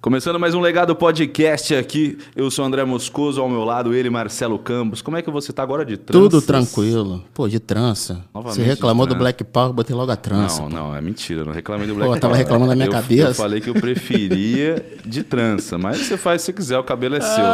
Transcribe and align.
Começando 0.00 0.38
mais 0.38 0.54
um 0.54 0.60
Legado 0.60 0.94
Podcast 0.94 1.74
aqui. 1.74 2.16
Eu 2.36 2.50
sou 2.50 2.64
André 2.64 2.84
Moscoso, 2.84 3.40
ao 3.40 3.48
meu 3.48 3.64
lado 3.64 3.92
ele, 3.94 4.08
Marcelo 4.08 4.58
Campos. 4.58 5.02
Como 5.02 5.16
é 5.16 5.22
que 5.22 5.30
você 5.30 5.52
tá 5.52 5.62
agora 5.62 5.84
de 5.84 5.96
trança? 5.96 6.22
Tudo 6.22 6.40
tranquilo. 6.42 7.24
Pô, 7.34 7.48
de 7.48 7.58
trança. 7.58 8.22
Novamente 8.32 8.56
Você 8.56 8.62
reclamou 8.62 9.06
do. 9.06 9.16
Black 9.16 9.42
Power, 9.42 9.72
botei 9.72 9.96
logo 9.96 10.12
a 10.12 10.16
trança. 10.16 10.62
Não, 10.62 10.68
pô. 10.68 10.74
não, 10.76 10.94
é 10.96 11.00
mentira. 11.00 11.40
Eu 11.40 11.46
não 11.46 11.52
reclamei 11.52 11.86
do 11.86 11.94
Black 11.94 12.08
Pô, 12.10 12.16
eu 12.16 12.20
tava 12.20 12.34
Power. 12.34 12.44
reclamando 12.44 12.68
da 12.70 12.76
minha 12.76 12.86
Eu- 12.86 12.92
cabeça. 12.92 13.28
Eu 13.30 13.34
falei 13.34 13.60
que 13.60 13.70
eu 13.70 13.74
preferia 13.74 14.84
de 15.04 15.22
trança, 15.24 15.76
mas 15.78 15.98
você 15.98 16.16
faz 16.16 16.42
se 16.42 16.46
você 16.46 16.52
quiser, 16.52 16.78
o 16.78 16.84
cabelo 16.84 17.16
é 17.16 17.20
seu. 17.20 17.44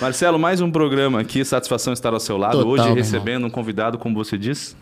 Marcelo, 0.00 0.38
mais 0.38 0.60
um 0.60 0.70
programa 0.70 1.20
aqui. 1.20 1.44
Satisfação 1.44 1.92
estar 1.92 2.12
ao 2.12 2.20
seu 2.20 2.36
lado. 2.36 2.58
Total, 2.64 2.68
Hoje 2.68 2.92
recebendo 2.94 3.46
um 3.46 3.50
convidado, 3.50 3.96
como 3.96 4.14
você 4.14 4.36
diz. 4.36 4.76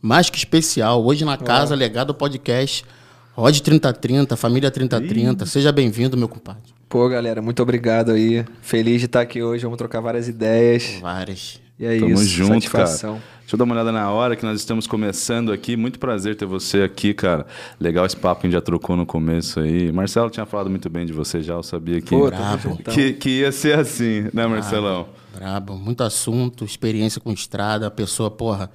Mais 0.00 0.30
que 0.30 0.38
especial. 0.38 1.04
Hoje 1.04 1.24
na 1.24 1.36
casa, 1.36 1.74
legado 1.74 2.14
podcast. 2.14 2.84
Rod 3.38 3.60
3030, 3.60 4.36
família 4.36 4.68
3030. 4.68 5.46
Seja 5.46 5.70
bem-vindo, 5.70 6.16
meu 6.16 6.28
compadre. 6.28 6.60
Pô, 6.88 7.08
galera, 7.08 7.40
muito 7.40 7.62
obrigado 7.62 8.10
aí. 8.10 8.44
Feliz 8.60 8.98
de 8.98 9.06
estar 9.06 9.20
aqui 9.20 9.40
hoje. 9.40 9.62
Vamos 9.62 9.78
trocar 9.78 10.00
várias 10.00 10.26
ideias. 10.26 10.98
Várias. 11.00 11.60
E 11.78 11.86
é 11.86 12.00
Tamo 12.00 12.14
isso. 12.14 12.24
junto, 12.24 12.54
satisfação. 12.54 13.12
cara. 13.14 13.24
Deixa 13.42 13.54
eu 13.54 13.58
dar 13.58 13.64
uma 13.64 13.74
olhada 13.76 13.92
na 13.92 14.10
hora 14.10 14.34
que 14.34 14.44
nós 14.44 14.58
estamos 14.58 14.88
começando 14.88 15.52
aqui. 15.52 15.76
Muito 15.76 16.00
prazer 16.00 16.34
ter 16.34 16.46
você 16.46 16.82
aqui, 16.82 17.14
cara. 17.14 17.46
Legal 17.78 18.04
esse 18.04 18.16
papo 18.16 18.40
que 18.40 18.48
a 18.48 18.50
gente 18.50 18.54
já 18.58 18.60
trocou 18.60 18.96
no 18.96 19.06
começo 19.06 19.60
aí. 19.60 19.92
Marcelo 19.92 20.30
tinha 20.30 20.44
falado 20.44 20.68
muito 20.68 20.90
bem 20.90 21.06
de 21.06 21.12
você 21.12 21.40
já, 21.40 21.54
eu 21.54 21.62
sabia 21.62 22.00
que, 22.00 22.10
Pô, 22.10 22.26
Brabo. 22.26 22.76
que, 22.92 23.12
que 23.12 23.30
ia 23.42 23.52
ser 23.52 23.78
assim, 23.78 24.22
né, 24.34 24.48
Marcelão? 24.48 25.06
Brabo. 25.32 25.76
Muito 25.78 26.02
assunto, 26.02 26.64
experiência 26.64 27.20
com 27.20 27.30
estrada. 27.32 27.86
A 27.86 27.90
pessoa, 27.92 28.32
porra, 28.32 28.68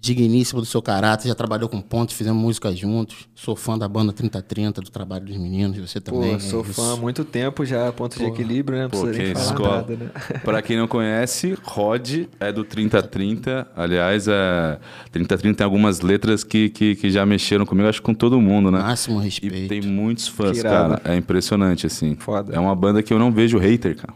digníssima 0.00 0.60
do 0.60 0.66
seu 0.66 0.80
caráter. 0.80 1.28
Já 1.28 1.34
trabalhou 1.34 1.68
com 1.68 1.80
pontos, 1.80 2.14
fizemos 2.14 2.40
música 2.40 2.74
juntos. 2.74 3.28
Sou 3.34 3.56
fã 3.56 3.76
da 3.78 3.88
banda 3.88 4.12
3030, 4.12 4.80
do 4.80 4.90
trabalho 4.90 5.24
dos 5.26 5.36
meninos. 5.36 5.76
Você 5.78 6.00
também. 6.00 6.34
Pô, 6.34 6.40
sou 6.40 6.60
é 6.60 6.64
fã 6.64 6.92
há 6.94 6.96
muito 6.96 7.24
tempo 7.24 7.64
já, 7.64 7.90
ponto 7.92 8.18
de 8.18 8.24
equilíbrio, 8.24 8.78
né? 8.78 8.84
Não 8.84 8.90
Pô, 8.90 9.00
precisa 9.02 9.18
nem 9.18 9.26
quem 9.26 9.34
falar 9.42 9.52
escola. 9.54 9.76
nada, 9.76 9.96
né? 9.96 10.10
Pra 10.44 10.62
quem 10.62 10.76
não 10.76 10.86
conhece, 10.86 11.56
Rod 11.62 12.26
é 12.38 12.52
do 12.52 12.64
3030. 12.64 13.66
Aliás, 13.76 14.28
é, 14.28 14.78
3030 15.10 15.56
tem 15.58 15.64
algumas 15.64 16.00
letras 16.00 16.44
que, 16.44 16.68
que, 16.68 16.94
que 16.96 17.10
já 17.10 17.24
mexeram 17.26 17.64
comigo, 17.66 17.88
acho 17.88 18.00
que 18.00 18.06
com 18.06 18.14
todo 18.14 18.40
mundo, 18.40 18.70
né? 18.70 18.78
Máximo 18.78 19.20
E 19.20 19.24
respeito. 19.24 19.68
tem 19.68 19.82
muitos 19.82 20.28
fãs, 20.28 20.62
cara. 20.62 21.00
É 21.04 21.16
impressionante, 21.16 21.86
assim. 21.86 22.14
Foda. 22.18 22.54
É 22.54 22.58
uma 22.60 22.74
banda 22.74 23.02
que 23.02 23.12
eu 23.12 23.18
não 23.18 23.32
vejo 23.32 23.58
hater, 23.58 23.96
cara. 23.96 24.14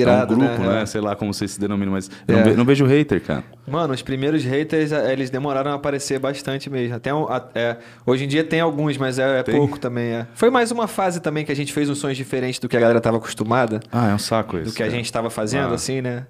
Irado, 0.00 0.34
é 0.34 0.36
um 0.36 0.40
grupo, 0.40 0.62
né? 0.62 0.68
né? 0.80 0.86
Sei 0.86 1.00
lá 1.00 1.14
como 1.16 1.32
vocês 1.32 1.52
se 1.52 1.60
denominam, 1.60 1.92
mas 1.92 2.10
eu 2.26 2.34
É. 2.36 2.38
não, 2.38 2.50
ve- 2.50 2.56
não 2.58 2.64
vejo 2.64 2.84
hater, 2.86 3.20
cara. 3.22 3.44
Mano, 3.66 3.94
os 3.94 4.02
primeiros 4.02 4.44
haters, 4.44 4.92
eh, 4.92 5.12
eles 5.12 5.30
demoraram 5.30 5.70
a 5.70 5.74
aparecer 5.74 6.18
bastante 6.18 6.68
mesmo. 6.70 6.94
Até 6.96 7.12
um- 7.14 7.26
é, 7.54 7.76
hoje 8.06 8.24
em 8.24 8.28
dia 8.28 8.44
tem 8.44 8.60
alguns, 8.60 8.96
mas 8.96 9.18
é, 9.18 9.40
é 9.40 9.42
pouco 9.42 9.78
também. 9.78 10.12
É. 10.12 10.26
Foi 10.34 10.50
mais 10.50 10.70
uma 10.70 10.86
fase 10.86 11.20
também 11.20 11.44
que 11.44 11.52
a 11.52 11.56
gente 11.56 11.72
fez 11.72 11.88
uns 11.88 11.98
sons 11.98 12.16
diferentes 12.16 12.58
do 12.60 12.68
que 12.68 12.76
a 12.76 12.80
galera 12.80 13.00
tava 13.00 13.16
acostumada. 13.16 13.80
Ah, 13.92 14.08
é 14.10 14.14
um 14.14 14.18
saco 14.18 14.56
isso. 14.58 14.70
do 14.70 14.72
que 14.74 14.82
a 14.82 14.86
cara. 14.86 14.96
gente 14.96 15.06
estava 15.06 15.30
fazendo, 15.30 15.70
Ah. 15.72 15.74
assim, 15.74 16.00
né? 16.00 16.26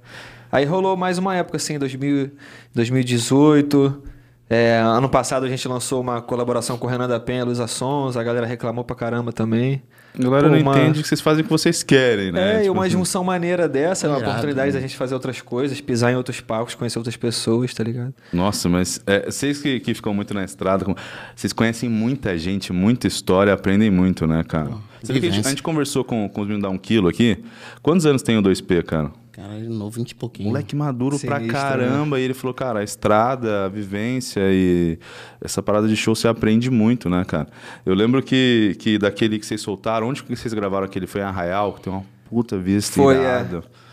Aí 0.53 0.65
rolou 0.65 0.97
mais 0.97 1.19
uma 1.19 1.35
época, 1.35 1.57
assim, 1.57 1.79
2000, 1.79 2.31
2018. 2.75 4.03
É, 4.49 4.79
ano 4.79 5.09
passado 5.09 5.45
a 5.47 5.49
gente 5.49 5.67
lançou 5.67 6.01
uma 6.01 6.21
colaboração 6.21 6.77
com 6.79 6.87
o 6.87 6.91
Renan 6.91 7.09
da 7.09 7.19
Penha, 7.19 7.45
Luísa 7.45 7.67
Sons, 7.67 8.17
a 8.17 8.23
galera 8.23 8.47
reclamou 8.47 8.85
pra 8.85 8.95
caramba 8.95 9.33
também. 9.33 9.83
A 10.17 10.23
galera 10.23 10.49
Pô, 10.49 10.55
não 10.55 10.63
uma- 10.63 10.79
entende 10.79 11.03
que 11.03 11.09
vocês 11.09 11.21
fazem 11.21 11.41
o 11.41 11.45
que 11.45 11.51
vocês 11.51 11.83
querem, 11.83 12.31
né? 12.31 12.53
É, 12.53 12.57
e 12.59 12.61
Tipo 12.63 12.73
uma 12.75 12.83
assim. 12.83 12.93
junção 12.93 13.25
maneira 13.25 13.69
dessa, 13.69 14.07
é 14.07 14.11
uma 14.11 14.19
Irado, 14.19 14.31
oportunidade 14.31 14.69
né? 14.69 14.75
da 14.75 14.81
gente 14.81 14.97
fazer 14.97 15.13
outras 15.15 15.41
coisas, 15.41 15.81
pisar 15.81 16.13
em 16.13 16.17
outros 16.17 16.41
palcos, 16.41 16.75
conhecer 16.77 16.99
outras 16.99 17.17
pessoas, 17.17 17.75
tá 17.75 17.83
ligado? 17.83 18.15
Nossa, 18.33 18.69
mas 18.69 19.01
é, 19.07 19.29
vocês 19.29 19.61
que, 19.61 19.81
que 19.81 19.93
ficam 19.93 20.15
muito 20.15 20.33
na 20.33 20.45
estrada, 20.45 20.87
vocês 21.35 21.53
conhecem 21.53 21.89
muita 21.89 22.39
gente, 22.39 22.73
muita 22.73 23.09
história, 23.09 23.53
aprendem 23.53 23.91
muito, 23.91 24.25
né, 24.27 24.45
cara? 24.45 24.71
Que 25.05 25.11
a, 25.13 25.15
gente, 25.31 25.47
a 25.47 25.51
gente 25.51 25.63
conversou 25.63 26.05
com, 26.05 26.29
com 26.29 26.41
os 26.43 26.47
meninos 26.47 26.63
da 26.63 26.71
1 26.71 26.79
quilo 26.79 27.09
aqui. 27.09 27.37
Quantos 27.83 28.07
anos 28.07 28.23
tem 28.23 28.39
o 28.39 28.43
2P, 28.43 28.83
cara? 28.85 29.11
Cara, 29.35 29.55
ele 29.57 29.67
é 29.67 29.69
novo, 29.69 29.91
20 29.97 30.11
e 30.11 30.15
pouquinho. 30.15 30.49
Moleque 30.49 30.77
maduro 30.77 31.19
pra 31.19 31.39
Sinistro, 31.39 31.61
caramba. 31.61 32.21
E 32.21 32.23
ele 32.23 32.35
falou, 32.35 32.55
cara, 32.55 32.79
a 32.81 32.85
estrada, 32.85 33.65
a 33.65 33.69
vivência 33.69 34.41
e 34.45 34.99
essa 35.41 35.61
parada 35.63 35.89
de 35.89 35.97
show 35.97 36.15
você 36.15 36.29
aprende 36.29 36.71
muito, 36.71 37.11
né, 37.11 37.25
cara? 37.25 37.49
Eu 37.85 37.95
lembro 37.95 38.23
que, 38.23 38.77
que 38.79 38.97
daquele 38.97 39.39
que 39.39 39.45
vocês 39.47 39.61
soltaram, 39.61 40.09
onde 40.09 40.23
que 40.23 40.37
vocês 40.37 40.55
gravaram 40.55 40.85
aquele? 40.85 41.07
Foi 41.07 41.21
em 41.21 41.25
Arraial, 41.25 41.73
que 41.73 41.81
tem 41.83 41.93
uma 41.93 42.05
puta 42.31 42.57
vista 42.59 42.95
Foi, 42.95 43.17
é. 43.17 43.45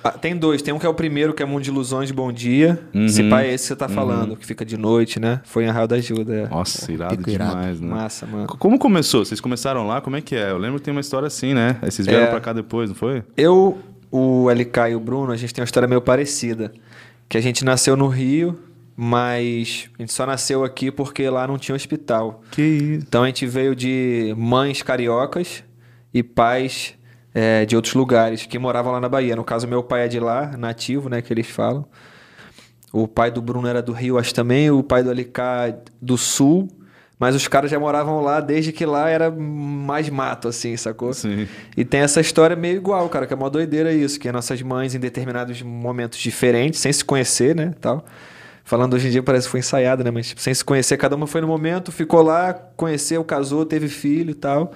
Ah, 0.04 0.12
Tem 0.12 0.36
dois, 0.36 0.62
tem 0.64 0.74
um 0.74 0.80
que 0.80 0.86
é 0.86 0.90
o 0.90 0.94
primeiro, 0.96 1.32
que 1.34 1.44
é 1.44 1.46
Mundo 1.46 1.62
de 1.62 1.70
Ilusões, 1.70 2.10
Bom 2.12 2.32
Dia. 2.32 2.80
Uhum. 2.94 3.06
Esse 3.06 3.24
pai 3.30 3.50
é 3.50 3.54
esse 3.54 3.66
que 3.66 3.68
você 3.70 3.76
tá 3.76 3.88
falando, 3.88 4.36
que 4.36 4.46
fica 4.46 4.66
de 4.66 4.76
noite, 4.78 5.20
né? 5.20 5.42
Foi 5.44 5.64
em 5.64 5.68
Arraial 5.68 5.88
da 5.88 5.96
Ajuda. 5.98 6.34
É. 6.34 6.48
Nossa, 6.48 6.92
irado 6.92 7.18
pico 7.18 7.30
irado. 7.30 7.52
demais, 7.52 7.80
né? 7.82 7.88
Massa, 7.88 8.26
mano. 8.26 8.48
Como 8.48 8.80
começou? 8.80 9.24
Vocês 9.24 9.40
começaram 9.40 9.86
lá? 9.86 10.02
Como 10.02 10.16
é 10.16 10.22
que 10.22 10.36
é? 10.36 10.50
Eu 10.50 10.58
lembro 10.58 10.80
que 10.80 10.86
tem 10.86 10.92
uma 10.92 11.02
história 11.02 11.28
assim, 11.28 11.54
né? 11.54 11.78
Aí 11.84 11.92
vocês 11.92 12.08
vieram 12.08 12.26
É. 12.26 12.30
pra 12.30 12.40
cá 12.40 12.52
depois, 12.52 12.90
não 12.90 12.96
foi? 12.96 13.22
Eu, 13.38 13.78
o 14.12 14.50
LK 14.50 14.92
e 14.92 14.96
o 14.96 15.00
Bruno, 15.00 15.32
a 15.32 15.38
gente 15.38 15.54
tem 15.54 15.62
uma 15.62 15.66
história 15.66 15.88
meio 15.88 16.02
parecida. 16.02 16.74
Que 17.30 17.38
a 17.38 17.42
gente 17.42 17.64
nasceu 17.64 17.96
no 17.96 18.08
Rio, 18.08 18.60
mas 18.96 19.90
a 19.98 20.02
gente 20.02 20.12
só 20.12 20.26
nasceu 20.26 20.64
aqui 20.64 20.92
porque 20.92 21.28
lá 21.30 21.48
não 21.48 21.58
tinha 21.58 21.76
hospital. 21.76 22.44
Que 22.52 22.62
isso. 22.62 23.06
Então 23.08 23.24
a 23.24 23.28
gente 23.28 23.48
veio 23.48 23.74
de 23.76 24.36
mães 24.38 24.82
cariocas 24.82 25.64
e 26.14 26.22
pais 26.22 26.94
é, 27.34 27.66
de 27.66 27.76
outros 27.76 27.94
lugares 27.94 28.46
que 28.46 28.60
moravam 28.60 28.92
lá 28.92 29.00
na 29.00 29.08
Bahia. 29.08 29.36
No 29.36 29.44
caso, 29.44 29.68
meu 29.68 29.82
pai 29.82 30.06
é 30.06 30.08
de 30.10 30.20
lá, 30.20 30.56
nativo, 30.58 31.08
né, 31.10 31.22
que 31.22 31.32
eles 31.32 31.48
falam. 31.48 31.86
O 32.92 33.08
pai 33.08 33.32
do 33.32 33.42
Bruno 33.42 33.68
era 33.68 33.82
do 33.82 33.94
Rio, 33.94 34.18
acho 34.18 34.34
também. 34.34 34.70
O 34.70 34.84
pai 34.84 35.02
do 35.02 35.12
LK 35.12 35.42
do 36.02 36.18
Sul. 36.18 36.68
Mas 37.22 37.36
os 37.36 37.48
caras 37.48 37.70
já 37.70 37.80
moravam 37.80 38.20
lá 38.20 38.40
desde 38.40 38.72
que 38.72 38.84
lá 38.84 39.08
era 39.08 39.30
mais 39.30 40.10
mato, 40.10 40.48
assim, 40.48 40.76
sacou? 40.76 41.14
Sim. 41.14 41.48
E 41.78 41.86
tem 41.86 42.00
essa 42.00 42.20
história 42.20 42.56
meio 42.56 42.78
igual, 42.78 43.08
cara, 43.10 43.28
que 43.28 43.34
é 43.34 43.36
uma 43.36 43.48
doideira 43.48 43.94
isso, 43.94 44.20
que 44.20 44.32
nossas 44.32 44.60
mães 44.64 44.96
em 44.96 45.00
determinados 45.00 45.62
momentos 45.62 46.18
diferentes, 46.18 46.80
sem 46.80 46.92
se 46.92 47.06
conhecer, 47.06 47.56
né, 47.56 47.76
tal. 47.80 48.04
Falando 48.64 48.96
hoje 48.96 49.08
em 49.08 49.12
dia 49.12 49.22
parece 49.22 49.46
que 49.46 49.52
foi 49.52 49.60
ensaiado, 49.60 50.04
né, 50.04 50.10
mas 50.10 50.30
tipo, 50.30 50.42
sem 50.42 50.52
se 50.52 50.66
conhecer, 50.66 50.98
cada 50.98 51.16
uma 51.16 51.28
foi 51.28 51.42
no 51.42 51.48
momento, 51.48 51.92
ficou 51.92 52.24
lá, 52.24 52.56
conheceu, 52.76 53.24
casou, 53.24 53.68
teve 53.68 53.88
filho 53.88 54.32
e 54.32 54.34
tal. 54.34 54.74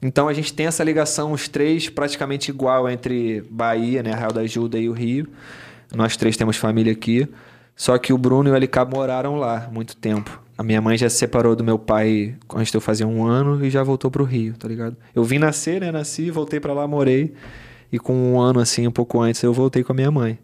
Então 0.00 0.26
a 0.26 0.32
gente 0.32 0.54
tem 0.54 0.64
essa 0.64 0.82
ligação, 0.82 1.32
os 1.32 1.48
três 1.48 1.90
praticamente 1.90 2.50
igual 2.50 2.88
entre 2.88 3.44
Bahia, 3.50 4.02
né, 4.02 4.14
Arraial 4.14 4.32
da 4.32 4.40
Ajuda 4.40 4.78
e 4.78 4.88
o 4.88 4.92
Rio. 4.94 5.28
Nós 5.94 6.16
três 6.16 6.34
temos 6.34 6.56
família 6.56 6.94
aqui. 6.94 7.28
Só 7.76 7.98
que 7.98 8.10
o 8.10 8.16
Bruno 8.16 8.48
e 8.48 8.52
o 8.52 8.56
LK 8.56 8.86
moraram 8.90 9.36
lá 9.36 9.68
muito 9.70 9.94
tempo. 9.94 10.47
A 10.58 10.64
minha 10.64 10.80
mãe 10.82 10.98
já 10.98 11.08
se 11.08 11.16
separou 11.16 11.54
do 11.54 11.62
meu 11.62 11.78
pai 11.78 12.34
quando 12.48 12.66
eu 12.74 12.80
fazia 12.80 13.06
um 13.06 13.24
ano 13.24 13.64
e 13.64 13.70
já 13.70 13.84
voltou 13.84 14.10
pro 14.10 14.24
Rio, 14.24 14.54
tá 14.58 14.66
ligado? 14.66 14.96
Eu 15.14 15.22
vim 15.22 15.38
nascer, 15.38 15.80
né? 15.80 15.92
Nasci, 15.92 16.32
voltei 16.32 16.58
pra 16.58 16.72
lá, 16.72 16.84
morei. 16.84 17.32
E 17.92 17.98
com 17.98 18.12
um 18.12 18.40
ano, 18.40 18.58
assim, 18.58 18.84
um 18.84 18.90
pouco 18.90 19.20
antes, 19.20 19.40
eu 19.40 19.52
voltei 19.52 19.84
com 19.84 19.92
a 19.92 19.94
minha 19.94 20.10
mãe. 20.10 20.36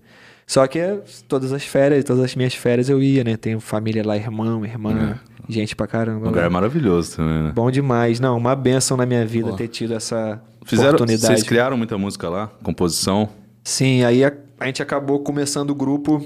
Só 0.47 0.65
que 0.69 0.79
é, 0.79 1.01
todas 1.27 1.53
as 1.53 1.65
férias, 1.65 2.05
todas 2.05 2.23
as 2.23 2.37
minhas 2.37 2.55
férias 2.55 2.89
eu 2.89 3.03
ia, 3.03 3.25
né? 3.25 3.37
Tenho 3.37 3.59
família 3.59 4.07
lá, 4.07 4.17
irmão, 4.17 4.65
irmã, 4.65 5.19
gente 5.49 5.75
pra 5.75 5.89
caramba. 5.89 6.27
Um 6.27 6.29
lugar 6.29 6.45
lá. 6.45 6.51
maravilhoso 6.51 7.17
também, 7.17 7.43
né? 7.43 7.53
Bom 7.53 7.69
demais. 7.69 8.21
Não, 8.21 8.37
uma 8.37 8.55
benção 8.55 8.97
na 8.97 9.05
minha 9.05 9.27
vida 9.27 9.51
Pô. 9.51 9.57
ter 9.57 9.67
tido 9.67 9.95
essa 9.95 10.41
Fizeram, 10.65 10.91
oportunidade. 10.91 11.27
vocês 11.27 11.43
criaram 11.43 11.77
muita 11.77 11.99
música 11.99 12.29
lá? 12.29 12.53
Composição? 12.63 13.29
Sim, 13.65 14.05
aí 14.05 14.25
a, 14.25 14.33
a 14.61 14.67
gente 14.67 14.81
acabou 14.81 15.19
começando 15.21 15.71
o 15.71 15.75
grupo. 15.75 16.25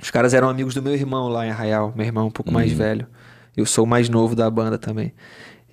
Os 0.00 0.10
caras 0.10 0.34
eram 0.34 0.48
amigos 0.48 0.74
do 0.74 0.82
meu 0.82 0.94
irmão 0.94 1.28
lá 1.28 1.46
em 1.46 1.50
Arraial. 1.50 1.92
Meu 1.96 2.06
irmão 2.06 2.26
um 2.26 2.30
pouco 2.30 2.52
mais 2.52 2.72
velho. 2.72 3.06
Eu 3.56 3.64
sou 3.64 3.84
o 3.84 3.86
mais 3.86 4.08
novo 4.08 4.34
da 4.34 4.50
banda 4.50 4.76
também. 4.78 5.12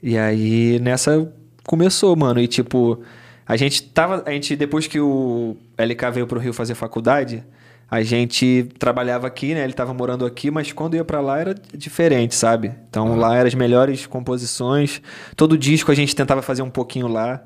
E 0.01 0.17
aí 0.17 0.79
nessa 0.79 1.29
começou, 1.65 2.15
mano. 2.15 2.39
E 2.39 2.47
tipo, 2.47 3.01
a 3.45 3.57
gente 3.57 3.83
tava. 3.83 4.23
A 4.25 4.31
gente, 4.31 4.55
depois 4.55 4.87
que 4.87 4.99
o 4.99 5.57
LK 5.77 6.11
veio 6.13 6.27
pro 6.27 6.39
Rio 6.39 6.53
fazer 6.53 6.75
faculdade, 6.75 7.43
a 7.89 8.01
gente 8.01 8.69
trabalhava 8.79 9.27
aqui, 9.27 9.53
né? 9.53 9.63
Ele 9.63 9.73
tava 9.73 9.93
morando 9.93 10.25
aqui, 10.25 10.49
mas 10.49 10.71
quando 10.71 10.95
ia 10.95 11.03
pra 11.03 11.21
lá 11.21 11.39
era 11.39 11.55
diferente, 11.75 12.35
sabe? 12.35 12.71
Então 12.89 13.15
lá 13.15 13.35
eram 13.35 13.47
as 13.47 13.53
melhores 13.53 14.05
composições. 14.05 15.01
Todo 15.35 15.57
disco 15.57 15.91
a 15.91 15.95
gente 15.95 16.15
tentava 16.15 16.41
fazer 16.41 16.61
um 16.61 16.69
pouquinho 16.69 17.07
lá. 17.07 17.43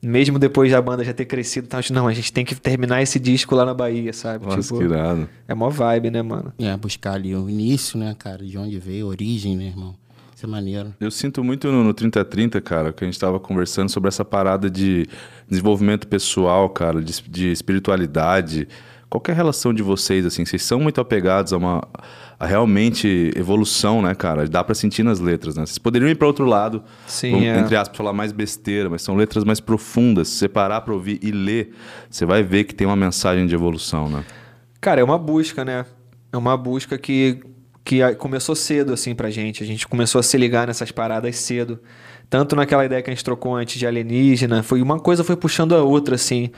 Mesmo 0.00 0.38
depois 0.38 0.70
da 0.70 0.80
banda 0.80 1.02
já 1.04 1.12
ter 1.12 1.24
crescido, 1.24 1.66
então, 1.66 1.80
gente, 1.82 1.92
não, 1.92 2.06
a 2.06 2.12
gente 2.12 2.32
tem 2.32 2.44
que 2.44 2.54
terminar 2.54 3.02
esse 3.02 3.18
disco 3.18 3.54
lá 3.56 3.64
na 3.64 3.74
Bahia, 3.74 4.12
sabe? 4.12 4.44
Nossa, 4.44 4.62
Tipo, 4.62 4.78
que 4.78 4.84
irado. 4.84 5.28
é 5.48 5.54
mó 5.54 5.68
vibe, 5.70 6.10
né, 6.10 6.22
mano? 6.22 6.52
É, 6.58 6.76
buscar 6.76 7.14
ali 7.14 7.34
o 7.34 7.50
início, 7.50 7.98
né, 7.98 8.14
cara? 8.16 8.44
De 8.44 8.56
onde 8.56 8.78
veio, 8.78 9.06
a 9.06 9.08
origem, 9.08 9.56
né, 9.56 9.64
irmão? 9.64 9.96
Isso 10.36 10.46
é 10.46 10.48
maneiro. 10.48 10.94
Eu 11.00 11.10
sinto 11.10 11.42
muito 11.42 11.70
no, 11.72 11.82
no 11.82 11.92
3030, 11.92 12.60
cara, 12.60 12.92
que 12.92 13.02
a 13.02 13.06
gente 13.08 13.18
tava 13.18 13.40
conversando 13.40 13.88
sobre 13.88 14.06
essa 14.06 14.24
parada 14.24 14.70
de 14.70 15.04
desenvolvimento 15.48 16.06
pessoal, 16.06 16.70
cara, 16.70 17.02
de, 17.02 17.20
de 17.28 17.50
espiritualidade. 17.50 18.68
Qual 19.10 19.22
é 19.26 19.30
a 19.30 19.34
relação 19.34 19.72
de 19.72 19.82
vocês, 19.82 20.26
assim? 20.26 20.44
Vocês 20.44 20.62
são 20.62 20.80
muito 20.80 21.00
apegados 21.00 21.52
a 21.52 21.56
uma 21.56 21.82
a 22.38 22.46
realmente 22.46 23.32
evolução, 23.34 24.00
né, 24.00 24.14
cara? 24.14 24.46
Dá 24.46 24.62
pra 24.62 24.74
sentir 24.74 25.02
nas 25.02 25.18
letras, 25.18 25.56
né? 25.56 25.66
Vocês 25.66 25.78
poderiam 25.78 26.08
ir 26.08 26.14
pra 26.14 26.26
outro 26.26 26.44
lado, 26.44 26.84
Sim, 27.06 27.32
vamos, 27.32 27.46
é. 27.46 27.58
entre 27.58 27.74
aspas, 27.74 27.96
falar 27.96 28.12
mais 28.12 28.30
besteira, 28.30 28.88
mas 28.88 29.02
são 29.02 29.16
letras 29.16 29.42
mais 29.42 29.58
profundas. 29.58 30.28
Se 30.28 30.36
você 30.36 30.48
parar 30.48 30.82
pra 30.82 30.94
ouvir 30.94 31.18
e 31.22 31.32
ler, 31.32 31.74
você 32.08 32.24
vai 32.24 32.42
ver 32.42 32.64
que 32.64 32.74
tem 32.74 32.86
uma 32.86 32.94
mensagem 32.94 33.46
de 33.46 33.54
evolução, 33.54 34.08
né? 34.08 34.24
Cara, 34.80 35.00
é 35.00 35.04
uma 35.04 35.18
busca, 35.18 35.64
né? 35.64 35.84
É 36.30 36.36
uma 36.36 36.56
busca 36.56 36.96
que, 36.96 37.40
que 37.82 38.14
começou 38.16 38.54
cedo, 38.54 38.92
assim, 38.92 39.14
pra 39.14 39.30
gente. 39.30 39.64
A 39.64 39.66
gente 39.66 39.88
começou 39.88 40.20
a 40.20 40.22
se 40.22 40.36
ligar 40.36 40.68
nessas 40.68 40.92
paradas 40.92 41.34
cedo. 41.36 41.80
Tanto 42.30 42.54
naquela 42.54 42.84
ideia 42.84 43.02
que 43.02 43.10
a 43.10 43.12
gente 43.12 43.24
trocou 43.24 43.56
antes 43.56 43.78
de 43.78 43.86
alienígena, 43.86 44.62
foi 44.62 44.80
uma 44.82 45.00
coisa 45.00 45.24
foi 45.24 45.34
puxando 45.34 45.74
a 45.74 45.82
outra, 45.82 46.14
assim. 46.14 46.50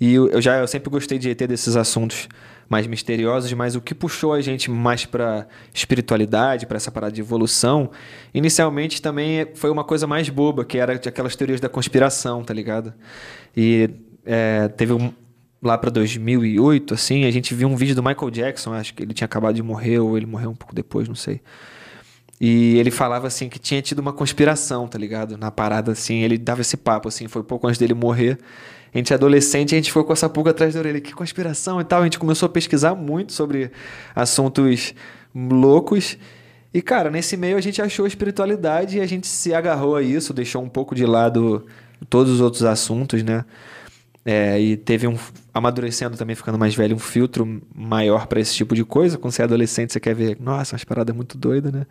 E 0.00 0.14
eu, 0.14 0.28
eu 0.28 0.40
já 0.40 0.58
eu 0.58 0.66
sempre 0.66 0.90
gostei 0.90 1.18
de 1.18 1.34
ter 1.34 1.46
desses 1.46 1.76
assuntos 1.76 2.28
mais 2.68 2.86
misteriosos, 2.86 3.52
mas 3.52 3.76
o 3.76 3.80
que 3.80 3.94
puxou 3.94 4.32
a 4.32 4.40
gente 4.40 4.70
mais 4.70 5.04
para 5.04 5.46
espiritualidade, 5.74 6.66
para 6.66 6.76
essa 6.76 6.90
parada 6.90 7.12
de 7.12 7.20
evolução, 7.20 7.90
inicialmente 8.32 9.02
também 9.02 9.46
foi 9.54 9.70
uma 9.70 9.84
coisa 9.84 10.06
mais 10.06 10.28
boba, 10.30 10.64
que 10.64 10.78
era 10.78 10.94
aquelas 10.94 11.36
teorias 11.36 11.60
da 11.60 11.68
conspiração, 11.68 12.42
tá 12.42 12.54
ligado? 12.54 12.94
E 13.54 13.90
é, 14.24 14.68
teve 14.68 14.94
um, 14.94 15.12
lá 15.62 15.76
para 15.76 15.90
2008, 15.90 16.94
assim, 16.94 17.24
a 17.24 17.30
gente 17.30 17.54
viu 17.54 17.68
um 17.68 17.76
vídeo 17.76 17.94
do 17.94 18.02
Michael 18.02 18.30
Jackson, 18.30 18.72
acho 18.72 18.94
que 18.94 19.02
ele 19.02 19.12
tinha 19.12 19.26
acabado 19.26 19.54
de 19.54 19.62
morrer 19.62 19.98
ou 19.98 20.16
ele 20.16 20.26
morreu 20.26 20.50
um 20.50 20.54
pouco 20.54 20.74
depois, 20.74 21.06
não 21.06 21.14
sei. 21.14 21.40
E 22.40 22.76
ele 22.78 22.90
falava 22.90 23.28
assim 23.28 23.48
que 23.48 23.58
tinha 23.58 23.80
tido 23.80 24.00
uma 24.00 24.12
conspiração, 24.12 24.88
tá 24.88 24.98
ligado? 24.98 25.38
Na 25.38 25.50
parada 25.50 25.92
assim, 25.92 26.22
ele 26.22 26.36
dava 26.36 26.60
esse 26.60 26.76
papo 26.76 27.06
assim, 27.06 27.28
foi 27.28 27.42
pouco 27.44 27.68
antes 27.68 27.78
dele 27.78 27.94
morrer. 27.94 28.38
A 28.94 28.98
gente 28.98 29.12
é 29.12 29.16
adolescente, 29.16 29.74
a 29.74 29.78
gente 29.78 29.90
foi 29.90 30.04
com 30.04 30.12
essa 30.12 30.28
pulga 30.28 30.50
atrás 30.50 30.74
da 30.74 30.80
orelha, 30.80 31.00
que 31.00 31.12
conspiração 31.12 31.80
e 31.80 31.84
tal. 31.84 32.00
A 32.00 32.04
gente 32.04 32.18
começou 32.18 32.46
a 32.46 32.50
pesquisar 32.50 32.94
muito 32.94 33.32
sobre 33.32 33.70
assuntos 34.14 34.94
loucos. 35.34 36.18
E, 36.74 36.82
cara, 36.82 37.10
nesse 37.10 37.36
meio 37.36 37.56
a 37.56 37.60
gente 37.60 37.80
achou 37.80 38.04
a 38.04 38.08
espiritualidade 38.08 38.98
e 38.98 39.00
a 39.00 39.06
gente 39.06 39.26
se 39.26 39.54
agarrou 39.54 39.96
a 39.96 40.02
isso, 40.02 40.34
deixou 40.34 40.62
um 40.62 40.68
pouco 40.68 40.94
de 40.94 41.06
lado 41.06 41.66
todos 42.08 42.32
os 42.32 42.40
outros 42.40 42.64
assuntos, 42.64 43.22
né? 43.22 43.44
É, 44.24 44.60
e 44.60 44.76
teve 44.76 45.06
um 45.06 45.16
amadurecendo 45.52 46.16
também, 46.16 46.36
ficando 46.36 46.58
mais 46.58 46.74
velho, 46.74 46.94
um 46.94 46.98
filtro 46.98 47.60
maior 47.74 48.26
para 48.26 48.40
esse 48.40 48.54
tipo 48.54 48.74
de 48.74 48.84
coisa. 48.84 49.18
Quando 49.18 49.32
você 49.32 49.42
é 49.42 49.44
adolescente, 49.44 49.92
você 49.92 50.00
quer 50.00 50.14
ver, 50.14 50.36
nossa, 50.40 50.74
umas 50.74 50.84
paradas 50.84 51.14
muito 51.14 51.36
doidas, 51.36 51.72
né? 51.72 51.86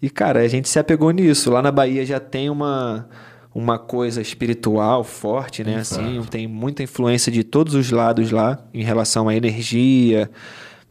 E, 0.00 0.10
cara, 0.10 0.40
a 0.40 0.48
gente 0.48 0.68
se 0.68 0.78
apegou 0.78 1.10
nisso. 1.10 1.50
Lá 1.50 1.62
na 1.62 1.72
Bahia 1.72 2.04
já 2.04 2.20
tem 2.20 2.50
uma, 2.50 3.08
uma 3.56 3.78
coisa 3.78 4.20
espiritual 4.20 5.02
forte, 5.02 5.64
né? 5.64 5.76
Assim, 5.76 6.20
tem 6.30 6.46
muita 6.46 6.82
influência 6.82 7.32
de 7.32 7.42
todos 7.42 7.74
os 7.74 7.90
lados 7.90 8.30
lá 8.30 8.62
em 8.74 8.84
relação 8.84 9.30
à 9.30 9.34
energia. 9.34 10.30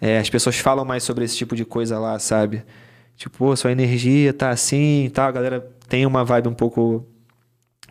É, 0.01 0.17
as 0.17 0.31
pessoas 0.31 0.57
falam 0.57 0.83
mais 0.83 1.03
sobre 1.03 1.23
esse 1.23 1.37
tipo 1.37 1.55
de 1.55 1.63
coisa 1.63 1.99
lá, 1.99 2.17
sabe? 2.17 2.63
Tipo, 3.15 3.55
sua 3.55 3.71
energia 3.71 4.33
tá 4.33 4.49
assim 4.49 5.05
e 5.05 5.09
tal. 5.11 5.27
A 5.27 5.31
galera 5.31 5.71
tem 5.87 6.07
uma 6.07 6.25
vibe 6.25 6.47
um 6.47 6.55
pouco 6.55 7.05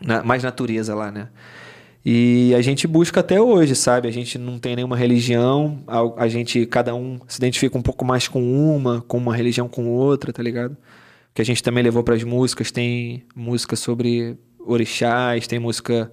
na, 0.01 0.21
mais 0.21 0.43
natureza 0.43 0.93
lá, 0.93 1.09
né? 1.09 1.29
E 2.05 2.53
a 2.53 2.61
gente 2.61 2.85
busca 2.85 3.21
até 3.21 3.39
hoje, 3.39 3.75
sabe? 3.75 4.09
A 4.09 4.11
gente 4.11 4.37
não 4.37 4.59
tem 4.59 4.75
nenhuma 4.75 4.97
religião, 4.97 5.81
a, 5.87 6.25
a, 6.25 6.27
gente, 6.27 6.65
cada 6.65 6.93
um 6.93 7.17
se 7.29 7.37
identifica 7.37 7.77
um 7.77 7.81
pouco 7.81 8.03
mais 8.03 8.27
com 8.27 8.43
uma, 8.75 9.01
com 9.07 9.17
uma 9.17 9.33
religião 9.33 9.69
com 9.69 9.87
outra, 9.87 10.33
tá 10.33 10.43
ligado? 10.43 10.75
Que 11.33 11.41
a 11.41 11.45
gente 11.45 11.63
também 11.63 11.81
levou 11.81 12.03
para 12.03 12.15
as 12.15 12.23
músicas, 12.25 12.71
tem 12.71 13.23
música 13.33 13.77
sobre 13.77 14.37
orixás, 14.65 15.47
tem 15.47 15.59
música 15.59 16.11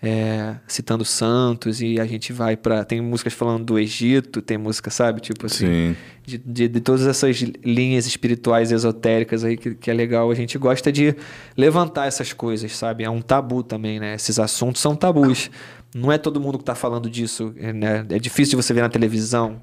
é, 0.00 0.54
citando 0.66 1.04
santos 1.04 1.80
e 1.82 1.98
a 1.98 2.06
gente 2.06 2.32
vai 2.32 2.56
para 2.56 2.84
tem 2.84 3.00
músicas 3.00 3.32
falando 3.32 3.64
do 3.64 3.78
Egito, 3.78 4.40
tem 4.40 4.56
música, 4.56 4.90
sabe, 4.90 5.20
tipo 5.20 5.46
assim, 5.46 5.96
de, 6.24 6.38
de, 6.38 6.68
de, 6.68 6.80
todas 6.80 7.04
essas 7.04 7.36
linhas 7.64 8.06
espirituais 8.06 8.70
esotéricas 8.70 9.42
aí 9.42 9.56
que, 9.56 9.74
que 9.74 9.90
é 9.90 9.94
legal. 9.94 10.30
A 10.30 10.34
gente 10.34 10.56
gosta 10.56 10.92
de 10.92 11.16
levantar 11.56 12.06
essas 12.06 12.32
coisas, 12.32 12.76
sabe? 12.76 13.02
É 13.02 13.10
um 13.10 13.20
tabu 13.20 13.62
também, 13.62 13.98
né? 13.98 14.14
Esses 14.14 14.38
assuntos 14.38 14.80
são 14.80 14.94
tabus. 14.94 15.50
Não 15.94 16.12
é 16.12 16.18
todo 16.18 16.40
mundo 16.40 16.58
que 16.58 16.62
está 16.62 16.74
falando 16.74 17.10
disso, 17.10 17.52
né? 17.56 18.06
É 18.10 18.18
difícil 18.18 18.50
de 18.50 18.64
você 18.64 18.72
ver 18.72 18.82
na 18.82 18.88
televisão. 18.88 19.60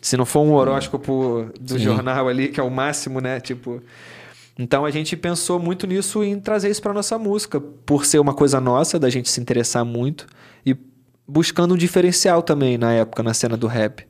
Se 0.00 0.16
não 0.16 0.24
for 0.24 0.40
um 0.40 0.52
horóscopo 0.52 1.50
do 1.60 1.74
Sim. 1.74 1.84
jornal 1.84 2.28
ali, 2.28 2.48
que 2.48 2.58
é 2.58 2.62
o 2.62 2.70
máximo, 2.70 3.20
né? 3.20 3.38
Tipo, 3.38 3.82
então 4.58 4.84
a 4.84 4.90
gente 4.90 5.16
pensou 5.16 5.58
muito 5.60 5.86
nisso 5.86 6.22
em 6.24 6.40
trazer 6.40 6.68
isso 6.68 6.82
para 6.82 6.92
nossa 6.92 7.16
música, 7.16 7.60
por 7.60 8.04
ser 8.04 8.18
uma 8.18 8.34
coisa 8.34 8.60
nossa, 8.60 8.98
da 8.98 9.08
gente 9.08 9.30
se 9.30 9.40
interessar 9.40 9.84
muito 9.84 10.26
e 10.66 10.76
buscando 11.26 11.74
um 11.74 11.76
diferencial 11.76 12.42
também 12.42 12.76
na 12.76 12.92
época 12.92 13.22
na 13.22 13.32
cena 13.32 13.56
do 13.56 13.68
rap. 13.68 14.04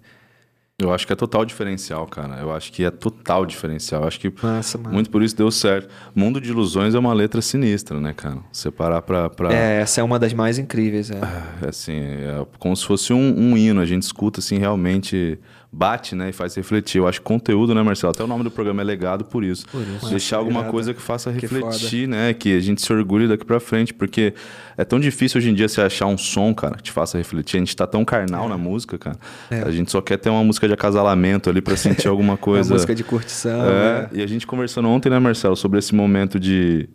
Eu 0.80 0.94
acho 0.94 1.04
que 1.04 1.12
é 1.12 1.16
total 1.16 1.44
diferencial, 1.44 2.06
cara. 2.06 2.36
Eu 2.36 2.52
acho 2.52 2.72
que 2.72 2.84
é 2.84 2.90
total 2.90 3.44
diferencial. 3.44 4.02
Eu 4.02 4.06
acho 4.06 4.20
que 4.20 4.32
Nossa, 4.40 4.78
muito 4.78 5.10
por 5.10 5.24
isso 5.24 5.36
deu 5.36 5.50
certo. 5.50 5.88
Mundo 6.14 6.40
de 6.40 6.50
Ilusões 6.50 6.94
é 6.94 6.98
uma 7.00 7.12
letra 7.12 7.42
sinistra, 7.42 7.98
né, 7.98 8.14
cara? 8.14 8.38
Você 8.52 8.70
parar 8.70 9.02
pra, 9.02 9.28
pra... 9.28 9.52
É, 9.52 9.80
essa 9.80 10.00
é 10.00 10.04
uma 10.04 10.20
das 10.20 10.32
mais 10.32 10.56
incríveis, 10.56 11.10
é. 11.10 11.18
é 11.62 11.68
assim, 11.68 11.98
é 11.98 12.46
como 12.60 12.76
se 12.76 12.86
fosse 12.86 13.12
um, 13.12 13.36
um 13.36 13.56
hino. 13.56 13.80
A 13.80 13.84
gente 13.84 14.04
escuta, 14.04 14.38
assim, 14.38 14.56
realmente 14.56 15.40
bate, 15.70 16.14
né, 16.14 16.30
e 16.30 16.32
faz 16.32 16.54
refletir. 16.54 16.98
Eu 16.98 17.06
acho 17.06 17.20
que 17.20 17.24
conteúdo, 17.24 17.74
né, 17.74 17.82
Marcelo? 17.82 18.10
Até 18.10 18.24
o 18.24 18.26
nome 18.26 18.42
do 18.42 18.50
programa 18.50 18.80
é 18.80 18.84
legado 18.84 19.24
por 19.24 19.44
isso. 19.44 19.66
Por 19.66 19.82
isso. 19.82 20.08
Deixar 20.08 20.38
alguma 20.38 20.64
coisa 20.64 20.94
que 20.94 21.00
faça 21.00 21.30
refletir, 21.30 21.90
que 21.90 22.06
né, 22.06 22.32
que 22.32 22.56
a 22.56 22.60
gente 22.60 22.80
se 22.80 22.92
orgulhe 22.92 23.28
daqui 23.28 23.44
para 23.44 23.60
frente, 23.60 23.92
porque 23.92 24.32
é 24.76 24.84
tão 24.84 24.98
difícil 24.98 25.38
hoje 25.38 25.50
em 25.50 25.54
dia 25.54 25.68
você 25.68 25.80
achar 25.82 26.06
um 26.06 26.16
som, 26.16 26.54
cara, 26.54 26.76
que 26.76 26.84
te 26.84 26.92
faça 26.92 27.18
refletir. 27.18 27.58
A 27.58 27.60
gente 27.60 27.76
tá 27.76 27.86
tão 27.86 28.04
carnal 28.04 28.46
é. 28.46 28.48
na 28.48 28.56
música, 28.56 28.96
cara. 28.96 29.18
É. 29.50 29.62
A 29.62 29.70
gente 29.70 29.90
só 29.90 30.00
quer 30.00 30.16
ter 30.16 30.30
uma 30.30 30.42
música 30.42 30.66
de 30.66 30.72
acasalamento 30.72 31.50
ali 31.50 31.60
para 31.60 31.76
sentir 31.76 32.08
alguma 32.08 32.36
coisa. 32.38 32.70
uma 32.70 32.76
música 32.76 32.94
de 32.94 33.04
curtição. 33.04 33.68
É. 33.68 34.02
Né? 34.02 34.08
E 34.14 34.22
a 34.22 34.26
gente 34.26 34.46
conversando 34.46 34.88
ontem, 34.88 35.10
né, 35.10 35.18
Marcelo, 35.18 35.56
sobre 35.56 35.78
esse 35.78 35.94
momento 35.94 36.40
de, 36.40 36.88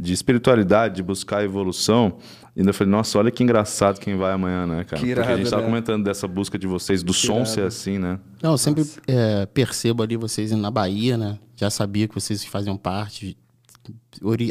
de 0.00 0.12
espiritualidade, 0.12 0.96
de 0.96 1.02
buscar 1.02 1.44
evolução. 1.44 2.16
E 2.56 2.60
ainda 2.60 2.72
falei, 2.72 2.90
nossa, 2.90 3.18
olha 3.18 3.30
que 3.30 3.42
engraçado 3.42 4.00
quem 4.00 4.16
vai 4.16 4.32
amanhã, 4.32 4.66
né, 4.66 4.84
cara? 4.84 5.00
Que 5.00 5.08
irado, 5.08 5.20
Porque 5.20 5.32
a 5.32 5.36
gente 5.36 5.44
estava 5.44 5.62
né? 5.62 5.68
comentando 5.68 6.04
dessa 6.04 6.26
busca 6.26 6.58
de 6.58 6.66
vocês, 6.66 7.02
do 7.02 7.12
que 7.12 7.18
som 7.18 7.34
irado. 7.34 7.48
ser 7.48 7.64
assim, 7.64 7.98
né? 7.98 8.18
Não, 8.42 8.52
eu 8.52 8.58
sempre 8.58 8.84
é, 9.06 9.46
percebo 9.46 10.02
ali 10.02 10.16
vocês 10.16 10.50
na 10.52 10.70
Bahia, 10.70 11.16
né? 11.16 11.38
Já 11.54 11.70
sabia 11.70 12.08
que 12.08 12.14
vocês 12.14 12.44
faziam 12.44 12.76
parte, 12.76 13.36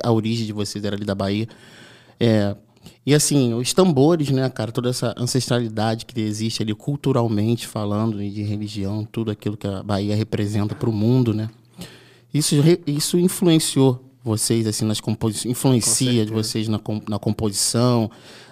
a 0.03 0.11
origem 0.11 0.45
de 0.45 0.53
vocês 0.53 0.83
era 0.85 0.95
ali 0.95 1.05
da 1.05 1.15
Bahia. 1.15 1.47
É, 2.19 2.55
e 3.05 3.13
assim, 3.13 3.53
os 3.53 3.73
tambores, 3.73 4.29
né, 4.29 4.49
cara, 4.49 4.71
toda 4.71 4.89
essa 4.89 5.13
ancestralidade 5.17 6.05
que 6.05 6.19
existe 6.21 6.61
ali 6.61 6.73
culturalmente 6.73 7.67
falando 7.67 8.17
de 8.17 8.43
religião, 8.43 9.05
tudo 9.11 9.31
aquilo 9.31 9.57
que 9.57 9.67
a 9.67 9.83
Bahia 9.83 10.15
representa 10.15 10.75
para 10.75 10.89
o 10.89 10.93
mundo, 10.93 11.33
né? 11.33 11.49
Isso, 12.33 12.55
isso 12.85 13.17
influenciou 13.17 14.08
vocês 14.29 14.67
assim 14.67 14.85
nas 14.85 15.01
composições, 15.01 15.51
influencia 15.51 16.25
de 16.25 16.31
vocês 16.31 16.67
na, 16.67 16.79
na 17.07 17.17
composição, 17.17 18.09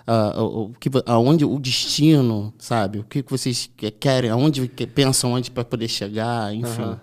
uh, 0.07 0.41
o, 0.41 0.73
que, 0.79 0.89
aonde 1.05 1.45
o 1.45 1.59
destino, 1.59 2.53
sabe? 2.57 2.99
O 2.99 3.03
que 3.03 3.23
vocês 3.27 3.69
querem, 3.99 4.31
aonde 4.31 4.67
pensam 4.67 5.33
onde 5.33 5.51
para 5.51 5.63
poder 5.63 5.87
chegar, 5.87 6.53
enfim. 6.53 6.81
Uhum. 6.81 6.97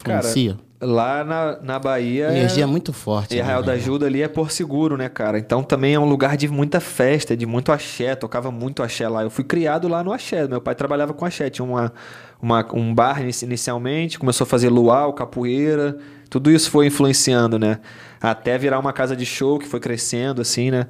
Influencia. 0.00 0.54
Cara, 0.54 0.68
lá 0.80 1.24
na, 1.24 1.58
na 1.60 1.78
Bahia. 1.78 2.28
A 2.28 2.32
energia 2.32 2.62
é, 2.62 2.64
é 2.64 2.66
muito 2.66 2.92
forte. 2.92 3.36
E 3.36 3.40
Arraial 3.40 3.60
né, 3.60 3.66
da 3.66 3.72
Ajuda 3.72 4.06
ali 4.06 4.22
é 4.22 4.28
por 4.28 4.50
seguro, 4.50 4.96
né, 4.96 5.08
cara? 5.08 5.38
Então 5.38 5.62
também 5.62 5.94
é 5.94 5.98
um 5.98 6.08
lugar 6.08 6.36
de 6.36 6.48
muita 6.48 6.80
festa, 6.80 7.36
de 7.36 7.46
muito 7.46 7.72
axé. 7.72 8.14
Tocava 8.14 8.50
muito 8.50 8.82
axé 8.82 9.08
lá. 9.08 9.22
Eu 9.22 9.30
fui 9.30 9.44
criado 9.44 9.88
lá 9.88 10.02
no 10.04 10.12
axé. 10.12 10.46
Meu 10.46 10.60
pai 10.60 10.74
trabalhava 10.74 11.12
com 11.12 11.24
axé. 11.24 11.50
Tinha 11.50 11.64
uma, 11.64 11.92
uma, 12.40 12.66
um 12.72 12.94
bar 12.94 13.20
inicialmente, 13.20 14.18
começou 14.18 14.44
a 14.44 14.46
fazer 14.46 14.68
luau, 14.68 15.12
capoeira. 15.12 15.98
Tudo 16.28 16.50
isso 16.50 16.70
foi 16.70 16.86
influenciando, 16.86 17.58
né? 17.58 17.80
Até 18.20 18.58
virar 18.58 18.78
uma 18.78 18.92
casa 18.92 19.16
de 19.16 19.24
show 19.24 19.58
que 19.58 19.66
foi 19.66 19.80
crescendo, 19.80 20.42
assim, 20.42 20.70
né? 20.70 20.86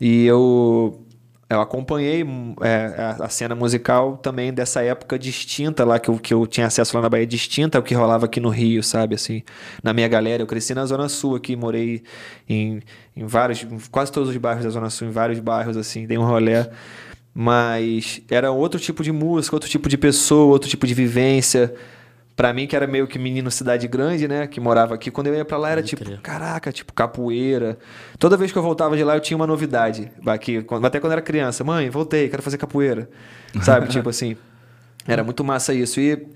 E 0.00 0.24
eu, 0.24 1.00
eu 1.48 1.60
acompanhei 1.60 2.24
é, 2.62 3.14
a 3.20 3.28
cena 3.28 3.54
musical 3.54 4.16
também 4.16 4.52
dessa 4.52 4.82
época 4.82 5.18
distinta 5.18 5.84
lá, 5.84 5.98
que 5.98 6.08
eu, 6.08 6.18
que 6.18 6.32
eu 6.32 6.46
tinha 6.46 6.66
acesso 6.66 6.96
lá 6.96 7.02
na 7.02 7.08
Bahia, 7.08 7.26
distinta 7.26 7.78
ao 7.78 7.82
que 7.84 7.94
rolava 7.94 8.26
aqui 8.26 8.40
no 8.40 8.48
Rio, 8.48 8.82
sabe? 8.82 9.14
Assim, 9.14 9.42
na 9.82 9.92
minha 9.92 10.08
galera. 10.08 10.42
Eu 10.42 10.46
cresci 10.46 10.74
na 10.74 10.86
Zona 10.86 11.08
Sul 11.08 11.36
aqui, 11.36 11.54
morei 11.54 12.02
em, 12.48 12.80
em 13.14 13.26
vários, 13.26 13.62
em 13.62 13.78
quase 13.90 14.10
todos 14.10 14.30
os 14.30 14.36
bairros 14.36 14.64
da 14.64 14.70
Zona 14.70 14.88
Sul, 14.88 15.08
em 15.08 15.10
vários 15.10 15.38
bairros, 15.40 15.76
assim, 15.76 16.06
dei 16.06 16.16
um 16.16 16.24
rolê. 16.24 16.66
Mas 17.34 18.22
era 18.30 18.50
outro 18.50 18.80
tipo 18.80 19.02
de 19.02 19.12
música, 19.12 19.56
outro 19.56 19.68
tipo 19.68 19.88
de 19.88 19.96
pessoa, 19.96 20.52
outro 20.52 20.68
tipo 20.68 20.86
de 20.86 20.94
vivência. 20.94 21.74
Pra 22.34 22.52
mim, 22.52 22.66
que 22.66 22.74
era 22.74 22.86
meio 22.86 23.06
que 23.06 23.18
menino 23.18 23.50
cidade 23.50 23.86
grande, 23.86 24.26
né? 24.26 24.46
Que 24.46 24.58
morava 24.58 24.94
aqui. 24.94 25.10
Quando 25.10 25.26
eu 25.26 25.34
ia 25.34 25.44
pra 25.44 25.58
lá, 25.58 25.70
era 25.70 25.82
tipo, 25.82 26.04
caraca, 26.22 26.72
tipo 26.72 26.92
capoeira. 26.92 27.78
Toda 28.18 28.36
vez 28.36 28.50
que 28.50 28.56
eu 28.56 28.62
voltava 28.62 28.96
de 28.96 29.04
lá, 29.04 29.14
eu 29.14 29.20
tinha 29.20 29.36
uma 29.36 29.46
novidade. 29.46 30.10
Aqui, 30.26 30.64
até 30.82 30.98
quando 30.98 31.12
eu 31.12 31.12
era 31.12 31.22
criança. 31.22 31.62
Mãe, 31.62 31.90
voltei, 31.90 32.28
quero 32.28 32.42
fazer 32.42 32.56
capoeira. 32.56 33.08
Sabe? 33.62 33.88
tipo 33.88 34.08
assim. 34.08 34.36
Era 35.06 35.22
muito 35.22 35.44
massa 35.44 35.74
isso. 35.74 36.00
E 36.00 36.26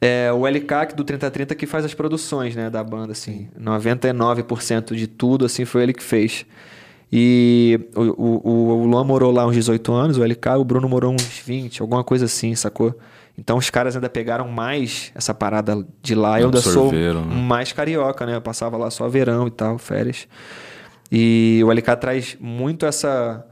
é, 0.00 0.30
o 0.32 0.46
LK 0.46 0.94
do 0.96 1.04
3030 1.04 1.54
que 1.54 1.66
faz 1.66 1.84
as 1.84 1.94
produções, 1.94 2.54
né? 2.54 2.68
Da 2.68 2.82
banda, 2.84 3.12
assim. 3.12 3.48
99% 3.58 4.94
de 4.94 5.06
tudo, 5.06 5.46
assim, 5.46 5.64
foi 5.64 5.84
ele 5.84 5.94
que 5.94 6.02
fez. 6.02 6.44
E 7.10 7.78
o, 7.94 8.00
o, 8.00 8.80
o 8.80 8.86
Luan 8.86 9.04
morou 9.04 9.30
lá 9.30 9.46
uns 9.46 9.54
18 9.54 9.92
anos, 9.92 10.18
o 10.18 10.24
LK, 10.24 10.56
o 10.58 10.64
Bruno 10.64 10.88
morou 10.88 11.12
uns 11.12 11.38
20, 11.44 11.82
alguma 11.82 12.02
coisa 12.02 12.24
assim, 12.24 12.54
sacou? 12.54 12.98
Então 13.36 13.56
os 13.56 13.70
caras 13.70 13.94
ainda 13.96 14.08
pegaram 14.08 14.46
mais 14.48 15.10
essa 15.14 15.32
parada 15.32 15.86
de 16.02 16.14
lá. 16.14 16.40
Eu 16.40 16.46
ainda 16.46 16.60
sou 16.60 16.92
né? 16.92 17.12
mais 17.24 17.72
carioca, 17.72 18.26
né? 18.26 18.36
Eu 18.36 18.42
passava 18.42 18.76
lá 18.76 18.90
só 18.90 19.08
verão 19.08 19.46
e 19.46 19.50
tal, 19.50 19.78
férias. 19.78 20.28
E 21.10 21.60
o 21.64 21.70
LK 21.70 21.96
traz 21.96 22.36
muito 22.40 22.86
essa 22.86 23.44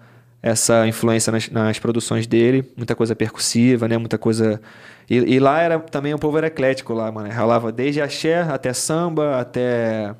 essa 0.43 0.87
influência 0.87 1.31
nas, 1.31 1.51
nas 1.51 1.79
produções 1.79 2.27
dele, 2.27 2.65
muita 2.77 2.95
coisa 2.95 3.15
percussiva, 3.15 3.87
né? 3.87 3.99
Muita 3.99 4.17
coisa. 4.17 4.61
E, 5.09 5.17
e, 5.17 5.39
lá 5.39 5.61
era 5.61 5.79
também 5.79 6.15
o 6.15 6.19
povo 6.19 6.39
era 6.39 6.47
eclético 6.47 6.95
lá, 6.95 7.13
mano. 7.13 7.31
Rolava 7.33 7.71
desde 7.71 8.01
axé 8.01 8.41
até 8.41 8.73
samba, 8.73 9.39
até 9.39 10.15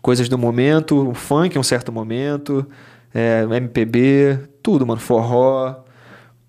coisas 0.00 0.28
do 0.28 0.36
momento, 0.36 1.10
o 1.10 1.14
funk 1.14 1.56
em 1.56 1.60
um 1.60 1.62
certo 1.62 1.92
momento, 1.92 2.66
é, 3.14 3.46
MPB, 3.48 4.38
tudo, 4.62 4.86
mano, 4.86 5.00
forró. 5.00 5.81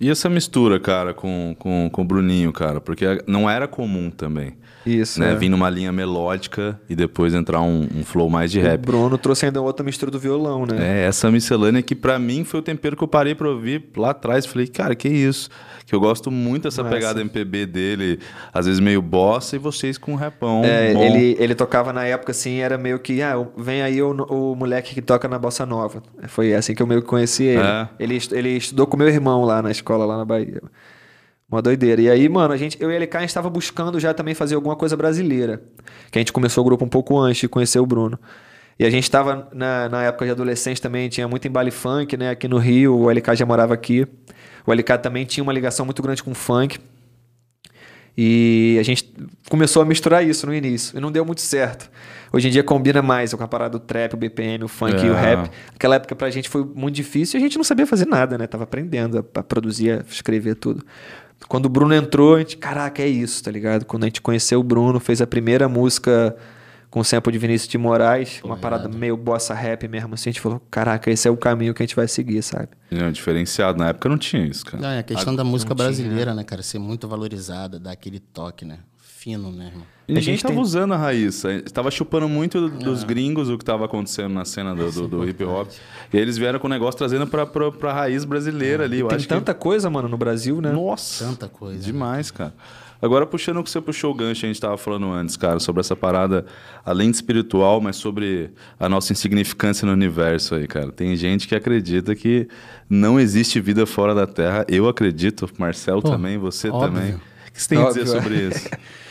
E 0.01 0.09
essa 0.09 0.29
mistura, 0.29 0.79
cara, 0.79 1.13
com, 1.13 1.55
com, 1.57 1.89
com 1.89 2.01
o 2.01 2.05
Bruninho, 2.05 2.51
cara? 2.51 2.81
Porque 2.81 3.05
não 3.27 3.50
era 3.50 3.67
comum 3.67 4.09
também. 4.09 4.55
Isso. 4.85 5.19
Né? 5.19 5.31
é. 5.31 5.35
Vir 5.35 5.49
numa 5.49 5.69
linha 5.69 5.91
melódica 5.91 6.79
e 6.89 6.95
depois 6.95 7.33
entrar 7.33 7.61
um, 7.61 7.87
um 7.95 8.03
flow 8.03 8.29
mais 8.29 8.51
de 8.51 8.59
O 8.59 8.63
rap. 8.63 8.81
Bruno 8.81 9.17
trouxe 9.17 9.45
ainda 9.45 9.61
outra 9.61 9.83
mistura 9.83 10.11
do 10.11 10.19
violão, 10.19 10.65
né? 10.65 10.77
É, 10.79 11.05
essa 11.05 11.31
miscelânea 11.31 11.81
que 11.81 11.95
pra 11.95 12.19
mim 12.19 12.43
foi 12.43 12.59
o 12.59 12.63
tempero 12.63 12.95
que 12.95 13.03
eu 13.03 13.07
parei 13.07 13.35
pra 13.35 13.49
ouvir 13.49 13.83
lá 13.95 14.11
atrás. 14.11 14.45
Falei, 14.45 14.67
cara, 14.67 14.95
que 14.95 15.07
isso? 15.07 15.49
Que 15.85 15.95
eu 15.95 15.99
gosto 15.99 16.31
muito 16.31 16.63
dessa 16.63 16.83
Massa. 16.83 16.95
pegada 16.95 17.21
MPB 17.21 17.65
dele, 17.65 18.19
às 18.53 18.65
vezes 18.65 18.79
meio 18.79 19.01
bossa, 19.01 19.55
e 19.55 19.59
vocês 19.59 19.97
com 19.97 20.13
um 20.13 20.15
rapão. 20.15 20.63
É, 20.63 20.93
bom. 20.93 21.03
ele, 21.03 21.35
ele 21.39 21.55
tocava 21.55 21.91
na 21.91 22.05
época 22.05 22.31
assim, 22.31 22.59
era 22.59 22.77
meio 22.77 22.99
que, 22.99 23.21
ah, 23.21 23.35
vem 23.57 23.81
aí 23.81 24.01
o, 24.01 24.11
o 24.11 24.55
moleque 24.55 24.93
que 24.93 25.01
toca 25.01 25.27
na 25.27 25.37
Bossa 25.37 25.65
Nova. 25.65 26.01
Foi 26.27 26.53
assim 26.53 26.73
que 26.73 26.81
eu 26.81 26.87
meio 26.87 27.01
que 27.01 27.07
conheci 27.07 27.43
ele. 27.43 27.61
É. 27.61 27.87
Ele, 27.99 28.17
ele 28.31 28.49
estudou 28.57 28.87
com 28.87 28.97
meu 28.97 29.07
irmão 29.07 29.43
lá 29.43 29.61
na 29.61 29.71
escola, 29.71 30.05
lá 30.05 30.17
na 30.17 30.25
Bahia. 30.25 30.61
Uma 31.53 31.62
doideira. 31.62 32.01
E 32.01 32.10
aí, 32.10 32.27
mano, 32.27 32.51
a 32.51 32.57
gente, 32.57 32.75
eu 32.81 32.91
e 32.91 32.95
ele 32.95 33.05
cá, 33.05 33.19
a 33.19 33.22
gente 33.22 33.29
estava 33.29 33.48
buscando 33.48 34.00
já 34.00 34.12
também 34.12 34.33
fazer 34.33 34.55
alguma 34.55 34.75
coisa 34.75 34.98
brasileira. 34.98 35.62
Que 36.10 36.17
a 36.17 36.22
gente 36.22 36.33
começou 36.33 36.63
o 36.63 36.65
grupo 36.65 36.83
um 36.83 36.89
pouco 36.89 37.15
antes 37.19 37.41
de 37.41 37.48
conhecer 37.48 37.77
o 37.77 37.86
Bruno. 37.86 38.19
E 38.79 38.83
a 38.83 38.89
gente 38.89 39.03
estava 39.03 39.48
na, 39.53 39.88
na 39.88 40.03
época 40.03 40.25
de 40.25 40.31
adolescente 40.31 40.81
também, 40.81 41.07
tinha 41.10 41.27
muito 41.27 41.48
em 41.48 41.51
baile 41.51 41.69
funk, 41.69 42.17
né? 42.17 42.31
Aqui 42.31 42.48
no 42.48 42.57
Rio, 42.57 42.98
o 42.98 43.07
LK 43.12 43.36
já 43.36 43.45
morava 43.45 43.72
aqui. 43.72 44.07
O 44.65 44.74
LK 44.74 44.98
também 44.98 45.25
tinha 45.25 45.43
uma 45.43 45.53
ligação 45.53 45.86
muito 45.86 46.01
grande 46.01 46.24
com 46.24 46.31
o 46.31 46.36
funk. 46.36 46.79
E 48.17 48.77
a 48.79 48.83
gente 48.83 49.12
começou 49.50 49.81
a 49.81 49.86
misturar 49.86 50.25
isso 50.25 50.45
no 50.48 50.53
início. 50.53 50.98
E 50.98 51.01
não 51.01 51.12
deu 51.12 51.24
muito 51.25 51.41
certo. 51.41 51.89
Hoje 52.31 52.48
em 52.48 52.51
dia 52.51 52.63
combina 52.63 53.01
mais 53.01 53.31
com 53.33 53.43
a 53.43 53.48
parada 53.48 53.77
do 53.77 53.79
trap, 53.79 54.13
o 54.13 54.17
BPM, 54.17 54.63
o 54.63 54.67
funk 54.67 55.03
e 55.05 55.10
o 55.10 55.13
É. 55.15 55.19
rap. 55.22 55.51
Aquela 55.75 55.95
época 55.95 56.15
pra 56.15 56.29
gente 56.31 56.50
foi 56.50 56.63
muito 56.63 56.95
difícil 56.95 57.39
e 57.39 57.43
a 57.43 57.45
gente 57.45 57.57
não 57.57 57.63
sabia 57.63 57.86
fazer 57.86 58.07
nada, 58.07 58.38
né? 58.38 58.48
Tava 58.48 58.63
aprendendo 58.63 59.19
a, 59.19 59.39
a 59.39 59.43
produzir, 59.43 59.91
a 59.91 60.03
escrever 60.10 60.55
tudo. 60.55 60.83
Quando 61.47 61.65
o 61.65 61.69
Bruno 61.69 61.93
entrou, 61.93 62.35
a 62.35 62.39
gente, 62.39 62.57
caraca, 62.57 63.01
é 63.01 63.07
isso, 63.07 63.43
tá 63.43 63.51
ligado? 63.51 63.85
Quando 63.85 64.03
a 64.03 64.07
gente 64.07 64.21
conheceu 64.21 64.59
o 64.59 64.63
Bruno, 64.63 65.00
fez 65.00 65.21
a 65.21 65.27
primeira 65.27 65.67
música 65.67 66.35
com 66.89 67.00
o 67.00 67.03
sample 67.03 67.31
de 67.33 67.39
Vinícius 67.39 67.67
de 67.67 67.77
Moraes, 67.77 68.39
uma 68.43 68.55
parada 68.55 68.88
meio 68.88 69.17
bossa 69.17 69.51
rap 69.51 69.88
mesmo, 69.88 70.13
assim, 70.13 70.29
a 70.29 70.31
gente 70.31 70.39
falou, 70.39 70.62
caraca, 70.69 71.09
esse 71.09 71.27
é 71.27 71.31
o 71.31 71.35
caminho 71.35 71.73
que 71.73 71.81
a 71.81 71.85
gente 71.88 71.95
vai 71.95 72.07
seguir, 72.07 72.43
sabe? 72.43 72.69
Não, 72.91 73.12
diferenciado. 73.12 73.79
Na 73.79 73.89
época 73.89 74.07
não 74.07 74.17
tinha 74.17 74.45
isso, 74.45 74.63
cara. 74.63 74.79
Não, 74.79 74.89
é 74.89 75.00
a 75.00 75.03
questão 75.03 75.35
da 75.35 75.43
música 75.43 75.71
não 75.71 75.75
tinha. 75.75 75.88
brasileira, 75.88 76.35
né, 76.35 76.43
cara? 76.43 76.62
Ser 76.62 76.77
muito 76.77 77.07
valorizada, 77.07 77.79
dar 77.79 77.91
aquele 77.93 78.19
toque, 78.19 78.63
né? 78.63 78.77
Fino, 79.23 79.51
né, 79.51 79.67
irmão? 79.67 79.85
E 80.07 80.11
A 80.11 80.15
ninguém 80.15 80.21
gente 80.33 80.41
tava 80.41 80.53
tem- 80.55 80.61
usando 80.63 80.93
a 80.93 80.97
raiz. 80.97 81.41
Tava 81.73 81.89
chupando 81.89 82.27
muito 82.27 82.57
Ah. 82.57 82.83
dos 82.83 83.05
gringos 83.05 83.49
o 83.49 83.57
que 83.57 83.63
tava 83.63 83.85
acontecendo 83.85 84.33
na 84.33 84.43
cena 84.43 84.75
do, 84.75 84.91
do- 84.91 85.07
do 85.07 85.29
hip 85.29 85.41
hop. 85.45 85.69
E 86.11 86.17
aí 86.17 86.21
eles 86.21 86.37
vieram 86.37 86.59
com 86.59 86.67
o 86.67 86.69
negócio 86.69 86.97
trazendo 86.97 87.25
pra, 87.25 87.45
pra, 87.45 87.71
pra 87.71 87.93
raiz 87.93 88.25
brasileira 88.25 88.83
ali. 88.83 88.99
Eu 88.99 89.07
Tem 89.07 89.15
acho 89.15 89.27
tanta 89.29 89.53
coisa, 89.53 89.89
mano, 89.89 90.09
no 90.09 90.17
Brasil, 90.17 90.57
que... 90.57 90.61
né? 90.63 90.71
Nossa! 90.73 91.23
Tanta 91.25 91.47
coisa, 91.47 91.77
né, 91.79 91.85
Demais, 91.85 92.31
cara. 92.31 92.53
Agora, 93.01 93.25
puxando 93.25 93.57
o 93.59 93.63
que 93.63 93.69
você 93.69 93.79
puxou 93.81 94.11
o 94.11 94.13
gancho, 94.13 94.45
a 94.45 94.47
gente 94.47 94.59
tava 94.59 94.77
falando 94.77 95.09
antes, 95.11 95.35
cara, 95.37 95.59
sobre 95.59 95.79
essa 95.81 95.95
parada, 95.95 96.45
além 96.85 97.09
de 97.09 97.15
espiritual, 97.17 97.79
mas 97.81 97.95
sobre 97.97 98.49
a 98.79 98.87
nossa 98.89 99.11
insignificância 99.13 99.85
no 99.85 99.91
universo 99.93 100.55
aí, 100.55 100.67
cara. 100.67 100.91
Tem 100.91 101.15
gente 101.15 101.47
que 101.47 101.55
acredita 101.55 102.13
que 102.15 102.47
não 102.89 103.17
existe 103.19 103.59
vida 103.61 103.85
fora 103.85 104.13
da 104.15 104.25
Terra. 104.27 104.65
Eu 104.69 104.87
acredito, 104.89 105.49
Marcelo 105.57 106.01
Pô, 106.01 106.09
também, 106.11 106.37
você 106.37 106.69
óbvio. 106.69 106.87
também. 106.93 107.13
O 107.15 107.51
que 107.53 107.61
você 107.61 107.69
tem 107.69 107.77
a 107.83 107.87
dizer 107.87 108.01
Óbvio, 108.01 108.15
é. 108.17 108.21
sobre 108.21 108.35
isso? 108.47 108.69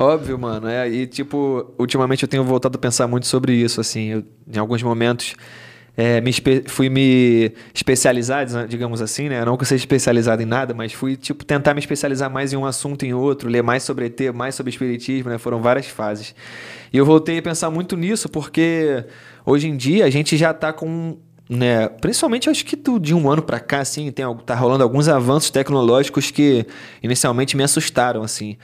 Óbvio, 0.00 0.38
mano. 0.38 0.66
É, 0.66 0.88
e, 0.88 1.06
tipo, 1.06 1.74
ultimamente 1.78 2.22
eu 2.22 2.28
tenho 2.28 2.42
voltado 2.42 2.76
a 2.76 2.80
pensar 2.80 3.06
muito 3.06 3.26
sobre 3.26 3.52
isso, 3.52 3.82
assim. 3.82 4.06
Eu, 4.08 4.24
em 4.50 4.58
alguns 4.58 4.82
momentos, 4.82 5.34
é, 5.94 6.22
me 6.22 6.32
fui 6.68 6.88
me 6.88 7.52
especializar, 7.74 8.46
digamos 8.66 9.02
assim, 9.02 9.28
né? 9.28 9.44
Não 9.44 9.58
que 9.58 9.62
eu 9.62 9.66
seja 9.66 9.82
especializado 9.82 10.40
em 10.42 10.46
nada, 10.46 10.72
mas 10.72 10.94
fui, 10.94 11.16
tipo, 11.16 11.44
tentar 11.44 11.74
me 11.74 11.80
especializar 11.80 12.30
mais 12.30 12.50
em 12.54 12.56
um 12.56 12.64
assunto 12.64 13.04
em 13.04 13.12
outro, 13.12 13.50
ler 13.50 13.62
mais 13.62 13.82
sobre 13.82 14.06
ET, 14.06 14.32
mais 14.34 14.54
sobre 14.54 14.70
espiritismo, 14.70 15.28
né? 15.28 15.36
Foram 15.36 15.60
várias 15.60 15.86
fases. 15.86 16.34
E 16.90 16.96
eu 16.96 17.04
voltei 17.04 17.36
a 17.36 17.42
pensar 17.42 17.70
muito 17.70 17.94
nisso, 17.94 18.26
porque 18.30 19.04
hoje 19.44 19.68
em 19.68 19.76
dia 19.76 20.06
a 20.06 20.10
gente 20.10 20.34
já 20.38 20.54
tá 20.54 20.72
com 20.72 21.18
né, 21.52 21.88
principalmente 21.88 22.48
acho 22.48 22.64
que 22.64 22.76
do- 22.76 23.00
de 23.00 23.12
um 23.12 23.28
ano 23.28 23.42
pra 23.42 23.58
cá, 23.58 23.80
assim, 23.80 24.08
tem, 24.12 24.24
tá 24.46 24.54
rolando 24.54 24.84
alguns 24.84 25.08
avanços 25.08 25.50
tecnológicos 25.50 26.30
que 26.30 26.64
inicialmente 27.02 27.56
me 27.56 27.64
assustaram, 27.64 28.22
assim. 28.22 28.56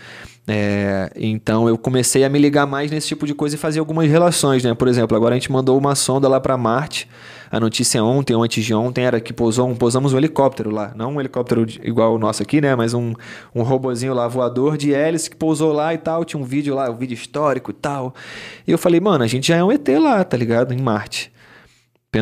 É, 0.49 1.11
então 1.17 1.69
eu 1.69 1.76
comecei 1.76 2.23
a 2.25 2.29
me 2.29 2.38
ligar 2.38 2.67
mais 2.67 2.91
nesse 2.91 3.09
tipo 3.09 3.26
de 3.26 3.35
coisa 3.35 3.57
e 3.57 3.59
fazer 3.59 3.81
algumas 3.81 4.09
relações, 4.09 4.62
né? 4.62 4.75
Por 4.75 4.87
exemplo, 4.87 5.17
agora 5.17 5.35
a 5.35 5.38
gente 5.38 5.50
mandou 5.50 5.76
uma 5.76 5.95
sonda 5.97 6.29
lá 6.29 6.38
pra 6.41 6.57
Marte. 6.57 7.09
A 7.50 7.59
notícia 7.61 8.03
ontem 8.03 8.35
ou 8.35 8.43
antes 8.43 8.65
de 8.65 8.75
ontem 8.75 9.05
era 9.05 9.21
que 9.21 9.33
pousou 9.33 9.69
um, 9.69 9.75
pousamos 9.75 10.12
um 10.12 10.17
helicóptero 10.19 10.71
lá, 10.71 10.93
não 10.97 11.15
um 11.15 11.21
helicóptero 11.21 11.65
igual 11.83 12.15
o 12.15 12.19
nosso 12.19 12.43
aqui, 12.43 12.61
né? 12.61 12.75
Mas 12.76 12.93
um, 12.95 13.12
um 13.55 13.62
robozinho 13.62 14.15
lá 14.15 14.26
voador 14.29 14.76
de 14.76 14.93
hélice 14.95 15.31
que 15.31 15.37
pousou 15.37 15.73
lá 15.73 15.93
e 15.95 15.99
tal. 15.99 16.25
Tinha 16.25 16.41
um 16.41 16.45
vídeo 16.45 16.75
lá, 16.75 16.91
um 16.91 16.97
vídeo 16.97 17.15
histórico 17.15 17.71
e 17.73 17.75
tal. 17.75 18.15
E 18.67 18.71
eu 18.71 18.79
falei, 18.79 19.00
mano, 19.00 19.25
a 19.25 19.26
gente 19.29 19.49
já 19.49 19.57
é 19.57 19.65
um 19.65 19.71
ET 19.73 19.88
lá, 20.00 20.23
tá 20.25 20.37
ligado? 20.37 20.73
Em 20.73 20.81
Marte. 20.81 21.33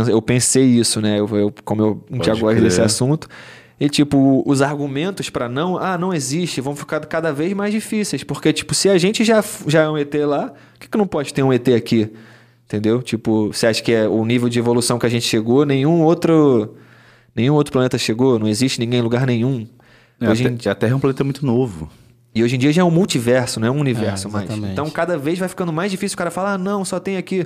Eu 0.08 0.20
pensei 0.20 0.64
isso, 0.64 1.00
né? 1.00 1.20
Eu, 1.20 1.28
eu- 1.36 1.54
como 1.64 1.80
eu 1.82 1.94
Pode 2.10 2.30
gosto 2.30 2.46
crer. 2.46 2.62
desse 2.62 2.80
assunto. 2.80 3.28
E, 3.78 3.88
tipo, 3.88 4.42
os 4.46 4.62
argumentos 4.62 5.28
pra 5.30 5.48
não, 5.48 5.76
ah, 5.76 5.98
não 5.98 6.14
existe, 6.14 6.60
vão 6.60 6.76
ficar 6.76 7.00
cada 7.06 7.32
vez 7.32 7.52
mais 7.54 7.72
difíceis. 7.72 8.22
Porque, 8.22 8.52
tipo, 8.52 8.72
se 8.74 8.88
a 8.88 8.96
gente 8.96 9.24
já, 9.24 9.42
já 9.66 9.82
é 9.82 9.88
um 9.88 9.98
ET 9.98 10.14
lá, 10.26 10.46
por 10.48 10.80
que, 10.80 10.88
que 10.88 10.96
não 10.98 11.06
pode 11.06 11.34
ter 11.34 11.42
um 11.42 11.52
ET 11.52 11.68
aqui? 11.68 12.10
Entendeu? 12.66 13.02
Tipo, 13.02 13.48
você 13.52 13.66
acha 13.66 13.82
que 13.82 13.92
é 13.92 14.08
o 14.08 14.24
nível 14.24 14.48
de 14.48 14.58
evolução 14.58 14.98
que 14.98 15.06
a 15.06 15.08
gente 15.08 15.26
chegou, 15.26 15.64
nenhum 15.66 16.02
outro. 16.02 16.76
Nenhum 17.34 17.54
outro 17.54 17.72
planeta 17.72 17.98
chegou, 17.98 18.38
não 18.38 18.46
existe 18.46 18.78
ninguém 18.78 19.00
em 19.00 19.02
lugar 19.02 19.26
nenhum. 19.26 19.66
É, 20.20 20.30
Hoje 20.30 20.46
a, 20.46 20.50
em 20.50 20.70
a 20.70 20.74
Terra 20.74 20.92
é 20.92 20.94
um 20.96 21.00
planeta 21.00 21.24
muito 21.24 21.44
novo. 21.44 21.90
e 22.32 22.44
hoje 22.44 22.54
em 22.54 22.58
dia 22.60 22.72
já 22.72 22.82
é 22.82 22.84
um 22.84 22.92
multiverso, 22.92 23.58
não 23.58 23.66
é 23.66 23.70
um 23.72 23.80
universo 23.80 24.28
É, 24.28 24.30
mais. 24.30 24.50
Então 24.50 24.88
cada 24.88 25.18
vez 25.18 25.36
vai 25.36 25.48
ficando 25.48 25.72
mais 25.72 25.90
difícil 25.90 26.14
o 26.14 26.18
cara 26.18 26.30
falar, 26.30 26.52
ah, 26.52 26.58
não, 26.58 26.84
só 26.84 27.00
tem 27.00 27.16
aqui. 27.16 27.44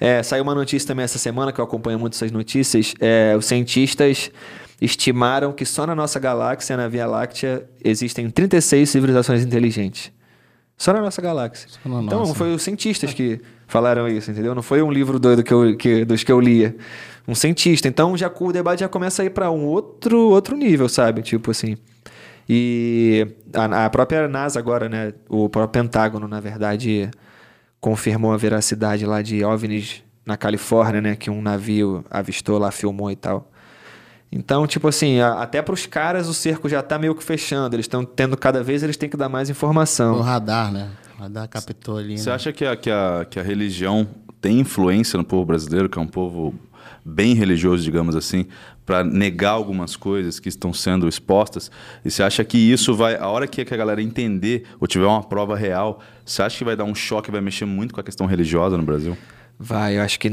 É, 0.00 0.20
saiu 0.24 0.42
uma 0.42 0.54
notícia 0.54 0.88
também 0.88 1.04
essa 1.04 1.16
semana, 1.16 1.52
que 1.52 1.60
eu 1.60 1.64
acompanho 1.64 1.96
muito 1.98 2.14
essas 2.14 2.32
notícias. 2.32 2.92
é, 3.00 3.36
os 3.38 3.46
cientistas 3.46 4.32
estimaram 4.80 5.52
que 5.52 5.64
só 5.64 5.86
na 5.86 5.94
nossa 5.94 6.18
galáxia, 6.18 6.76
na 6.76 6.88
Via 6.88 7.06
Láctea, 7.06 7.68
existem 7.84 8.30
36 8.30 8.88
civilizações 8.88 9.44
inteligentes. 9.44 10.10
Só 10.76 10.94
na 10.94 11.02
nossa 11.02 11.20
galáxia. 11.20 11.68
Na 11.84 12.00
então 12.00 12.20
nossa. 12.20 12.34
foi 12.34 12.54
os 12.54 12.62
cientistas 12.62 13.12
que 13.12 13.38
falaram 13.66 14.08
isso, 14.08 14.30
entendeu? 14.30 14.54
Não 14.54 14.62
foi 14.62 14.80
um 14.80 14.90
livro 14.90 15.18
doido 15.18 15.42
que 15.42 15.52
eu, 15.52 15.76
que, 15.76 16.06
dos 16.06 16.24
que 16.24 16.32
eu 16.32 16.40
lia. 16.40 16.74
Um 17.28 17.34
cientista. 17.34 17.86
Então 17.86 18.16
já 18.16 18.32
o 18.34 18.52
debate 18.52 18.80
já 18.80 18.88
começa 18.88 19.20
a 19.20 19.26
ir 19.26 19.30
para 19.30 19.50
um 19.50 19.66
outro, 19.66 20.30
outro 20.30 20.56
nível, 20.56 20.88
sabe? 20.88 21.20
Tipo 21.20 21.50
assim. 21.50 21.76
E 22.48 23.26
a, 23.52 23.84
a 23.84 23.90
própria 23.90 24.26
NASA 24.26 24.58
agora, 24.58 24.88
né? 24.88 25.12
O 25.28 25.50
próprio 25.50 25.82
Pentágono, 25.82 26.26
na 26.26 26.40
verdade, 26.40 27.10
confirmou 27.78 28.32
a 28.32 28.38
veracidade 28.38 29.04
lá 29.04 29.20
de 29.20 29.44
OVNIs 29.44 30.02
na 30.24 30.38
Califórnia, 30.38 31.02
né? 31.02 31.14
Que 31.14 31.30
um 31.30 31.42
navio 31.42 32.02
avistou 32.10 32.58
lá, 32.58 32.70
filmou 32.70 33.10
e 33.10 33.16
tal. 33.16 33.50
Então, 34.32 34.66
tipo 34.66 34.86
assim, 34.86 35.18
a- 35.20 35.42
até 35.42 35.60
para 35.60 35.74
os 35.74 35.86
caras 35.86 36.28
o 36.28 36.34
cerco 36.34 36.68
já 36.68 36.82
tá 36.82 36.98
meio 36.98 37.14
que 37.14 37.24
fechando. 37.24 37.74
Eles 37.74 37.84
estão 37.84 38.04
tendo 38.04 38.36
cada 38.36 38.62
vez, 38.62 38.82
eles 38.82 38.96
têm 38.96 39.08
que 39.08 39.16
dar 39.16 39.28
mais 39.28 39.48
O 39.48 39.52
informação. 39.52 40.20
radar, 40.20 40.72
né? 40.72 40.88
O 41.18 41.22
radar 41.22 41.48
captou 41.48 41.96
ali. 41.98 42.16
Você 42.18 42.28
né? 42.28 42.34
acha 42.36 42.52
que 42.52 42.64
a, 42.64 42.76
que, 42.76 42.90
a, 42.90 43.26
que 43.28 43.40
a 43.40 43.42
religião 43.42 44.06
tem 44.40 44.60
influência 44.60 45.16
no 45.16 45.24
povo 45.24 45.44
brasileiro, 45.44 45.88
que 45.88 45.98
é 45.98 46.02
um 46.02 46.06
povo 46.06 46.54
bem 47.04 47.34
religioso, 47.34 47.82
digamos 47.82 48.14
assim, 48.14 48.46
para 48.86 49.02
negar 49.02 49.50
algumas 49.50 49.96
coisas 49.96 50.38
que 50.38 50.48
estão 50.48 50.72
sendo 50.72 51.08
expostas? 51.08 51.70
E 52.04 52.10
você 52.10 52.22
acha 52.22 52.44
que 52.44 52.56
isso 52.56 52.94
vai, 52.94 53.16
a 53.16 53.26
hora 53.26 53.46
que 53.48 53.60
a 53.62 53.76
galera 53.76 54.00
entender 54.00 54.64
ou 54.80 54.86
tiver 54.86 55.06
uma 55.06 55.22
prova 55.24 55.56
real, 55.56 56.00
você 56.24 56.40
acha 56.42 56.56
que 56.56 56.64
vai 56.64 56.76
dar 56.76 56.84
um 56.84 56.94
choque, 56.94 57.30
vai 57.32 57.40
mexer 57.40 57.64
muito 57.64 57.92
com 57.92 58.00
a 58.00 58.04
questão 58.04 58.26
religiosa 58.26 58.76
no 58.76 58.82
Brasil? 58.84 59.16
Vai, 59.62 59.98
eu 59.98 60.02
acho 60.02 60.18
que 60.18 60.30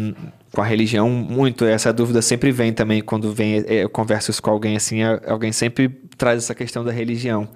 com 0.53 0.61
a 0.61 0.65
religião, 0.65 1.09
muito. 1.09 1.65
Essa 1.65 1.91
dúvida 1.91 2.21
sempre 2.21 2.49
vem 2.49 2.71
também 2.71 3.01
quando 3.01 3.33
vem, 3.33 3.57
eh, 3.67 3.83
eu 3.83 3.89
converso 3.89 4.41
com 4.41 4.49
alguém 4.49 4.77
assim, 4.77 5.03
a- 5.03 5.19
alguém 5.27 5.51
sempre 5.51 5.89
traz 6.17 6.43
essa 6.43 6.55
questão 6.55 6.81
da 6.83 6.91
religião. 6.93 7.49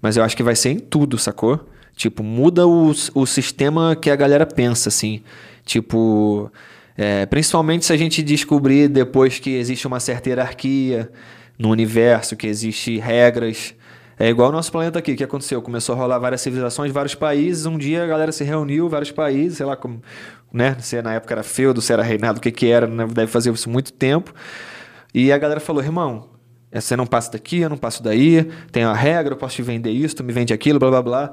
Mas 0.00 0.16
eu 0.16 0.24
acho 0.24 0.34
que 0.34 0.42
vai 0.42 0.56
ser 0.56 0.70
em 0.70 0.78
tudo, 0.78 1.18
sacou? 1.18 1.60
Tipo, 1.94 2.22
muda 2.22 2.66
o, 2.66 2.92
o 3.14 3.26
sistema 3.26 3.94
que 3.94 4.08
a 4.10 4.16
galera 4.16 4.46
pensa, 4.46 4.88
assim. 4.88 5.20
Tipo, 5.66 6.50
eh, 6.96 7.26
principalmente 7.26 7.84
se 7.84 7.92
a 7.92 7.96
gente 7.96 8.22
descobrir 8.22 8.88
depois 8.88 9.38
que 9.38 9.50
existe 9.50 9.86
uma 9.86 10.00
certa 10.00 10.30
hierarquia 10.30 11.10
no 11.58 11.68
universo, 11.70 12.36
que 12.36 12.46
existe 12.46 12.98
regras. 12.98 13.74
É 14.18 14.28
igual 14.30 14.48
o 14.48 14.52
nosso 14.52 14.72
planeta 14.72 14.98
aqui, 14.98 15.12
o 15.12 15.16
que 15.16 15.24
aconteceu? 15.24 15.60
Começou 15.60 15.94
a 15.94 15.98
rolar 15.98 16.18
várias 16.18 16.40
civilizações, 16.40 16.90
vários 16.92 17.14
países. 17.14 17.66
Um 17.66 17.76
dia 17.76 18.02
a 18.02 18.06
galera 18.06 18.32
se 18.32 18.44
reuniu, 18.44 18.88
vários 18.88 19.10
países, 19.10 19.58
sei 19.58 19.66
lá 19.66 19.76
como, 19.76 20.00
né? 20.52 20.76
Se 20.80 21.00
na 21.00 21.14
época 21.14 21.34
era 21.34 21.42
feudo, 21.42 21.80
se 21.80 21.92
era 21.92 22.02
reinado, 22.02 22.38
o 22.38 22.40
que 22.42 22.50
que 22.50 22.68
era, 22.68 22.86
né? 22.86 23.06
deve 23.06 23.30
fazer 23.30 23.52
isso 23.52 23.70
muito 23.70 23.92
tempo. 23.92 24.34
E 25.14 25.32
a 25.32 25.38
galera 25.38 25.60
falou, 25.60 25.82
irmão, 25.82 26.28
eh, 26.70 26.80
você 26.80 26.96
não 26.96 27.06
passa 27.06 27.32
daqui, 27.32 27.58
eu 27.58 27.70
não 27.70 27.76
passo 27.76 28.02
daí, 28.02 28.44
tem 28.70 28.82
a 28.84 28.92
regra, 28.92 29.34
eu 29.34 29.38
posso 29.38 29.56
te 29.56 29.62
vender 29.62 29.90
isso, 29.90 30.16
tu 30.16 30.24
me 30.24 30.32
vende 30.32 30.52
aquilo, 30.52 30.78
blá 30.78 30.90
blá 30.90 31.02
blá. 31.02 31.32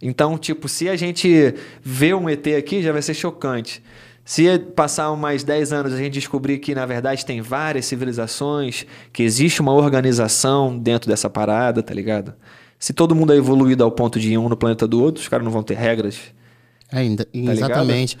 Então, 0.00 0.36
tipo, 0.36 0.68
se 0.68 0.88
a 0.88 0.96
gente 0.96 1.54
vê 1.80 2.12
um 2.12 2.28
ET 2.28 2.46
aqui, 2.58 2.82
já 2.82 2.90
vai 2.90 3.02
ser 3.02 3.14
chocante. 3.14 3.82
Se 4.24 4.58
passar 4.58 5.14
mais 5.16 5.42
10 5.42 5.72
anos 5.72 5.92
a 5.92 5.96
gente 5.96 6.14
descobrir 6.14 6.58
que, 6.58 6.74
na 6.74 6.86
verdade, 6.86 7.26
tem 7.26 7.40
várias 7.40 7.86
civilizações, 7.86 8.86
que 9.12 9.22
existe 9.22 9.60
uma 9.60 9.72
organização 9.72 10.76
dentro 10.78 11.08
dessa 11.08 11.28
parada, 11.28 11.82
tá 11.82 11.92
ligado? 11.92 12.34
Se 12.78 12.92
todo 12.92 13.14
mundo 13.14 13.32
é 13.32 13.36
evoluído 13.36 13.84
ao 13.84 13.90
ponto 13.90 14.18
de 14.18 14.32
ir 14.32 14.38
um 14.38 14.48
no 14.48 14.56
planeta 14.56 14.86
do 14.88 15.00
outro, 15.00 15.20
os 15.20 15.28
caras 15.28 15.44
não 15.44 15.52
vão 15.52 15.62
ter 15.62 15.74
regras. 15.74 16.18
É, 16.92 16.98
ainda, 16.98 17.26
exatamente. 17.32 18.18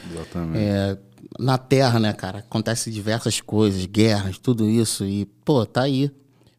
É, 0.54 0.96
na 1.38 1.58
Terra, 1.58 2.00
né, 2.00 2.12
cara, 2.12 2.38
acontece 2.38 2.90
diversas 2.90 3.40
coisas, 3.40 3.84
guerras, 3.86 4.38
tudo 4.38 4.68
isso. 4.68 5.04
E, 5.04 5.26
pô, 5.44 5.64
tá 5.66 5.82
aí. 5.82 6.10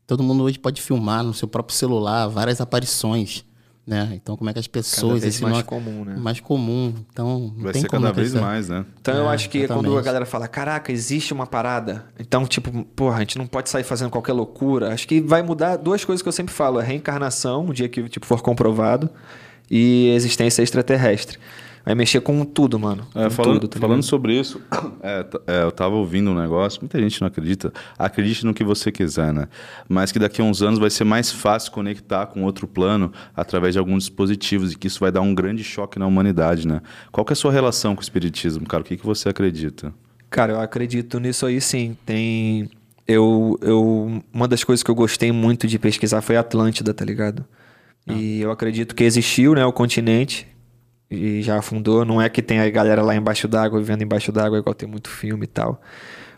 Todo 0.06 0.22
mundo 0.24 0.44
hoje 0.44 0.60
pode 0.60 0.82
filmar 0.82 1.24
no 1.24 1.34
seu 1.34 1.48
próprio 1.48 1.76
celular 1.76 2.28
várias 2.28 2.60
aparições 2.62 3.46
né? 3.86 4.12
Então, 4.14 4.38
como 4.38 4.50
é 4.50 4.54
que 4.54 4.60
as 4.60 4.68
pessoas. 4.68 5.16
Cada 5.16 5.22
vez 5.22 5.42
mais 5.42 5.58
não... 5.58 5.64
comum, 5.64 6.06
né? 6.06 6.16
Mais 6.18 6.40
comum. 6.40 6.94
Então, 7.12 7.54
Vai 7.58 7.74
ser 7.74 7.90
cada 7.90 8.12
vez 8.14 8.34
mais, 8.34 8.70
né? 8.70 8.86
Então, 9.00 9.14
é, 9.14 9.20
eu 9.20 9.30
acho 9.30 9.50
que 9.50 9.60
exatamente. 9.60 9.86
quando 9.86 9.98
a 9.98 10.02
galera 10.02 10.26
fala, 10.26 10.48
caraca, 10.48 10.92
existe 10.92 11.34
uma 11.34 11.46
parada. 11.46 12.06
Então, 12.18 12.46
tipo, 12.46 12.86
porra, 12.96 13.18
a 13.18 13.20
gente 13.20 13.38
não 13.38 13.46
pode 13.46 13.70
sair 13.70 13.84
fazendo 13.84 14.10
qualquer 14.10 14.34
loucura. 14.34 14.94
Acho 14.94 15.08
que 15.08 15.20
vai 15.20 15.42
mudar 15.42 15.76
duas 15.76 16.06
coisas 16.06 16.22
que 16.22 16.28
eu 16.28 16.34
sempre 16.34 16.54
falo: 16.54 16.80
a 16.80 16.84
reencarnação, 16.84 17.68
o 17.68 17.74
dia 17.74 17.90
que 17.90 18.08
tipo, 18.08 18.26
for 18.26 18.42
comprovado, 18.42 19.10
e 19.70 20.10
existência 20.16 20.62
extraterrestre. 20.62 21.38
Vai 21.86 21.96
mexer 21.96 22.22
com 22.22 22.46
tudo, 22.46 22.80
mano. 22.80 23.06
É, 23.14 23.30
falando, 23.30 23.62
tudo, 23.62 23.72
tá 23.72 23.80
falando 23.80 24.04
sobre 24.04 24.40
isso, 24.40 24.62
é, 25.04 25.26
é, 25.48 25.64
eu 25.64 25.72
tava 25.72 25.96
ouvindo 25.96 26.32
um 26.32 26.36
negócio, 26.36 26.80
muita 26.82 26.98
gente 27.00 27.20
não 27.20 27.28
acredita. 27.28 27.74
Acredite 27.98 28.46
no 28.46 28.54
que 28.54 28.64
você 28.64 28.92
quiser, 28.92 29.34
né? 29.34 29.50
Mas 29.90 30.12
que 30.12 30.18
daqui 30.18 30.42
a 30.42 30.46
uns 30.46 30.62
anos 30.62 30.80
vai 30.80 30.90
ser 30.90 31.04
mais 31.04 31.32
fácil 31.32 31.72
conectar 31.74 32.28
com 32.28 32.44
outro 32.44 32.68
plano 32.68 33.12
através 33.36 33.74
de 33.74 33.80
alguns 33.80 34.04
dispositivos 34.04 34.72
e 34.72 34.78
que 34.78 34.88
isso 34.88 35.00
vai 35.00 35.12
dar 35.12 35.22
um 35.22 35.36
grande 35.36 35.64
choque 35.64 36.00
na 36.00 36.08
humanidade, 36.08 36.66
né? 36.66 36.82
Qual 37.12 37.26
que 37.26 37.34
é 37.34 37.36
a 37.36 37.38
sua 37.38 37.52
relação 37.52 37.96
com 37.96 38.02
o 38.02 38.04
espiritismo, 38.04 38.66
cara? 38.66 38.82
O 38.82 38.86
que, 38.86 38.96
que 38.96 39.06
você 39.06 39.28
acredita? 39.28 39.94
Cara, 40.30 40.54
eu 40.54 40.62
acredito 40.62 41.20
nisso 41.20 41.46
aí 41.46 41.60
sim. 41.60 41.98
Tem. 42.06 42.70
Eu, 43.06 43.60
eu, 43.62 44.24
uma 44.34 44.48
das 44.48 44.64
coisas 44.64 44.82
que 44.82 44.90
eu 44.90 44.96
gostei 44.96 45.34
muito 45.34 45.68
de 45.68 45.78
pesquisar 45.78 46.22
foi 46.22 46.38
a 46.38 46.40
Atlântida, 46.40 46.94
tá 46.94 47.04
ligado? 47.04 47.46
Ah. 48.08 48.14
E 48.14 48.42
eu 48.42 48.50
acredito 48.50 48.96
que 48.96 49.04
existiu, 49.04 49.54
né, 49.54 49.66
o 49.66 49.74
continente, 49.74 50.48
e 51.14 51.42
já 51.42 51.58
afundou. 51.58 52.06
Não 52.06 52.22
é 52.22 52.30
que 52.30 52.42
tem 52.42 52.60
a 52.60 52.70
galera 52.70 53.02
lá 53.02 53.16
embaixo 53.16 53.48
d'água 53.48 53.80
vivendo 53.80 54.02
embaixo 54.02 54.32
d'água, 54.32 54.60
igual 54.60 54.74
tem 54.74 54.88
muito 54.88 55.10
filme 55.10 55.46
e 55.46 55.48
tal. 55.48 55.82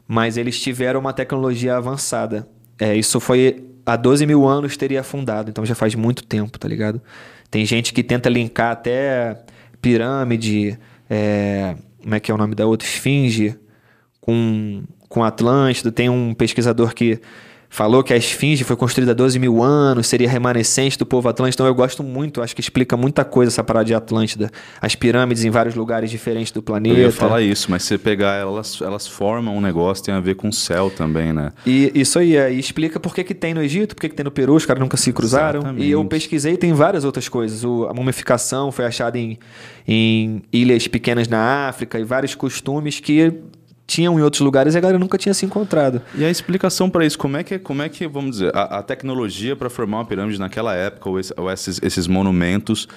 Mas 0.08 0.38
eles 0.38 0.60
tiveram 0.60 1.00
uma 1.00 1.13
tecnologia 1.13 1.75
avançada. 1.77 2.48
É, 2.79 2.96
isso 2.96 3.20
foi 3.20 3.65
há 3.86 3.96
12 3.96 4.25
mil 4.25 4.46
anos 4.48 4.75
teria 4.77 5.01
afundado, 5.01 5.50
então 5.50 5.65
já 5.65 5.75
faz 5.75 5.96
muito 5.96 6.24
tempo, 6.24 6.58
tá 6.58 6.67
ligado? 6.67 7.01
Tem 7.50 7.65
gente 7.65 7.94
que 7.94 8.03
tenta 8.03 8.29
linkar 8.29 8.72
até 8.72 9.38
pirâmide, 9.82 10.77
é, 11.10 11.75
como 12.01 12.15
é 12.15 12.20
que 12.20 12.32
é 12.32 12.34
o 12.34 12.38
nome 12.38 12.55
da 12.55 12.65
outra? 12.65 12.88
Esfinge, 12.88 13.58
com, 14.20 14.84
com 15.08 15.24
Atlântida. 15.24 15.91
Tem 15.91 16.10
um 16.10 16.34
pesquisador 16.34 16.94
que 16.94 17.20
falou 17.75 18.01
que 18.01 18.13
a 18.13 18.17
esfinge 18.17 18.63
foi 18.63 18.77
construída 18.77 19.12
há 19.12 19.13
12 19.13 19.38
mil 19.38 19.62
anos, 19.62 20.08
seria 20.08 20.29
remanescente 20.29 20.98
do 20.98 21.05
povo 21.05 21.27
atlântico. 21.27 21.58
Então 21.58 21.67
eu 21.67 21.75
gosto 21.75 22.01
muito, 22.01 22.41
acho 22.41 22.55
que 22.55 22.62
explica 22.62 22.96
muita 22.96 23.25
coisa 23.25 23.51
essa 23.51 23.63
parada 23.65 23.84
de 23.84 23.94
Atlântida. 23.94 24.50
As 24.82 24.96
pirâmides 24.96 25.44
em 25.44 25.50
vários 25.50 25.75
lugares 25.75 26.10
diferentes 26.10 26.53
do 26.53 26.63
planeta. 26.63 26.98
Eu 26.98 27.03
ia 27.08 27.12
falar 27.12 27.41
isso, 27.41 27.70
mas 27.70 27.84
se 27.84 27.98
pegar 27.98 28.36
elas, 28.36 28.82
elas 28.82 29.05
formam 29.05 29.58
um 29.58 29.60
negócio 29.60 30.05
tem 30.05 30.13
a 30.13 30.22
ver 30.22 30.36
com 30.36 30.48
o 30.48 30.53
céu 30.53 30.89
também, 30.89 31.34
né? 31.34 31.51
E 31.65 31.91
isso 31.94 32.17
aí, 32.17 32.38
é, 32.38 32.53
e 32.53 32.58
explica 32.58 32.98
por 32.98 33.13
que, 33.13 33.25
que 33.25 33.36
tem 33.36 33.53
no 33.53 33.62
Egito, 33.62 33.94
por 33.94 34.01
que, 34.01 34.08
que 34.08 34.15
tem 34.15 34.24
no 34.24 34.32
Peru, 34.32 34.55
os 34.55 34.65
caras 34.65 34.79
nunca 34.79 34.96
se 34.96 35.12
cruzaram. 35.12 35.60
Exatamente. 35.60 35.86
E 35.86 35.91
eu 35.91 36.05
pesquisei, 36.05 36.55
tem 36.55 36.72
várias 36.72 37.03
outras 37.03 37.27
coisas. 37.27 37.65
O, 37.65 37.88
a 37.88 37.94
mumificação 37.94 38.72
foi 38.72 38.86
achada 38.86 39.20
em, 39.20 39.38
em 39.86 40.41
ilhas 40.50 40.88
pequenas 40.88 41.27
na 41.27 41.67
África 41.67 42.00
e 42.00 42.05
vários 42.05 42.36
costumes 42.36 43.01
que 43.01 43.34
tinham 43.88 44.20
em 44.20 44.22
outros 44.22 44.42
lugares 44.42 44.74
e 44.74 44.77
a 44.77 44.82
galera 44.82 45.00
nunca 45.00 45.18
tinha 45.18 45.34
se 45.34 45.46
encontrado. 45.46 46.01
E 46.15 46.24
a 46.25 46.30
explicação 46.30 46.89
para 46.89 47.06
isso, 47.06 47.18
como 47.18 47.38
é 47.38 47.44
que, 47.44 47.60
como 47.60 47.82
é 47.82 47.89
que 47.89 48.07
vamos 48.07 48.31
dizer, 48.31 48.55
a, 48.55 48.79
a 48.79 48.83
tecnologia 48.83 49.55
para 49.55 49.70
formar 49.70 49.98
uma 50.00 50.05
pirâmide 50.05 50.40
naquela 50.40 50.74
época, 50.74 51.10
ou, 51.10 51.20
esse, 51.20 51.33
ou 51.38 51.51
esses, 51.51 51.79
esses 51.83 52.07
monumentos, 52.07 52.88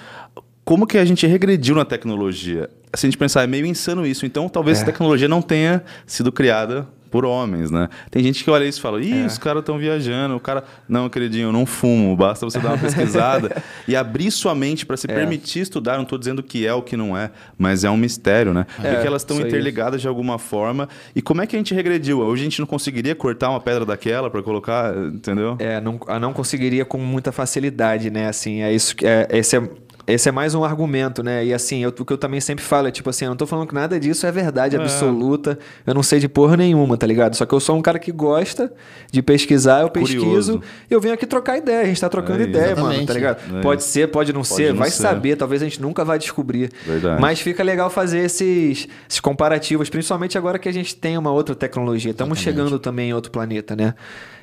como 0.65 0.85
que 0.85 0.97
a 0.97 1.05
gente 1.05 1.25
regrediu 1.25 1.75
na 1.75 1.85
tecnologia? 1.85 2.69
Se 2.93 3.05
a 3.05 3.09
gente 3.09 3.17
pensar, 3.17 3.43
é 3.43 3.47
meio 3.47 3.65
insano 3.65 4.05
isso. 4.05 4.25
Então, 4.25 4.47
talvez 4.47 4.79
é. 4.79 4.81
a 4.83 4.85
tecnologia 4.85 5.27
não 5.27 5.41
tenha 5.41 5.83
sido 6.05 6.31
criada 6.31 6.87
por 7.09 7.25
homens, 7.25 7.71
né? 7.71 7.89
Tem 8.09 8.23
gente 8.23 8.43
que 8.43 8.49
olha 8.49 8.65
isso 8.65 8.79
e 8.79 8.81
fala, 8.81 9.01
ih, 9.01 9.23
é. 9.23 9.25
os 9.25 9.37
caras 9.37 9.61
estão 9.61 9.77
viajando, 9.77 10.35
o 10.35 10.39
cara... 10.39 10.63
Não, 10.87 11.09
queridinho, 11.09 11.47
eu 11.47 11.51
não 11.51 11.65
fumo, 11.65 12.15
basta 12.15 12.45
você 12.45 12.59
dar 12.59 12.69
uma 12.69 12.77
pesquisada 12.77 13.61
e 13.87 13.95
abrir 13.95 14.31
sua 14.31 14.53
mente 14.55 14.85
para 14.85 14.97
se 14.97 15.09
é. 15.09 15.13
permitir 15.13 15.59
estudar, 15.61 15.95
não 15.95 16.03
estou 16.03 16.17
dizendo 16.17 16.41
que 16.43 16.65
é 16.65 16.73
o 16.73 16.81
que 16.81 16.95
não 16.95 17.17
é, 17.17 17.31
mas 17.57 17.83
é 17.83 17.89
um 17.89 17.97
mistério, 17.97 18.53
né? 18.53 18.65
É, 18.83 18.93
Porque 18.93 19.07
elas 19.07 19.21
estão 19.21 19.39
interligadas 19.39 20.01
de 20.01 20.07
alguma 20.07 20.37
forma. 20.37 20.87
E 21.15 21.21
como 21.21 21.41
é 21.41 21.47
que 21.47 21.55
a 21.55 21.59
gente 21.59 21.73
regrediu? 21.73 22.19
Hoje 22.19 22.41
a 22.41 22.45
gente 22.45 22.59
não 22.59 22.67
conseguiria 22.67 23.15
cortar 23.15 23.49
uma 23.49 23.59
pedra 23.59 23.85
daquela 23.85 24.29
para 24.29 24.41
colocar, 24.41 24.95
entendeu? 24.95 25.55
É, 25.59 25.79
não, 25.81 25.99
não 26.19 26.33
conseguiria 26.33 26.85
com 26.85 26.97
muita 26.97 27.31
facilidade, 27.31 28.09
né? 28.09 28.27
Assim, 28.27 28.61
é 28.61 28.71
isso 28.73 28.95
que... 28.95 29.05
É, 29.05 29.27
esse 29.31 29.57
é 29.57 29.69
esse 30.13 30.29
é 30.29 30.31
mais 30.31 30.55
um 30.55 30.63
argumento, 30.63 31.21
né? 31.21 31.45
E 31.45 31.53
assim, 31.53 31.83
eu, 31.83 31.89
o 31.89 32.05
que 32.05 32.13
eu 32.13 32.17
também 32.17 32.39
sempre 32.39 32.63
falo 32.63 32.87
é 32.87 32.91
tipo 32.91 33.09
assim, 33.09 33.25
eu 33.25 33.29
não 33.29 33.37
tô 33.37 33.45
falando 33.45 33.67
que 33.67 33.73
nada 33.73 33.99
disso 33.99 34.25
é 34.25 34.31
verdade 34.31 34.75
é. 34.75 34.79
absoluta. 34.79 35.57
Eu 35.85 35.93
não 35.93 36.03
sei 36.03 36.19
de 36.19 36.27
porra 36.27 36.57
nenhuma, 36.57 36.97
tá 36.97 37.05
ligado? 37.05 37.35
Só 37.35 37.45
que 37.45 37.53
eu 37.53 37.59
sou 37.59 37.77
um 37.77 37.81
cara 37.81 37.99
que 37.99 38.11
gosta 38.11 38.71
de 39.11 39.21
pesquisar, 39.21 39.81
eu 39.81 39.89
pesquiso 39.89 40.25
Curioso. 40.25 40.61
e 40.89 40.93
eu 40.93 41.01
venho 41.01 41.13
aqui 41.13 41.25
trocar 41.25 41.57
ideia. 41.57 41.81
A 41.81 41.85
gente 41.85 41.99
tá 41.99 42.09
trocando 42.09 42.41
é, 42.41 42.45
ideia, 42.45 42.75
mano, 42.75 43.05
tá 43.05 43.13
ligado? 43.13 43.57
É. 43.57 43.61
Pode 43.61 43.83
ser, 43.83 44.07
pode 44.09 44.33
não 44.33 44.41
pode 44.41 44.53
ser, 44.53 44.69
não 44.69 44.79
vai 44.79 44.89
ser. 44.89 45.01
saber, 45.01 45.35
talvez 45.35 45.61
a 45.61 45.65
gente 45.65 45.81
nunca 45.81 46.05
vai 46.05 46.17
descobrir. 46.17 46.71
Verdade. 46.85 47.21
Mas 47.21 47.39
fica 47.39 47.63
legal 47.63 47.89
fazer 47.89 48.19
esses, 48.19 48.87
esses 49.07 49.19
comparativos, 49.19 49.89
principalmente 49.89 50.37
agora 50.37 50.57
que 50.57 50.69
a 50.69 50.73
gente 50.73 50.95
tem 50.95 51.17
uma 51.17 51.31
outra 51.31 51.55
tecnologia. 51.55 52.11
Estamos 52.11 52.39
chegando 52.39 52.79
também 52.79 53.09
em 53.09 53.13
outro 53.13 53.31
planeta, 53.31 53.75
né? 53.75 53.93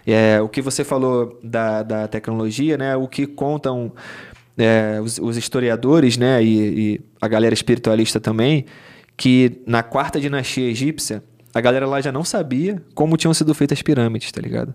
É, 0.06 0.40
o 0.40 0.48
que 0.48 0.62
você 0.62 0.84
falou 0.84 1.38
da, 1.42 1.82
da 1.82 2.06
tecnologia, 2.06 2.76
né? 2.76 2.96
O 2.96 3.08
que 3.08 3.26
contam 3.26 3.92
é, 4.56 5.00
os, 5.02 5.18
os, 5.18 5.36
historiadores, 5.36 6.16
né, 6.16 6.42
e, 6.42 6.58
e, 6.94 7.00
a 7.20 7.28
galera 7.28 7.54
espiritualista 7.54 8.18
também, 8.18 8.64
que 9.16 9.62
na 9.66 9.82
quarta 9.82 10.20
dinastia 10.20 10.68
egípcia, 10.68 11.22
a 11.54 11.60
galera 11.60 11.86
lá 11.86 12.00
já 12.00 12.12
não 12.12 12.24
sabia 12.24 12.82
como 12.94 13.16
tinham 13.16 13.32
sido 13.32 13.54
feitas 13.54 13.78
as 13.78 13.82
pirâmides, 13.82 14.30
tá 14.30 14.40
ligado? 14.40 14.74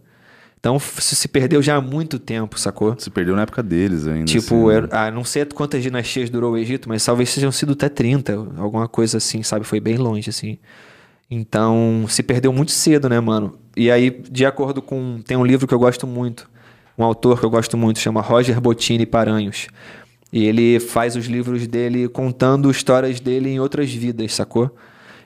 Então 0.62 0.80
se 0.80 1.28
perdeu 1.28 1.60
já 1.60 1.78
há 1.78 1.82
muito 1.82 2.20
tempo, 2.20 2.60
sacou? 2.60 2.96
Se 3.00 3.10
perdeu 3.10 3.36
na 3.36 3.42
época 3.42 3.64
deles 3.64 4.06
ainda. 4.06 4.26
Tipo, 4.26 4.70
assim, 4.70 4.82
né? 4.82 4.88
ah, 4.92 5.10
não 5.10 5.24
sei 5.24 5.44
quantas 5.46 5.82
dinastias 5.82 6.30
durou 6.30 6.54
o 6.54 6.58
Egito, 6.58 6.88
mas 6.88 7.04
talvez 7.04 7.30
sejam 7.32 7.52
sido 7.52 7.74
até 7.74 7.90
30, 7.90 8.34
alguma 8.58 8.88
coisa 8.88 9.18
assim, 9.18 9.42
sabe? 9.42 9.66
Foi 9.66 9.80
bem 9.80 9.98
longe, 9.98 10.30
assim. 10.30 10.60
Então, 11.32 12.06
se 12.08 12.22
perdeu 12.22 12.54
muito 12.54 12.72
cedo, 12.72 13.10
né, 13.10 13.20
mano? 13.20 13.58
E 13.76 13.90
aí, 13.90 14.12
de 14.30 14.46
acordo 14.46 14.84
com. 14.84 15.20
Tem 15.26 15.36
um 15.36 15.46
livro 15.46 15.66
que 15.66 15.74
eu 15.74 15.80
gosto 15.80 16.06
muito, 16.06 16.48
um 16.98 17.04
autor 17.04 17.40
que 17.40 17.46
eu 17.46 17.50
gosto 17.50 17.78
muito, 17.78 18.00
chama 18.00 18.22
Roger 18.22 18.60
Bottini 18.60 19.06
Paranhos. 19.06 19.68
E 20.32 20.46
ele 20.46 20.80
faz 20.80 21.16
os 21.16 21.26
livros 21.26 21.68
dele 21.68 22.08
contando 22.08 22.72
histórias 22.72 23.20
dele 23.20 23.50
em 23.50 23.60
outras 23.60 23.92
vidas, 23.92 24.34
sacou? 24.34 24.74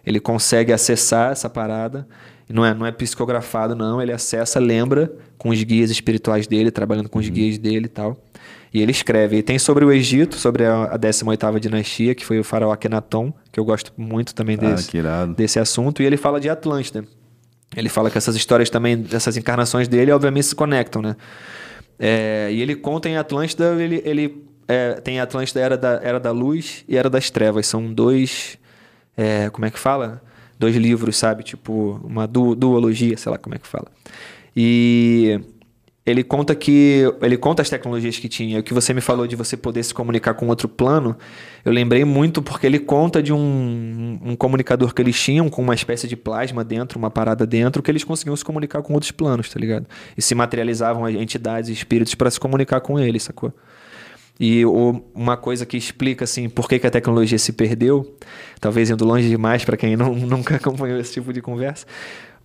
Ele 0.05 0.19
consegue 0.19 0.71
acessar 0.71 1.31
essa 1.31 1.49
parada. 1.49 2.07
Não 2.47 2.65
é, 2.65 2.73
não 2.73 2.85
é 2.85 2.91
psicografado, 2.91 3.75
não. 3.75 4.01
Ele 4.01 4.11
acessa, 4.11 4.59
lembra 4.59 5.11
com 5.37 5.49
os 5.49 5.61
guias 5.63 5.89
espirituais 5.89 6.47
dele, 6.47 6.69
trabalhando 6.71 7.09
com 7.09 7.19
os 7.19 7.27
uhum. 7.27 7.33
guias 7.33 7.57
dele 7.57 7.85
e 7.85 7.89
tal. 7.89 8.17
E 8.73 8.81
ele 8.81 8.91
escreve. 8.91 9.37
E 9.37 9.43
tem 9.43 9.57
sobre 9.57 9.85
o 9.85 9.91
Egito, 9.91 10.35
sobre 10.35 10.65
a, 10.65 10.97
18ª 10.97 11.59
dinastia, 11.59 12.13
que 12.13 12.25
foi 12.25 12.39
o 12.39 12.43
faraó 12.43 12.71
Akhenaton, 12.71 13.33
que 13.51 13.59
eu 13.59 13.65
gosto 13.65 13.91
muito 13.97 14.35
também 14.35 14.57
ah, 14.61 14.71
desse, 14.73 14.91
desse 15.35 15.59
assunto. 15.59 16.03
E 16.03 16.05
ele 16.05 16.17
fala 16.17 16.39
de 16.39 16.49
Atlântida. 16.49 17.05
Ele 17.75 17.89
fala 17.89 18.09
que 18.09 18.17
essas 18.17 18.35
histórias 18.35 18.69
também, 18.69 19.05
essas 19.11 19.35
encarnações 19.37 19.87
dele, 19.87 20.11
obviamente 20.11 20.47
se 20.47 20.55
conectam, 20.55 21.01
né? 21.01 21.15
É, 21.99 22.49
e 22.51 22.61
ele 22.61 22.75
conta 22.75 23.09
em 23.09 23.17
Atlântida, 23.17 23.75
ele, 23.81 24.01
ele 24.05 24.45
é, 24.67 24.93
tem 24.93 25.19
Atlântida 25.19 25.59
era 25.59 25.77
da, 25.77 25.99
era 26.01 26.19
da 26.19 26.31
luz 26.31 26.83
e 26.87 26.97
era 26.97 27.09
das 27.09 27.29
trevas. 27.29 27.67
São 27.67 27.93
dois. 27.93 28.57
É, 29.15 29.49
como 29.49 29.65
é 29.65 29.71
que 29.71 29.79
fala? 29.79 30.21
Dois 30.57 30.75
livros, 30.75 31.17
sabe? 31.17 31.43
Tipo, 31.43 31.99
uma 32.03 32.27
du, 32.27 32.55
duologia, 32.55 33.17
sei 33.17 33.31
lá 33.31 33.37
como 33.37 33.55
é 33.55 33.59
que 33.59 33.67
fala. 33.67 33.87
E 34.55 35.39
ele 36.05 36.23
conta 36.23 36.53
que 36.53 37.03
ele 37.21 37.35
conta 37.35 37.63
as 37.63 37.69
tecnologias 37.69 38.19
que 38.19 38.29
tinha. 38.29 38.59
O 38.59 38.63
que 38.63 38.73
você 38.73 38.93
me 38.93 39.01
falou 39.01 39.25
de 39.25 39.35
você 39.35 39.57
poder 39.57 39.81
se 39.83 39.93
comunicar 39.93 40.35
com 40.35 40.47
outro 40.47 40.69
plano, 40.69 41.17
eu 41.63 41.71
lembrei 41.71 42.05
muito 42.05 42.43
porque 42.43 42.67
ele 42.67 42.77
conta 42.77 43.23
de 43.23 43.33
um, 43.33 44.19
um 44.23 44.35
comunicador 44.35 44.93
que 44.93 45.01
eles 45.01 45.19
tinham 45.19 45.49
com 45.49 45.63
uma 45.63 45.73
espécie 45.73 46.07
de 46.07 46.15
plasma 46.15 46.63
dentro, 46.63 46.99
uma 46.99 47.09
parada 47.09 47.47
dentro, 47.47 47.81
que 47.81 47.89
eles 47.89 48.03
conseguiam 48.03 48.35
se 48.35 48.45
comunicar 48.45 48.83
com 48.83 48.93
outros 48.93 49.11
planos, 49.11 49.49
tá 49.49 49.59
ligado? 49.59 49.87
E 50.15 50.21
se 50.21 50.35
materializavam 50.35 51.09
entidades 51.09 51.71
e 51.71 51.73
espíritos 51.73 52.13
para 52.13 52.29
se 52.29 52.39
comunicar 52.39 52.81
com 52.81 52.99
eles, 52.99 53.23
sacou? 53.23 53.51
E 54.39 54.63
uma 54.65 55.37
coisa 55.37 55.65
que 55.65 55.77
explica 55.77 56.25
assim 56.25 56.49
por 56.49 56.67
que, 56.67 56.77
que, 56.77 56.85
a 56.85 56.91
tecnologia 56.91 57.39
se 57.39 57.53
perdeu, 57.53 58.15
talvez 58.59 58.89
indo 58.89 59.05
longe 59.05 59.29
demais 59.29 59.63
para 59.63 59.77
quem 59.77 59.95
não, 59.95 60.13
nunca 60.27 60.57
acompanhou 60.57 60.99
esse 60.99 61.13
tipo 61.13 61.31
de 61.31 61.41
conversa, 61.41 61.87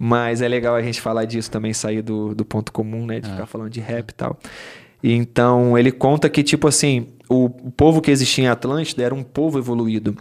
mas 0.02 0.40
é 0.40 0.48
legal 0.48 0.74
a 0.74 0.82
gente 0.82 0.98
falar 0.98 1.26
disso 1.26 1.50
também, 1.50 1.74
sair 1.74 2.00
do, 2.00 2.34
do 2.34 2.42
ponto 2.42 2.72
comum, 2.72 3.04
né? 3.04 3.20
De 3.20 3.28
é. 3.28 3.32
ficar 3.32 3.44
falando 3.44 3.68
de 3.68 3.80
rap 3.80 4.08
e 4.08 4.14
tal. 4.14 4.38
E 5.02 5.12
então 5.12 5.76
ele 5.76 5.92
conta 5.92 6.26
que, 6.30 6.42
tipo 6.42 6.66
assim, 6.66 7.08
o, 7.28 7.44
o 7.44 7.70
povo 7.70 8.00
que 8.00 8.10
existia 8.10 8.44
em 8.44 8.48
Atlântida 8.48 9.02
era 9.02 9.14
um 9.14 9.22
povo 9.22 9.58
evoluído. 9.58 10.16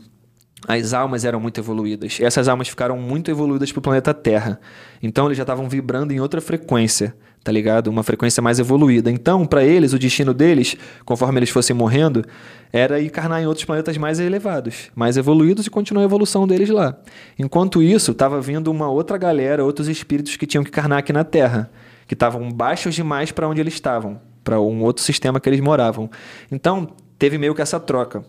As 0.68 0.94
almas 0.94 1.26
eram 1.26 1.40
muito 1.40 1.60
evoluídas. 1.60 2.20
E 2.20 2.26
essas 2.26 2.48
almas 2.48 2.68
ficaram 2.68 2.98
muito 2.98 3.32
evoluídas 3.32 3.72
para 3.72 3.80
o 3.80 3.82
planeta 3.82 4.14
Terra. 4.14 4.60
Então 5.02 5.26
eles 5.26 5.38
já 5.38 5.44
estavam 5.44 5.70
vibrando 5.70 6.12
em 6.12 6.20
outra 6.20 6.42
frequência, 6.42 7.16
tá 7.44 7.52
ligado? 7.52 7.88
Uma 7.88 8.04
frequência 8.04 8.42
mais 8.42 8.60
evoluída. 8.60 9.10
Então, 9.10 9.46
para 9.46 9.64
eles, 9.64 9.94
o 9.94 10.00
destino 10.00 10.34
deles, 10.34 10.76
conforme 11.06 11.40
eles 11.40 11.50
fossem 11.50 11.76
morrendo, 11.76 12.26
era 12.72 13.02
encarnar 13.02 13.42
em 13.42 13.46
outros 13.46 13.66
planetas 13.66 13.98
mais 13.98 14.20
elevados, 14.20 14.92
mais 14.94 15.18
evoluídos 15.18 15.66
e 15.66 15.70
continuar 15.70 16.04
a 16.04 16.06
evolução 16.06 16.48
deles 16.48 16.70
lá. 16.70 16.98
Enquanto 17.38 17.82
isso, 17.82 18.12
estava 18.12 18.42
vindo 18.42 18.70
uma 18.70 18.90
outra 18.90 19.18
galera, 19.18 19.64
outros 19.64 19.88
espíritos 19.88 20.36
que 20.36 20.46
tinham 20.46 20.64
que 20.64 20.70
encarnar 20.70 21.00
aqui 21.00 21.14
na 21.14 21.24
Terra, 21.24 21.72
que 22.06 22.14
estavam 22.14 22.52
baixos 22.52 22.94
demais 22.94 23.32
para 23.32 23.48
onde 23.48 23.62
eles 23.62 23.74
estavam, 23.74 24.20
para 24.44 24.60
um 24.60 24.84
outro 24.84 25.04
sistema 25.04 25.40
que 25.40 25.48
eles 25.48 25.62
moravam. 25.62 26.10
Então, 26.52 26.90
teve 27.18 27.38
meio 27.38 27.56
que 27.56 27.62
essa 27.62 27.80
troca 27.80 28.24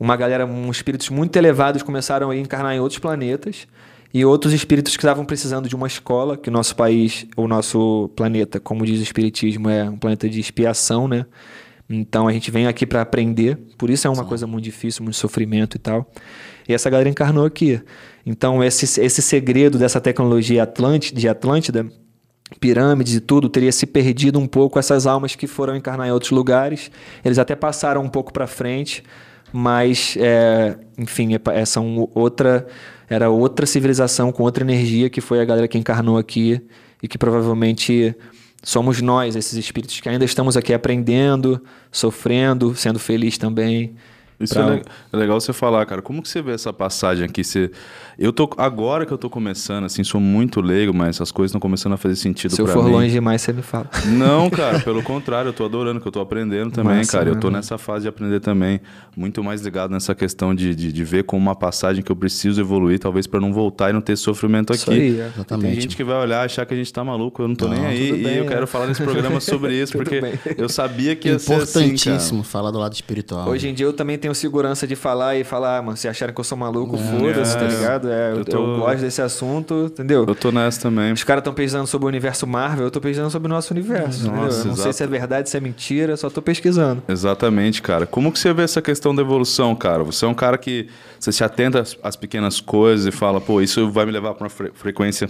uma 0.00 0.16
galera, 0.16 0.46
uns 0.46 0.78
espíritos 0.78 1.10
muito 1.10 1.36
elevados 1.36 1.82
começaram 1.82 2.30
a 2.30 2.36
encarnar 2.36 2.74
em 2.74 2.80
outros 2.80 2.98
planetas 2.98 3.68
e 4.12 4.24
outros 4.24 4.54
espíritos 4.54 4.96
que 4.96 5.02
estavam 5.02 5.26
precisando 5.26 5.68
de 5.68 5.76
uma 5.76 5.86
escola, 5.86 6.38
que 6.38 6.48
o 6.48 6.52
nosso 6.52 6.74
país, 6.74 7.26
o 7.36 7.46
nosso 7.46 8.10
planeta, 8.16 8.58
como 8.58 8.86
diz 8.86 8.98
o 8.98 9.02
espiritismo, 9.02 9.68
é 9.68 9.84
um 9.84 9.98
planeta 9.98 10.26
de 10.28 10.40
expiação, 10.40 11.06
né? 11.06 11.26
Então 11.88 12.26
a 12.26 12.32
gente 12.32 12.50
vem 12.50 12.66
aqui 12.66 12.86
para 12.86 13.02
aprender, 13.02 13.58
por 13.76 13.90
isso 13.90 14.06
é 14.06 14.10
uma 14.10 14.22
Sim. 14.22 14.28
coisa 14.28 14.46
muito 14.46 14.64
difícil, 14.64 15.02
muito 15.02 15.16
sofrimento 15.16 15.76
e 15.76 15.78
tal. 15.78 16.10
E 16.66 16.72
essa 16.72 16.88
galera 16.88 17.08
encarnou 17.08 17.44
aqui. 17.44 17.80
Então 18.24 18.64
esse, 18.64 19.00
esse 19.00 19.20
segredo 19.20 19.76
dessa 19.78 20.00
tecnologia 20.00 20.62
Atlântida, 20.62 21.20
de 21.20 21.28
Atlântida, 21.28 21.86
pirâmides 22.58 23.14
e 23.14 23.20
tudo, 23.20 23.48
teria 23.48 23.70
se 23.70 23.86
perdido 23.86 24.38
um 24.38 24.46
pouco 24.46 24.78
essas 24.78 25.06
almas 25.06 25.34
que 25.36 25.46
foram 25.46 25.76
encarnar 25.76 26.08
em 26.08 26.10
outros 26.10 26.30
lugares. 26.30 26.90
Eles 27.24 27.38
até 27.38 27.54
passaram 27.54 28.02
um 28.02 28.08
pouco 28.08 28.32
para 28.32 28.46
frente, 28.46 29.04
mas 29.52 30.16
é, 30.18 30.78
enfim, 30.98 31.34
é, 31.34 31.40
é, 31.60 31.64
são 31.64 32.08
outra 32.14 32.66
era 33.08 33.28
outra 33.28 33.66
civilização 33.66 34.30
com 34.30 34.44
outra 34.44 34.62
energia 34.62 35.10
que 35.10 35.20
foi 35.20 35.40
a 35.40 35.44
galera 35.44 35.66
que 35.66 35.76
encarnou 35.76 36.16
aqui 36.16 36.62
e 37.02 37.08
que 37.08 37.18
provavelmente 37.18 38.14
somos 38.62 39.00
nós, 39.00 39.34
esses 39.34 39.54
espíritos 39.54 40.00
que 40.00 40.08
ainda 40.08 40.24
estamos 40.24 40.56
aqui 40.56 40.72
aprendendo, 40.72 41.60
sofrendo, 41.90 42.74
sendo 42.76 42.98
feliz 42.98 43.36
também. 43.36 43.96
Isso 44.40 44.54
pra... 44.54 44.76
é, 44.76 44.82
legal 45.16 45.38
você 45.38 45.52
falar, 45.52 45.84
cara. 45.84 46.00
Como 46.00 46.22
que 46.22 46.28
você 46.28 46.40
vê 46.40 46.52
essa 46.52 46.72
passagem 46.72 47.24
aqui? 47.26 47.44
Você... 47.44 47.70
Eu 48.18 48.32
tô 48.32 48.48
agora 48.56 49.04
que 49.04 49.12
eu 49.12 49.18
tô 49.18 49.28
começando, 49.28 49.84
assim, 49.84 50.02
sou 50.02 50.20
muito 50.20 50.60
leigo, 50.60 50.92
mas 50.94 51.16
essas 51.16 51.30
coisas 51.30 51.50
estão 51.50 51.60
começando 51.60 51.92
a 51.92 51.96
fazer 51.96 52.16
sentido 52.16 52.54
para 52.54 52.64
mim. 52.64 52.70
Se 52.70 52.76
eu 52.76 52.82
for 52.82 52.90
longe 52.90 53.10
demais, 53.10 53.42
você 53.42 53.52
me 53.52 53.62
fala. 53.62 53.88
Não, 54.06 54.48
cara, 54.50 54.80
pelo 54.80 55.02
contrário, 55.02 55.50
eu 55.50 55.52
tô 55.52 55.64
adorando, 55.64 56.00
que 56.00 56.08
eu 56.08 56.12
tô 56.12 56.20
aprendendo 56.20 56.70
também, 56.70 56.96
Massa, 56.96 57.18
cara. 57.18 57.30
Eu 57.30 57.36
tô 57.36 57.50
nessa 57.50 57.78
fase 57.78 58.02
de 58.02 58.08
aprender 58.08 58.40
também, 58.40 58.80
muito 59.16 59.42
mais 59.44 59.60
ligado 59.62 59.90
nessa 59.90 60.14
questão 60.14 60.54
de, 60.54 60.74
de, 60.74 60.92
de 60.92 61.04
ver 61.04 61.24
como 61.24 61.42
uma 61.42 61.54
passagem 61.54 62.02
que 62.02 62.10
eu 62.10 62.16
preciso 62.16 62.60
evoluir, 62.60 62.98
talvez 62.98 63.26
para 63.26 63.40
não 63.40 63.52
voltar 63.52 63.90
e 63.90 63.92
não 63.92 64.00
ter 64.00 64.16
sofrimento 64.16 64.72
aqui. 64.72 64.82
Isso 64.82 64.90
aí, 64.90 65.20
é. 65.20 65.30
exatamente. 65.34 65.72
Tem 65.72 65.80
gente 65.80 65.96
que 65.96 66.04
vai 66.04 66.16
olhar 66.16 66.44
achar 66.44 66.66
que 66.66 66.74
a 66.74 66.76
gente 66.76 66.92
tá 66.92 67.04
maluco, 67.04 67.42
eu 67.42 67.48
não 67.48 67.54
tô 67.54 67.68
não, 67.68 67.74
nem 67.74 67.86
aí. 67.86 68.12
Bem, 68.12 68.34
e 68.34 68.38
eu 68.38 68.44
é. 68.44 68.48
quero 68.48 68.66
falar 68.66 68.86
nesse 68.86 69.02
programa 69.02 69.40
sobre 69.40 69.74
isso, 69.80 69.92
porque 69.92 70.20
bem. 70.20 70.32
eu 70.56 70.68
sabia 70.68 71.14
que 71.14 71.28
ia 71.28 71.38
ser 71.38 71.54
assim, 71.54 71.84
Importantíssimo 71.84 72.42
falar 72.42 72.70
do 72.70 72.78
lado 72.78 72.92
espiritual. 72.92 73.48
Hoje 73.48 73.68
em 73.68 73.74
dia 73.74 73.86
eu 73.86 73.92
também 73.92 74.18
tenho 74.18 74.29
segurança 74.34 74.86
de 74.86 74.96
falar 74.96 75.36
e 75.36 75.44
falar, 75.44 75.78
ah, 75.78 75.82
mano, 75.82 75.96
se 75.96 76.08
acharem 76.08 76.34
que 76.34 76.40
eu 76.40 76.44
sou 76.44 76.56
maluco, 76.56 76.96
é, 76.96 76.98
foda-se, 76.98 77.56
tá 77.56 77.64
ligado? 77.64 78.10
É, 78.10 78.32
eu, 78.32 78.44
tô... 78.44 78.56
eu, 78.56 78.78
gosto 78.80 79.00
desse 79.00 79.22
assunto, 79.22 79.86
entendeu? 79.86 80.24
Eu 80.26 80.34
tô 80.34 80.50
nessa 80.50 80.80
também. 80.80 81.12
Os 81.12 81.24
caras 81.24 81.40
estão 81.40 81.54
pesquisando 81.54 81.86
sobre 81.86 82.06
o 82.06 82.08
universo 82.08 82.46
Marvel, 82.46 82.86
eu 82.86 82.90
tô 82.90 83.00
pesquisando 83.00 83.30
sobre 83.30 83.46
o 83.46 83.50
nosso 83.54 83.72
universo, 83.72 84.26
Nossa, 84.26 84.38
entendeu? 84.38 84.60
Eu 84.60 84.66
não 84.66 84.76
sei 84.76 84.92
se 84.92 85.02
é 85.02 85.06
verdade, 85.06 85.50
se 85.50 85.56
é 85.56 85.60
mentira, 85.60 86.16
só 86.16 86.30
tô 86.30 86.42
pesquisando. 86.42 87.02
Exatamente, 87.08 87.82
cara. 87.82 88.06
Como 88.06 88.32
que 88.32 88.38
você 88.38 88.52
vê 88.52 88.62
essa 88.62 88.82
questão 88.82 89.14
da 89.14 89.22
evolução, 89.22 89.74
cara? 89.74 90.02
Você 90.04 90.24
é 90.24 90.28
um 90.28 90.34
cara 90.34 90.56
que 90.58 90.88
você 91.18 91.32
se 91.32 91.44
atenta 91.44 91.80
às, 91.80 91.96
às 92.02 92.16
pequenas 92.16 92.60
coisas 92.60 93.06
e 93.06 93.10
fala, 93.10 93.40
pô, 93.40 93.60
isso 93.60 93.90
vai 93.90 94.06
me 94.06 94.12
levar 94.12 94.34
para 94.34 94.44
uma 94.44 94.50
fre 94.50 94.70
frequência 94.74 95.28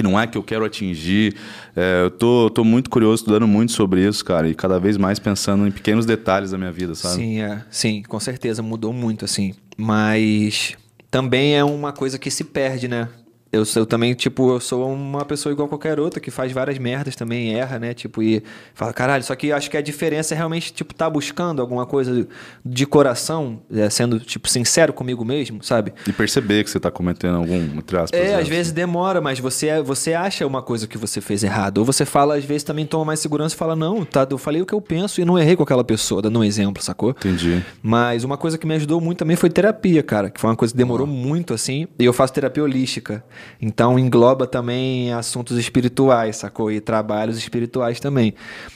que 0.00 0.02
não 0.02 0.18
é 0.18 0.26
que 0.26 0.38
eu 0.38 0.42
quero 0.42 0.64
atingir. 0.64 1.36
É, 1.76 2.04
eu 2.04 2.10
tô, 2.10 2.48
tô 2.48 2.64
muito 2.64 2.88
curioso, 2.88 3.22
estudando 3.22 3.46
muito 3.46 3.72
sobre 3.72 4.06
isso, 4.06 4.24
cara, 4.24 4.48
e 4.48 4.54
cada 4.54 4.80
vez 4.80 4.96
mais 4.96 5.18
pensando 5.18 5.66
em 5.66 5.70
pequenos 5.70 6.06
detalhes 6.06 6.50
da 6.50 6.58
minha 6.58 6.72
vida, 6.72 6.94
sabe? 6.94 7.16
Sim, 7.16 7.40
é. 7.42 7.62
Sim, 7.70 8.02
com 8.08 8.18
certeza 8.18 8.62
mudou 8.62 8.94
muito, 8.94 9.26
assim. 9.26 9.54
Mas 9.76 10.74
também 11.10 11.54
é 11.54 11.62
uma 11.62 11.92
coisa 11.92 12.18
que 12.18 12.30
se 12.30 12.44
perde, 12.44 12.88
né? 12.88 13.08
Eu, 13.52 13.64
eu 13.74 13.84
também, 13.84 14.14
tipo, 14.14 14.52
eu 14.52 14.60
sou 14.60 14.92
uma 14.92 15.24
pessoa 15.24 15.52
igual 15.52 15.66
qualquer 15.66 15.98
outra 15.98 16.20
que 16.20 16.30
faz 16.30 16.52
várias 16.52 16.78
merdas 16.78 17.16
também, 17.16 17.52
erra, 17.54 17.80
né? 17.80 17.92
Tipo, 17.92 18.22
e 18.22 18.44
fala, 18.74 18.92
caralho, 18.92 19.24
só 19.24 19.34
que 19.34 19.50
acho 19.50 19.68
que 19.68 19.76
a 19.76 19.80
diferença 19.80 20.34
é 20.34 20.36
realmente, 20.36 20.72
tipo, 20.72 20.94
tá 20.94 21.10
buscando 21.10 21.60
alguma 21.60 21.84
coisa 21.84 22.28
de 22.64 22.86
coração, 22.86 23.60
é, 23.74 23.90
sendo, 23.90 24.20
tipo, 24.20 24.48
sincero 24.48 24.92
comigo 24.92 25.24
mesmo, 25.24 25.64
sabe? 25.64 25.92
E 26.06 26.12
perceber 26.12 26.62
que 26.62 26.70
você 26.70 26.78
tá 26.78 26.92
cometendo 26.92 27.38
algum, 27.38 27.56
entre 27.76 27.96
aspas, 27.96 28.20
É, 28.20 28.36
às 28.36 28.46
vezes 28.46 28.70
demora, 28.70 29.20
mas 29.20 29.40
você, 29.40 29.82
você 29.82 30.14
acha 30.14 30.46
uma 30.46 30.62
coisa 30.62 30.86
que 30.86 30.96
você 30.96 31.20
fez 31.20 31.42
errado. 31.42 31.78
Ou 31.78 31.84
você 31.84 32.04
fala, 32.04 32.36
às 32.36 32.44
vezes 32.44 32.62
também 32.62 32.86
toma 32.86 33.06
mais 33.06 33.18
segurança 33.18 33.56
e 33.56 33.58
fala, 33.58 33.74
não, 33.74 34.04
tá, 34.04 34.24
eu 34.30 34.38
falei 34.38 34.62
o 34.62 34.66
que 34.66 34.72
eu 34.72 34.80
penso 34.80 35.20
e 35.20 35.24
não 35.24 35.36
errei 35.36 35.56
com 35.56 35.64
aquela 35.64 35.82
pessoa, 35.82 36.22
dando 36.22 36.38
um 36.38 36.44
exemplo, 36.44 36.80
sacou? 36.80 37.10
Entendi. 37.10 37.64
Mas 37.82 38.22
uma 38.22 38.36
coisa 38.36 38.56
que 38.56 38.64
me 38.64 38.74
ajudou 38.74 39.00
muito 39.00 39.18
também 39.18 39.34
foi 39.34 39.50
terapia, 39.50 40.04
cara, 40.04 40.30
que 40.30 40.40
foi 40.40 40.48
uma 40.50 40.56
coisa 40.56 40.72
que 40.72 40.78
demorou 40.78 41.04
muito, 41.06 41.52
assim, 41.52 41.88
e 41.98 42.04
eu 42.04 42.12
faço 42.12 42.32
terapia 42.32 42.62
holística. 42.62 43.24
Então 43.60 43.98
engloba 43.98 44.46
também 44.46 45.12
assuntos 45.12 45.58
espirituais, 45.58 46.36
sacou? 46.36 46.70
E 46.70 46.80
trabalhos 46.80 47.36
espirituais 47.36 48.00
também. 48.00 48.34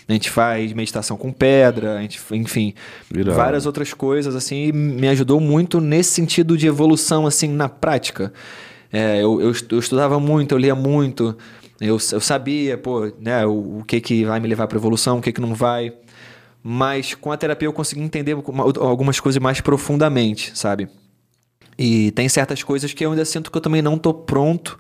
A 0.09 0.13
gente 0.13 0.31
faz 0.31 0.73
meditação 0.73 1.17
com 1.17 1.33
pedra, 1.33 1.99
a 1.99 2.03
gente, 2.03 2.21
enfim, 2.33 2.75
Virado. 3.11 3.37
várias 3.37 3.67
outras 3.67 3.95
coisas 3.95 4.35
assim, 4.35 4.67
e 4.67 4.73
me 4.73 5.09
ajudou 5.09 5.41
muito 5.41 5.81
nesse 5.81 6.11
sentido 6.11 6.57
de 6.57 6.67
evolução 6.67 7.27
assim 7.27 7.49
na 7.49 7.69
prática. 7.69 8.33
É, 8.93 9.23
eu, 9.23 9.41
eu, 9.41 9.53
eu, 9.71 9.79
estudava 9.79 10.21
muito, 10.21 10.55
eu 10.55 10.59
lia 10.59 10.75
muito, 10.75 11.37
eu, 11.81 11.99
eu 12.13 12.21
sabia, 12.21 12.79
pô, 12.79 13.11
né, 13.19 13.45
o, 13.45 13.79
o 13.81 13.85
que 13.85 14.01
que 14.01 14.25
vai 14.25 14.39
me 14.39 14.47
levar 14.47 14.69
para 14.69 14.79
evolução, 14.79 15.19
o 15.19 15.23
que 15.23 15.33
que 15.33 15.41
não 15.41 15.55
vai. 15.55 15.93
Mas 16.63 17.15
com 17.15 17.31
a 17.31 17.37
terapia 17.37 17.67
eu 17.69 17.73
consegui 17.73 18.01
entender 18.01 18.35
algumas 18.81 19.21
coisas 19.21 19.43
mais 19.43 19.61
profundamente, 19.61 20.57
sabe? 20.59 20.89
E 21.79 22.11
tem 22.13 22.29
certas 22.29 22.63
coisas 22.63 22.93
que 22.93 23.05
eu 23.05 23.11
ainda 23.11 23.25
sinto 23.25 23.51
que 23.51 23.57
eu 23.57 23.61
também 23.63 23.83
não 23.83 23.99
tô 23.99 24.15
pronto, 24.15 24.79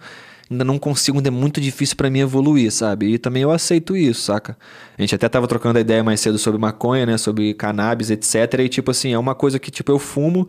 ainda 0.51 0.65
não 0.65 0.79
consigo, 0.79 1.19
ainda 1.19 1.29
é 1.29 1.31
muito 1.31 1.61
difícil 1.61 1.97
para 1.97 2.11
mim 2.11 2.21
evoluir, 2.21 2.71
sabe? 2.71 3.15
E 3.15 3.19
também 3.19 3.43
eu 3.43 3.51
aceito 3.51 3.97
isso, 3.97 4.23
saca? 4.23 4.57
A 4.97 5.03
gente 5.03 5.15
até 5.15 5.29
tava 5.29 5.47
trocando 5.47 5.79
a 5.79 5.81
ideia 5.81 6.05
mais 6.05 6.21
cedo 6.21 6.39
sobre 6.39 6.61
maconha, 6.61 7.07
né? 7.07 7.19
Sobre 7.19 7.55
cannabis, 7.55 8.11
etc. 8.11 8.61
E 8.61 8.69
tipo 8.69 8.91
assim, 8.91 9.13
é 9.13 9.19
uma 9.19 9.35
coisa 9.35 9.59
que 9.59 9.71
tipo 9.71 9.91
eu 9.91 9.99
fumo, 9.99 10.47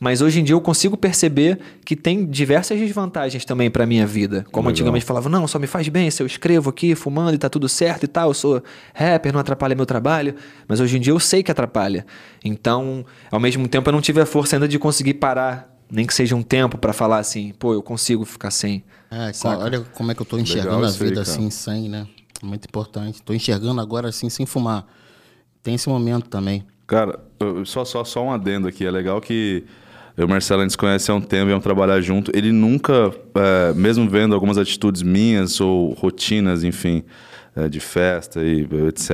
mas 0.00 0.20
hoje 0.20 0.40
em 0.40 0.44
dia 0.44 0.54
eu 0.54 0.60
consigo 0.60 0.96
perceber 0.96 1.58
que 1.84 1.94
tem 1.94 2.26
diversas 2.26 2.78
desvantagens 2.78 3.44
também 3.44 3.70
para 3.70 3.86
minha 3.86 4.06
vida. 4.06 4.44
Como 4.50 4.68
Legal. 4.68 4.72
antigamente 4.72 5.04
falava, 5.04 5.28
não, 5.28 5.46
só 5.46 5.58
me 5.58 5.66
faz 5.66 5.88
bem 5.88 6.10
se 6.10 6.22
eu 6.22 6.26
escrevo 6.26 6.70
aqui 6.70 6.94
fumando 6.94 7.34
e 7.34 7.38
tá 7.38 7.48
tudo 7.48 7.68
certo 7.68 8.04
e 8.04 8.08
tal, 8.08 8.30
eu 8.30 8.34
sou 8.34 8.62
rapper, 8.94 9.32
não 9.32 9.40
atrapalha 9.40 9.74
meu 9.74 9.86
trabalho. 9.86 10.34
Mas 10.66 10.80
hoje 10.80 10.96
em 10.96 11.00
dia 11.00 11.12
eu 11.12 11.20
sei 11.20 11.42
que 11.42 11.50
atrapalha. 11.50 12.04
Então, 12.44 13.04
ao 13.30 13.40
mesmo 13.40 13.68
tempo 13.68 13.88
eu 13.88 13.92
não 13.92 14.00
tive 14.00 14.20
a 14.20 14.26
força 14.26 14.56
ainda 14.56 14.66
de 14.66 14.78
conseguir 14.78 15.14
parar 15.14 15.73
nem 15.90 16.06
que 16.06 16.14
seja 16.14 16.34
um 16.34 16.42
tempo 16.42 16.78
para 16.78 16.92
falar 16.92 17.18
assim, 17.18 17.52
pô, 17.58 17.72
eu 17.72 17.82
consigo 17.82 18.24
ficar 18.24 18.50
sem. 18.50 18.84
É, 19.10 19.30
olha 19.44 19.80
como 19.94 20.10
é 20.10 20.14
que 20.14 20.22
eu 20.22 20.26
tô 20.26 20.38
enxergando 20.38 20.76
Legal 20.76 20.90
a 20.90 20.92
vida 20.92 21.20
aí, 21.20 21.22
assim, 21.22 21.50
sem, 21.50 21.88
né? 21.88 22.06
Muito 22.42 22.66
importante. 22.66 23.22
Tô 23.22 23.32
enxergando 23.32 23.80
agora 23.80 24.08
assim, 24.08 24.28
sem 24.28 24.44
fumar. 24.44 24.86
Tem 25.62 25.74
esse 25.74 25.88
momento 25.88 26.28
também. 26.28 26.64
Cara, 26.86 27.18
só, 27.64 27.84
só, 27.84 28.04
só 28.04 28.24
um 28.24 28.32
adendo 28.32 28.68
aqui. 28.68 28.84
É 28.84 28.90
legal 28.90 29.20
que 29.20 29.64
eu 30.16 30.22
e 30.22 30.26
o 30.26 30.28
Marcelo 30.28 30.60
a 30.60 30.64
gente 30.64 30.72
se 30.72 30.78
conhece 30.78 31.10
há 31.10 31.14
um 31.14 31.20
tempo, 31.20 31.48
vamos 31.48 31.64
trabalhar 31.64 32.00
junto. 32.00 32.30
Ele 32.34 32.52
nunca, 32.52 33.12
é, 33.34 33.72
mesmo 33.74 34.08
vendo 34.08 34.34
algumas 34.34 34.58
atitudes 34.58 35.02
minhas 35.02 35.60
ou 35.60 35.92
rotinas, 35.92 36.62
enfim, 36.62 37.02
é, 37.56 37.68
de 37.68 37.80
festa 37.80 38.42
e 38.42 38.62
etc. 38.88 39.10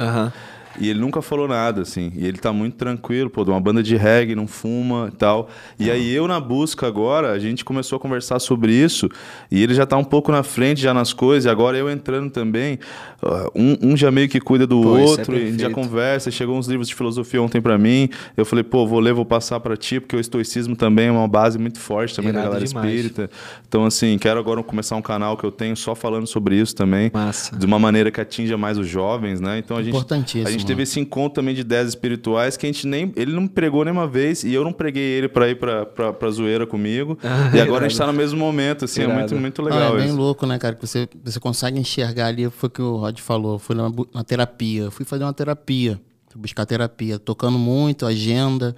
Aham. 0.00 0.24
Uhum. 0.24 0.53
E 0.78 0.88
ele 0.88 1.00
nunca 1.00 1.22
falou 1.22 1.46
nada, 1.46 1.82
assim. 1.82 2.12
E 2.16 2.26
ele 2.26 2.38
tá 2.38 2.52
muito 2.52 2.76
tranquilo, 2.76 3.30
pô, 3.30 3.44
de 3.44 3.50
uma 3.50 3.60
banda 3.60 3.82
de 3.82 3.96
reggae, 3.96 4.34
não 4.34 4.46
fuma 4.46 5.10
e 5.12 5.16
tal. 5.16 5.48
E 5.78 5.90
aí 5.90 6.12
eu, 6.12 6.26
na 6.26 6.40
busca 6.40 6.86
agora, 6.86 7.32
a 7.32 7.38
gente 7.38 7.64
começou 7.64 7.96
a 7.96 8.00
conversar 8.00 8.38
sobre 8.38 8.72
isso. 8.72 9.08
E 9.50 9.62
ele 9.62 9.74
já 9.74 9.86
tá 9.86 9.96
um 9.96 10.04
pouco 10.04 10.32
na 10.32 10.42
frente 10.42 10.80
já 10.80 10.92
nas 10.92 11.12
coisas. 11.12 11.44
E 11.44 11.48
agora 11.48 11.76
eu 11.76 11.90
entrando 11.90 12.30
também. 12.30 12.78
Uh, 13.22 13.50
um, 13.54 13.92
um 13.92 13.96
já 13.96 14.10
meio 14.10 14.28
que 14.28 14.40
cuida 14.40 14.66
do 14.66 14.82
pô, 14.82 14.98
é 14.98 15.02
outro. 15.02 15.34
É 15.34 15.38
e 15.38 15.42
a 15.42 15.46
gente 15.50 15.60
já 15.60 15.70
conversa. 15.70 16.30
Chegou 16.30 16.56
uns 16.56 16.66
livros 16.66 16.88
de 16.88 16.94
filosofia 16.94 17.40
ontem 17.40 17.60
para 17.60 17.78
mim. 17.78 18.08
Eu 18.36 18.44
falei, 18.44 18.64
pô, 18.64 18.86
vou 18.86 19.00
ler, 19.00 19.14
vou 19.14 19.24
passar 19.24 19.60
para 19.60 19.76
ti, 19.76 20.00
porque 20.00 20.16
o 20.16 20.20
estoicismo 20.20 20.76
também 20.76 21.08
é 21.08 21.12
uma 21.12 21.28
base 21.28 21.58
muito 21.58 21.78
forte 21.78 22.14
também 22.14 22.30
Irado 22.30 22.44
da 22.44 22.50
galera 22.50 22.66
demais. 22.66 22.94
espírita. 22.94 23.30
Então, 23.68 23.84
assim, 23.84 24.18
quero 24.18 24.38
agora 24.38 24.62
começar 24.62 24.96
um 24.96 25.02
canal 25.02 25.36
que 25.36 25.44
eu 25.44 25.52
tenho 25.52 25.76
só 25.76 25.94
falando 25.94 26.26
sobre 26.26 26.56
isso 26.56 26.74
também. 26.74 27.10
Massa. 27.12 27.56
De 27.56 27.64
uma 27.64 27.78
maneira 27.78 28.10
que 28.10 28.20
atinja 28.20 28.56
mais 28.56 28.78
os 28.78 28.86
jovens, 28.86 29.40
né? 29.40 29.58
Então 29.58 29.76
a 29.76 29.82
gente. 29.82 29.94
Importantíssimo. 29.94 30.48
A 30.48 30.50
gente 30.50 30.63
gente 30.64 30.68
teve 30.68 30.82
esse 30.82 30.98
encontro 30.98 31.34
também 31.34 31.54
de 31.54 31.60
ideias 31.60 31.88
espirituais 31.88 32.56
que 32.56 32.66
a 32.66 32.72
gente 32.72 32.86
nem. 32.86 33.12
Ele 33.14 33.32
não 33.32 33.46
pregou 33.46 33.84
nenhuma 33.84 34.06
vez 34.06 34.42
e 34.42 34.52
eu 34.52 34.64
não 34.64 34.72
preguei 34.72 35.02
ele 35.02 35.28
para 35.28 35.48
ir 35.48 35.56
pra, 35.56 35.86
pra, 35.86 36.12
pra 36.12 36.30
zoeira 36.30 36.66
comigo. 36.66 37.18
Ah, 37.22 37.50
e 37.54 37.60
agora 37.60 37.62
irado. 37.62 37.84
a 37.84 37.88
gente 37.88 37.98
tá 37.98 38.06
no 38.06 38.12
mesmo 38.12 38.38
momento, 38.38 38.86
assim, 38.86 39.02
irado. 39.02 39.12
é 39.12 39.18
muito, 39.18 39.36
muito 39.36 39.62
legal. 39.62 39.92
Ah, 39.92 39.96
é 39.96 40.00
bem 40.00 40.08
isso. 40.08 40.16
louco, 40.16 40.46
né, 40.46 40.58
cara? 40.58 40.74
Que 40.74 40.86
você, 40.86 41.08
você 41.22 41.38
consegue 41.38 41.78
enxergar 41.78 42.26
ali, 42.26 42.48
foi 42.50 42.68
o 42.68 42.70
que 42.70 42.82
o 42.82 42.96
Rod 42.96 43.18
falou, 43.20 43.58
foi 43.58 43.76
na, 43.76 43.90
na 44.12 44.24
terapia. 44.24 44.84
Eu 44.84 44.90
fui 44.90 45.04
fazer 45.04 45.24
uma 45.24 45.32
terapia, 45.32 46.00
fui 46.28 46.40
buscar 46.40 46.64
terapia, 46.66 47.18
tocando 47.18 47.58
muito, 47.58 48.06
agenda. 48.06 48.74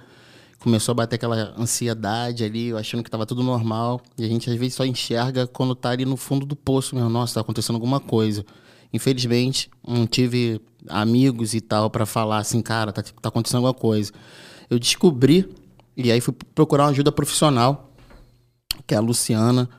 começou 0.59 0.91
a 0.91 0.95
bater 0.95 1.15
aquela 1.15 1.53
ansiedade 1.57 2.43
ali, 2.43 2.67
eu 2.67 2.77
achando 2.77 3.03
que 3.03 3.09
tava 3.09 3.25
tudo 3.25 3.43
normal. 3.43 4.01
E 4.17 4.25
a 4.25 4.27
gente 4.27 4.49
às 4.49 4.55
vezes 4.57 4.75
só 4.75 4.85
enxerga 4.85 5.47
quando 5.47 5.73
tá 5.75 5.89
ali 5.89 6.05
no 6.05 6.17
fundo 6.17 6.45
do 6.45 6.55
poço, 6.55 6.95
meu, 6.95 7.09
nossa, 7.09 7.35
tá 7.35 7.41
acontecendo 7.41 7.75
alguma 7.75 7.99
coisa. 7.99 8.45
Infelizmente, 8.93 9.69
não 9.85 10.07
tive 10.07 10.61
amigos 10.87 11.53
e 11.53 11.61
tal 11.61 11.89
para 11.89 12.05
falar 12.05 12.39
assim, 12.39 12.61
cara, 12.61 12.91
tá, 12.91 13.03
tá 13.03 13.29
acontecendo 13.29 13.57
alguma 13.65 13.73
coisa. 13.73 14.11
Eu 14.69 14.79
descobri, 14.79 15.49
e 15.95 16.11
aí 16.11 16.21
fui 16.21 16.33
procurar 16.55 16.85
uma 16.85 16.91
ajuda 16.91 17.11
profissional, 17.11 17.91
que 18.85 18.93
é 18.93 18.97
a 18.97 19.01
Luciana, 19.01 19.69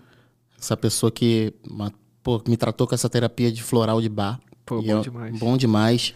essa 0.60 0.76
pessoa 0.76 1.10
que 1.10 1.52
uma, 1.68 1.92
pô, 2.22 2.42
me 2.48 2.56
tratou 2.56 2.86
com 2.86 2.94
essa 2.94 3.08
terapia 3.08 3.50
de 3.50 3.62
floral 3.62 4.00
de 4.00 4.08
bar. 4.08 4.38
Pô, 4.66 4.82
bom 4.82 4.88
eu- 4.88 5.00
demais. 5.00 5.38
Bom 5.38 5.56
demais. 5.56 6.14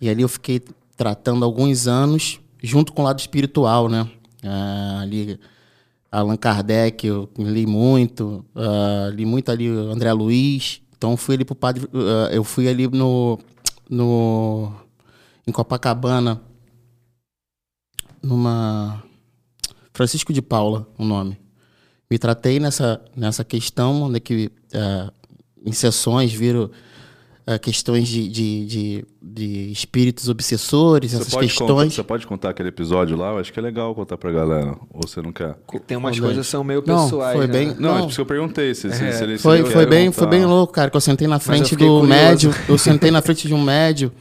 E 0.00 0.08
ali 0.08 0.22
eu 0.22 0.28
fiquei 0.28 0.62
tratando 0.96 1.44
alguns 1.44 1.86
anos, 1.88 2.40
junto 2.62 2.92
com 2.92 3.02
o 3.02 3.04
lado 3.04 3.18
espiritual, 3.18 3.88
né? 3.88 4.08
Ah, 4.44 5.00
ali, 5.02 5.38
Allan 6.10 6.36
Kardec, 6.36 7.04
eu 7.06 7.28
li 7.38 7.66
muito, 7.66 8.44
ah, 8.54 9.10
li 9.12 9.24
muito 9.26 9.50
ali 9.50 9.66
André 9.68 10.12
Luiz. 10.12 10.80
Então 10.98 11.16
fui 11.16 11.36
ali 11.36 11.44
pro 11.44 11.54
padre, 11.54 11.88
ah, 11.94 12.28
eu 12.32 12.42
fui 12.42 12.68
ali 12.68 12.88
no, 12.88 13.38
no 13.88 14.72
em 15.46 15.52
Copacabana, 15.52 16.42
numa 18.20 19.00
Francisco 19.94 20.32
de 20.32 20.42
Paula, 20.42 20.88
o 20.98 21.04
nome. 21.04 21.38
Me 22.10 22.18
tratei 22.18 22.58
nessa 22.58 23.00
nessa 23.14 23.44
questão, 23.44 24.02
onde 24.02 24.18
que 24.18 24.50
ah, 24.74 25.12
em 25.64 25.72
sessões 25.72 26.32
viram 26.32 26.68
ah, 27.50 27.58
questões 27.58 28.06
de, 28.06 28.28
de, 28.28 28.66
de, 28.66 29.04
de 29.22 29.72
espíritos 29.72 30.28
obsessores, 30.28 31.12
Você 31.12 31.16
essas 31.16 31.32
pode, 31.32 31.46
contar, 31.54 31.64
questões. 31.64 31.94
você 31.94 32.02
pode 32.02 32.26
contar 32.26 32.50
aquele 32.50 32.68
episódio 32.68 33.16
lá? 33.16 33.30
Eu 33.30 33.38
acho 33.38 33.50
que 33.50 33.58
é 33.58 33.62
legal 33.62 33.94
contar 33.94 34.18
pra 34.18 34.30
galera. 34.30 34.76
Ou 34.92 35.00
você 35.08 35.22
não 35.22 35.32
quer? 35.32 35.56
Tem 35.86 35.96
umas 35.96 36.18
coisas 36.20 36.44
que 36.46 36.50
são 36.50 36.62
meio 36.62 36.82
não, 36.86 37.04
pessoais. 37.04 37.36
foi 37.38 37.46
né? 37.46 37.52
bem- 37.52 37.66
Não, 37.78 37.90
é 37.90 37.92
Não. 37.94 38.00
por 38.02 38.06
isso 38.08 38.16
que 38.16 38.20
eu 38.20 38.26
perguntei. 38.26 38.74
Se, 38.74 38.92
se, 38.92 39.02
É. 39.02 39.12
se 39.12 39.22
ele- 39.24 39.36
se 39.38 39.42
Foi, 39.42 39.64
foi, 39.64 39.86
bem, 39.86 40.06
contar. 40.06 40.18
foi 40.18 40.26
bem 40.26 40.44
louco, 40.44 40.72
cara, 40.74 40.90
que 40.90 40.96
eu 40.96 41.00
sentei 41.00 41.26
na 41.26 41.38
frente 41.38 41.74
do 41.74 41.78
curioso. 41.86 42.06
médio. 42.06 42.54
Eu 42.68 42.76
sentei 42.76 43.10
na 43.10 43.22
frente 43.22 43.48
de 43.48 43.54
um 43.54 43.62
médio 43.62 44.12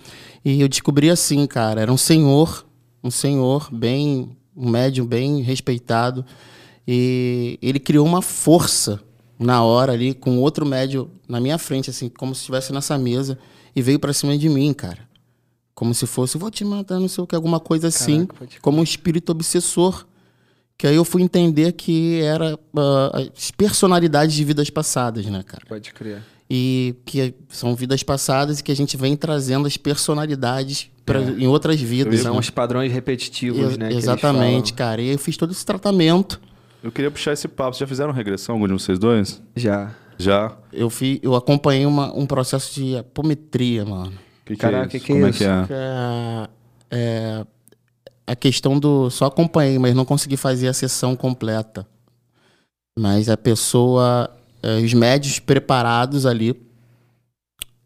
e 0.46 0.62
eu 0.62 0.70
descobri 0.70 1.10
assim, 1.10 1.46
cara, 1.48 1.82
era 1.82 1.92
um 1.92 1.98
senhor, 1.98 2.66
um 3.04 3.12
senhor 3.12 3.68
bem, 3.74 4.38
um 4.56 4.70
médium 4.70 5.06
bem 5.06 5.42
respeitado. 5.42 6.24
E 6.88 7.60
ele 7.62 7.80
criou 7.80 8.06
uma 8.06 8.22
força 8.22 9.02
na 9.40 9.64
hora 9.64 9.94
ali, 9.94 10.14
com 10.14 10.40
outro 10.40 10.66
médio 10.66 11.10
na 11.28 11.40
minha 11.40 11.58
frente, 11.58 11.90
assim, 11.90 12.10
como 12.10 12.34
se 12.34 12.42
estivesse 12.42 12.74
nessa 12.74 12.98
mesa, 12.98 13.38
e 13.76 13.82
veio 13.82 14.00
pra 14.00 14.14
cima 14.14 14.38
de 14.38 14.50
mim, 14.50 14.74
cara. 14.74 15.08
Como 15.76 15.94
se 15.94 16.08
fosse, 16.08 16.38
vou 16.38 16.50
te 16.50 16.66
matar, 16.66 17.00
não 17.00 17.08
sei 17.08 17.24
o 17.24 17.28
que, 17.28 17.36
alguma 17.36 17.60
coisa 17.60 17.88
assim, 17.90 18.26
Caraca, 18.26 18.48
crer. 18.48 18.62
como 18.62 18.80
um 18.80 18.84
espírito 18.84 19.32
obsessor. 19.32 20.06
Que 20.76 20.86
aí 20.86 20.96
eu 20.96 21.06
fui 21.06 21.24
entender 21.24 21.72
que 21.72 22.22
era 22.22 22.58
ah, 22.76 23.12
as 23.36 23.52
personalidades 23.52 24.36
de 24.36 24.44
vidas 24.44 24.70
passadas, 24.70 25.26
né, 25.26 25.44
cara? 25.44 25.64
Pode 25.68 25.92
crer. 25.92 26.24
E 26.50 26.96
que 27.06 27.34
são 27.50 27.76
vidas 27.76 28.04
passadas 28.04 28.60
e 28.60 28.64
que 28.64 28.72
a 28.72 28.76
gente 28.76 28.96
vem 28.96 29.16
trazendo 29.16 29.68
as 29.68 29.76
personalidades 29.76 30.90
pra, 31.06 31.22
em 31.22 31.48
outras 31.48 31.82
vidas. 31.82 32.22
São 32.22 32.34
né? 32.34 32.40
os 32.40 32.50
padrões 32.50 32.92
repetitivos, 32.92 33.70
Ex- 33.72 33.78
né? 33.78 33.92
Exatamente, 33.92 34.74
cara. 34.74 35.02
E 35.02 35.06
aí 35.06 35.14
eu 35.14 35.20
fiz 35.20 35.36
todo 35.36 35.52
esse 35.52 35.66
tratamento. 35.66 36.40
Eu 36.88 36.92
queria 36.94 37.12
puxar 37.12 37.34
esse 37.34 37.50
papo. 37.50 37.72
Vocês 37.74 37.80
já 37.82 37.88
fizeram 37.88 38.14
regressão, 38.14 38.56
algum 38.56 38.66
de 38.66 38.72
vocês 38.72 38.98
dois? 38.98 39.42
Já. 39.58 39.94
Já? 40.18 40.56
Eu, 40.72 40.90
fi, 40.90 41.20
eu 41.22 41.36
acompanhei 41.36 41.86
uma- 41.86 42.14
um 42.18 42.26
processo 42.26 42.74
de 42.74 42.96
apometria, 42.96 43.84
mano. 43.84 44.14
Que 44.46 44.54
que 44.54 44.58
Caraca, 44.62 44.84
é 44.86 44.88
isso? 44.88 44.92
que 44.92 45.00
que 45.02 45.12
é 45.12 45.16
Como 45.16 45.26
é 45.26 45.30
isso? 45.30 45.38
que 45.40 45.44
é? 45.44 45.68
Que 45.68 45.74
é, 45.74 46.50
é 46.92 47.46
a 48.26 48.36
questão 48.38 48.80
do. 48.80 49.10
Só 49.10 49.26
acompanhei, 49.26 49.78
mas 49.78 49.94
não 49.94 50.06
consegui 50.06 50.38
fazer 50.38 50.70
a 50.70 50.74
sessão 50.74 51.14
completa. 51.14 51.86
Mas 52.98 53.28
a 53.28 53.36
pessoa. 53.36 54.34
é, 54.64 54.78
os 54.80 54.94
médios 54.94 55.40
preparados 55.40 56.26
ali 56.26 56.56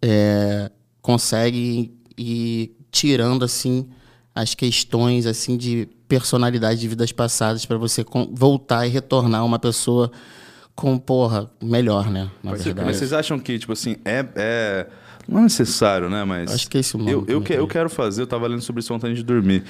é, 0.01 0.69
conseguem 1.01 1.91
ir 2.15 2.77
tirando 2.91 3.43
assim 3.43 3.89
as 4.33 4.55
questões 4.55 5.25
assim 5.25 5.57
de 5.57 5.87
personalidade 6.07 6.79
de 6.79 6.87
vidas 6.87 7.11
passadas 7.11 7.65
para 7.65 7.77
você 7.77 8.05
voltar 8.31 8.85
e 8.85 8.89
retornar 8.89 9.45
uma 9.45 9.59
pessoa 9.59 10.11
com 10.75 10.97
porra 10.97 11.49
melhor, 11.61 12.09
né? 12.09 12.29
Na 12.43 12.51
Mas, 12.51 12.63
verdade. 12.63 12.87
mas 12.87 12.97
vocês 12.97 13.13
acham 13.13 13.37
que, 13.39 13.59
tipo 13.59 13.73
assim, 13.73 13.97
é. 14.05 14.25
é- 14.35 14.87
Não 15.27 15.39
é 15.39 15.43
necessário, 15.43 16.09
né? 16.09 16.23
Mas. 16.23 16.51
Acho 16.51 16.69
que 16.69 16.77
é 16.77 16.79
esse 16.79 16.95
o 16.95 16.97
nome 16.97 17.11
Eu, 17.11 17.25
eu, 17.27 17.41
que- 17.41 17.53
eu 17.53 17.67
quero 17.67 17.89
fazer, 17.89 18.21
eu 18.23 18.27
tava 18.27 18.47
lendo 18.47 18.61
sobre 18.61 18.79
isso 18.81 18.93
ontem 18.93 19.07
antes 19.07 19.19
de 19.19 19.23
dormir. 19.25 19.63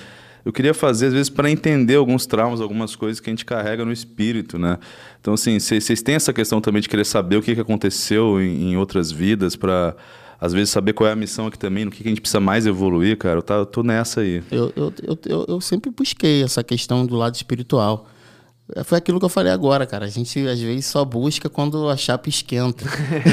Eu 0.43 0.51
queria 0.51 0.73
fazer, 0.73 1.07
às 1.07 1.13
vezes, 1.13 1.29
para 1.29 1.51
entender 1.51 1.95
alguns 1.95 2.25
traumas, 2.25 2.61
algumas 2.61 2.95
coisas 2.95 3.19
que 3.19 3.29
a 3.29 3.33
gente 3.33 3.45
carrega 3.45 3.83
no 3.85 3.91
espírito, 3.91 4.57
né? 4.57 4.79
Então, 5.19 5.33
assim, 5.35 5.59
vocês 5.59 5.83
vocês 5.83 6.01
têm 6.01 6.15
essa 6.15 6.33
questão 6.33 6.59
também 6.61 6.81
de 6.81 6.89
querer 6.89 7.05
saber 7.05 7.35
o 7.35 7.41
que, 7.43 7.53
que 7.53 7.61
aconteceu 7.61 8.41
em, 8.41 8.71
em 8.71 8.77
outras 8.77 9.11
vidas, 9.11 9.55
para 9.55 9.95
às 10.41 10.53
vezes, 10.53 10.71
saber 10.71 10.93
qual 10.93 11.07
é 11.07 11.13
a 11.13 11.15
missão 11.15 11.45
aqui 11.45 11.59
também, 11.59 11.85
no 11.85 11.91
que, 11.91 12.01
que 12.01 12.09
a 12.09 12.11
gente 12.11 12.19
precisa 12.19 12.39
mais 12.39 12.65
evoluir, 12.65 13.15
cara. 13.15 13.37
Eu, 13.37 13.41
tá, 13.43 13.53
eu 13.53 13.65
tô 13.65 13.83
nessa 13.83 14.21
aí. 14.21 14.41
Eu, 14.49 14.73
eu, 14.75 14.93
eu, 15.03 15.19
eu, 15.27 15.45
eu 15.47 15.61
sempre 15.61 15.91
busquei 15.91 16.41
essa 16.41 16.63
questão 16.63 17.05
do 17.05 17.15
lado 17.15 17.35
espiritual. 17.35 18.09
É, 18.75 18.83
Foi 18.83 18.97
aquilo 18.97 19.19
que 19.19 19.25
eu 19.25 19.29
falei 19.29 19.51
agora, 19.51 19.85
cara. 19.85 20.05
A 20.05 20.09
gente 20.09 20.39
às 20.47 20.59
vezes 20.59 20.87
só 20.87 21.05
busca 21.05 21.47
quando 21.47 21.87
a 21.87 21.95
chapa 21.95 22.27
esquenta. 22.27 22.83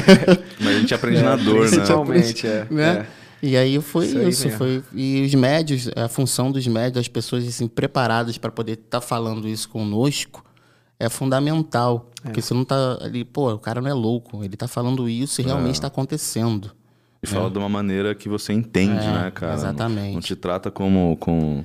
Mas 0.61 0.75
a 0.75 0.79
gente 0.79 0.93
aprende 0.93 1.23
na 1.23 1.35
dor, 1.35 1.65
né? 1.65 1.77
Principalmente, 1.77 2.45
é. 2.45 2.67
né? 2.69 3.07
é. 3.15 3.19
E 3.41 3.57
aí 3.57 3.81
foi 3.81 4.05
Isso 4.05 4.19
isso. 4.19 4.47
aí 4.47 4.53
foi, 4.53 4.83
e 4.93 5.23
os 5.25 5.33
médios, 5.33 5.89
a 5.95 6.07
função 6.07 6.51
dos 6.51 6.67
médios, 6.67 6.97
as 6.99 7.07
pessoas 7.07 7.47
assim, 7.47 7.67
preparadas 7.67 8.37
para 8.37 8.51
poder 8.51 8.73
estar 8.73 9.01
falando 9.01 9.47
isso 9.47 9.67
conosco, 9.67 10.45
é 10.99 11.09
fundamental. 11.09 12.11
Porque 12.21 12.39
você 12.39 12.53
não 12.53 12.65
tá 12.65 12.99
ali, 13.01 13.25
pô, 13.25 13.51
o 13.51 13.57
cara 13.57 13.81
não 13.81 13.89
é 13.89 13.93
louco. 13.93 14.43
Ele 14.43 14.55
tá 14.55 14.67
falando 14.67 15.09
isso 15.09 15.41
e 15.41 15.43
realmente 15.43 15.75
está 15.75 15.87
acontecendo. 15.87 16.77
E 17.21 17.27
fala 17.27 17.49
de 17.49 17.57
uma 17.57 17.67
maneira 17.69 18.15
que 18.15 18.29
você 18.29 18.53
entende, 18.53 19.05
É, 19.05 19.11
né, 19.11 19.31
cara? 19.33 19.51
Não- 19.53 19.59
exatamente. 19.59 20.13
Não, 20.13 20.21
te 20.21 20.35
trata 20.35 20.71
como. 20.71 21.17
com 21.19 21.63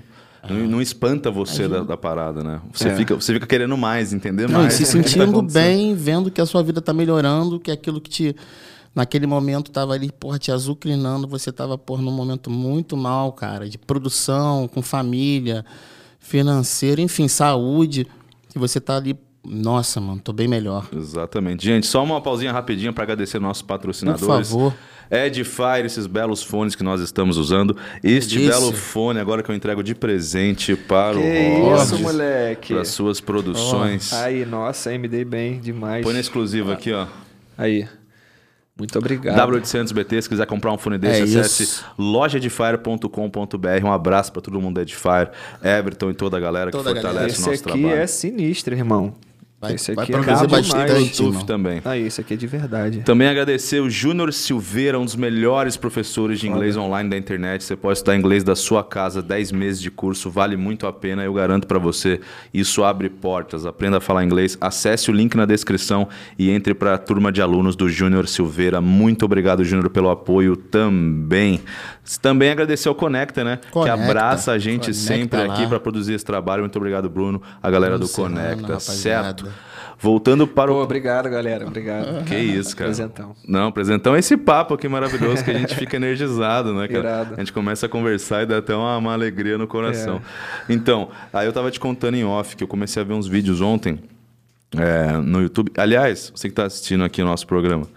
não, 0.48 0.56
não 0.66 0.82
espanta 0.82 1.30
você 1.30 1.66
da, 1.66 1.82
da 1.82 1.96
parada, 1.96 2.42
né? 2.44 2.60
Você, 2.72 2.88
É. 2.88 2.96
fica, 2.96 3.14
você 3.14 3.32
fica 3.32 3.46
querendo 3.46 3.76
mais, 3.78 4.12
entender 4.12 4.46
Não, 4.48 4.60
e 4.60 4.62
mais. 4.64 4.74
se 4.74 4.80
que 4.80 4.86
tá 4.86 4.92
sentindo 4.92 5.22
acontecendo. 5.30 5.62
bem, 5.62 5.94
vendo 5.94 6.30
que 6.30 6.40
a 6.40 6.44
sua 6.46 6.62
vida 6.62 6.82
tá 6.82 6.92
melhorando, 6.92 7.58
que 7.60 7.70
aquilo 7.70 8.00
que 8.00 8.10
te. 8.10 8.36
Naquele 8.94 9.26
momento 9.26 9.70
tava 9.72 9.92
ali, 9.94 10.12
porra, 10.12 10.38
te 10.38 10.52
azucrinando, 10.52 11.26
você 11.26 11.50
tava, 11.50 11.76
porra, 11.78 12.02
num 12.02 12.12
momento 12.12 12.48
muito 12.50 12.96
mal, 12.96 13.32
cara, 13.32 13.68
de 13.68 13.76
produção, 13.78 14.68
com 14.68 14.82
família, 14.82 15.64
financeiro, 16.20 17.00
enfim, 17.00 17.26
saúde. 17.26 18.06
E 18.54 18.58
você 18.58 18.80
tá 18.80 18.96
ali, 18.96 19.16
nossa, 19.44 20.00
mano, 20.00 20.20
tô 20.22 20.32
bem 20.32 20.48
melhor. 20.48 20.86
Exatamente. 20.94 21.64
Gente, 21.64 21.86
só 21.86 22.02
uma 22.02 22.20
pausinha 22.20 22.52
rapidinha 22.52 22.92
para 22.92 23.04
agradecer 23.04 23.38
nossos 23.38 23.62
Por 23.62 23.68
patrocinadores. 23.68 24.48
favor. 24.48 24.74
Edifier, 25.10 25.84
esses 25.84 26.06
belos 26.06 26.42
fones 26.42 26.74
que 26.74 26.82
nós 26.82 27.00
estamos 27.00 27.36
usando. 27.36 27.76
Este 28.02 28.36
Delícia. 28.38 28.58
belo 28.58 28.72
fone 28.72 29.20
agora 29.20 29.42
que 29.42 29.50
eu 29.50 29.54
entrego 29.54 29.82
de 29.82 29.94
presente 29.94 30.74
para 30.74 31.12
Que 31.12 31.18
o 31.60 31.64
Rod, 31.66 31.82
isso, 31.82 31.98
moleque. 32.00 32.72
para 32.74 32.84
suas 32.86 33.20
produções. 33.20 34.12
Aí, 34.14 34.46
nossa, 34.46 34.90
aí 34.90 34.98
me 34.98 35.06
dei 35.06 35.24
bem 35.24 35.60
demais. 35.60 36.02
Põe 36.02 36.14
na 36.14 36.20
exclusiva 36.20 36.72
aqui, 36.72 36.90
ó. 36.92 37.06
Aí. 37.56 37.86
Muito 38.76 38.98
obrigado. 38.98 39.36
W800BT, 39.36 40.22
se 40.22 40.28
quiser 40.28 40.46
comprar 40.46 40.72
um 40.72 40.78
fone 40.78 40.98
desse, 40.98 41.20
É 41.20 41.22
acesse 41.40 41.62
isso. 41.62 41.84
lojaedifier.com.br. 41.96 43.84
Um 43.84 43.92
abraço 43.92 44.32
para 44.32 44.42
todo 44.42 44.60
mundo 44.60 44.76
da 44.76 44.82
Edifier, 44.82 45.30
Everton 45.62 46.10
e 46.10 46.14
toda 46.14 46.36
a 46.36 46.40
galera 46.40 46.70
Toda 46.70 46.92
que 46.92 47.00
galera. 47.00 47.28
fortalece 47.28 47.34
Esse 47.40 47.42
o 47.48 47.50
nosso 47.52 47.68
aqui 47.68 47.80
trabalho. 47.82 48.00
é 48.02 48.06
sinistro, 48.06 48.74
irmão. 48.74 49.14
Vai- 49.64 49.74
esse 49.74 49.94
vai 49.94 50.04
aqui 50.04 50.12
é 50.12 50.18
produzir 50.18 50.46
brabo 50.46 50.50
bastante, 50.56 51.46
também. 51.46 51.80
Aí, 51.84 52.02
esse 52.06 52.20
aqui 52.20 52.34
é 52.34 52.36
de 52.36 52.46
verdade. 52.46 52.98
Também 53.00 53.28
agradecer 53.28 53.80
o 53.80 53.88
Júnior 53.90 54.32
Silveira, 54.32 54.98
um 54.98 55.04
dos 55.04 55.16
melhores 55.16 55.76
professores 55.76 56.38
de 56.40 56.48
inglês 56.48 56.76
online 56.76 57.08
da 57.10 57.16
internet. 57.16 57.64
Você 57.64 57.76
pode 57.76 57.98
estudar 57.98 58.16
inglês 58.16 58.42
da 58.44 58.54
sua 58.54 58.82
casa, 58.84 59.22
10 59.22 59.52
meses 59.52 59.80
de 59.80 59.90
curso, 59.90 60.30
vale 60.30 60.56
muito 60.56 60.86
a 60.86 60.92
pena, 60.92 61.22
eu 61.24 61.32
garanto 61.34 61.66
para 61.66 61.78
você. 61.78 62.20
Isso 62.52 62.84
abre 62.84 63.08
portas, 63.08 63.66
aprenda 63.66 63.98
a 63.98 64.00
falar 64.00 64.24
inglês. 64.24 64.56
Acesse 64.60 65.10
o 65.10 65.14
link 65.14 65.34
na 65.36 65.44
descrição 65.46 66.08
e 66.38 66.50
entre 66.50 66.74
para 66.74 66.94
a 66.94 66.98
turma 66.98 67.30
de 67.32 67.40
alunos 67.42 67.76
do 67.76 67.88
Júnior 67.88 68.28
Silveira. 68.28 68.80
Muito 68.80 69.24
obrigado, 69.24 69.64
Júnior, 69.64 69.90
pelo 69.90 70.10
apoio 70.10 70.56
também. 70.56 71.60
Também 72.20 72.50
agradecer 72.50 72.88
ao 72.88 72.94
Conecta, 72.94 73.42
né? 73.42 73.58
Que 73.62 73.70
Conecta. 73.70 74.02
abraça 74.04 74.52
a 74.52 74.58
gente 74.58 74.86
Conecta 74.90 74.92
sempre 74.94 75.46
lá. 75.46 75.54
aqui 75.54 75.66
para 75.66 75.80
produzir 75.80 76.12
esse 76.14 76.24
trabalho. 76.24 76.62
Muito 76.62 76.76
obrigado, 76.76 77.08
Bruno, 77.08 77.40
a 77.62 77.70
galera 77.70 77.96
Bruno 77.96 78.06
do 78.10 78.12
Conecta, 78.14 78.78
certo? 78.80 79.48
Voltando 80.04 80.46
para 80.46 80.70
Pô, 80.70 80.80
o 80.80 80.82
obrigado, 80.82 81.30
galera. 81.30 81.66
Obrigado. 81.66 82.24
que 82.28 82.36
isso, 82.36 82.76
cara. 82.76 82.88
Presentão. 82.88 83.34
Não, 83.48 83.72
presentão 83.72 84.14
é 84.14 84.18
esse 84.18 84.36
papo 84.36 84.74
aqui 84.74 84.86
maravilhoso 84.86 85.42
que 85.42 85.50
a 85.50 85.58
gente 85.58 85.74
fica 85.74 85.96
energizado, 85.96 86.74
né, 86.74 86.86
cara? 86.86 87.00
Irado. 87.00 87.34
A 87.34 87.38
gente 87.38 87.54
começa 87.54 87.86
a 87.86 87.88
conversar 87.88 88.42
e 88.42 88.46
dá 88.46 88.58
até 88.58 88.76
uma, 88.76 88.98
uma 88.98 89.14
alegria 89.14 89.56
no 89.56 89.66
coração. 89.66 90.20
É. 90.68 90.74
Então, 90.74 91.08
aí 91.32 91.46
eu 91.46 91.54
tava 91.54 91.70
te 91.70 91.80
contando 91.80 92.16
em 92.16 92.24
off 92.24 92.54
que 92.54 92.62
eu 92.62 92.68
comecei 92.68 93.00
a 93.00 93.04
ver 93.06 93.14
uns 93.14 93.26
vídeos 93.26 93.62
ontem 93.62 93.98
é, 94.76 95.12
no 95.12 95.40
YouTube. 95.40 95.72
Aliás, 95.74 96.30
você 96.36 96.50
que 96.50 96.54
tá 96.54 96.66
assistindo 96.66 97.02
aqui 97.02 97.22
o 97.22 97.24
nosso 97.24 97.46
programa. 97.46 97.88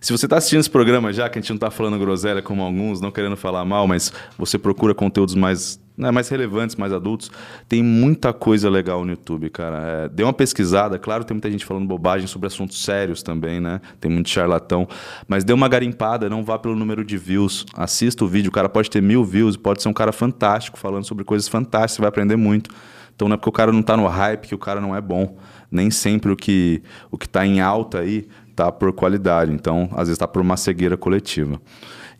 Se 0.00 0.12
você 0.12 0.28
tá 0.28 0.36
assistindo 0.36 0.60
esse 0.60 0.70
programa 0.70 1.12
já, 1.12 1.28
que 1.28 1.40
a 1.40 1.42
gente 1.42 1.50
não 1.50 1.58
tá 1.58 1.72
falando 1.72 1.98
groselha 1.98 2.40
como 2.40 2.62
alguns, 2.62 3.00
não 3.00 3.10
querendo 3.10 3.36
falar 3.36 3.64
mal, 3.64 3.88
mas 3.88 4.12
você 4.38 4.56
procura 4.60 4.94
conteúdos 4.94 5.34
mais 5.34 5.80
né, 5.98 6.12
mais 6.12 6.28
relevantes, 6.28 6.76
mais 6.76 6.92
adultos. 6.92 7.30
Tem 7.68 7.82
muita 7.82 8.32
coisa 8.32 8.70
legal 8.70 9.04
no 9.04 9.10
YouTube, 9.10 9.50
cara. 9.50 10.04
É, 10.04 10.08
dê 10.08 10.22
uma 10.22 10.32
pesquisada, 10.32 10.98
claro, 10.98 11.24
tem 11.24 11.34
muita 11.34 11.50
gente 11.50 11.66
falando 11.66 11.86
bobagem 11.86 12.28
sobre 12.28 12.46
assuntos 12.46 12.82
sérios 12.84 13.22
também, 13.22 13.60
né? 13.60 13.80
Tem 14.00 14.10
muito 14.10 14.30
charlatão. 14.30 14.86
Mas 15.26 15.42
dê 15.42 15.52
uma 15.52 15.68
garimpada, 15.68 16.30
não 16.30 16.44
vá 16.44 16.56
pelo 16.58 16.76
número 16.76 17.04
de 17.04 17.18
views. 17.18 17.66
Assista 17.74 18.24
o 18.24 18.28
vídeo, 18.28 18.48
o 18.48 18.52
cara 18.52 18.68
pode 18.68 18.88
ter 18.88 19.02
mil 19.02 19.24
views, 19.24 19.56
pode 19.56 19.82
ser 19.82 19.88
um 19.88 19.92
cara 19.92 20.12
fantástico, 20.12 20.78
falando 20.78 21.04
sobre 21.04 21.24
coisas 21.24 21.48
fantásticas, 21.48 21.92
você 21.92 22.02
vai 22.02 22.08
aprender 22.08 22.36
muito. 22.36 22.70
Então 23.16 23.28
não 23.28 23.34
é 23.34 23.36
porque 23.36 23.48
o 23.48 23.52
cara 23.52 23.72
não 23.72 23.82
tá 23.82 23.96
no 23.96 24.06
hype 24.06 24.46
que 24.46 24.54
o 24.54 24.58
cara 24.58 24.80
não 24.80 24.94
é 24.94 25.00
bom. 25.00 25.36
Nem 25.70 25.90
sempre 25.90 26.30
o 26.30 26.36
que 26.36 26.80
o 27.10 27.18
que 27.18 27.28
tá 27.28 27.44
em 27.44 27.60
alta 27.60 27.98
aí 27.98 28.28
tá 28.54 28.70
por 28.70 28.92
qualidade. 28.92 29.52
Então, 29.52 29.88
às 29.92 30.08
vezes 30.08 30.18
tá 30.18 30.26
por 30.26 30.40
uma 30.40 30.56
cegueira 30.56 30.96
coletiva. 30.96 31.60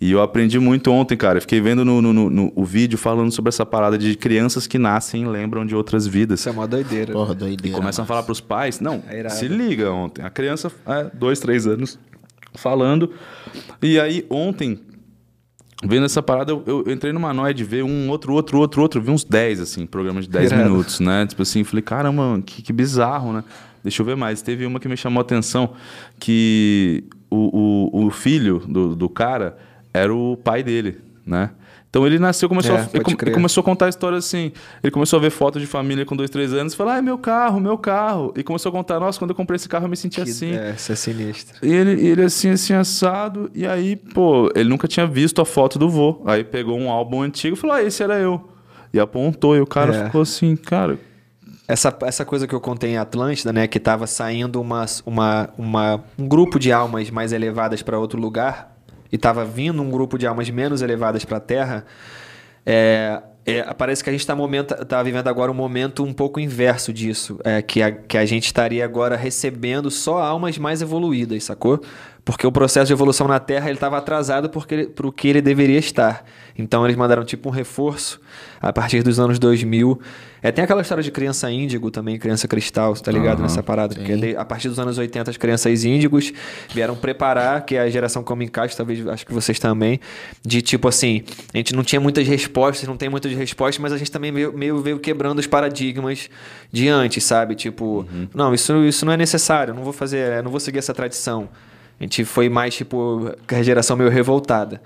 E 0.01 0.13
eu 0.13 0.23
aprendi 0.23 0.61
muito 0.61 0.93
ontem, 0.93 1.17
cara. 1.17 1.39
Eu 1.39 1.43
fiquei 1.43 1.61
vendo 1.61 1.85
no, 1.85 2.01
no, 2.01 2.13
no, 2.13 2.31
no, 2.31 2.53
o 2.55 2.65
vídeo 2.65 2.97
falando 2.97 3.33
sobre 3.33 3.49
essa 3.49 3.67
parada 3.67 3.99
de 3.99 4.15
crianças 4.15 4.67
que 4.67 4.79
nascem 4.79 5.23
e 5.23 5.27
lembram 5.27 5.67
de 5.67 5.75
outras 5.75 6.07
vidas. 6.07 6.39
Isso 6.41 6.49
é 6.49 6.53
uma 6.53 6.69
doideira. 6.69 7.13
Porra, 7.13 7.35
doideira. 7.35 7.77
E 7.77 7.81
começam 7.81 8.05
a 8.05 8.07
falar 8.07 8.23
pros 8.23 8.41
pais. 8.41 8.79
Não, 8.79 9.03
É 9.09 9.29
se 9.29 9.49
liga 9.49 9.91
ontem. 9.91 10.25
A 10.25 10.31
criança, 10.31 10.71
é, 10.87 11.11
dois, 11.13 11.41
três 11.41 11.67
anos, 11.67 11.99
falando. 12.55 13.11
E 13.83 13.99
aí, 13.99 14.25
ontem, 14.31 14.79
vendo 15.85 16.07
essa 16.07 16.23
parada, 16.23 16.53
eu, 16.53 16.63
eu 16.65 16.93
entrei 16.93 17.13
numa 17.13 17.35
noia 17.35 17.53
de 17.53 17.65
ver 17.65 17.83
um 17.83 18.09
outro, 18.09 18.33
outro, 18.35 18.61
outro, 18.61 18.81
outro. 18.81 19.03
Vi 19.03 19.11
uns 19.11 19.25
10, 19.25 19.61
assim, 19.61 19.85
programa 19.85 20.23
de 20.23 20.29
10 20.29 20.53
Irado. 20.53 20.71
minutos, 20.71 21.01
né? 21.01 21.27
Tipo 21.27 21.43
assim, 21.43 21.65
falei, 21.65 21.83
caramba, 21.83 22.41
que, 22.47 22.63
que 22.63 22.73
bizarro, 22.73 23.33
né? 23.33 23.43
Deixa 23.83 24.01
eu 24.01 24.07
ver 24.07 24.17
mais. 24.17 24.43
Teve 24.43 24.65
uma 24.65 24.79
que 24.79 24.89
me 24.89 24.97
chamou 24.97 25.19
a 25.19 25.23
atenção, 25.23 25.73
que 26.21 27.03
o, 27.29 27.97
o, 27.97 28.07
o 28.07 28.11
filho 28.11 28.61
do, 28.61 28.95
do 28.95 29.09
cara 29.09 29.59
era 29.99 30.15
o 30.15 30.37
pai 30.37 30.63
dele, 30.63 30.99
né? 31.27 31.51
Então 31.91 32.07
ele 32.07 32.19
nasceu, 32.19 32.51
começou, 32.51 32.77
É, 32.77 32.81
a, 32.81 32.83
ele 32.93 33.03
ele 33.23 33.31
começou 33.31 33.63
a 33.63 33.65
contar 33.65 33.87
a 33.87 33.89
história 33.89 34.19
assim. 34.19 34.53
Ele 34.83 34.91
começou 34.91 35.19
a 35.19 35.23
ver 35.23 35.31
fotos 35.31 35.61
de 35.63 35.67
família 35.67 36.05
com 36.05 36.15
dois, 36.15 36.29
três 36.29 36.53
anos 36.53 36.75
e 36.75 36.77
falou: 36.77 36.93
Ah, 36.93 36.99
é 36.99 37.01
meu 37.03 37.17
carro, 37.17 37.59
meu 37.59 37.79
carro. 37.79 38.31
E 38.37 38.43
começou 38.43 38.69
a 38.69 38.73
contar: 38.73 39.01
Nossa, 39.01 39.19
quando 39.19 39.31
eu 39.31 39.35
comprei 39.35 39.57
esse 39.57 39.69
carro 39.71 39.87
eu 39.87 39.89
me 39.89 39.97
senti 39.97 40.17
Que- 40.23 40.31
assim. 40.31 40.53
É, 40.55 40.75
isso 40.77 40.93
é 40.93 40.95
sinistro. 40.95 41.67
E 41.67 41.73
ele, 41.73 41.93
ele 42.07 42.23
assim, 42.23 42.51
assim, 42.51 42.75
assado. 42.75 43.51
E 43.55 43.67
aí, 43.67 43.97
pô, 43.97 44.51
ele 44.55 44.69
nunca 44.69 44.87
tinha 44.87 45.07
visto 45.07 45.41
a 45.41 45.47
foto 45.47 45.79
do 45.79 45.89
vô. 45.89 46.21
Aí 46.27 46.45
pegou 46.45 46.79
um 46.79 46.91
álbum 46.91 47.23
antigo 47.23 47.57
e 47.57 47.59
falou: 47.59 47.77
Ah, 47.77 47.83
esse 47.83 48.03
era 48.03 48.19
eu. 48.19 48.47
E 48.93 49.01
apontou. 49.01 49.57
E 49.57 49.61
o 49.61 49.67
cara 49.67 49.95
É. 49.97 50.05
ficou 50.05 50.21
assim, 50.21 50.57
cara. 50.57 50.99
Essa, 51.67 51.95
essa 52.03 52.25
coisa 52.25 52.47
que 52.47 52.55
eu 52.55 52.61
contei 52.61 52.91
em 52.91 52.97
Atlântida, 52.99 53.51
né? 53.51 53.67
Que 53.67 53.81
tava 53.81 54.07
saindo 54.07 54.61
uma, 54.61 54.85
uma, 55.07 55.49
uma, 55.57 56.05
um 56.19 56.29
grupo 56.29 56.59
de 56.59 56.71
almas 56.71 57.11
mais 57.11 57.33
elevadas 57.33 57.81
para 57.83 57.99
outro 57.99 58.21
lugar 58.21 58.78
e 59.11 59.19
tava 59.19 59.45
vindo 59.45 59.83
um 59.83 59.91
grupo 59.91 60.19
de 60.19 60.27
almas 60.27 60.49
menos 60.51 60.83
elevadas 60.83 61.25
para 61.25 61.39
a 61.39 61.41
Terra. 61.41 61.87
É, 62.65 63.23
é, 63.47 63.63
parece 63.73 64.05
que 64.05 64.11
a 64.11 64.13
gente 64.13 64.21
está 64.21 64.37
tá 64.85 65.03
vivendo 65.03 65.27
agora 65.27 65.51
um 65.51 65.55
momento 65.55 66.05
um 66.05 66.13
pouco 66.13 66.39
inverso 66.39 66.93
disso. 66.93 67.41
É, 67.43 67.63
que, 67.63 67.81
a, 67.81 67.91
que 67.91 68.19
a 68.19 68.27
gente 68.27 68.45
estaria 68.45 68.85
agora 68.85 69.17
recebendo 69.17 69.91
só 69.91 70.19
almas 70.19 70.59
mais 70.59 70.83
evoluídas, 70.83 71.45
sacou? 71.45 71.81
Porque 72.29 72.47
o 72.47 72.53
processo 72.53 72.89
de 72.89 72.93
evolução 72.93 73.27
na 73.27 73.41
Terra 73.41 73.71
estava 73.73 73.97
atrasado 73.97 74.51
para 74.51 75.07
o 75.07 75.11
que 75.11 75.29
ele 75.29 75.41
deveria 75.41 75.79
estar. 75.79 76.27
Então 76.59 76.85
eles 76.85 76.95
mandaram 76.95 77.25
tipo 77.25 77.49
um 77.49 77.53
reforço 77.53 78.21
a 78.61 78.71
partir 78.71 79.03
dos 79.03 79.19
anos 79.19 79.39
2000. 79.39 79.99
É, 80.43 80.53
tem 80.53 80.63
aquela 80.63 80.83
história 80.83 81.03
de 81.03 81.11
criança 81.11 81.51
índigo 81.51 81.91
também, 81.91 82.19
criança 82.19 82.47
cristal, 82.47 82.93
tá 82.93 83.11
ligado 83.11 83.39
Aham, 83.39 83.43
nessa 83.45 83.63
parada? 83.63 83.95
Porque 83.95 84.15
de- 84.15 84.37
a 84.37 84.45
partir 84.45 84.69
dos 84.69 84.79
anos 84.79 84.99
80 84.99 85.31
as 85.31 85.39
crianças 85.39 85.87
índigos 85.87 86.31
vieram 86.69 86.95
preparar, 86.95 87.65
que 87.65 87.77
é 87.77 87.81
a 87.81 87.89
geração 87.89 88.23
Kamikaze, 88.23 88.77
talvez 88.77 89.07
acho 89.07 89.25
que 89.25 89.33
vocês 89.33 89.59
também, 89.59 89.99
de 90.45 90.61
tipo 90.61 90.87
assim, 90.87 91.23
a 91.55 91.57
gente 91.57 91.75
não 91.75 91.83
tinha 91.83 91.99
muitas 91.99 92.29
respostas, 92.29 92.87
não 92.87 92.99
tem 92.99 93.09
muitas 93.09 93.33
respostas, 93.33 93.79
mas 93.81 93.91
a 93.91 93.97
gente 93.97 94.13
também 94.13 94.31
meio, 94.31 94.53
meio 94.53 94.83
veio 94.83 94.99
quebrando 94.99 95.39
os 95.39 95.47
paradigmas 95.47 96.29
de 96.71 96.89
antes, 96.91 97.25
sabe? 97.25 97.55
Tipo, 97.55 98.07
não, 98.35 98.53
isso, 98.53 98.85
isso 98.85 99.07
não 99.07 99.15
é 99.15 99.17
necessário, 99.17 99.73
não 99.73 99.83
vou 99.83 99.95
fazer, 99.95 100.43
não 100.43 100.51
vou 100.51 100.61
seguir 100.61 100.77
essa 100.79 100.93
tradição. 100.93 101.49
A 102.01 102.05
gente 102.05 102.25
foi 102.25 102.49
mais, 102.49 102.77
tipo, 102.77 103.35
a 103.49 103.63
geração 103.63 103.97
meio 103.97 104.09
revoltada. 104.09 104.81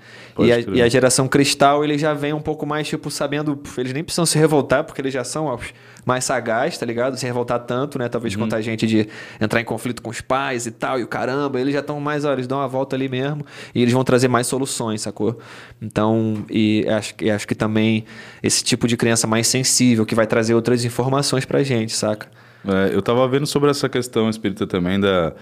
E 0.47 0.51
a, 0.51 0.55
e 0.77 0.81
a 0.81 0.87
geração 0.89 1.27
cristal, 1.27 1.83
ele 1.83 1.95
já 1.95 2.11
vem 2.11 2.33
um 2.33 2.41
pouco 2.41 2.65
mais, 2.65 2.87
tipo, 2.87 3.11
sabendo. 3.11 3.59
Eles 3.77 3.93
nem 3.93 4.03
precisam 4.03 4.25
se 4.25 4.35
revoltar, 4.39 4.83
porque 4.83 4.99
eles 4.99 5.13
já 5.13 5.23
são 5.23 5.45
ó, 5.45 5.59
mais 6.03 6.25
sagaz, 6.25 6.75
tá 6.75 6.85
ligado? 6.87 7.15
Se 7.15 7.23
revoltar 7.27 7.59
tanto, 7.59 7.99
né? 7.99 8.09
Talvez 8.09 8.35
quanto 8.35 8.55
a 8.55 8.61
gente 8.61 8.87
de 8.87 9.07
entrar 9.39 9.61
em 9.61 9.63
conflito 9.63 10.01
com 10.01 10.09
os 10.09 10.21
pais 10.21 10.65
e 10.65 10.71
tal, 10.71 10.99
e 10.99 11.03
o 11.03 11.07
caramba, 11.07 11.61
eles 11.61 11.71
já 11.73 11.81
estão 11.81 11.99
mais, 11.99 12.25
ó, 12.25 12.33
eles 12.33 12.47
dão 12.47 12.57
uma 12.57 12.67
volta 12.67 12.95
ali 12.95 13.07
mesmo 13.07 13.45
e 13.75 13.81
eles 13.83 13.93
vão 13.93 14.03
trazer 14.03 14.27
mais 14.27 14.47
soluções, 14.47 15.01
sacou? 15.01 15.37
Então, 15.81 16.43
e 16.49 16.83
acho, 16.89 17.13
que- 17.15 17.29
acho 17.29 17.47
que 17.47 17.53
também 17.55 18.05
esse 18.41 18.63
tipo 18.63 18.87
de 18.87 18.97
criança 18.97 19.27
mais 19.27 19.45
sensível, 19.47 20.03
que 20.03 20.15
vai 20.15 20.25
trazer 20.25 20.55
outras 20.55 20.83
informações 20.83 21.45
pra 21.45 21.61
gente, 21.61 21.93
saca? 21.93 22.27
É, 22.67 22.95
eu 22.95 23.01
tava 23.01 23.27
vendo 23.27 23.45
sobre 23.45 23.69
essa 23.69 23.87
questão 23.89 24.29
espírita 24.29 24.65
também 24.65 24.99
da. 24.99 25.33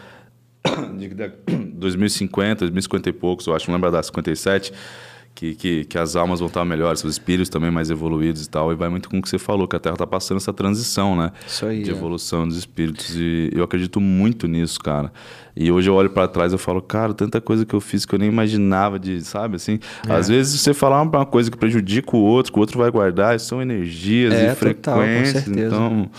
de, 0.98 1.10
da 1.10 1.30
2050, 1.74 2.60
2050 2.66 3.10
e 3.10 3.14
poucos, 3.14 3.48
eu 3.48 3.56
acho, 3.56 3.68
não 3.70 3.76
lembro 3.76 3.92
da 3.92 4.02
57, 4.04 4.72
que, 5.34 5.56
que, 5.56 5.86
que 5.86 5.98
as 5.98 6.16
almas 6.18 6.40
vão 6.40 6.48
estar 6.48 6.64
melhores, 6.66 7.04
os 7.04 7.14
espíritos 7.14 7.48
também 7.50 7.72
mais 7.72 7.90
evoluídos 7.90 8.46
e 8.46 8.50
tal. 8.50 8.72
E 8.72 8.76
vai 8.76 8.90
muito 8.90 9.10
com 9.10 9.18
o 9.18 9.22
que 9.22 9.30
você 9.30 9.40
falou, 9.40 9.66
que 9.68 9.76
a 9.76 9.80
Terra 9.80 9.96
tá 9.96 10.06
passando 10.06 10.38
essa 10.38 10.52
transição, 10.52 11.16
né? 11.16 11.32
Isso 11.48 11.66
aí, 11.66 11.82
De 11.84 11.90
é. 11.90 11.94
evolução 11.94 12.46
dos 12.48 12.58
espíritos. 12.58 13.16
E 13.16 13.50
eu 13.54 13.64
acredito 13.64 14.00
muito 14.02 14.46
nisso, 14.46 14.78
cara. 14.80 15.12
E 15.56 15.72
hoje 15.72 15.90
eu 15.90 15.96
olho 15.96 16.10
pra 16.10 16.28
trás 16.28 16.52
e 16.52 16.58
falo, 16.58 16.82
cara, 16.82 17.14
tanta 17.14 17.40
coisa 17.40 17.66
que 17.66 17.74
eu 17.74 17.80
fiz 17.80 18.06
que 18.06 18.14
eu 18.14 18.20
nem 18.20 18.28
imaginava 18.28 19.00
de, 19.00 19.22
sabe, 19.24 19.56
assim. 19.56 19.80
É. 20.08 20.14
Às 20.14 20.28
vezes 20.28 20.60
você 20.60 20.74
falar 20.74 21.02
uma 21.02 21.26
coisa 21.26 21.50
que 21.50 21.58
prejudica 21.58 22.16
o 22.16 22.20
outro, 22.20 22.52
que 22.52 22.60
o 22.60 22.62
outro 22.62 22.78
vai 22.78 22.92
guardar, 22.92 23.40
são 23.40 23.62
energias 23.62 24.34
É, 24.34 24.52
e 24.52 24.56
total, 24.56 24.96
com 24.96 25.02
frequências. 25.02 25.44
certeza. 25.46 25.68
então. 25.76 26.10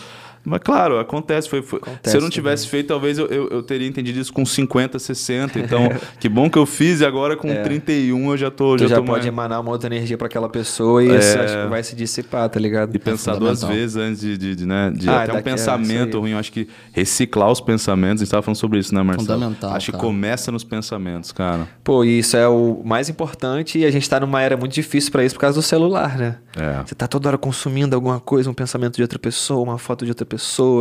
Mas 0.45 0.61
claro, 0.61 0.99
acontece. 0.99 1.49
Foi, 1.49 1.63
foi- 1.63 1.79
Acontece 1.81 2.11
se 2.11 2.17
eu 2.17 2.21
não 2.21 2.31
tivesse 2.31 2.67
feito, 2.69 2.89
talvez 2.89 3.19
eu, 3.19 3.27
eu, 3.27 3.49
eu 3.49 3.63
teria 3.63 3.87
entendido 3.87 4.19
isso 4.19 4.33
com 4.33 4.45
50, 4.45 4.99
60. 4.99 5.59
Então, 5.59 5.89
que 6.19 6.29
bom 6.29 6.51
que 6.51 6.59
eu 6.59 6.67
fiz 6.67 7.01
e 7.01 7.05
agora 7.05 7.37
com 7.37 7.49
31 7.63 8.31
eu 8.31 8.37
já 8.37 8.51
tô. 8.51 8.77
Tu 8.77 8.83
já 8.85 8.89
já 8.89 8.97
tô 8.97 9.03
pode 9.05 9.19
mais- 9.21 9.27
emanar 9.27 9.61
uma 9.61 9.71
outra 9.71 9.87
energia 9.95 10.19
pra 10.19 10.27
aquela 10.27 10.49
pessoa 10.49 11.03
e 11.03 11.07
isso 11.17 11.39
acho 11.39 11.63
que 11.63 11.67
vai 11.69 11.83
se 11.83 11.95
dissipar, 11.95 12.49
tá 12.49 12.59
ligado? 12.59 12.95
E 12.95 12.99
pensar 12.99 13.37
duas 13.37 13.63
vezes 13.63 13.97
antes 13.97 14.21
de, 14.21 14.37
de, 14.37 14.57
de, 14.57 14.67
né, 14.67 14.91
de 14.95 15.09
Ah, 15.09 15.23
até 15.23 15.33
um 15.33 15.37
é, 15.37 15.43
pensamento 15.43 16.19
ruim. 16.21 16.33
Eu 16.33 16.39
acho 16.39 16.51
que 16.53 16.69
reciclar 16.93 17.51
os 17.51 17.61
pensamentos, 17.61 18.21
a 18.21 18.25
gente 18.25 18.29
estava 18.29 18.43
falando 18.43 18.57
sobre 18.57 18.79
isso, 18.79 18.95
né, 18.95 19.03
Marcelo? 19.03 19.27
Fundamental, 19.41 19.73
Acho 19.75 19.93
que 19.93 19.99
começa 19.99 20.51
nos 20.53 20.65
pensamentos, 20.65 21.33
cara. 21.33 21.69
Pô, 21.85 22.05
e 22.05 22.19
isso 22.19 22.37
é 22.37 22.49
o 22.49 22.83
mais 22.85 23.09
importante 23.09 23.79
e 23.79 23.85
a 23.85 23.91
gente 23.91 24.09
tá 24.09 24.19
numa 24.21 24.41
era 24.43 24.57
muito 24.57 24.73
difícil 24.73 25.11
pra 25.13 25.25
isso 25.25 25.35
por 25.35 25.41
causa 25.41 25.59
do 25.59 25.63
celular, 25.63 26.17
né? 26.19 26.37
É. 26.57 26.83
Você 26.87 26.95
tá 26.95 27.07
toda 27.07 27.29
hora 27.29 27.39
consumindo 27.39 27.95
alguma 27.95 28.21
coisa, 28.21 28.51
um 28.51 28.55
pensamento 28.55 28.97
de 28.97 29.03
outra 29.03 29.19
pessoa, 29.19 29.63
uma 29.63 29.79
foto 29.79 30.05
de 30.05 30.11
outra 30.11 30.27
pessoa, 30.27 30.32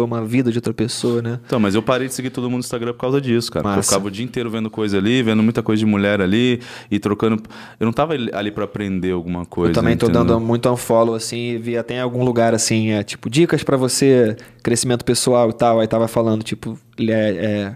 uma 0.03 0.23
vida 0.23 0.51
de 0.51 0.57
outra 0.57 0.73
pessoa, 0.73 1.21
né? 1.21 1.39
Então, 1.45 1.59
mas 1.59 1.75
eu 1.75 1.81
parei 1.81 2.07
de 2.07 2.13
seguir 2.13 2.29
todo 2.29 2.43
mundo 2.43 2.53
no 2.53 2.59
Instagram 2.59 2.93
por 2.93 2.99
causa 2.99 3.21
disso, 3.21 3.51
cara. 3.51 3.75
Eu 3.75 3.83
ficava 3.83 4.07
o 4.07 4.11
dia 4.11 4.23
inteiro 4.23 4.49
vendo 4.49 4.69
coisa 4.69 4.97
ali, 4.97 5.21
vendo 5.23 5.41
muita 5.41 5.63
coisa 5.63 5.79
de 5.79 5.85
mulher 5.85 6.21
ali 6.21 6.61
e 6.89 6.99
trocando. 6.99 7.41
Eu 7.79 7.85
não 7.85 7.93
tava 7.93 8.13
ali 8.13 8.51
pra 8.51 8.65
aprender 8.65 9.11
alguma 9.11 9.45
coisa. 9.45 9.71
eu 9.71 9.75
também 9.75 9.97
tô 9.97 10.05
entendeu? 10.05 10.25
dando 10.25 10.39
muito 10.39 10.69
unfollow, 10.69 11.15
assim, 11.15 11.57
vi 11.57 11.77
até 11.77 11.95
em 11.95 11.99
algum 11.99 12.23
lugar, 12.23 12.53
assim, 12.53 12.91
é 12.91 13.03
tipo, 13.03 13.29
dicas 13.29 13.63
pra 13.63 13.77
você, 13.77 14.35
crescimento 14.63 15.03
pessoal 15.03 15.49
e 15.49 15.53
tal. 15.53 15.79
Aí 15.79 15.87
tava 15.87 16.07
falando, 16.07 16.43
tipo, 16.43 16.77
é, 16.99 17.11
é, 17.11 17.75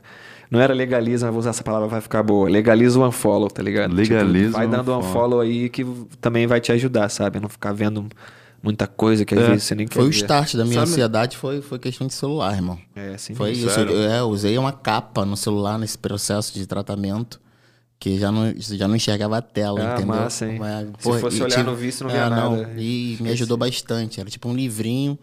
não 0.50 0.60
era 0.60 0.74
legaliza, 0.74 1.26
mas 1.26 1.34
vou 1.34 1.40
usar 1.40 1.50
essa 1.52 1.64
palavra, 1.64 1.88
vai 1.88 2.02
ficar 2.02 2.24
boa. 2.24 2.50
Legaliza 2.50 3.00
o 3.00 3.08
unfollow, 3.08 3.50
tá 3.50 3.62
ligado? 3.62 3.94
Legaliza 3.94 4.46
tipo, 4.46 4.58
vai 4.58 4.68
dando 4.68 4.96
unfollow. 4.96 5.00
unfollow 5.00 5.40
aí 5.42 5.70
que 5.70 5.86
também 6.22 6.48
vai 6.48 6.60
te 6.60 6.72
ajudar, 6.72 7.10
sabe? 7.10 7.40
Não 7.40 7.50
ficar 7.50 7.74
vendo 7.74 8.08
muita 8.66 8.88
coisa 8.88 9.24
que 9.24 9.34
às 9.34 9.42
É. 9.42 9.48
vezes 9.52 9.64
você 9.64 9.76
nem 9.76 9.88
quer 9.88 9.96
Foi 9.96 10.08
o 10.08 10.10
start 10.10 10.56
da 10.56 10.64
minha 10.66 10.80
Sabe- 10.82 10.92
ansiedade, 10.92 11.38
foi, 11.38 11.62
foi 11.62 11.80
questão 11.80 12.06
de 12.08 12.14
celular, 12.14 12.54
irmão. 12.54 12.78
É, 12.96 13.14
assim, 13.14 13.34
Foi 13.36 13.52
isso. 13.52 13.70
Eu, 13.80 14.10
é, 14.12 14.20
eu 14.20 14.26
usei 14.30 14.58
uma 14.58 14.72
capa 14.74 15.24
no 15.26 15.38
celular 15.38 15.78
nesse 15.80 15.98
processo 15.98 16.54
de 16.54 16.66
tratamento 16.66 17.40
que 17.98 18.18
já 18.20 18.30
não, 18.32 18.54
já 18.58 18.88
não 18.88 18.96
enxergava 18.96 19.38
a 19.38 19.42
tela, 19.42 19.80
Ah, 19.80 19.94
entendeu? 19.94 20.08
massa, 20.16 20.46
hein? 20.48 20.58
Mas, 20.60 20.88
Se 21.00 21.20
fosse 21.22 21.40
e 21.40 21.44
olhar 21.44 21.64
no 21.64 21.76
vício, 21.76 22.04
não 22.06 22.12
via 22.12 22.30
nada. 22.30 22.74
E 22.78 23.18
me 23.22 23.30
ajudou 23.30 23.56
bastante. 23.58 24.20
Era 24.20 24.30
tipo 24.30 24.50
um 24.50 24.54
livrinho 24.54 25.18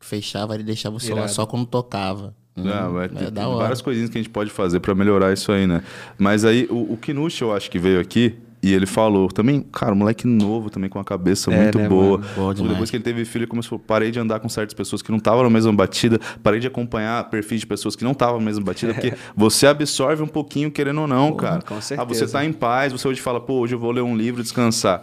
que 0.00 0.06
fechava 0.06 0.54
e 0.58 0.62
deixava 0.62 0.96
o 0.96 1.00
celular 1.00 1.22
Irado. 1.24 1.34
só 1.34 1.44
quando 1.46 1.66
tocava. 1.66 2.34
Não, 2.56 2.90
Hum, 2.90 2.92
vai 2.94 3.04
é 3.06 3.08
tem 3.30 3.44
hora. 3.44 3.58
várias 3.58 3.82
coisinhas 3.82 4.08
que 4.08 4.16
a 4.16 4.22
gente 4.22 4.30
pode 4.30 4.48
fazer 4.48 4.78
pra 4.80 4.94
melhorar 4.94 5.32
isso 5.32 5.50
aí, 5.50 5.66
né? 5.66 5.82
Mas 6.16 6.44
aí 6.44 6.66
o, 6.70 6.92
o 6.92 6.96
Kinush, 6.96 7.40
eu 7.42 7.52
acho 7.52 7.68
que 7.70 7.78
veio 7.80 8.00
aqui 8.00 8.36
e 8.64 8.72
ele 8.72 8.86
falou 8.86 9.28
também, 9.28 9.60
cara, 9.60 9.92
um 9.92 9.96
moleque 9.96 10.26
novo 10.26 10.70
também 10.70 10.88
com 10.88 10.98
a 10.98 11.04
cabeça 11.04 11.52
É, 11.52 11.62
muito 11.62 11.78
né, 11.78 11.88
boa. 11.88 12.20
Boa. 12.34 12.54
Depois 12.54 12.90
que 12.90 12.96
ele 12.96 13.04
teve 13.04 13.24
filho, 13.24 13.42
ele 13.42 13.46
começou, 13.50 13.78
parei 13.78 14.10
de 14.10 14.18
andar 14.18 14.40
com 14.40 14.48
certas 14.48 14.72
pessoas 14.74 15.02
que 15.02 15.10
não 15.10 15.18
estavam 15.18 15.42
na 15.42 15.50
mesma 15.50 15.72
batida, 15.72 16.18
parei 16.42 16.60
de 16.60 16.66
acompanhar 16.66 17.28
perfis 17.30 17.60
de 17.60 17.66
pessoas 17.66 17.94
que 17.96 18.04
não 18.04 18.12
estavam 18.12 18.38
na 18.38 18.44
mesma 18.44 18.64
batida, 18.64 18.94
porque 18.94 19.12
você 19.36 19.66
absorve 19.66 20.22
um 20.22 20.26
pouquinho 20.26 20.70
querendo 20.70 21.00
ou 21.02 21.06
não, 21.06 21.32
cara. 21.34 21.62
com 21.62 21.74
Ah, 21.76 21.80
certeza. 21.80 22.26
você 22.26 22.32
tá 22.32 22.44
em 22.44 22.52
paz, 22.52 22.92
você 22.92 23.06
hoje 23.06 23.20
fala, 23.20 23.40
pô, 23.40 23.60
hoje 23.60 23.74
eu 23.74 23.78
vou 23.78 23.90
ler 23.90 24.02
um 24.02 24.16
livro, 24.16 24.42
descansar. 24.42 25.02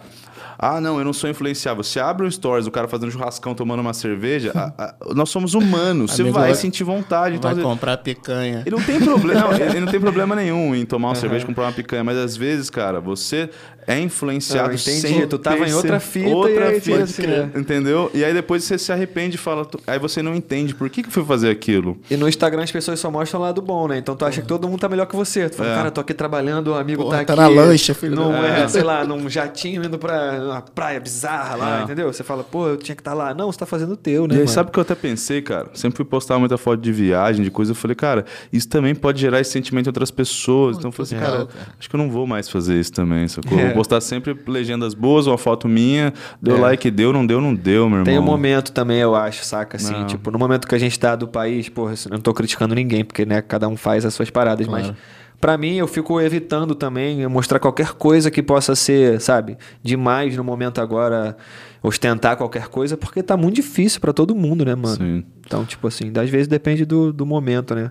Ah, 0.64 0.80
não, 0.80 0.96
eu 0.98 1.04
não 1.04 1.12
sou 1.12 1.28
influenciável. 1.28 1.82
Você 1.82 1.98
abre 1.98 2.24
um 2.24 2.30
stories, 2.30 2.68
o 2.68 2.70
cara 2.70 2.86
fazendo 2.86 3.10
churrascão, 3.10 3.52
tomando 3.52 3.80
uma 3.80 3.92
cerveja, 3.92 4.52
a- 4.54 4.72
a- 4.84 4.94
nós 5.12 5.28
somos 5.28 5.54
humanos. 5.54 6.12
Você 6.12 6.22
vai 6.22 6.32
vai- 6.32 6.54
sentir 6.54 6.84
vontade. 6.84 7.34
Então, 7.34 7.48
Vai 7.50 7.56
vezes- 7.56 7.68
comprar 7.68 7.96
picanha. 7.96 8.62
ele 8.64 8.76
não 8.76 8.82
tem 8.84 9.00
problema, 9.00 9.48
ele 9.60 9.80
não 9.80 9.90
tem 9.90 10.00
problema 10.00 10.36
nenhum 10.36 10.72
em 10.74 10.86
tomar 10.86 11.08
uma 11.08 11.14
cerveja 11.16 11.42
e 11.42 11.46
comprar 11.48 11.64
uma 11.64 11.72
picanha, 11.72 12.04
mas 12.04 12.16
às 12.16 12.36
vezes, 12.36 12.70
cara, 12.70 13.00
você 13.00 13.50
é 13.88 13.98
influenciado 13.98 14.70
Ah, 14.70 14.74
entendi. 14.74 15.00
sem 15.00 15.26
Tu 15.26 15.38
tava 15.38 15.68
em 15.68 15.74
outra 15.74 15.98
fita 15.98 16.28
outra 16.28 16.52
e 16.52 16.74
aí 16.74 16.80
fita, 16.80 17.02
assim, 17.02 17.26
né? 17.26 17.50
entendeu? 17.56 18.08
E 18.14 18.24
aí 18.24 18.32
depois 18.32 18.62
você 18.62 18.78
se 18.78 18.92
arrepende 18.92 19.34
e 19.34 19.38
fala, 19.38 19.64
tu- 19.64 19.80
aí 19.84 19.98
você 19.98 20.22
não 20.22 20.36
entende 20.36 20.72
por 20.74 20.88
que 20.88 21.02
que 21.02 21.08
eu 21.08 21.12
fui 21.12 21.24
fazer 21.24 21.50
aquilo. 21.50 21.98
E 22.08 22.16
no 22.16 22.28
Instagram 22.28 22.62
as 22.62 22.70
pessoas 22.70 23.00
só 23.00 23.10
mostram 23.10 23.40
o 23.40 23.42
lado 23.42 23.60
bom, 23.60 23.88
né? 23.88 23.98
Então 23.98 24.14
tu 24.14 24.24
acha 24.24 24.40
que 24.40 24.46
todo 24.46 24.68
mundo 24.68 24.78
tá 24.78 24.88
melhor 24.88 25.06
que 25.06 25.16
você. 25.16 25.48
Tu 25.48 25.56
fala, 25.56 25.70
É. 25.72 25.74
cara, 25.74 25.90
tô 25.90 26.00
aqui 26.00 26.14
trabalhando, 26.14 26.68
o 26.68 26.74
amigo 26.74 27.02
Porra, 27.02 27.24
tá 27.24 27.34
tá 27.34 27.46
aqui. 27.46 27.54
na 27.56 27.62
lancha, 27.62 27.92
filho 27.94 28.14
Não 28.14 28.30
da- 28.30 28.46
é, 28.46 28.68
sei 28.68 28.84
lá, 28.84 29.04
num 29.04 29.28
jatinho 29.28 29.82
indo 29.84 29.98
pra 29.98 30.51
uma 30.52 30.62
praia 30.62 31.00
bizarra 31.00 31.56
lá, 31.56 31.80
É. 31.80 31.82
entendeu? 31.84 32.12
Você 32.12 32.22
fala, 32.22 32.42
pô, 32.44 32.68
eu 32.68 32.76
tinha 32.76 32.94
que 32.94 33.00
estar 33.00 33.14
lá. 33.14 33.34
Não, 33.34 33.50
você 33.50 33.58
tá 33.58 33.66
fazendo 33.66 33.92
o 33.92 33.96
teu, 33.96 34.26
né? 34.26 34.34
E 34.34 34.38
aí, 34.38 34.44
mano? 34.44 34.48
sabe 34.48 34.68
o 34.70 34.72
que 34.72 34.78
eu 34.78 34.82
até 34.82 34.94
pensei, 34.94 35.42
cara? 35.42 35.68
Sempre 35.74 35.96
fui 35.96 36.04
postar 36.04 36.38
muita 36.38 36.56
foto 36.58 36.80
de 36.80 36.92
viagem, 36.92 37.42
de 37.44 37.50
coisa. 37.50 37.72
Eu 37.72 37.76
falei, 37.76 37.94
cara, 37.94 38.24
isso 38.52 38.68
também 38.68 38.94
pode 38.94 39.20
gerar 39.20 39.40
esse 39.40 39.50
sentimento 39.50 39.86
em 39.86 39.90
outras 39.90 40.10
pessoas. 40.10 40.76
Então 40.78 40.88
eu 40.88 40.92
falei 40.92 41.06
assim, 41.06 41.18
cara, 41.18 41.46
cara. 41.46 41.66
acho 41.78 41.88
que 41.90 41.94
eu 41.96 41.98
não 41.98 42.10
vou 42.10 42.26
mais 42.26 42.48
fazer 42.48 42.78
isso 42.78 42.92
também, 42.92 43.26
sacou? 43.28 43.58
É. 43.58 43.66
Vou 43.66 43.74
postar 43.74 44.00
sempre 44.00 44.36
legendas 44.46 44.94
boas, 44.94 45.26
uma 45.26 45.38
foto 45.38 45.68
minha, 45.68 46.12
deu 46.40 46.56
É. 46.56 46.60
like, 46.60 46.90
deu, 46.90 47.12
não 47.12 47.26
deu, 47.26 47.40
não 47.40 47.54
deu, 47.54 47.88
meu 47.88 47.98
irmão. 48.00 48.04
Tem 48.04 48.18
um 48.18 48.22
momento 48.22 48.72
também, 48.72 48.98
eu 48.98 49.14
acho, 49.14 49.44
saca? 49.44 49.76
Assim, 49.76 49.92
Não. 49.92 50.06
tipo, 50.06 50.30
no 50.30 50.38
momento 50.38 50.66
que 50.68 50.74
a 50.74 50.78
gente 50.78 50.98
tá 50.98 51.16
do 51.16 51.26
país, 51.28 51.68
porra, 51.68 51.92
eu 52.06 52.10
não 52.12 52.20
tô 52.20 52.32
criticando 52.34 52.74
ninguém, 52.74 53.04
porque, 53.04 53.24
né, 53.24 53.40
cada 53.42 53.68
um 53.68 53.76
faz 53.76 54.04
as 54.04 54.14
suas 54.14 54.30
paradas, 54.30 54.66
Claro. 54.66 54.86
mas 54.88 54.96
pra 55.42 55.58
mim 55.58 55.74
eu 55.74 55.88
fico 55.88 56.20
evitando 56.20 56.72
também 56.72 57.26
mostrar 57.26 57.58
qualquer 57.58 57.94
coisa 57.94 58.30
que 58.30 58.40
possa 58.40 58.76
ser, 58.76 59.20
sabe, 59.20 59.58
demais 59.82 60.36
no 60.36 60.44
momento 60.44 60.80
agora, 60.80 61.36
ostentar 61.82 62.36
qualquer 62.36 62.68
coisa, 62.68 62.96
porque 62.96 63.24
tá 63.24 63.36
muito 63.36 63.56
difícil 63.56 64.00
pra 64.00 64.12
todo 64.12 64.36
mundo, 64.36 64.64
né, 64.64 64.76
mano? 64.76 64.96
Sim. 64.96 65.24
Então, 65.44 65.64
tipo 65.64 65.88
assim, 65.88 66.12
às 66.16 66.30
vezes 66.30 66.46
depende 66.46 66.84
do, 66.84 67.12
do 67.12 67.26
momento, 67.26 67.74
né? 67.74 67.90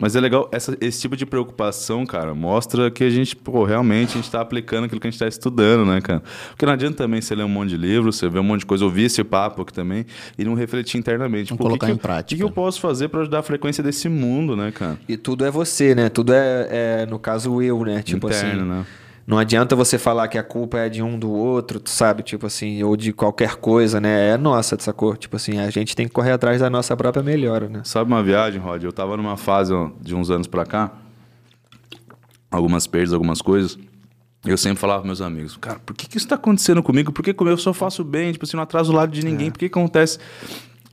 Mas 0.00 0.16
é 0.16 0.20
legal, 0.20 0.48
essa- 0.50 0.76
esse 0.80 1.00
tipo 1.00 1.14
de 1.16 1.26
preocupação, 1.26 2.06
cara, 2.06 2.34
mostra 2.34 2.90
que 2.90 3.04
a 3.04 3.10
gente, 3.10 3.36
pô, 3.36 3.64
realmente 3.64 4.12
a 4.12 4.20
gente 4.20 4.30
tá 4.30 4.40
aplicando 4.40 4.84
aquilo 4.84 5.00
que 5.00 5.06
a 5.06 5.10
gente 5.10 5.20
tá 5.20 5.28
estudando, 5.28 5.84
né, 5.84 6.00
cara? 6.00 6.22
Porque 6.48 6.64
não 6.64 6.72
adianta 6.72 6.96
também 6.96 7.20
você 7.20 7.34
ler 7.34 7.44
um 7.44 7.48
monte 7.48 7.70
de 7.70 7.76
livro, 7.76 8.10
você 8.12 8.28
ver 8.28 8.38
um 8.38 8.42
monte 8.42 8.60
de 8.60 8.66
coisa, 8.66 8.84
ouvir 8.84 9.04
esse 9.04 9.22
papo 9.22 9.62
aqui 9.62 9.72
também 9.72 10.06
e 10.38 10.44
não 10.44 10.54
refletir 10.54 10.98
internamente. 10.98 11.50
Não 11.50 11.58
Pô, 11.58 11.64
colocar 11.64 11.86
que 11.86 11.92
em 11.92 11.96
prática. 11.96 12.34
O 12.34 12.38
que, 12.38 12.42
eu 12.42 12.50
posso 12.50 12.80
fazer 12.80 13.08
pra 13.08 13.20
ajudar 13.20 13.40
a 13.40 13.42
frequência 13.42 13.82
desse 13.84 14.08
mundo, 14.08 14.56
né, 14.56 14.70
cara? 14.72 14.98
E 15.06 15.16
tudo 15.16 15.44
é 15.44 15.50
você, 15.50 15.94
né? 15.94 16.08
Tudo 16.08 16.32
é, 16.32 17.02
é, 17.02 17.06
no 17.06 17.18
caso, 17.18 17.60
eu, 17.62 17.84
né? 17.84 18.02
Tipo 18.02 18.28
Interno, 18.28 18.60
assim. 18.62 18.70
né? 18.70 18.86
Não 19.30 19.38
adianta 19.38 19.76
você 19.76 19.96
falar 19.96 20.26
que 20.26 20.36
a 20.36 20.42
culpa 20.42 20.76
é 20.78 20.88
de 20.88 21.04
um 21.04 21.16
do 21.16 21.30
outro, 21.30 21.78
tu 21.78 21.88
sabe? 21.88 22.20
Tipo 22.20 22.46
assim, 22.46 22.82
ou 22.82 22.96
de 22.96 23.12
qualquer 23.12 23.54
coisa, 23.54 24.00
né? 24.00 24.30
É 24.30 24.36
nossa, 24.36 24.76
sacou? 24.80 25.16
Tipo 25.16 25.36
assim, 25.36 25.60
a 25.60 25.70
gente 25.70 25.94
tem 25.94 26.08
que 26.08 26.12
correr 26.12 26.32
atrás 26.32 26.60
da 26.60 26.68
nossa 26.68 26.96
própria 26.96 27.22
melhora, 27.22 27.68
né? 27.68 27.82
Sabe 27.84 28.10
uma 28.10 28.24
viagem, 28.24 28.60
Rod? 28.60 28.82
Eu 28.82 28.92
tava 28.92 29.16
numa 29.16 29.36
fase 29.36 29.72
de 30.00 30.16
uns 30.16 30.32
anos 30.32 30.48
pra 30.48 30.66
cá, 30.66 30.90
algumas 32.50 32.88
perdas, 32.88 33.12
algumas 33.12 33.40
coisas. 33.40 33.78
Eu 34.44 34.58
sempre 34.58 34.80
falava 34.80 35.02
pros 35.02 35.20
meus 35.20 35.20
amigos, 35.20 35.56
cara, 35.56 35.78
por 35.78 35.94
que, 35.94 36.08
que 36.08 36.16
isso 36.16 36.26
tá 36.26 36.34
acontecendo 36.34 36.82
comigo? 36.82 37.12
Por 37.12 37.22
que 37.22 37.32
que 37.32 37.40
eu 37.40 37.56
só 37.56 37.72
faço 37.72 38.02
bem? 38.02 38.32
Tipo 38.32 38.46
assim, 38.46 38.56
não 38.56 38.64
atraso 38.64 38.90
o 38.90 38.96
lado 38.96 39.12
de 39.12 39.24
ninguém. 39.24 39.52
Por 39.52 39.60
que 39.60 39.68
que 39.68 39.78
acontece? 39.78 40.18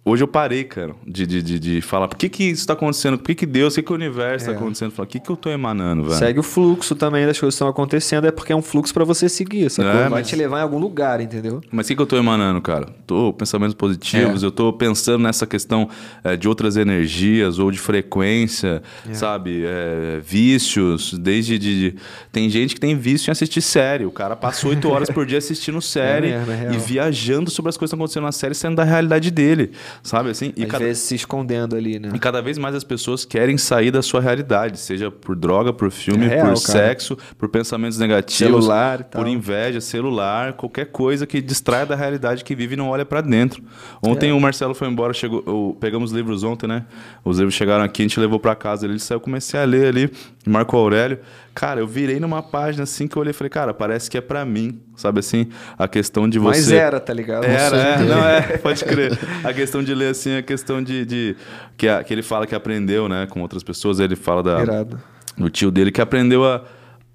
Hoje 0.10 0.24
eu 0.24 0.28
parei, 0.28 0.64
cara, 0.64 0.96
de, 1.06 1.28
de, 1.28 1.42
de, 1.44 1.60
de 1.60 1.82
falar, 1.82 2.08
por 2.08 2.18
que 2.18 2.30
que 2.30 2.46
isso 2.46 2.66
tá 2.66 2.72
acontecendo? 2.72 3.18
Por 3.18 3.26
que 3.26 3.36
que 3.36 3.46
Deus, 3.46 3.74
por 3.74 3.82
que 3.82 3.88
que 3.88 3.92
o 3.92 3.96
universo 3.96 4.46
tá 4.46 4.54
acontecendo? 4.54 4.92
Falar, 4.92 5.06
o 5.06 5.10
que 5.10 5.20
que 5.20 5.30
eu 5.30 5.36
tô 5.36 5.50
emanando, 5.50 6.04
velho? 6.04 6.16
Segue 6.16 6.40
o 6.40 6.44
fluxo 6.44 6.96
também 6.96 7.26
das 7.26 7.38
coisas 7.38 7.54
que 7.54 7.58
estão 7.58 7.68
acontecendo, 7.68 8.26
é 8.26 8.32
porque 8.32 8.54
é 8.54 8.56
um 8.56 8.62
fluxo 8.62 8.94
pra 8.94 9.04
você 9.04 9.28
seguir, 9.28 9.70
sacou? 9.70 9.92
É, 9.92 9.96
Vai 10.04 10.10
mas- 10.22 10.28
te 10.30 10.38
levar 10.38 10.60
em 10.60 10.62
algum 10.62 10.80
lugar, 10.80 11.20
entendeu? 11.20 11.60
Mas 11.70 11.88
o 11.88 11.90
que, 11.90 11.96
que 11.98 12.02
eu 12.02 12.06
tô 12.06 12.16
emanando, 12.16 12.62
cara? 12.62 12.88
Tô 13.06 13.34
pensamentos 13.34 13.74
positivos, 13.76 14.44
eu 14.44 14.52
tô 14.52 14.72
pensando 14.72 15.24
nessa 15.24 15.46
questão 15.46 15.90
eh, 16.24 16.38
de 16.38 16.48
outras 16.48 16.78
energias 16.78 17.60
ou 17.60 17.70
de 17.70 17.78
frequência, 17.78 18.82
sabe? 19.12 19.64
Eh, 19.66 20.22
vícios, 20.24 21.14
desde 21.20 21.60
de, 21.60 21.96
Tem 22.32 22.50
gente 22.50 22.76
que 22.76 22.80
tem 22.80 22.96
vício 22.96 23.30
em 23.30 23.34
assistir 23.34 23.62
série. 23.62 24.06
O 24.06 24.12
cara 24.12 24.38
passa 24.38 24.70
oito 24.70 24.88
horas 24.90 25.10
por 25.10 25.26
dia 25.26 25.38
assistindo 25.38 25.82
série 25.82 26.32
mesmo, 26.32 26.52
é 26.52 26.56
real. 26.56 26.74
e 26.74 26.78
viajando 26.78 27.50
sobre 27.52 27.70
as 27.70 27.76
coisas 27.76 27.92
que 27.92 27.96
estão 27.96 28.00
acontecendo 28.06 28.24
na 28.24 28.32
série, 28.32 28.56
sendo 28.56 28.78
da 28.78 28.86
realidade 28.86 29.30
dele, 29.32 29.72
sabe? 30.04 30.30
Assim, 30.30 30.54
e 30.56 30.64
Às 30.64 30.70
cada, 30.72 30.86
vezes 30.86 31.04
se 31.04 31.16
escondendo 31.16 31.76
ali, 31.76 32.00
né? 32.00 32.12
e 32.14 32.20
cada 32.20 32.42
vez 32.42 32.58
mais 32.58 32.76
as 32.76 32.84
pessoas 32.84 33.26
querem 33.26 33.58
sair 33.58 33.92
da 33.92 34.02
sua 34.02 34.22
realidade, 34.22 34.80
seja 34.80 35.10
por 35.12 35.36
droga, 35.36 35.72
por 35.74 35.92
filme, 35.92 36.26
É 36.26 36.30
real, 36.30 36.54
por 36.54 36.64
cara. 36.64 36.80
sexo, 36.88 37.18
por 37.38 37.50
pensamentos 37.50 37.98
negativos, 37.98 38.38
Celular 38.66 39.04
por 39.06 39.28
inveja, 39.28 39.82
celular, 39.82 40.54
qualquer 40.54 40.86
coisa 40.88 41.26
que 41.26 41.42
distraia 41.42 41.86
da 41.86 41.96
realidade 41.96 42.44
que 42.44 42.56
vive 42.56 42.74
e 42.74 42.78
não 42.78 42.90
olha 42.90 43.06
pra 43.06 43.22
dentro. 43.22 43.64
É. 44.04 44.08
Ontem 44.10 44.32
o 44.32 44.40
Marcelo 44.40 44.74
foi 44.74 44.88
embora, 44.88 45.14
chegou, 45.14 45.44
eu- 45.46 45.78
pegamos 45.80 46.12
os 46.12 46.16
livros 46.16 46.44
ontem, 46.44 46.68
né? 46.68 46.86
Os 47.24 47.38
livros 47.38 47.56
chegaram 47.56 47.84
aqui, 47.84 48.02
a 48.02 48.06
gente 48.06 48.20
levou 48.20 48.40
pra 48.40 48.56
casa, 48.56 48.86
ele 48.86 49.00
saiu, 49.00 49.20
comecei 49.20 49.60
a 49.60 49.64
ler 49.64 49.88
ali, 49.88 50.12
Marco 50.46 50.76
Aurélio. 50.78 51.20
Cara, 51.60 51.80
eu 51.80 51.88
virei 51.88 52.20
numa 52.20 52.44
página 52.44 52.84
assim 52.84 53.08
que 53.08 53.18
eu 53.18 53.20
olhei 53.20 53.32
e 53.32 53.34
falei, 53.34 53.50
cara, 53.50 53.74
parece 53.74 54.12
que 54.12 54.16
é 54.16 54.22
pra 54.22 54.46
mim, 54.46 54.80
sabe 54.96 55.22
assim? 55.22 55.48
A 55.76 55.88
questão 55.88 56.30
de 56.30 56.38
você 56.38 56.60
Mas 56.60 56.72
era, 56.72 57.00
tá 57.00 57.12
ligado? 57.12 57.46
era, 57.46 57.76
é, 57.76 57.98
não 58.04 58.28
é, 58.28 58.42
pode 58.60 58.86
crer. 58.86 59.18
A 59.44 59.52
questão 59.52 59.82
de 59.84 59.92
ler 59.96 60.12
assim, 60.12 60.38
a 60.38 60.44
questão 60.44 60.84
de, 60.84 61.04
de 61.04 61.36
que, 61.76 61.88
a- 61.88 62.04
que 62.04 62.14
ele 62.14 62.22
fala 62.22 62.46
que 62.46 62.54
aprendeu, 62.54 63.10
né, 63.10 63.26
com 63.28 63.42
outras 63.42 63.64
pessoas, 63.64 64.00
ele 64.00 64.16
fala 64.16 64.44
da 64.44 64.62
Irado. 64.62 65.00
do 65.36 65.50
tio 65.50 65.72
dele 65.72 65.92
que 65.92 66.00
aprendeu 66.00 66.46
a, 66.46 66.64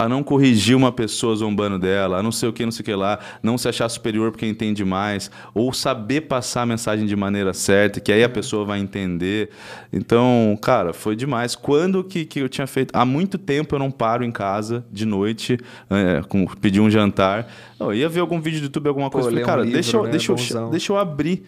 a 0.02 0.08
não 0.08 0.22
corrigir 0.22 0.76
uma 0.76 0.90
pessoa 0.90 1.34
zombando 1.34 1.78
dela, 1.78 2.18
a 2.18 2.22
não 2.22 2.32
sei 2.32 2.48
o 2.48 2.52
que, 2.52 2.64
não 2.64 2.72
sei 2.72 2.82
o 2.82 2.84
que 2.84 2.94
lá, 2.94 3.18
não 3.42 3.56
se 3.56 3.68
achar 3.68 3.88
superior 3.88 4.30
porque 4.30 4.46
entende 4.46 4.84
mais, 4.84 5.30
ou 5.54 5.72
saber 5.72 6.22
passar 6.22 6.62
a 6.62 6.66
mensagem 6.66 7.06
de 7.06 7.16
maneira 7.16 7.54
certa, 7.54 8.00
que 8.00 8.12
aí 8.12 8.24
a 8.24 8.28
pessoa 8.28 8.64
vai 8.64 8.80
entender. 8.80 9.50
Então, 9.92 10.58
cara, 10.60 10.92
foi 10.92 11.14
demais. 11.14 11.54
Quando 11.54 12.02
que, 12.02 12.24
que 12.24 12.40
eu 12.40 12.48
tinha 12.48 12.66
feito? 12.66 12.90
Há 12.94 13.04
muito 13.04 13.38
tempo 13.38 13.74
eu 13.74 13.78
não 13.78 13.90
paro 13.90 14.24
em 14.24 14.30
casa 14.30 14.84
de 14.90 15.06
noite, 15.06 15.58
é, 15.90 16.22
com, 16.28 16.46
pedir 16.46 16.80
um 16.80 16.90
jantar. 16.90 17.50
Eu 17.78 17.94
ia 17.94 18.08
ver 18.08 18.20
algum 18.20 18.40
vídeo 18.40 18.60
do 18.60 18.64
YouTube, 18.64 18.88
alguma 18.88 19.10
Pô, 19.10 19.18
coisa. 19.18 19.28
Falei, 19.28 19.42
um 19.42 19.46
cara, 19.46 19.62
livro, 19.62 19.74
deixa, 19.74 19.96
eu, 19.96 20.02
né? 20.04 20.10
deixa, 20.10 20.32
eu, 20.32 20.70
deixa 20.70 20.92
eu 20.92 20.96
abrir. 20.96 21.44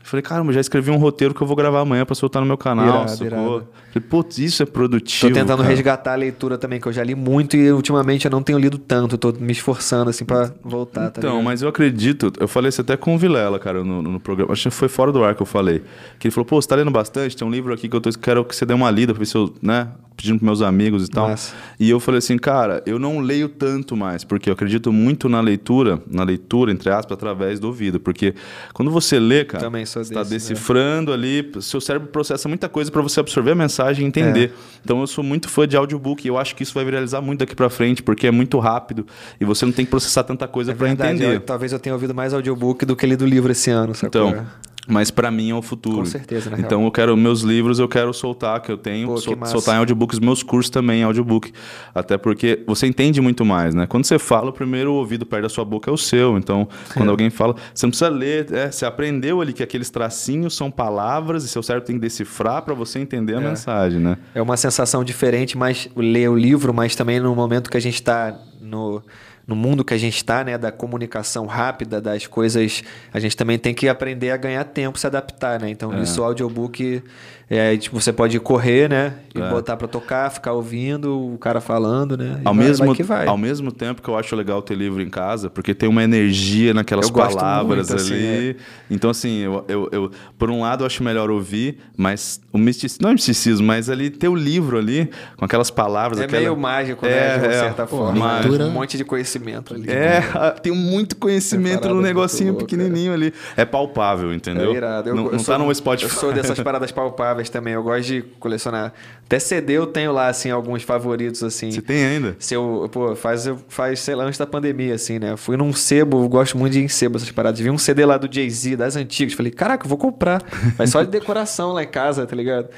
Eu 0.00 0.06
Falei, 0.10 0.22
cara, 0.22 0.42
eu 0.42 0.52
já 0.52 0.60
escrevi 0.60 0.90
um 0.90 0.96
roteiro 0.96 1.34
que 1.34 1.42
eu 1.42 1.46
vou 1.46 1.54
gravar 1.54 1.80
amanhã 1.80 2.06
pra 2.06 2.14
soltar 2.14 2.40
no 2.40 2.46
meu 2.46 2.56
canal. 2.56 3.04
Irado, 3.04 3.24
irado. 3.24 3.68
Falei, 3.92 4.08
putz, 4.08 4.38
isso 4.38 4.62
é 4.62 4.66
produtivo. 4.66 5.28
Tô 5.28 5.34
tentando 5.38 5.58
cara. 5.58 5.68
resgatar 5.68 6.12
a 6.12 6.16
leitura 6.16 6.56
também, 6.56 6.80
que 6.80 6.86
eu 6.88 6.92
já 6.92 7.04
li 7.04 7.14
muito 7.14 7.56
e 7.56 7.70
ultimamente 7.72 8.24
eu 8.24 8.30
não 8.30 8.42
tenho 8.42 8.58
lido 8.58 8.78
tanto. 8.78 9.18
Tô 9.18 9.32
me 9.32 9.52
esforçando, 9.52 10.08
assim, 10.08 10.24
pra 10.24 10.50
voltar, 10.64 11.10
tá 11.10 11.18
Então, 11.18 11.30
ligado? 11.32 11.44
mas 11.44 11.60
eu 11.60 11.68
acredito, 11.68 12.32
eu 12.40 12.48
falei 12.48 12.70
isso 12.70 12.80
até 12.80 12.96
com 12.96 13.14
o 13.14 13.18
Vilela, 13.18 13.58
cara, 13.58 13.84
no, 13.84 14.00
no 14.00 14.18
programa. 14.20 14.52
Acho 14.52 14.70
que 14.70 14.74
foi 14.74 14.88
fora 14.88 15.12
do 15.12 15.22
ar 15.22 15.34
que 15.34 15.42
eu 15.42 15.46
falei. 15.46 15.82
Que 16.18 16.28
ele 16.28 16.32
falou, 16.34 16.46
pô, 16.46 16.60
você 16.62 16.68
tá 16.68 16.76
lendo 16.76 16.90
bastante? 16.90 17.36
Tem 17.36 17.46
um 17.46 17.50
livro 17.50 17.74
aqui 17.74 17.86
que 17.88 17.94
eu 17.94 18.00
tô, 18.00 18.08
quero 18.12 18.44
que 18.46 18.56
você 18.56 18.64
dê 18.64 18.72
uma 18.72 18.90
lida 18.90 19.12
pra 19.12 19.18
ver 19.18 19.26
se 19.26 19.36
eu, 19.36 19.52
né? 19.60 19.88
Pedindo 20.18 20.38
pros 20.40 20.46
meus 20.46 20.62
amigos 20.62 21.06
e 21.06 21.08
tal. 21.08 21.28
Massa. 21.28 21.54
E 21.78 21.88
eu 21.88 22.00
falei 22.00 22.18
assim, 22.18 22.36
cara, 22.36 22.82
eu 22.84 22.98
não 22.98 23.20
leio 23.20 23.48
tanto 23.48 23.96
mais, 23.96 24.24
porque 24.24 24.50
eu 24.50 24.52
acredito 24.52 24.92
muito 24.92 25.28
na 25.28 25.40
leitura, 25.40 26.02
na 26.10 26.24
leitura, 26.24 26.72
entre 26.72 26.90
aspas, 26.90 27.12
através 27.16 27.60
do 27.60 27.68
ouvido. 27.68 28.00
Porque 28.00 28.34
quando 28.74 28.90
você 28.90 29.20
lê, 29.20 29.44
cara, 29.44 29.70
você 29.70 30.12
tá 30.12 30.24
desses, 30.24 30.48
né? 30.50 30.54
decifrando 30.54 31.12
ali, 31.12 31.48
seu 31.60 31.80
cérebro 31.80 32.08
processa 32.08 32.48
muita 32.48 32.68
coisa 32.68 32.90
pra 32.90 33.00
você 33.00 33.20
absorver 33.20 33.52
a 33.52 33.54
mensagem 33.54 34.04
e 34.04 34.08
entender. 34.08 34.50
É. 34.50 34.78
Então 34.84 35.00
eu 35.00 35.06
sou 35.06 35.22
muito 35.22 35.48
fã 35.48 35.68
de 35.68 35.76
audiobook 35.76 36.24
e 36.24 36.28
eu 36.28 36.36
acho 36.36 36.56
que 36.56 36.64
isso 36.64 36.74
vai 36.74 36.84
viralizar 36.84 37.20
muito 37.20 37.38
daqui 37.38 37.54
pra 37.54 37.70
frente, 37.70 38.02
porque 38.02 38.26
é 38.26 38.32
muito 38.32 38.58
rápido 38.58 39.06
e 39.40 39.44
você 39.44 39.64
não 39.64 39.72
tem 39.72 39.84
que 39.84 39.90
processar 39.92 40.24
tanta 40.24 40.48
coisa 40.48 40.72
É 40.72 40.74
verdade, 40.74 41.14
entender. 41.22 41.36
eu- 41.36 41.40
talvez 41.40 41.72
eu 41.72 41.78
tenha 41.78 41.94
ouvido 41.94 42.12
mais 42.12 42.34
audiobook 42.34 42.84
do 42.84 42.96
que 42.96 43.06
lido 43.06 43.24
livro 43.24 43.52
esse 43.52 43.70
ano, 43.70 43.94
sacou? 43.94 44.30
Então, 44.30 44.46
mas 44.88 45.10
pra 45.10 45.30
mim 45.30 45.50
é 45.50 45.54
o 45.54 45.62
futuro. 45.62 45.98
Com 45.98 46.04
certeza, 46.04 46.50
real. 46.50 46.60
Então 46.60 46.84
eu 46.84 46.90
quero 46.90 47.16
meus 47.16 47.42
livros, 47.42 47.78
eu 47.78 47.86
quero 47.88 48.12
soltar 48.12 48.60
que 48.60 48.72
eu 48.72 48.78
tenho, 48.78 49.08
Pô, 49.08 49.14
que 49.14 49.20
sol- 49.22 49.46
soltar 49.46 49.76
em 49.76 49.78
audiobooks, 49.78 50.18
meus 50.18 50.42
cursos 50.42 50.70
também 50.70 51.00
em 51.00 51.04
audiobook. 51.04 51.52
Até 51.94 52.16
porque 52.16 52.64
você 52.66 52.86
entende 52.86 53.20
muito 53.20 53.44
mais, 53.44 53.74
né? 53.74 53.86
Quando 53.86 54.04
você 54.04 54.18
fala, 54.18 54.50
o 54.50 54.52
primeiro 54.52 54.92
ouvido 54.92 55.26
perto 55.26 55.42
da 55.44 55.48
sua 55.48 55.64
boca 55.64 55.90
é 55.90 55.92
o 55.92 55.98
seu. 55.98 56.38
Então, 56.38 56.66
quando 56.94 57.10
alguém 57.10 57.30
fala, 57.30 57.54
você 57.74 57.86
não 57.86 57.90
precisa 57.90 58.08
ler, 58.10 58.52
é, 58.52 58.70
você 58.70 58.84
aprendeu 58.86 59.40
ali 59.40 59.52
que 59.52 59.62
aqueles 59.62 59.90
tracinhos 59.90 60.56
são 60.56 60.70
palavras 60.70 61.44
e 61.44 61.48
seu 61.48 61.62
cérebro 61.62 61.86
tem 61.86 61.96
que 61.96 62.00
decifrar 62.02 62.62
pra 62.62 62.74
você 62.74 62.98
entender 62.98 63.34
a 63.34 63.40
mensagem, 63.40 64.00
né? 64.00 64.16
É 64.34 64.40
uma 64.42 64.56
sensação 64.56 65.04
diferente, 65.04 65.56
mas 65.58 65.88
ler 65.96 66.28
o 66.30 66.36
livro, 66.36 66.72
mas 66.72 66.94
também 66.96 67.20
no 67.20 67.34
momento 67.34 67.70
que 67.70 67.76
a 67.76 67.80
gente 67.80 67.94
está 67.96 68.36
no, 68.60 69.02
no 69.48 69.56
mundo 69.56 69.82
que 69.82 69.94
a 69.94 69.98
gente 69.98 70.16
está, 70.16 70.44
né, 70.44 70.58
da 70.58 70.70
comunicação 70.70 71.46
rápida, 71.46 72.02
das 72.02 72.26
coisas, 72.26 72.84
a 73.10 73.18
gente 73.18 73.34
também 73.34 73.58
tem 73.58 73.74
que 73.74 73.88
aprender 73.88 74.30
a 74.30 74.36
ganhar 74.36 74.62
tempo, 74.62 74.98
se 74.98 75.06
adaptar, 75.06 75.58
né? 75.58 75.70
Então, 75.70 76.02
isso 76.02 76.20
o 76.20 76.24
audiobook 76.24 77.02
é, 77.50 77.76
tipo, 77.76 78.00
você 78.00 78.12
pode 78.12 78.38
correr, 78.40 78.88
né, 78.90 79.14
e 79.34 79.40
É. 79.40 79.48
botar 79.50 79.76
para 79.76 79.88
tocar, 79.88 80.30
ficar 80.30 80.52
ouvindo 80.52 81.32
o 81.34 81.38
cara 81.38 81.60
falando, 81.60 82.16
né? 82.16 82.40
E 82.44 82.48
Ao 82.48 82.54
vai- 82.54 82.64
mesmo, 82.66 82.86
vai 82.86 82.94
que 82.94 83.02
vai. 83.02 83.26
ao 83.26 83.36
mesmo 83.38 83.72
tempo 83.72 84.02
que 84.02 84.08
eu 84.08 84.16
acho 84.18 84.34
legal 84.36 84.60
ter 84.60 84.74
livro 84.74 85.00
em 85.00 85.08
casa, 85.08 85.48
porque 85.48 85.74
tem 85.74 85.88
uma 85.88 86.02
energia 86.02 86.74
naquelas 86.74 87.06
Eu 87.06 87.12
gosto 87.12 87.36
palavras 87.38 87.88
muito, 87.88 87.94
assim, 88.02 88.14
ali. 88.14 88.50
é. 88.50 88.56
Então, 88.90 89.10
assim, 89.10 89.38
eu, 89.38 89.64
eu, 89.68 89.88
eu- 89.92 90.10
por 90.38 90.50
um 90.50 90.60
lado 90.62 90.82
eu 90.82 90.86
acho 90.86 91.02
melhor 91.02 91.30
ouvir, 91.30 91.78
mas 91.96 92.40
o 92.52 92.58
misticismo, 92.58 93.02
não 93.02 93.10
é 93.10 93.14
misticismo, 93.14 93.66
mas 93.66 93.88
ali 93.88 94.10
ter 94.10 94.28
o 94.28 94.34
livro 94.34 94.76
ali, 94.78 95.08
com 95.36 95.44
aquelas 95.44 95.70
palavras. 95.70 96.20
É 96.20 96.24
aquela- 96.24 96.40
meio 96.42 96.56
mágico, 96.56 97.06
É, 97.06 97.08
né? 97.10 97.38
De 97.38 97.44
uma 97.46 97.52
é, 97.54 97.60
certa 97.60 97.86
pô, 97.86 97.96
forma. 97.98 98.18
mágico. 98.18 98.54
Um 98.62 98.70
monte 98.70 98.96
de 98.96 99.04
conhecimento 99.04 99.72
ali. 99.74 99.88
É, 99.90 100.20
né? 100.20 100.50
tem 100.62 100.72
muito 100.72 101.16
conhecimento 101.16 101.88
no 101.88 101.94
muito 101.94 102.06
negocinho 102.06 102.52
louca, 102.52 102.66
pequenininho 102.66 103.12
ali. 103.12 103.32
É 103.56 103.64
palpável, 103.64 104.32
entendeu? 104.34 104.72
É 104.72 104.76
irado. 104.76 105.08
Eu, 105.08 105.14
não 105.14 105.26
eu 105.26 105.32
não 105.32 105.38
sou- 105.38 105.54
tá 105.56 105.58
no 105.64 105.74
Spotify. 105.74 106.12
Eu 106.12 106.18
sou 106.20 106.32
dessas 106.32 106.58
paradas 106.60 106.90
palpáveis 106.92 107.37
também. 107.48 107.74
Eu 107.74 107.82
gosto 107.82 108.06
de 108.08 108.22
colecionar. 108.40 108.92
Até 109.26 109.38
CD 109.38 109.74
eu 109.74 109.86
tenho 109.86 110.10
lá, 110.10 110.28
assim, 110.28 110.50
alguns 110.50 110.82
favoritos, 110.82 111.42
assim. 111.42 111.70
Você 111.70 111.82
tem 111.82 112.04
ainda? 112.04 112.34
Se 112.38 112.54
eu, 112.54 112.88
pô, 112.90 113.14
faz, 113.14 113.48
faz, 113.68 114.00
sei 114.00 114.14
lá, 114.14 114.24
antes 114.24 114.38
da 114.38 114.46
pandemia, 114.46 114.94
assim, 114.94 115.18
né? 115.18 115.32
Eu 115.32 115.36
Fui 115.36 115.56
num 115.56 115.72
sebo, 115.72 116.26
gosto 116.28 116.56
muito 116.56 116.72
de 116.72 116.80
ir 116.80 116.84
em 116.84 116.88
sebo 116.88 117.16
essas 117.16 117.30
paradas. 117.30 117.60
Vi 117.60 117.70
um 117.70 117.78
CD 117.78 118.04
lá 118.04 118.16
do 118.16 118.32
Jay-Z, 118.32 118.76
das 118.76 118.96
antigas. 118.96 119.34
Falei, 119.34 119.52
caraca, 119.52 119.84
eu 119.84 119.88
vou 119.88 119.98
comprar. 119.98 120.42
Mas 120.78 120.90
só 120.90 121.02
de 121.02 121.10
decoração 121.10 121.72
lá 121.72 121.82
em 121.82 121.88
casa, 121.88 122.26
tá 122.26 122.34
ligado? 122.34 122.68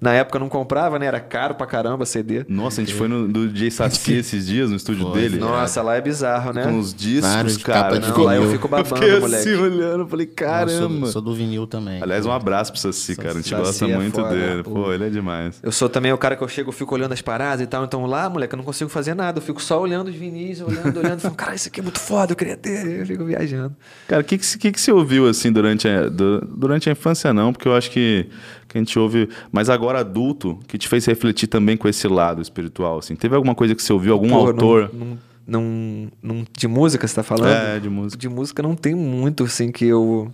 Na 0.00 0.12
época 0.12 0.38
não 0.38 0.48
comprava, 0.48 0.98
né? 0.98 1.06
Era 1.06 1.20
caro 1.20 1.54
pra 1.54 1.66
caramba 1.66 2.04
CD. 2.04 2.44
Nossa, 2.48 2.80
a 2.80 2.84
gente 2.84 2.94
foi 2.94 3.08
no 3.08 3.26
do 3.28 3.54
Jay 3.54 3.70
Saci 3.70 4.12
esses 4.18 4.46
dias, 4.46 4.70
no 4.70 4.76
estúdio 4.76 5.10
Foi, 5.10 5.20
dele. 5.20 5.38
Nossa, 5.38 5.82
lá 5.82 5.96
é 5.96 6.00
bizarro, 6.00 6.52
né? 6.52 6.64
Com 6.64 6.78
os 6.78 6.92
discos, 6.94 7.30
Vários 7.32 7.56
cara. 7.58 7.82
capa 7.82 7.98
de 8.00 8.08
Não, 8.10 8.22
lá 8.24 8.34
eu 8.36 8.42
vinil. 8.42 8.54
fico 8.56 8.68
babando, 8.68 8.94
fiquei 8.94 9.18
moleque. 9.20 9.48
assim 9.48 9.54
olhando, 9.54 10.06
falei, 10.06 10.26
Eu 10.26 10.34
caramba. 10.34 11.00
sou, 11.06 11.12
sou 11.12 11.22
do 11.22 11.34
vinil 11.34 11.66
também. 11.66 12.02
Aliás, 12.02 12.26
um 12.26 12.32
abraço 12.32 12.72
pro 12.72 12.80
Saci, 12.80 13.16
cara. 13.16 13.30
A 13.30 13.34
gente 13.34 13.48
Saci 13.48 13.62
gosta 13.62 13.84
é 13.86 13.96
muito 13.96 14.14
foda, 14.20 14.28
dele. 14.34 14.62
pô. 14.62 14.70
Pô, 14.70 14.92
ele 14.92 15.04
é 15.06 15.10
demais. 15.10 15.58
Eu 15.62 15.72
sou 15.72 15.88
também 15.88 16.12
o 16.12 16.18
cara 16.18 16.36
que 16.36 16.42
eu 16.44 16.48
chego, 16.48 16.68
eu 16.68 16.72
fico 16.72 16.94
olhando 16.94 17.12
as 17.12 17.22
paradas 17.22 17.60
e 17.62 17.66
tal. 17.66 17.84
Então 17.84 18.04
lá, 18.06 18.28
moleque, 18.28 18.54
eu 18.54 18.58
não 18.58 18.64
consigo 18.64 18.90
fazer 18.90 19.14
nada. 19.14 19.38
Eu 19.38 19.42
fico 19.42 19.62
só 19.62 19.80
olhando 19.80 20.08
os 20.08 20.14
vinis, 20.14 20.60
olhando, 20.60 20.98
olhando. 20.98 21.20
Falando, 21.20 21.36
cara, 21.36 21.54
isso 21.54 21.68
aqui 21.68 21.80
é 21.80 21.82
muito 21.82 21.98
foda, 22.00 22.32
eu 22.32 22.36
queria 22.36 22.56
ter. 22.56 23.00
Eu 23.00 23.06
fico 23.06 23.24
viajando. 23.24 23.74
Cara, 24.08 24.20
o 24.20 24.24
que, 24.24 24.36
que, 24.38 24.58
que, 24.58 24.72
que 24.72 24.80
você 24.80 24.92
ouviu 24.92 25.26
assim 25.28 25.50
durante 25.50 25.88
a, 25.88 26.08
du- 26.08 26.40
durante 26.46 26.88
a 26.88 26.92
infância, 26.92 27.32
não? 27.32 27.52
Porque 27.52 27.66
eu 27.66 27.74
acho 27.74 27.90
que, 27.90 28.26
que 28.68 28.76
a 28.76 28.80
gente 28.80 28.98
ouve. 28.98 29.28
Mas 29.50 29.68
agora 29.86 30.00
adulto, 30.00 30.58
que 30.66 30.76
te 30.76 30.88
fez 30.88 31.04
refletir 31.06 31.46
também 31.46 31.76
com 31.76 31.88
esse 31.88 32.08
lado 32.08 32.42
espiritual. 32.42 32.98
Assim. 32.98 33.14
Teve 33.14 33.36
alguma 33.36 33.54
coisa 33.54 33.74
que 33.74 33.82
você 33.82 33.92
ouviu, 33.92 34.12
algum 34.12 34.28
Pô, 34.28 34.34
autor? 34.34 34.90
Não, 34.92 35.06
não, 35.46 35.60
não- 35.62 36.10
não- 36.22 36.46
de 36.56 36.66
música 36.66 37.06
você 37.06 37.14
tá 37.14 37.22
falando? 37.22 37.48
É, 37.52 37.78
de 37.78 37.88
música. 37.88 38.20
De 38.20 38.28
música 38.28 38.62
não 38.62 38.74
tem 38.74 38.94
muito, 38.94 39.44
assim, 39.44 39.70
que 39.70 39.84
eu. 39.86 40.30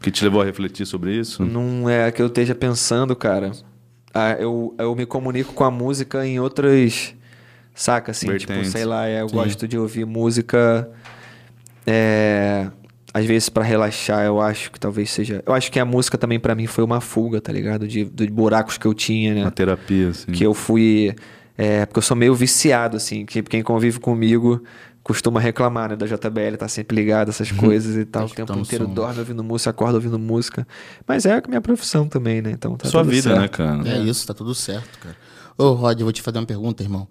Que 0.00 0.10
te 0.10 0.24
levou 0.24 0.40
a 0.40 0.44
refletir 0.44 0.86
sobre 0.86 1.14
isso? 1.14 1.44
Não 1.44 1.88
é 1.88 2.10
que 2.10 2.20
eu 2.20 2.26
esteja 2.26 2.54
pensando, 2.54 3.14
cara. 3.14 3.52
Ah, 4.12 4.32
eu, 4.32 4.74
eu 4.78 4.94
me 4.94 5.04
comunico 5.04 5.52
com 5.52 5.64
a 5.64 5.70
música 5.70 6.26
em 6.26 6.40
outras. 6.40 7.14
Saca, 7.74 8.12
assim, 8.12 8.26
tipo, 8.38 8.52
Vertentes. 8.52 8.72
sei 8.72 8.86
lá, 8.86 9.06
eu 9.10 9.28
gosto 9.28 9.68
de 9.68 9.76
ouvir 9.76 10.06
música. 10.06 10.90
É, 11.86 12.68
às 13.16 13.24
vezes 13.24 13.48
pra 13.48 13.64
relaxar, 13.64 14.26
eu 14.26 14.42
acho 14.42 14.70
que 14.70 14.78
talvez 14.78 15.10
seja. 15.10 15.42
Eu 15.46 15.54
acho 15.54 15.72
que 15.72 15.80
a 15.80 15.86
música 15.86 16.18
também 16.18 16.38
pra 16.38 16.54
mim 16.54 16.66
foi 16.66 16.84
uma 16.84 17.00
fuga, 17.00 17.40
tá 17.40 17.50
ligado? 17.50 17.88
De, 17.88 18.04
de 18.04 18.26
buracos 18.26 18.76
que 18.76 18.86
eu 18.86 18.92
tinha, 18.92 19.34
né? 19.34 19.40
Uma 19.40 19.50
terapia, 19.50 20.10
assim. 20.10 20.32
que 20.32 20.44
eu 20.44 20.52
fui. 20.52 21.16
É, 21.56 21.86
porque 21.86 21.98
eu 21.98 22.02
sou 22.02 22.14
meio 22.14 22.34
viciado, 22.34 22.94
assim, 22.98 23.24
que 23.24 23.42
quem 23.42 23.62
convive 23.62 23.98
comigo 24.00 24.62
costuma 25.02 25.40
reclamar, 25.40 25.88
né? 25.88 25.96
Da 25.96 26.04
JBL, 26.04 26.58
tá 26.58 26.68
sempre 26.68 26.94
ligado, 26.94 27.30
essas 27.30 27.50
coisas 27.50 27.96
e 27.96 28.04
tal. 28.04 28.26
O 28.26 28.28
tempo 28.28 28.40
escutando 28.42 28.60
inteiro 28.60 28.84
som. 28.84 28.92
dorme 28.92 29.18
ouvindo 29.20 29.42
música, 29.42 29.70
acorda 29.70 29.94
ouvindo 29.94 30.18
música. 30.18 30.68
Mas 31.08 31.24
é 31.24 31.38
a 31.38 31.42
minha 31.48 31.62
profissão 31.62 32.06
também, 32.06 32.42
né? 32.42 32.50
Então 32.50 32.76
tá 32.76 32.86
Sua 32.86 33.00
tudo 33.00 33.12
vida, 33.12 33.30
certo. 33.30 33.40
né, 33.40 33.48
cara? 33.48 33.88
É 33.88 33.98
isso, 33.98 34.26
tá 34.26 34.34
tudo 34.34 34.54
certo, 34.54 34.98
cara. 34.98 35.16
Ô, 35.56 35.72
Rod, 35.72 35.98
eu 36.00 36.04
vou 36.04 36.12
te 36.12 36.20
fazer 36.20 36.36
uma 36.36 36.44
pergunta, 36.44 36.82
irmão. 36.82 37.08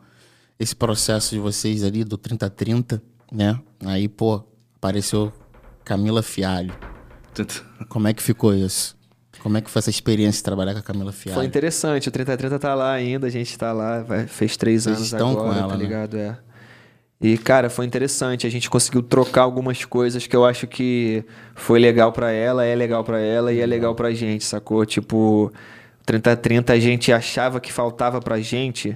Esse 0.60 0.76
processo 0.76 1.34
de 1.34 1.40
vocês 1.42 1.84
ali 1.84 2.04
do 2.04 2.16
30-30, 2.16 3.02
né? 3.32 3.60
Aí, 3.84 4.08
pô, 4.08 4.44
apareceu 4.76 5.34
Camila 5.86 6.22
Fialho. 6.24 6.74
Como 7.90 8.08
é 8.08 8.14
que 8.14 8.22
ficou 8.24 8.54
isso? 8.54 8.96
Como 9.42 9.58
é 9.58 9.62
que 9.62 9.70
foi 9.70 9.80
essa 9.80 9.90
experiência 9.92 10.40
de 10.40 10.44
trabalhar 10.44 10.74
com 10.74 10.80
a 10.80 10.84
Camila 10.84 11.12
Fialho? 11.12 11.36
Foi 11.38 11.46
interessante, 11.46 12.10
o 12.10 12.12
3030 12.12 12.58
tá 12.60 12.74
lá 12.74 12.92
ainda, 12.92 13.28
a 13.28 13.30
gente 13.30 13.56
tá 13.58 13.72
lá, 13.72 14.02
vai- 14.02 14.26
fez 14.26 14.58
três 14.58 14.84
Vocês 14.84 14.96
anos 14.98 15.06
estão 15.14 15.32
agora, 15.32 15.50
com 15.50 15.58
ela, 15.60 15.68
tá 15.70 15.78
né? 15.78 15.84
ligado? 15.84 16.18
É. 16.18 16.38
E, 17.22 17.38
cara, 17.38 17.70
foi 17.70 17.86
interessante, 17.86 18.46
a 18.48 18.50
gente 18.50 18.70
conseguiu 18.70 19.02
trocar 19.04 19.44
algumas 19.44 19.86
coisas 19.86 20.26
que 20.28 20.36
eu 20.36 20.44
acho 20.46 20.66
que 20.68 21.24
foi 21.54 21.80
legal 21.80 22.12
pra 22.12 22.32
ela, 22.32 22.66
é 22.66 22.76
legal 22.76 23.04
pra 23.04 23.20
ela 23.20 23.54
e 23.54 23.60
é 23.60 23.66
legal 23.66 23.94
pra 23.96 24.12
gente, 24.14 24.44
sacou? 24.44 24.86
Tipo, 24.86 25.52
3030 26.06 26.74
a 26.74 26.80
gente 26.80 27.12
achava 27.14 27.60
que 27.60 27.72
faltava 27.72 28.20
pra 28.20 28.40
gente 28.40 28.96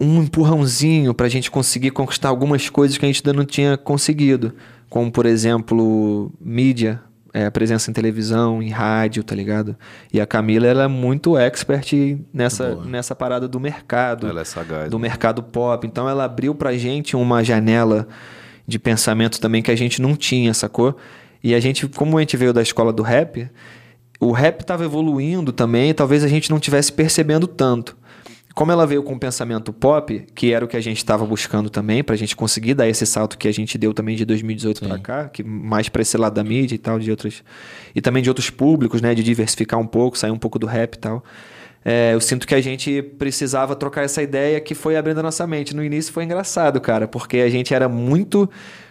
um 0.00 0.22
empurrãozinho 0.22 1.14
pra 1.14 1.28
gente 1.28 1.50
conseguir 1.50 1.90
conquistar 1.90 2.28
algumas 2.28 2.68
coisas 2.68 2.96
que 2.98 3.04
a 3.04 3.08
gente 3.08 3.22
ainda 3.24 3.36
não 3.38 3.44
tinha 3.44 3.76
conseguido. 3.76 4.54
Como, 4.92 5.10
por 5.10 5.24
exemplo, 5.24 6.30
mídia, 6.38 7.00
é, 7.32 7.48
presença 7.48 7.90
em 7.90 7.94
televisão, 7.94 8.62
em 8.62 8.68
rádio, 8.68 9.24
tá 9.24 9.34
ligado? 9.34 9.74
E 10.12 10.20
a 10.20 10.26
Camila, 10.26 10.66
ela 10.66 10.84
é 10.84 10.86
muito 10.86 11.38
expert 11.38 11.94
nessa, 12.30 12.74
nessa 12.84 13.14
parada 13.14 13.48
do 13.48 13.58
mercado. 13.58 14.26
Ela 14.26 14.42
é 14.42 14.44
sagaz. 14.44 14.90
Do 14.90 14.98
mercado 14.98 15.42
pop. 15.42 15.86
Então, 15.86 16.06
ela 16.10 16.24
abriu 16.24 16.54
pra 16.54 16.76
gente 16.76 17.16
uma 17.16 17.42
janela 17.42 18.06
de 18.66 18.78
pensamento 18.78 19.40
também 19.40 19.62
que 19.62 19.70
a 19.70 19.74
gente 19.74 20.02
não 20.02 20.14
tinha, 20.14 20.52
sacou? 20.52 20.94
E 21.42 21.54
a 21.54 21.58
gente, 21.58 21.88
como 21.88 22.18
a 22.18 22.20
gente 22.20 22.36
veio 22.36 22.52
da 22.52 22.60
escola 22.60 22.92
do 22.92 23.02
rap, 23.02 23.48
o 24.20 24.30
rap 24.30 24.62
tava 24.62 24.84
evoluindo 24.84 25.52
também 25.52 25.94
talvez 25.94 26.22
a 26.22 26.28
gente 26.28 26.50
não 26.50 26.60
tivesse 26.60 26.92
percebendo 26.92 27.46
tanto. 27.46 27.96
Como 28.54 28.70
ela 28.70 28.86
veio 28.86 29.02
com 29.02 29.14
o 29.14 29.18
pensamento 29.18 29.72
pop, 29.72 30.26
que 30.34 30.52
era 30.52 30.64
o 30.64 30.68
que 30.68 30.76
a 30.76 30.80
gente 30.80 30.98
estava 30.98 31.24
buscando 31.24 31.70
também, 31.70 32.04
pra 32.04 32.16
gente 32.16 32.36
conseguir 32.36 32.74
dar 32.74 32.88
esse 32.88 33.06
salto 33.06 33.38
que 33.38 33.48
a 33.48 33.52
gente 33.52 33.78
deu 33.78 33.94
também 33.94 34.14
de 34.16 34.24
2018 34.24 34.86
pra 34.86 34.98
cá, 34.98 35.28
que 35.28 35.42
mais 35.42 35.88
pra 35.88 36.02
esse 36.02 36.16
lado 36.16 36.34
da 36.34 36.44
mídia 36.44 36.74
e 36.74 36.78
tal, 36.78 36.98
de 36.98 37.10
outros. 37.10 37.42
E 37.94 38.00
também 38.00 38.22
de 38.22 38.28
outros 38.28 38.50
públicos, 38.50 39.00
né? 39.00 39.14
De 39.14 39.22
diversificar 39.22 39.80
um 39.80 39.86
pouco, 39.86 40.18
sair 40.18 40.30
um 40.30 40.38
pouco 40.38 40.58
do 40.58 40.66
rap 40.66 40.94
e 40.94 40.98
tal. 40.98 41.24
É, 41.84 42.14
eu 42.14 42.20
sinto 42.20 42.46
que 42.46 42.54
a 42.54 42.60
gente 42.60 43.02
precisava 43.02 43.74
trocar 43.74 44.04
essa 44.04 44.22
ideia 44.22 44.60
que 44.60 44.74
foi 44.74 44.96
abrindo 44.96 45.18
a 45.18 45.22
nossa 45.22 45.46
mente. 45.46 45.74
No 45.74 45.84
início 45.84 46.12
foi 46.12 46.24
engraçado, 46.24 46.80
cara, 46.80 47.08
porque 47.08 47.38
a 47.38 47.50
gente 47.50 47.74
era 47.74 47.88
muito 47.88 48.48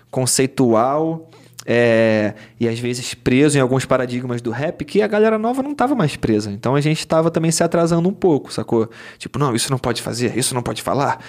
conceitual. 0.09 1.30
É, 1.66 2.34
e 2.59 2.68
às 2.68 2.80
vezes 2.80 3.14
preso 3.14 3.57
em 3.57 3.62
alguns 3.62 3.86
paradigmas 3.86 4.41
do 4.41 4.49
rap 4.51 4.84
que 4.84 5.01
a 5.01 5.07
galera 5.07 5.38
nova 5.38 5.62
não 5.62 5.76
tava 5.76 5.93
mais 5.95 6.16
presa. 6.16 6.51
Então 6.51 6.76
a 6.76 6.82
gente 6.82 7.05
tava 7.05 7.30
também 7.30 7.51
se 7.51 7.64
atrasando 7.64 8.07
um 8.09 8.14
pouco, 8.14 8.51
sacou? 8.51 8.89
Tipo, 9.18 9.38
não, 9.39 9.53
isso 9.55 9.70
não 9.72 9.78
pode 9.78 10.01
fazer, 10.01 10.38
isso 10.38 10.53
não 10.55 10.64
pode 10.64 10.82
falar. 10.82 11.20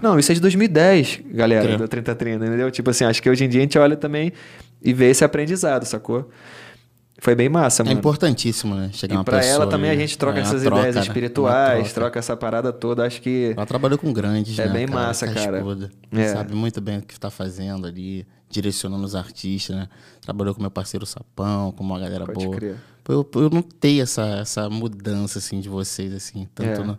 Não, 0.00 0.18
isso 0.18 0.32
é 0.32 0.34
de 0.34 0.40
2010, 0.40 1.20
galera, 1.32 1.72
É. 1.72 1.76
do 1.76 1.86
3030, 1.88 2.46
entendeu? 2.46 2.70
Tipo 2.70 2.90
assim, 2.90 3.04
acho 3.04 3.22
que 3.22 3.28
hoje 3.28 3.44
em 3.44 3.48
dia 3.48 3.60
a 3.60 3.62
gente 3.62 3.78
olha 3.78 3.96
também 3.96 4.32
e 4.82 4.92
vê 4.92 5.10
esse 5.10 5.24
aprendizado, 5.24 5.84
sacou? 5.84 6.28
Foi 7.20 7.36
bem 7.36 7.48
massa, 7.48 7.82
É 7.82 7.84
mano. 7.84 7.98
importantíssimo, 7.98 8.74
né? 8.74 8.90
Chegar 8.92 9.14
E 9.14 9.16
uma 9.18 9.22
pra 9.22 9.38
pessoa 9.38 9.54
ela 9.62 9.66
também 9.68 9.90
a 9.90 9.94
gente 9.94 10.18
troca 10.18 10.38
É, 10.38 10.42
essas 10.42 10.62
troca, 10.62 10.78
ideias 10.78 10.96
né? 10.96 11.02
Espirituais, 11.02 11.76
troca. 11.92 11.94
troca 11.94 12.18
essa 12.18 12.36
parada 12.36 12.72
toda. 12.72 13.06
Acho 13.06 13.22
que 13.22 13.52
Ela 13.56 13.64
trabalhou 13.66 13.96
com 13.96 14.12
grandes, 14.12 14.58
É 14.58 14.66
né? 14.66 14.72
bem 14.72 14.86
massa, 14.88 15.28
cara. 15.28 15.58
Cascuda. 15.58 15.90
É. 16.10 16.28
Sabe 16.28 16.52
muito 16.54 16.80
bem 16.80 16.98
o 16.98 17.02
que 17.02 17.20
tá 17.20 17.30
fazendo 17.30 17.86
ali, 17.86 18.26
direcionando 18.52 19.04
os 19.04 19.14
artistas, 19.16 19.74
né? 19.74 19.88
Trabalhou 20.20 20.54
com 20.54 20.60
meu 20.60 20.70
parceiro 20.70 21.04
Sapão, 21.06 21.72
com 21.72 21.82
uma 21.82 21.98
galera 21.98 22.26
Pode 22.26 22.44
boa. 22.44 22.56
crer. 22.56 22.76
Eu, 23.08 23.28
eu 23.34 23.50
notei 23.50 24.00
essa, 24.00 24.22
essa 24.38 24.70
mudança, 24.70 25.38
assim, 25.40 25.58
de 25.60 25.68
vocês, 25.68 26.12
assim, 26.14 26.46
tanto 26.54 26.82
É. 26.82 26.84
na, 26.84 26.98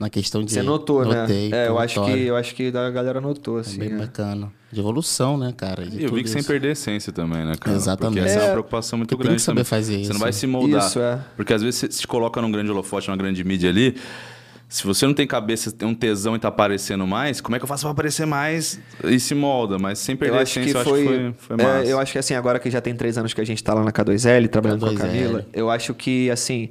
na 0.00 0.10
questão 0.10 0.42
de... 0.42 0.50
você 0.52 0.62
notou, 0.62 1.04
Notei, 1.04 1.50
né? 1.50 1.66
É, 1.66 1.68
eu 1.68 1.78
acho, 1.78 2.04
que, 2.04 2.10
eu 2.10 2.34
acho 2.36 2.54
que 2.56 2.68
a 2.76 2.90
galera 2.90 3.20
notou, 3.20 3.58
É 3.58 3.60
assim. 3.60 3.78
bem 3.78 3.92
é. 3.92 3.96
bacana. 3.96 4.50
De 4.72 4.80
evolução, 4.80 5.38
né, 5.38 5.54
cara? 5.56 5.86
De 5.86 6.00
E 6.00 6.02
eu 6.04 6.12
vi 6.12 6.24
que 6.24 6.28
sem 6.28 6.40
isso. 6.40 6.48
perder 6.48 6.70
a 6.70 6.72
essência 6.72 7.12
também, 7.12 7.44
né, 7.44 7.54
cara? 7.54 7.76
Exatamente. 7.76 8.16
Porque 8.18 8.28
essa 8.28 8.38
é 8.40 8.42
uma 8.42 8.48
É, 8.48 8.52
preocupação 8.52 8.96
muito 8.98 9.10
porque 9.10 9.22
tem 9.22 9.28
grande. 9.28 9.40
que 9.40 9.44
saber 9.44 9.60
também. 9.60 9.64
fazer 9.70 9.94
Você 9.94 10.00
isso, 10.00 10.12
não 10.12 10.18
vai 10.18 10.28
né? 10.30 10.32
se 10.32 10.46
moldar. 10.48 10.86
Isso, 10.88 10.98
é. 10.98 11.24
Porque 11.36 11.52
às 11.54 11.62
vezes 11.62 11.78
você 11.78 11.92
se 11.92 12.04
coloca 12.08 12.42
num 12.42 12.50
grande 12.50 12.72
holofote, 12.72 13.06
numa 13.06 13.16
grande 13.16 13.44
mídia 13.44 13.70
ali. 13.70 13.96
Se 14.74 14.84
você 14.84 15.06
não 15.06 15.14
tem 15.14 15.24
cabeça, 15.24 15.70
tem 15.70 15.86
um 15.86 15.94
tesão 15.94 16.34
e 16.34 16.38
tá 16.40 16.48
aparecendo 16.48 17.06
mais, 17.06 17.40
como 17.40 17.54
é 17.54 17.60
que 17.60 17.64
eu 17.64 17.68
faço 17.68 17.84
pra 17.84 17.92
aparecer 17.92 18.26
mais? 18.26 18.80
E 19.04 19.20
se 19.20 19.32
molda, 19.32 19.78
mas 19.78 20.00
sem 20.00 20.16
perder 20.16 20.34
Eu 20.34 20.38
a 20.40 20.42
acho 20.42 20.58
essência, 20.58 20.72
que 20.72 20.76
eu 20.76 20.80
acho 20.80 20.90
foi. 20.90 21.00
que 21.00 21.06
foi, 21.06 21.56
foi 21.56 21.56
é, 21.60 21.62
massa. 21.62 21.88
eu 21.88 22.00
acho 22.00 22.10
que 22.12 22.18
assim, 22.18 22.34
agora 22.34 22.58
que 22.58 22.68
já 22.68 22.80
tem 22.80 22.92
três 22.92 23.16
anos 23.16 23.32
que 23.32 23.40
a 23.40 23.46
gente 23.46 23.62
tá 23.62 23.72
lá 23.72 23.84
na 23.84 23.92
K2L, 23.92 24.48
trabalhando 24.48 24.80
com 24.80 24.86
a 24.86 24.90
K2L. 24.90 24.98
Camila, 24.98 25.46
eu 25.52 25.70
acho 25.70 25.94
que, 25.94 26.28
assim, 26.28 26.68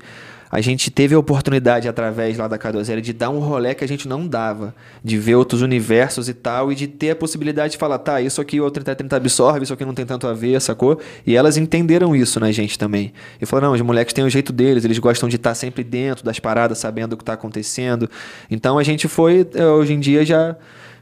a 0.55 0.61
gente 0.61 0.91
teve 0.91 1.15
a 1.15 1.19
oportunidade, 1.19 1.87
através 1.87 2.37
lá 2.37 2.47
da 2.47 2.59
K2L, 2.59 3.01
de 3.01 3.11
dar 3.11 3.31
um 3.31 3.39
rolê 3.39 3.73
que 3.73 3.83
a 3.83 3.87
gente 3.87 4.07
não 4.07 4.27
dava. 4.27 4.75
De 5.03 5.17
ver 5.17 5.33
outros 5.33 5.63
universos 5.63 6.29
e 6.29 6.33
tal, 6.33 6.71
e 6.71 6.75
de 6.75 6.85
ter 6.87 7.09
a 7.09 7.15
possibilidade 7.15 7.71
de 7.71 7.77
falar, 7.79 7.97
tá, 7.97 8.21
isso 8.21 8.39
aqui 8.39 8.61
o 8.61 8.69
3030 8.69 9.15
absorve, 9.15 9.63
isso 9.63 9.73
aqui 9.73 9.83
não 9.83 9.95
tem 9.95 10.05
tanto 10.05 10.27
a 10.27 10.33
ver, 10.33 10.61
sacou? 10.61 10.99
E 11.25 11.35
elas 11.35 11.57
entenderam 11.57 12.15
isso 12.15 12.39
na 12.39 12.51
gente 12.51 12.77
também. 12.77 13.11
E 13.41 13.47
falaram, 13.47 13.69
não, 13.69 13.73
os 13.75 13.81
moleques 13.81 14.13
têm 14.13 14.23
o 14.23 14.29
jeito 14.29 14.53
deles, 14.53 14.85
eles 14.85 14.99
gostam 14.99 15.27
de 15.27 15.37
estar 15.37 15.55
sempre 15.55 15.83
dentro 15.83 16.23
das 16.23 16.39
paradas, 16.39 16.77
sabendo 16.77 17.13
o 17.13 17.17
que 17.17 17.23
tá 17.25 17.33
acontecendo. 17.33 18.07
Então 18.51 18.77
a 18.77 18.83
gente 18.83 19.07
foi, 19.07 19.47
eh, 19.55 19.65
hoje 19.65 19.93
em 19.93 19.99
dia 19.99 20.23
já 20.23 20.55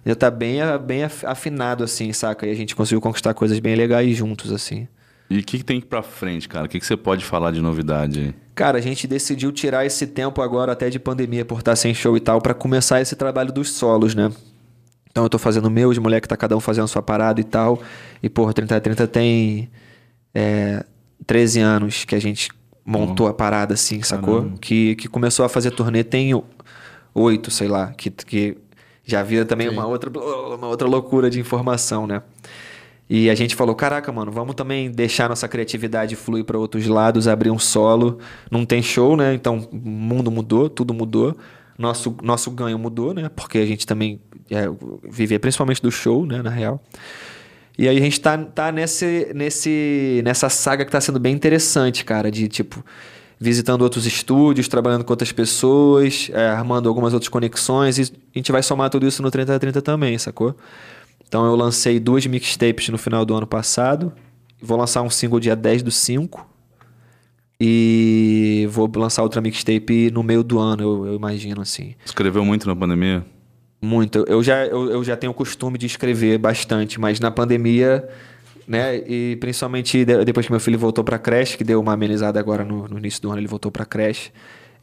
já 0.05 0.15
tá 0.15 0.31
bem, 0.31 0.59
bem 0.87 1.03
af- 1.03 1.25
afinado, 1.25 1.83
assim, 1.83 2.11
saca? 2.13 2.47
E 2.47 2.51
a 2.51 2.55
gente 2.55 2.75
conseguiu 2.75 2.99
conquistar 3.01 3.33
coisas 3.35 3.59
bem 3.59 3.75
legais 3.75 4.15
juntos, 4.17 4.51
assim. 4.51 4.87
E 5.29 5.37
o 5.39 5.43
que, 5.43 5.59
que 5.59 5.63
tem 5.63 5.79
pra 5.79 6.01
frente, 6.01 6.49
cara? 6.49 6.65
O 6.65 6.69
que, 6.69 6.79
que 6.79 6.85
você 6.85 6.97
pode 6.97 7.23
falar 7.23 7.51
de 7.51 7.61
novidade 7.61 8.19
aí? 8.19 8.33
Cara, 8.61 8.77
a 8.77 8.81
gente 8.81 9.07
decidiu 9.07 9.51
tirar 9.51 9.87
esse 9.87 10.05
tempo 10.05 10.39
agora, 10.39 10.73
até 10.73 10.87
de 10.87 10.99
pandemia, 10.99 11.43
por 11.43 11.57
estar 11.57 11.75
sem 11.75 11.95
show 11.95 12.15
e 12.15 12.19
tal, 12.19 12.39
pra 12.39 12.53
começar 12.53 13.01
esse 13.01 13.15
trabalho 13.15 13.51
dos 13.51 13.71
solos, 13.71 14.13
né? 14.13 14.31
Então 15.09 15.23
eu 15.23 15.29
tô 15.29 15.39
fazendo 15.39 15.65
o 15.65 15.71
meu, 15.71 15.89
os 15.89 15.97
moleques 15.97 16.27
tá 16.27 16.37
cada 16.37 16.55
um 16.55 16.59
fazendo 16.59 16.87
sua 16.87 17.01
parada 17.01 17.41
e 17.41 17.43
tal. 17.43 17.81
E, 18.21 18.29
porra, 18.29 18.53
3030 18.53 19.07
tem 19.07 19.67
é, 20.31 20.85
13 21.25 21.59
anos 21.59 22.05
que 22.05 22.13
a 22.13 22.21
gente 22.21 22.51
montou 22.85 23.25
a 23.25 23.33
parada, 23.33 23.73
assim, 23.73 24.03
sacou? 24.03 24.51
Que, 24.61 24.95
que 24.95 25.07
começou 25.07 25.43
a 25.43 25.49
fazer 25.49 25.71
turnê 25.71 26.03
tem 26.03 26.31
oito, 27.15 27.49
sei 27.49 27.67
lá, 27.67 27.87
que, 27.87 28.11
que 28.11 28.55
Já 29.03 29.23
vira 29.23 29.43
também 29.43 29.69
uma 29.69 29.87
outra, 29.87 30.11
uma 30.53 30.67
outra 30.67 30.87
loucura 30.87 31.31
de 31.31 31.39
informação, 31.39 32.05
né? 32.05 32.21
E 33.13 33.29
a 33.29 33.35
gente 33.35 33.57
falou, 33.57 33.75
caraca, 33.75 34.09
mano, 34.09 34.31
vamos 34.31 34.55
também 34.55 34.89
deixar 34.89 35.27
nossa 35.27 35.45
criatividade 35.45 36.15
fluir 36.15 36.45
para 36.45 36.57
outros 36.57 36.87
lados, 36.87 37.27
abrir 37.27 37.51
um 37.51 37.59
solo. 37.59 38.19
Não 38.49 38.65
tem 38.65 38.81
show, 38.81 39.17
né? 39.17 39.33
Então 39.33 39.67
o 39.69 39.75
mundo 39.75 40.31
mudou, 40.31 40.69
tudo 40.69 40.93
mudou. 40.93 41.35
Nosso, 41.77 42.15
nosso 42.23 42.49
ganho 42.51 42.79
mudou, 42.79 43.13
né? 43.13 43.29
Porque 43.35 43.57
a 43.57 43.65
gente 43.65 43.85
também 43.85 44.21
é, 44.49 44.63
vive 45.03 45.37
principalmente 45.39 45.81
do 45.81 45.91
show, 45.91 46.25
né? 46.25 46.41
Na 46.41 46.49
real. 46.49 46.81
E 47.77 47.85
aí 47.89 47.97
a 47.97 47.99
gente 47.99 48.17
tá, 48.21 48.37
tá 48.37 48.71
nesse, 48.71 49.29
nesse, 49.35 50.21
nessa 50.23 50.47
saga 50.47 50.85
que 50.85 50.91
tá 50.91 51.01
sendo 51.01 51.19
bem 51.19 51.35
interessante, 51.35 52.05
cara, 52.05 52.31
de 52.31 52.47
tipo 52.47 52.81
visitando 53.37 53.81
outros 53.81 54.05
estúdios, 54.05 54.69
trabalhando 54.69 55.03
com 55.03 55.11
outras 55.11 55.33
pessoas, 55.33 56.29
é, 56.31 56.47
armando 56.47 56.87
algumas 56.87 57.11
outras 57.11 57.27
conexões 57.27 57.97
e 57.97 58.03
a 58.03 58.39
gente 58.39 58.53
vai 58.53 58.63
somar 58.63 58.89
tudo 58.89 59.05
isso 59.05 59.21
no 59.21 59.29
3030 59.29 59.81
também, 59.81 60.17
sacou? 60.17 60.55
Então 61.31 61.45
eu 61.45 61.55
lancei 61.55 61.97
duas 61.97 62.25
mixtapes 62.25 62.89
no 62.89 62.97
final 62.97 63.23
do 63.23 63.33
ano 63.33 63.47
passado. 63.47 64.11
Vou 64.61 64.77
lançar 64.77 65.01
um 65.01 65.09
single 65.09 65.39
dia 65.39 65.55
10 65.55 65.81
do 65.81 65.89
5. 65.89 66.45
E 67.57 68.67
vou 68.69 68.91
lançar 68.97 69.23
outra 69.23 69.39
mixtape 69.39 70.11
no 70.11 70.23
meio 70.23 70.43
do 70.43 70.59
ano, 70.59 70.83
eu, 70.83 71.07
eu 71.07 71.15
imagino, 71.15 71.61
assim. 71.61 71.95
Escreveu 72.03 72.43
muito 72.43 72.67
na 72.67 72.75
pandemia? 72.75 73.25
Muito. 73.81 74.25
Eu 74.27 74.43
já, 74.43 74.65
eu, 74.65 74.91
eu 74.91 75.01
já 75.05 75.15
tenho 75.15 75.31
o 75.31 75.33
costume 75.33 75.77
de 75.77 75.85
escrever 75.85 76.37
bastante, 76.37 76.99
mas 76.99 77.17
na 77.21 77.31
pandemia, 77.31 78.05
né? 78.67 78.97
E 78.97 79.37
principalmente 79.39 80.03
depois 80.03 80.45
que 80.45 80.51
meu 80.51 80.59
filho 80.59 80.77
voltou 80.77 81.01
pra 81.01 81.17
creche, 81.17 81.55
que 81.55 81.63
deu 81.63 81.79
uma 81.79 81.93
amenizada 81.93 82.41
agora 82.41 82.65
no, 82.65 82.89
no 82.89 82.97
início 82.97 83.21
do 83.21 83.29
ano, 83.29 83.39
ele 83.39 83.47
voltou 83.47 83.71
pra 83.71 83.85
creche. 83.85 84.33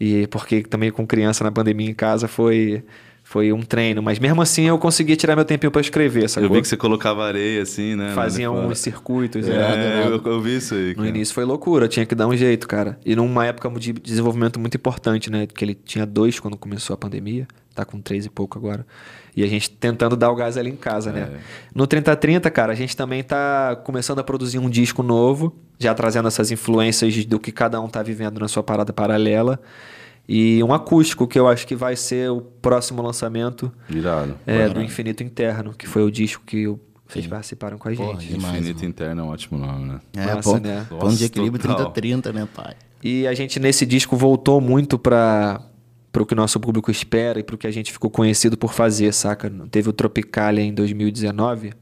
E 0.00 0.26
porque 0.28 0.62
também 0.62 0.90
com 0.90 1.06
criança 1.06 1.44
na 1.44 1.52
pandemia 1.52 1.90
em 1.90 1.94
casa 1.94 2.26
foi 2.26 2.82
foi 3.28 3.52
um 3.52 3.60
treino, 3.60 4.02
mas 4.02 4.18
mesmo 4.18 4.40
assim 4.40 4.62
eu 4.68 4.78
conseguia 4.78 5.14
tirar 5.14 5.36
meu 5.36 5.44
tempinho 5.44 5.70
para 5.70 5.82
escrever, 5.82 6.30
sacou? 6.30 6.48
Eu 6.48 6.54
vi 6.54 6.62
que 6.62 6.68
você 6.68 6.78
colocava 6.78 7.26
areia 7.26 7.60
assim, 7.60 7.94
né? 7.94 8.12
Fazia 8.14 8.50
uns 8.50 8.78
circuitos. 8.78 9.46
É, 9.46 9.50
né? 9.50 10.06
eu, 10.06 10.18
eu, 10.24 10.40
vi 10.40 10.56
isso 10.56 10.74
aí. 10.74 10.94
Cara. 10.94 11.02
No 11.02 11.14
início 11.14 11.34
foi 11.34 11.44
loucura, 11.44 11.86
tinha 11.88 12.06
que 12.06 12.14
dar 12.14 12.26
um 12.26 12.34
jeito, 12.34 12.66
cara. 12.66 12.98
E 13.04 13.14
numa 13.14 13.44
época 13.44 13.68
de 13.78 13.92
desenvolvimento 13.92 14.58
muito 14.58 14.78
importante, 14.78 15.30
né? 15.30 15.46
Que 15.46 15.62
ele 15.62 15.74
tinha 15.74 16.06
dois 16.06 16.40
quando 16.40 16.56
começou 16.56 16.94
a 16.94 16.96
pandemia, 16.96 17.46
tá 17.74 17.84
com 17.84 18.00
três 18.00 18.24
e 18.24 18.30
pouco 18.30 18.56
agora. 18.56 18.86
E 19.36 19.44
a 19.44 19.46
gente 19.46 19.72
tentando 19.72 20.16
dar 20.16 20.30
o 20.30 20.34
gás 20.34 20.56
ali 20.56 20.70
em 20.70 20.76
casa, 20.76 21.12
né? 21.12 21.28
É. 21.30 21.38
No 21.74 21.86
3030, 21.86 22.50
cara, 22.50 22.72
a 22.72 22.74
gente 22.74 22.96
também 22.96 23.22
tá 23.22 23.76
começando 23.84 24.20
a 24.20 24.24
produzir 24.24 24.58
um 24.58 24.70
disco 24.70 25.02
novo, 25.02 25.54
já 25.78 25.94
trazendo 25.94 26.28
essas 26.28 26.50
influências 26.50 27.26
do 27.26 27.38
que 27.38 27.52
cada 27.52 27.78
um 27.78 27.90
tá 27.90 28.02
vivendo 28.02 28.40
na 28.40 28.48
sua 28.48 28.62
parada 28.62 28.90
paralela. 28.90 29.60
E 30.28 30.62
um 30.62 30.74
acústico, 30.74 31.26
que 31.26 31.38
eu 31.38 31.48
acho 31.48 31.66
que 31.66 31.74
vai 31.74 31.96
ser 31.96 32.30
o 32.30 32.42
próximo 32.42 33.00
lançamento 33.00 33.72
Irado. 33.88 34.38
É, 34.46 34.68
do 34.68 34.82
Infinito 34.82 35.22
Interno, 35.22 35.72
que 35.72 35.86
foi 35.86 36.02
o 36.02 36.10
disco 36.10 36.44
que 36.44 36.66
vocês 37.08 37.24
Sim. 37.24 37.30
participaram 37.30 37.78
com 37.78 37.88
a 37.88 37.94
gente. 37.94 38.04
Porra, 38.04 38.18
demais, 38.18 38.54
Infinito 38.56 38.76
mano. 38.76 38.88
Interno 38.90 39.20
é 39.22 39.24
um 39.24 39.28
ótimo 39.28 39.58
nome, 39.58 39.84
né? 39.86 40.00
É, 40.14 40.26
Massa, 40.26 40.42
ponto, 40.42 40.62
né? 40.62 40.86
ponto 40.90 41.16
de 41.16 41.24
equilíbrio 41.24 41.64
30-30, 41.64 42.32
né, 42.34 42.48
pai? 42.54 42.76
E 43.02 43.26
a 43.26 43.32
gente 43.32 43.58
nesse 43.58 43.86
disco 43.86 44.16
voltou 44.16 44.60
muito 44.60 44.98
para 44.98 45.62
para 46.10 46.22
o 46.22 46.26
que 46.26 46.32
o 46.32 46.36
nosso 46.36 46.58
público 46.58 46.90
espera 46.90 47.38
e 47.38 47.42
para 47.42 47.54
o 47.54 47.58
que 47.58 47.66
a 47.66 47.70
gente 47.70 47.92
ficou 47.92 48.10
conhecido 48.10 48.56
por 48.56 48.72
fazer, 48.72 49.12
saca? 49.12 49.52
Teve 49.70 49.90
o 49.90 49.92
Tropicalia 49.92 50.64
em 50.64 50.72
2019, 50.72 51.72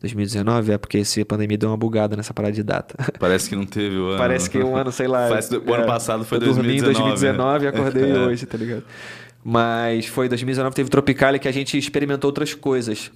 2019 0.00 0.72
é 0.72 0.78
porque 0.78 0.98
esse 0.98 1.24
pandemia 1.24 1.58
deu 1.58 1.70
uma 1.70 1.76
bugada 1.76 2.16
nessa 2.16 2.32
parada 2.32 2.54
de 2.54 2.62
data. 2.62 2.94
Parece 3.18 3.48
que 3.48 3.56
não 3.56 3.66
teve 3.66 3.96
o 3.96 4.08
ano. 4.08 4.18
Parece 4.18 4.48
que 4.48 4.58
um 4.58 4.76
ano, 4.76 4.92
sei 4.92 5.08
lá. 5.08 5.28
Faz, 5.28 5.50
o 5.50 5.74
ano 5.74 5.84
é, 5.84 5.86
passado 5.86 6.24
foi 6.24 6.38
2019. 6.38 6.92
Dormi 6.92 7.10
em 7.10 7.20
2019 7.20 7.64
e 7.64 7.68
acordei 7.68 8.10
é. 8.12 8.18
hoje, 8.18 8.46
tá 8.46 8.56
ligado? 8.56 8.84
Mas 9.42 10.06
foi 10.06 10.28
2019, 10.28 10.74
teve 10.74 10.90
Tropicalia 10.90 11.38
que 11.38 11.48
a 11.48 11.52
gente 11.52 11.76
experimentou 11.76 12.28
outras 12.28 12.54
coisas. 12.54 13.10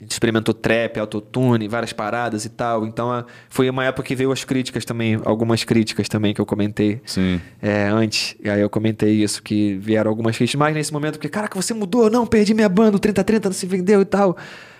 A 0.00 0.02
gente 0.02 0.10
experimentou 0.10 0.52
trap, 0.52 0.98
autotune, 0.98 1.68
várias 1.68 1.92
paradas 1.92 2.44
e 2.44 2.48
tal. 2.48 2.84
Então 2.84 3.24
foi 3.48 3.70
uma 3.70 3.84
época 3.84 4.02
que 4.02 4.16
veio 4.16 4.32
as 4.32 4.42
críticas 4.42 4.84
também, 4.84 5.20
algumas 5.24 5.62
críticas 5.62 6.08
também 6.08 6.34
que 6.34 6.40
eu 6.40 6.46
comentei 6.46 7.00
Sim. 7.06 7.40
É, 7.62 7.86
antes. 7.86 8.34
E 8.42 8.50
aí 8.50 8.60
eu 8.60 8.68
comentei 8.68 9.12
isso, 9.22 9.40
que 9.40 9.76
vieram 9.76 10.10
algumas 10.10 10.36
críticas, 10.36 10.58
mas 10.58 10.74
nesse 10.74 10.92
momento, 10.92 11.18
que, 11.18 11.28
caraca, 11.28 11.60
você 11.60 11.72
mudou, 11.72 12.10
não, 12.10 12.26
perdi 12.26 12.54
minha 12.54 12.68
banda, 12.68 12.96
o 12.96 13.00
3030 13.00 13.48
não 13.48 13.54
se 13.54 13.66
vendeu 13.66 14.00
e 14.00 14.04
tal. 14.04 14.36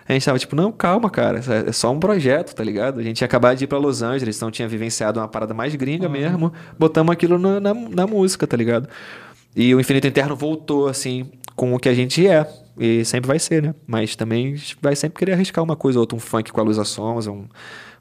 A 0.06 0.12
gente 0.12 0.24
tava 0.24 0.38
tipo, 0.38 0.54
não, 0.54 0.70
calma, 0.70 1.08
cara, 1.08 1.40
é 1.66 1.72
só 1.72 1.90
um 1.90 1.98
projeto, 1.98 2.54
tá 2.54 2.62
ligado? 2.62 3.00
A 3.00 3.02
gente 3.02 3.16
tinha 3.16 3.26
acabado 3.26 3.56
de 3.56 3.64
ir 3.64 3.66
pra 3.66 3.78
Los 3.78 4.02
Angeles, 4.02 4.36
então 4.36 4.50
tinha 4.50 4.68
vivenciado 4.68 5.18
uma 5.18 5.28
parada 5.28 5.54
mais 5.54 5.74
gringa 5.74 6.06
uhum. 6.06 6.12
mesmo, 6.12 6.52
botamos 6.78 7.12
aquilo 7.12 7.38
na, 7.38 7.58
na, 7.58 7.74
na, 7.74 8.06
música, 8.06 8.46
tá 8.46 8.56
ligado? 8.56 8.88
E 9.56 9.74
o 9.74 9.80
Infinito 9.80 10.06
Interno 10.06 10.36
voltou, 10.36 10.88
assim, 10.88 11.30
com 11.56 11.74
o 11.74 11.78
que 11.78 11.88
a 11.88 11.94
gente 11.94 12.26
é, 12.26 12.46
e 12.78 13.04
sempre 13.04 13.28
vai 13.28 13.38
ser, 13.38 13.62
né? 13.62 13.74
Mas 13.86 14.14
também 14.14 14.56
vai 14.82 14.94
sempre 14.94 15.18
querer 15.18 15.32
arriscar 15.32 15.64
uma 15.64 15.76
coisa 15.76 15.98
ou 15.98 16.02
outra, 16.02 16.16
um 16.16 16.20
funk 16.20 16.52
com 16.52 16.60
a 16.60 16.64
Luísa 16.64 16.84
Sons, 16.84 17.26
um 17.26 17.46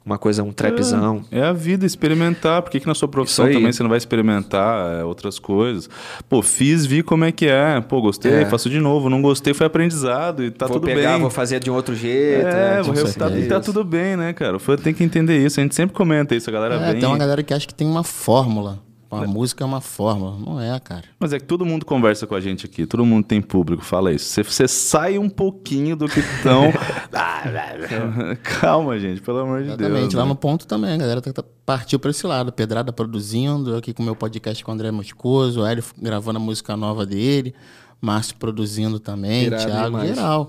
uma 0.04 0.18
coisa, 0.18 0.42
um 0.42 0.52
trapzão. 0.52 1.24
É, 1.30 1.38
é 1.38 1.42
a 1.44 1.52
vida, 1.52 1.86
experimentar. 1.86 2.60
Por 2.60 2.70
que, 2.70 2.80
que 2.80 2.86
na 2.86 2.94
sua 2.94 3.08
profissão 3.08 3.50
também 3.50 3.72
você 3.72 3.82
não 3.82 3.88
vai 3.88 3.96
experimentar 3.96 5.00
é, 5.00 5.04
outras 5.04 5.38
coisas? 5.38 5.88
Pô, 6.28 6.42
fiz, 6.42 6.84
vi 6.84 7.02
como 7.02 7.24
é 7.24 7.32
que 7.32 7.46
é. 7.46 7.80
Pô, 7.80 8.02
gostei, 8.02 8.32
é. 8.32 8.46
faço 8.46 8.68
de 8.68 8.78
novo. 8.78 9.08
Não 9.08 9.22
gostei, 9.22 9.54
foi 9.54 9.66
aprendizado 9.66 10.44
e 10.44 10.50
tá 10.50 10.66
vou 10.66 10.78
tudo 10.78 10.86
pegar, 10.86 11.12
bem. 11.12 11.20
Vou 11.22 11.30
fazer 11.30 11.58
de 11.58 11.70
um 11.70 11.74
outro 11.74 11.94
jeito. 11.94 12.46
É, 12.46 12.76
né? 12.76 12.82
vou 12.82 12.94
tá, 12.94 13.30
e 13.30 13.46
tá 13.46 13.60
tudo 13.60 13.82
bem, 13.82 14.16
né, 14.16 14.32
cara? 14.34 14.58
Foi, 14.58 14.76
tem 14.76 14.92
que 14.92 15.02
entender 15.02 15.38
isso. 15.42 15.58
A 15.58 15.62
gente 15.62 15.74
sempre 15.74 15.96
comenta 15.96 16.34
isso, 16.34 16.50
a 16.50 16.52
galera 16.52 16.74
é, 16.74 16.92
vem... 16.92 17.00
Tem 17.00 17.08
uma 17.08 17.18
galera 17.18 17.42
que 17.42 17.54
acha 17.54 17.66
que 17.66 17.74
tem 17.74 17.86
uma 17.86 18.04
fórmula. 18.04 18.80
A 19.22 19.26
música 19.26 19.62
é 19.62 19.66
uma 19.66 19.80
fórmula, 19.80 20.38
não 20.38 20.60
é, 20.60 20.78
cara. 20.80 21.04
Mas 21.18 21.32
é 21.32 21.38
que 21.38 21.44
todo 21.44 21.64
mundo 21.64 21.84
conversa 21.84 22.26
com 22.26 22.34
a 22.34 22.40
gente 22.40 22.66
aqui, 22.66 22.86
todo 22.86 23.04
mundo 23.04 23.24
tem 23.24 23.40
público, 23.40 23.84
fala 23.84 24.12
isso. 24.12 24.26
Você, 24.26 24.42
você 24.42 24.68
sai 24.68 25.18
um 25.18 25.28
pouquinho 25.28 25.96
do 25.96 26.08
que 26.08 26.20
estão. 26.20 26.72
Calma, 28.60 28.98
gente, 28.98 29.20
pelo 29.20 29.38
amor 29.38 29.62
de 29.62 29.68
Deus. 29.68 29.80
Exatamente, 29.80 30.16
lá 30.16 30.22
né? 30.22 30.28
no 30.28 30.36
ponto 30.36 30.66
também, 30.66 30.94
a 30.94 30.96
galera 30.96 31.20
tá, 31.20 31.32
tá, 31.32 31.44
partiu 31.64 31.98
para 31.98 32.10
esse 32.10 32.26
lado. 32.26 32.52
Pedrada 32.52 32.92
produzindo, 32.92 33.76
aqui 33.76 33.92
com 33.92 34.02
o 34.02 34.06
meu 34.06 34.16
podcast 34.16 34.64
com 34.64 34.70
o 34.70 34.74
André 34.74 34.90
Moscoso, 34.90 35.62
o 35.62 35.66
Hélio 35.66 35.84
gravando 36.00 36.38
a 36.38 36.42
música 36.42 36.76
nova 36.76 37.06
dele, 37.06 37.54
Márcio 38.00 38.36
produzindo 38.36 38.98
também, 38.98 39.44
Irado 39.44 39.64
Thiago, 39.64 39.86
demais. 39.86 40.08
geral. 40.08 40.48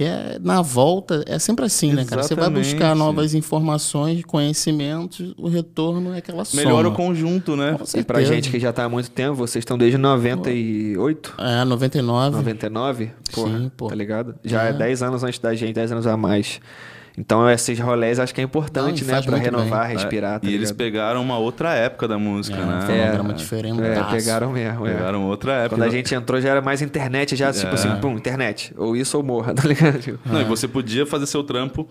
Que 0.00 0.04
é 0.04 0.38
na 0.40 0.62
volta, 0.62 1.22
é 1.26 1.38
sempre 1.38 1.66
assim, 1.66 1.92
né, 1.92 2.06
cara? 2.06 2.22
Você 2.22 2.34
vai 2.34 2.48
buscar 2.48 2.96
novas 2.96 3.34
informações, 3.34 4.24
conhecimentos, 4.24 5.34
o 5.36 5.46
retorno 5.46 6.14
é 6.14 6.18
aquela 6.20 6.42
soma. 6.42 6.62
Melhora 6.62 6.88
o 6.88 6.92
conjunto, 6.94 7.54
né? 7.54 7.76
E 7.94 8.02
pra 8.02 8.22
gente 8.22 8.48
que 8.50 8.58
já 8.58 8.72
tá 8.72 8.84
há 8.84 8.88
muito 8.88 9.10
tempo, 9.10 9.34
vocês 9.34 9.60
estão 9.60 9.76
desde 9.76 9.98
98? 9.98 11.34
É, 11.36 11.64
99. 11.66 12.36
99? 12.38 13.10
Porra, 13.30 13.58
Sim, 13.58 13.70
pô. 13.76 13.88
Tá 13.88 13.94
ligado? 13.94 14.36
Já 14.42 14.64
é. 14.64 14.70
é 14.70 14.72
10 14.72 15.02
anos 15.02 15.22
antes 15.22 15.38
da 15.38 15.54
gente, 15.54 15.74
10 15.74 15.92
anos 15.92 16.06
a 16.06 16.16
mais. 16.16 16.62
Então, 17.20 17.48
esses 17.50 17.78
rolés 17.78 18.18
acho 18.18 18.34
que 18.34 18.40
é 18.40 18.44
importante, 18.44 19.04
Não, 19.04 19.14
né? 19.14 19.20
Pra 19.20 19.36
renovar, 19.36 19.88
bem. 19.88 19.96
respirar. 19.96 20.36
É, 20.36 20.38
tá 20.38 20.46
e 20.46 20.46
ligado? 20.46 20.60
eles 20.60 20.72
pegaram 20.72 21.22
uma 21.22 21.36
outra 21.36 21.74
época 21.74 22.08
da 22.08 22.18
música, 22.18 22.56
é, 22.56 22.64
né? 22.64 22.82
Foi 22.86 22.94
um 22.94 23.02
programa 23.02 23.34
diferente. 23.34 23.82
É, 23.82 24.02
pegaram 24.04 24.50
mesmo. 24.50 24.86
É. 24.86 24.94
Pegaram 24.94 25.26
outra 25.26 25.52
época. 25.52 25.76
Quando 25.76 25.82
a 25.82 25.90
gente 25.90 26.14
entrou, 26.14 26.40
já 26.40 26.48
era 26.48 26.62
mais 26.62 26.80
internet, 26.80 27.36
já, 27.36 27.52
tipo 27.52 27.74
assim, 27.74 27.94
pum, 28.00 28.12
internet. 28.12 28.72
Ou 28.74 28.96
isso 28.96 29.18
ou 29.18 29.22
morra, 29.22 29.52
tá 29.54 29.68
ligado? 29.68 30.18
Não, 30.24 30.40
e 30.40 30.44
você 30.44 30.66
podia 30.66 31.04
fazer 31.04 31.26
seu 31.26 31.44
trampo 31.44 31.86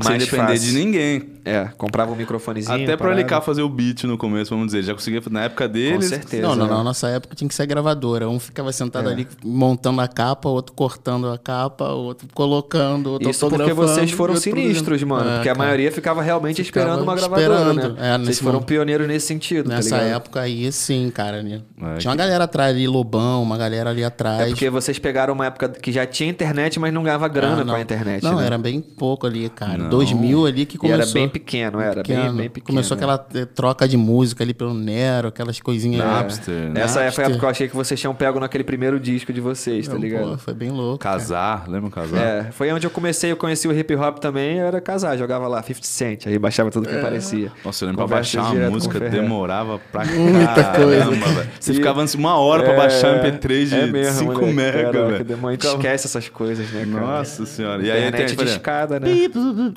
sem 0.00 0.18
depender 0.18 0.46
fácil. 0.46 0.72
de 0.72 0.72
ninguém. 0.72 1.32
É, 1.44 1.68
comprava 1.76 2.12
um 2.12 2.14
microfonezinho. 2.14 2.84
Até 2.84 2.96
pra 2.96 3.12
LK 3.12 3.40
fazer 3.44 3.62
o 3.62 3.68
beat 3.68 4.04
no 4.04 4.16
começo, 4.16 4.50
vamos 4.50 4.66
dizer. 4.66 4.82
Já 4.82 4.94
conseguia 4.94 5.20
na 5.30 5.44
época 5.44 5.68
deles. 5.68 6.08
Com 6.08 6.16
certeza. 6.16 6.42
Não, 6.42 6.54
não, 6.54 6.66
na 6.68 6.84
nossa 6.84 7.08
época 7.08 7.34
tinha 7.34 7.48
que 7.48 7.54
ser 7.54 7.66
gravadora. 7.66 8.28
Um 8.28 8.38
ficava 8.38 8.72
sentado 8.72 9.08
é. 9.08 9.12
ali 9.12 9.28
montando 9.44 10.00
a 10.00 10.08
capa, 10.08 10.48
outro 10.48 10.72
cortando 10.72 11.28
a 11.28 11.36
capa, 11.36 11.88
outro 11.88 12.28
colocando, 12.32 13.10
outro 13.10 13.28
Isso 13.28 13.48
porque 13.48 13.72
vocês 13.72 14.10
foram 14.12 14.36
sinistros, 14.36 15.02
mano. 15.02 15.28
É, 15.28 15.34
porque 15.34 15.48
a 15.48 15.54
maioria 15.54 15.90
ficava 15.90 16.22
realmente 16.22 16.62
ficava 16.62 16.86
esperando 16.86 17.02
uma 17.02 17.16
gravadora, 17.16 17.70
esperando. 17.70 17.94
né? 17.94 18.14
É, 18.14 18.18
vocês 18.18 18.38
foram 18.38 18.62
pioneiros 18.62 19.06
nesse 19.08 19.26
sentido, 19.26 19.68
tá 19.68 19.76
Nessa 19.76 19.98
tá 19.98 20.02
época 20.02 20.40
aí, 20.40 20.70
sim, 20.70 21.10
cara. 21.10 21.42
Né? 21.42 21.60
É, 21.80 21.96
tinha 21.96 22.10
uma 22.10 22.16
galera 22.16 22.44
atrás 22.44 22.74
ali, 22.74 22.86
Lobão, 22.86 23.42
uma 23.42 23.58
galera 23.58 23.90
ali 23.90 24.04
atrás. 24.04 24.42
É 24.42 24.46
porque 24.46 24.70
vocês 24.70 24.98
pegaram 24.98 25.34
uma 25.34 25.46
época 25.46 25.68
que 25.68 25.90
já 25.90 26.06
tinha 26.06 26.30
internet, 26.30 26.78
mas 26.78 26.92
não 26.92 27.02
ganhava 27.02 27.26
grana 27.26 27.62
ah, 27.62 27.64
com 27.64 27.72
a 27.72 27.80
internet, 27.80 28.22
Não, 28.22 28.36
né? 28.36 28.46
era 28.46 28.58
bem 28.58 28.80
pouco 28.80 29.26
ali, 29.26 29.48
cara. 29.48 29.81
Não. 29.82 29.90
2000 29.90 30.46
ali 30.46 30.66
que 30.66 30.78
começou. 30.78 30.98
E 30.98 31.02
era 31.02 31.12
bem 31.12 31.28
pequeno, 31.28 31.80
era 31.80 32.02
pequeno. 32.02 32.22
Bem, 32.22 32.32
bem 32.32 32.50
pequeno. 32.50 32.66
Começou 32.66 32.96
aquela 32.96 33.26
eh, 33.34 33.44
troca 33.44 33.86
de 33.86 33.96
música 33.96 34.44
ali 34.44 34.54
pelo 34.54 34.74
Nero, 34.74 35.28
aquelas 35.28 35.60
coisinhas. 35.60 36.04
Napster. 36.04 36.70
Né? 36.70 36.80
Essa 36.80 37.00
Napster. 37.00 37.12
foi 37.12 37.24
a 37.24 37.26
época 37.26 37.38
que 37.38 37.44
eu 37.44 37.48
achei 37.48 37.68
que 37.68 37.76
vocês 37.76 37.98
tinham 37.98 38.14
pego 38.14 38.40
naquele 38.40 38.64
primeiro 38.64 38.98
disco 38.98 39.32
de 39.32 39.40
vocês, 39.40 39.88
tá 39.88 39.94
ligado? 39.94 40.30
Pô, 40.30 40.38
foi 40.38 40.54
bem 40.54 40.70
louco. 40.70 40.98
Casar, 40.98 41.60
cara. 41.60 41.70
lembra 41.70 41.90
casar? 41.90 42.18
É, 42.18 42.52
foi 42.52 42.72
onde 42.72 42.86
eu 42.86 42.90
comecei, 42.90 43.32
eu 43.32 43.36
conheci 43.36 43.68
o 43.68 43.72
hip 43.72 43.94
hop 43.94 44.18
também, 44.18 44.58
era 44.58 44.80
casar, 44.80 45.16
jogava 45.16 45.48
lá 45.48 45.62
50 45.62 45.86
Cent, 45.86 46.26
aí 46.26 46.38
baixava 46.38 46.70
tudo 46.70 46.88
que 46.88 46.94
é. 46.94 46.98
aparecia. 46.98 47.52
Nossa, 47.64 47.84
eu 47.84 47.88
lembro 47.88 48.06
pra 48.06 48.16
baixar 48.16 48.52
uma 48.52 48.70
música, 48.70 49.00
demorava 49.00 49.80
pra 49.90 50.04
Muita 50.04 50.64
coisa. 50.64 51.48
Você 51.58 51.72
e... 51.72 51.74
ficava 51.74 52.00
antes 52.00 52.14
uma 52.14 52.36
hora 52.36 52.62
é... 52.62 52.66
pra 52.66 52.76
baixar 52.76 53.22
MP3 53.22 53.64
de 53.66 53.98
é 53.98 54.12
5 54.12 54.46
mega, 54.46 55.06
velho. 55.06 55.46
A 55.46 55.50
gente 55.50 55.66
esquece 55.66 56.06
essas 56.06 56.28
coisas, 56.28 56.70
né, 56.70 56.86
cara? 56.90 57.06
Nossa 57.06 57.46
senhora. 57.46 57.82
E 57.82 57.90
aí 57.90 58.04
a 58.04 58.08
internet 58.08 58.36
de 58.36 58.44
escada, 58.44 59.00
né? 59.00 59.08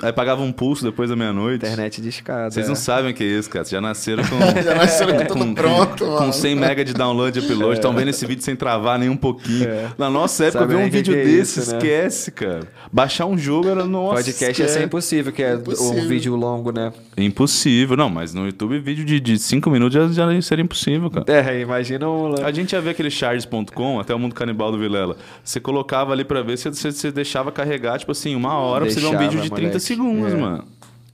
Aí 0.02 0.12
pagava 0.12 0.42
um 0.42 0.52
pulso 0.52 0.84
depois 0.84 1.10
da 1.10 1.16
meia-noite. 1.16 1.64
Internet 1.64 2.00
de 2.00 2.08
escada. 2.08 2.50
Vocês 2.50 2.66
é. 2.66 2.68
não 2.68 2.76
sabem 2.76 3.12
o 3.12 3.14
que 3.14 3.24
é 3.24 3.26
isso, 3.26 3.48
cara. 3.48 3.64
Vocês 3.64 3.72
já 3.72 3.80
nasceram 3.80 4.22
com. 4.24 4.36
Já 4.66 4.74
nasceram 4.74 5.16
com 5.16 5.24
tudo 5.26 5.54
pronto, 5.54 6.04
com, 6.04 6.10
mano. 6.12 6.32
100 6.32 6.54
mega 6.54 6.84
de 6.84 6.92
download 6.92 7.38
e 7.38 7.42
upload. 7.42 7.74
Estão 7.74 7.92
vendo 7.92 8.08
esse 8.08 8.26
vídeo 8.26 8.42
sem 8.42 8.56
travar 8.56 8.98
nem 8.98 9.08
um 9.08 9.16
pouquinho. 9.16 9.68
Na 9.98 10.08
nossa 10.10 10.44
época, 10.46 10.66
ver 10.66 10.76
um 10.76 10.86
o 10.86 10.90
vídeo 10.90 11.14
é 11.14 11.24
desse, 11.24 11.60
isso, 11.60 11.70
né? 11.70 11.78
esquece, 11.78 12.30
cara. 12.30 12.60
Baixar 12.92 13.26
um 13.26 13.36
jogo 13.36 13.68
era 13.68 13.84
nossa. 13.84 14.14
Podcast 14.16 14.62
ia 14.62 14.68
ser 14.68 14.84
impossível, 14.84 15.32
que 15.32 15.42
é 15.42 15.54
Impossível. 15.54 16.02
um 16.04 16.08
vídeo 16.08 16.36
longo, 16.36 16.72
né? 16.72 16.92
Impossível. 17.16 17.96
Não, 17.96 18.08
mas 18.08 18.32
no 18.34 18.46
YouTube, 18.46 18.78
vídeo 18.78 19.20
de 19.20 19.38
5 19.38 19.70
minutos 19.70 19.94
já, 19.94 20.08
já 20.08 20.42
seria 20.42 20.62
impossível, 20.62 21.10
cara. 21.10 21.24
É, 21.28 21.60
imagina 21.60 22.08
um... 22.08 22.34
A 22.44 22.52
gente 22.52 22.72
ia 22.72 22.80
ver 22.80 22.90
aquele 22.90 23.10
charges.com, 23.10 24.00
até 24.00 24.14
o 24.14 24.18
mundo 24.18 24.34
canibal 24.34 24.70
do 24.70 24.78
Vilela. 24.78 25.16
Você 25.42 25.60
colocava 25.60 26.12
ali 26.12 26.24
pra 26.24 26.42
ver 26.42 26.56
se 26.56 26.68
você, 26.68 26.92
você 26.92 27.10
deixava 27.10 27.50
carregar, 27.50 27.98
tipo 27.98 28.12
assim, 28.12 28.34
uma 28.34 28.54
hora 28.54 28.84
pra 28.84 28.94
você 28.94 29.00
ver 29.00 29.06
um 29.06 29.10
Deixava, 29.10 29.30
vídeo 29.30 29.42
de 29.42 29.50
30 29.50 29.66
moleque. 29.66 29.80
Segundos, 29.86 30.32
É. 30.32 30.36
mano. 30.36 30.64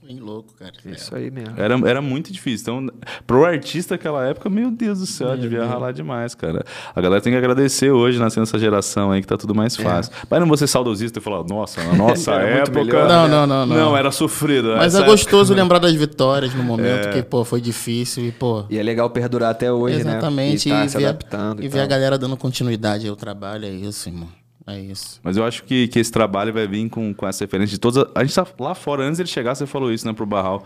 Bem 0.05 0.19
louco, 0.19 0.53
cara. 0.59 0.73
Isso 0.85 1.15
aí 1.15 1.31
mesmo. 1.31 1.53
Era, 1.55 1.79
era 1.89 2.01
muito 2.01 2.29
difícil. 2.31 2.61
Então, 2.83 2.93
pro 3.25 3.45
artista 3.45 3.95
daquela 3.95 4.25
época, 4.27 4.49
meu 4.49 4.69
Deus 4.69 4.99
do 4.99 5.05
céu, 5.05 5.35
devia 5.37 5.65
ralar 5.65 5.93
demais, 5.93 6.35
cara. 6.35 6.65
A 6.93 6.99
galera 6.99 7.21
tem 7.21 7.31
que 7.31 7.37
agradecer 7.37 7.89
hoje, 7.89 8.19
nascendo 8.19 8.41
nessa 8.41 8.59
geração 8.59 9.11
aí, 9.11 9.21
que 9.21 9.27
tá 9.27 9.37
tudo 9.37 9.55
mais 9.55 9.77
fácil. 9.77 10.11
Mas 10.29 10.39
não 10.41 10.47
vou 10.47 10.57
ser 10.57 10.67
saudosista 10.67 11.19
e 11.19 11.21
falar, 11.21 11.45
nossa, 11.45 11.81
na 11.85 11.93
nossa 11.95 12.33
época. 12.43 12.83
melhor, 12.83 13.07
Não, 13.07 13.27
não, 13.29 13.47
não, 13.47 13.65
não. 13.65 13.75
Não, 13.77 13.97
era 13.97 14.11
sofrido. 14.11 14.73
Mas 14.75 14.93
Essa 14.93 15.05
é 15.05 15.07
gostoso 15.07 15.53
lembrar 15.53 15.79
das 15.79 15.93
vitórias 15.95 16.53
no 16.53 16.63
momento 16.63 17.07
É. 17.07 17.13
que, 17.13 17.23
pô, 17.23 17.45
foi 17.45 17.61
difícil 17.61 18.25
e, 18.25 18.31
pô. 18.33 18.65
E 18.69 18.77
é 18.77 18.83
legal 18.83 19.09
perdurar 19.09 19.51
até 19.51 19.71
hoje, 19.71 20.01
exatamente. 20.01 20.67
né? 20.67 20.75
E 20.75 20.79
tá 20.79 20.85
e 20.85 20.89
se 20.89 20.97
ver, 20.97 21.05
a- 21.05 21.09
adaptando. 21.11 21.63
e 21.63 21.67
ver 21.69 21.79
a 21.79 21.85
galera 21.85 22.17
dando 22.17 22.35
continuidade 22.35 23.07
ao 23.07 23.15
trabalho, 23.15 23.63
é 23.65 23.69
isso, 23.71 24.09
irmão. 24.09 24.27
É 24.65 24.79
isso. 24.79 25.19
Mas 25.23 25.35
eu 25.37 25.43
acho 25.45 25.63
que, 25.63 25.87
que 25.89 25.99
esse 25.99 26.11
trabalho 26.11 26.53
vai 26.53 26.65
vir 26.67 26.89
com, 26.89 27.13
com 27.13 27.27
essa 27.27 27.43
referência 27.43 27.73
de 27.75 27.79
todas. 27.79 28.03
A, 28.15 28.19
a 28.19 28.23
gente 28.23 28.33
tá 28.33 28.45
lá 28.59 28.73
fora, 28.73 29.03
antes 29.03 29.17
dele 29.17 29.29
chegar, 29.29 29.55
você 29.55 29.65
falou 29.65 29.91
isso, 29.91 30.07
né, 30.07 30.13
pro 30.13 30.25
Barral. 30.25 30.63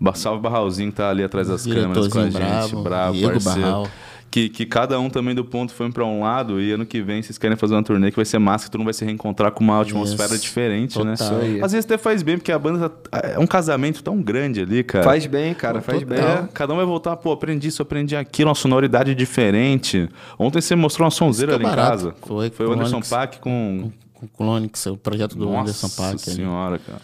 Ba- 0.00 0.14
Salve 0.14 0.40
Barralzinho 0.42 0.90
que 0.90 0.96
tá 0.96 1.10
ali 1.10 1.22
atrás 1.22 1.48
das 1.48 1.64
câmeras 1.66 2.08
com 2.08 2.18
a 2.18 2.24
gente. 2.24 2.32
Diretorzinho 2.34 2.82
bravo, 2.82 3.12
Diego 3.12 3.32
parceiro. 3.34 3.60
Barral. 3.60 3.88
Que, 4.30 4.50
que 4.50 4.66
cada 4.66 5.00
um 5.00 5.08
também 5.08 5.34
do 5.34 5.42
ponto 5.42 5.72
foi 5.72 5.90
pra 5.90 6.04
um 6.04 6.20
lado 6.20 6.60
e 6.60 6.70
ano 6.70 6.84
que 6.84 7.00
vem 7.00 7.22
vocês 7.22 7.38
querem 7.38 7.56
fazer 7.56 7.74
uma 7.74 7.82
turnê 7.82 8.10
que 8.10 8.16
vai 8.16 8.26
ser 8.26 8.38
massa, 8.38 8.66
que 8.66 8.70
todo 8.70 8.80
mundo 8.80 8.88
vai 8.88 8.92
se 8.94 9.02
reencontrar 9.02 9.50
com 9.52 9.64
uma 9.64 9.80
atmosfera 9.80 10.34
Isso. 10.34 10.42
diferente, 10.42 10.98
né? 11.02 11.14
Total. 11.16 11.38
Isso 11.38 11.46
aí. 11.46 11.62
Às 11.62 11.72
vezes 11.72 11.86
até 11.86 11.96
faz 11.96 12.22
bem, 12.22 12.36
porque 12.36 12.52
a 12.52 12.58
banda 12.58 12.90
tá- 12.90 13.20
é 13.24 13.38
um 13.38 13.46
casamento 13.46 14.02
tão 14.02 14.20
grande 14.20 14.60
ali, 14.60 14.84
cara. 14.84 15.02
Faz 15.02 15.24
bem, 15.24 15.54
cara, 15.54 15.80
faz 15.80 16.02
bem. 16.02 16.18
É, 16.18 16.46
cada 16.52 16.74
um 16.74 16.76
vai 16.76 16.84
voltar, 16.84 17.16
pô, 17.16 17.32
aprendi 17.32 17.68
isso, 17.68 17.80
aprendi 17.80 18.14
aquilo, 18.14 18.50
uma 18.50 18.54
sonoridade 18.54 19.14
diferente. 19.14 20.06
Ontem 20.38 20.60
você 20.60 20.76
mostrou 20.76 21.06
uma 21.06 21.10
sonzeira 21.10 21.52
Isso 21.52 21.60
ali 21.60 21.64
é 21.64 21.66
em 21.66 21.70
barato. 21.76 21.90
casa. 21.90 22.14
Foi, 22.26 22.50
Foi 22.50 22.66
o 22.66 22.68
com 22.68 22.74
Anderson 22.74 22.96
Onyx. 22.96 23.08
Paak 23.08 23.38
com. 23.38 23.90
Com 24.12 24.26
o 24.26 24.28
Clonix, 24.28 24.84
o 24.86 24.96
projeto 24.98 25.36
do 25.38 25.48
Anderson 25.48 25.86
Nossa 25.86 26.02
Paak. 26.02 26.12
ali. 26.26 26.36
senhora, 26.36 26.78
cara. 26.78 27.00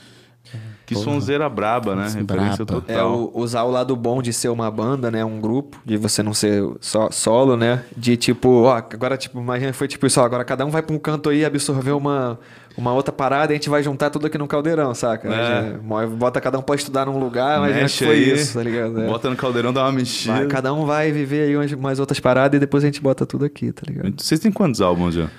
Que 0.86 0.94
Porra. 0.94 1.04
sonzeira 1.04 1.48
braba, 1.48 1.94
né? 1.96 2.02
Referência 2.04 2.62
braba. 2.64 2.84
É 2.86 2.94
total. 2.94 3.18
o- 3.32 3.38
usar 3.40 3.62
o 3.62 3.70
lado 3.70 3.96
bom 3.96 4.20
de 4.20 4.34
ser 4.34 4.48
uma 4.50 4.70
banda, 4.70 5.10
né? 5.10 5.24
Um 5.24 5.40
grupo, 5.40 5.80
de 5.84 5.96
você 5.96 6.22
não 6.22 6.34
ser 6.34 6.62
só 6.80 7.10
solo, 7.10 7.56
né? 7.56 7.82
De 7.96 8.16
tipo, 8.18 8.64
ó, 8.64 8.74
agora, 8.76 9.16
tipo, 9.16 9.40
imagina 9.40 9.72
foi 9.72 9.88
tipo 9.88 10.06
isso, 10.06 10.20
ó, 10.20 10.24
agora 10.24 10.44
cada 10.44 10.66
um 10.66 10.70
vai 10.70 10.82
pra 10.82 10.94
um 10.94 10.98
canto 10.98 11.30
aí 11.30 11.42
absorver 11.42 11.92
uma, 11.92 12.38
uma 12.76 12.92
outra 12.92 13.12
parada 13.12 13.52
e 13.52 13.54
a 13.54 13.56
gente 13.56 13.70
vai 13.70 13.82
juntar 13.82 14.10
tudo 14.10 14.26
aqui 14.26 14.36
no 14.36 14.46
caldeirão, 14.46 14.94
saca? 14.94 15.26
É. 15.32 15.72
Já- 15.72 16.06
Bota 16.06 16.38
cada 16.38 16.58
um 16.58 16.62
pra 16.62 16.74
estudar 16.74 17.06
num 17.06 17.18
lugar, 17.18 17.60
mas 17.60 17.74
Mexe 17.74 18.04
foi 18.04 18.14
aí, 18.16 18.32
isso, 18.34 18.52
tá 18.58 18.62
ligado? 18.62 19.00
É. 19.00 19.06
Bota 19.06 19.30
no 19.30 19.36
caldeirão, 19.36 19.72
dá 19.72 19.84
uma 19.84 19.92
mexida. 19.92 20.34
Vai, 20.34 20.46
cada 20.48 20.74
um 20.74 20.84
vai 20.84 21.10
viver 21.12 21.48
aí 21.48 21.56
umas, 21.56 21.72
umas 21.72 21.98
outras 21.98 22.20
paradas 22.20 22.58
e 22.58 22.60
depois 22.60 22.84
a 22.84 22.88
gente 22.88 23.00
bota 23.00 23.24
tudo 23.24 23.46
aqui, 23.46 23.72
tá 23.72 23.82
ligado? 23.88 24.22
Vocês 24.22 24.38
têm 24.38 24.52
quantos 24.52 24.82
álbuns 24.82 25.14
já? 25.14 25.30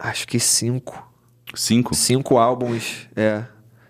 Acho 0.00 0.26
que 0.26 0.40
cinco. 0.40 1.06
Cinco? 1.54 1.94
Cinco 1.94 2.38
álbuns, 2.38 3.08
é. 3.16 3.44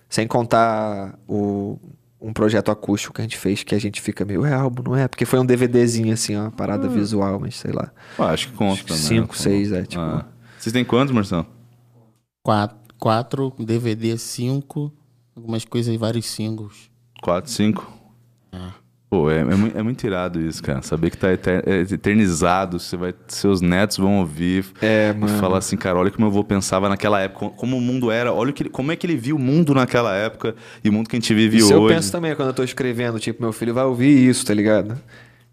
Sem 0.09 0.26
contar 0.26 1.18
o, 1.28 1.78
um 2.20 2.32
projeto 2.32 2.70
acústico 2.70 3.14
que 3.14 3.20
a 3.20 3.24
gente 3.24 3.36
fez, 3.36 3.62
que 3.62 3.74
a 3.74 3.78
gente 3.78 4.00
fica 4.00 4.24
meio, 4.24 4.44
é 4.44 4.52
álbum, 4.54 4.82
não 4.90 4.96
é? 4.96 5.06
Porque 5.06 5.24
foi 5.24 5.38
um 5.38 5.44
DVDzinho, 5.46 6.12
assim, 6.14 6.34
ó, 6.36 6.42
uma 6.42 6.50
parada 6.50 6.88
visual, 6.88 7.38
mas 7.38 7.56
sei 7.56 7.72
lá. 7.72 7.92
Ah, 8.18 8.30
acho 8.30 8.48
que 8.48 8.54
conta 8.54 8.72
Acho 8.74 8.82
que 8.84 8.88
também. 8.88 9.02
cinco, 9.04 9.34
né? 9.34 9.38
seis, 9.40 9.72
é, 9.72 9.82
tipo- 9.84 10.00
Ah. 10.02 10.26
Vocês 10.59 10.72
têm 10.72 10.84
quantos, 10.84 11.14
Marcelo? 11.14 11.46
Quatro, 12.42 12.76
quatro 12.98 13.52
DVD, 13.59 14.16
cinco, 14.18 14.92
algumas 15.36 15.64
coisas 15.64 15.94
e 15.94 15.96
vários 15.98 16.26
singles. 16.26 16.90
Quatro, 17.22 17.50
cinco? 17.50 17.92
Ah. 18.52 18.72
Pô, 19.11 19.30
é, 19.30 19.38
é, 19.38 19.78
é 19.78 19.82
muito 19.82 20.06
irado 20.06 20.38
isso, 20.38 20.62
cara. 20.62 20.82
Saber 20.82 21.09
que 21.11 21.16
tá 21.16 21.28
é 21.30 21.38
eternizado, 21.90 22.78
você 22.78 22.94
vai, 22.94 23.14
seus 23.26 23.62
netos 23.62 23.96
vão 23.96 24.18
ouvir 24.18 24.66
É, 24.82 25.12
e 25.16 25.18
mano. 25.18 25.38
falar 25.38 25.59
assim, 25.59 25.78
cara, 25.78 25.98
olha 25.98 26.11
como 26.11 26.26
eu 26.26 26.30
vou 26.30 26.44
pensava 26.44 26.90
naquela 26.90 27.18
época, 27.20 27.48
como 27.56 27.78
o 27.78 27.80
mundo 27.80 28.11
era, 28.11 28.32
olha 28.34 28.52
que, 28.52 28.64
ele- 28.64 28.70
como 28.70 28.92
é 28.92 28.96
que 28.96 29.06
ele 29.06 29.16
viu 29.16 29.36
o 29.36 29.38
mundo 29.38 29.72
naquela 29.72 30.14
época 30.14 30.54
e 30.84 30.90
o 30.90 30.92
mundo 30.92 31.09
que 31.09 31.16
a 31.16 31.18
gente 31.20 31.32
vive 31.32 31.56
Isso 31.56 31.66
hoje. 31.68 31.74
eu 31.74 31.86
penso 31.88 32.12
também 32.12 32.34
quando 32.34 32.48
eu 32.48 32.54
tô 32.54 32.62
escrevendo, 32.62 33.18
tipo, 33.18 33.42
meu 33.42 33.52
filho 33.52 33.72
vai 33.72 33.84
ouvir 33.84 34.28
isso, 34.28 34.44
tá 34.44 34.52
ligado? 34.52 34.98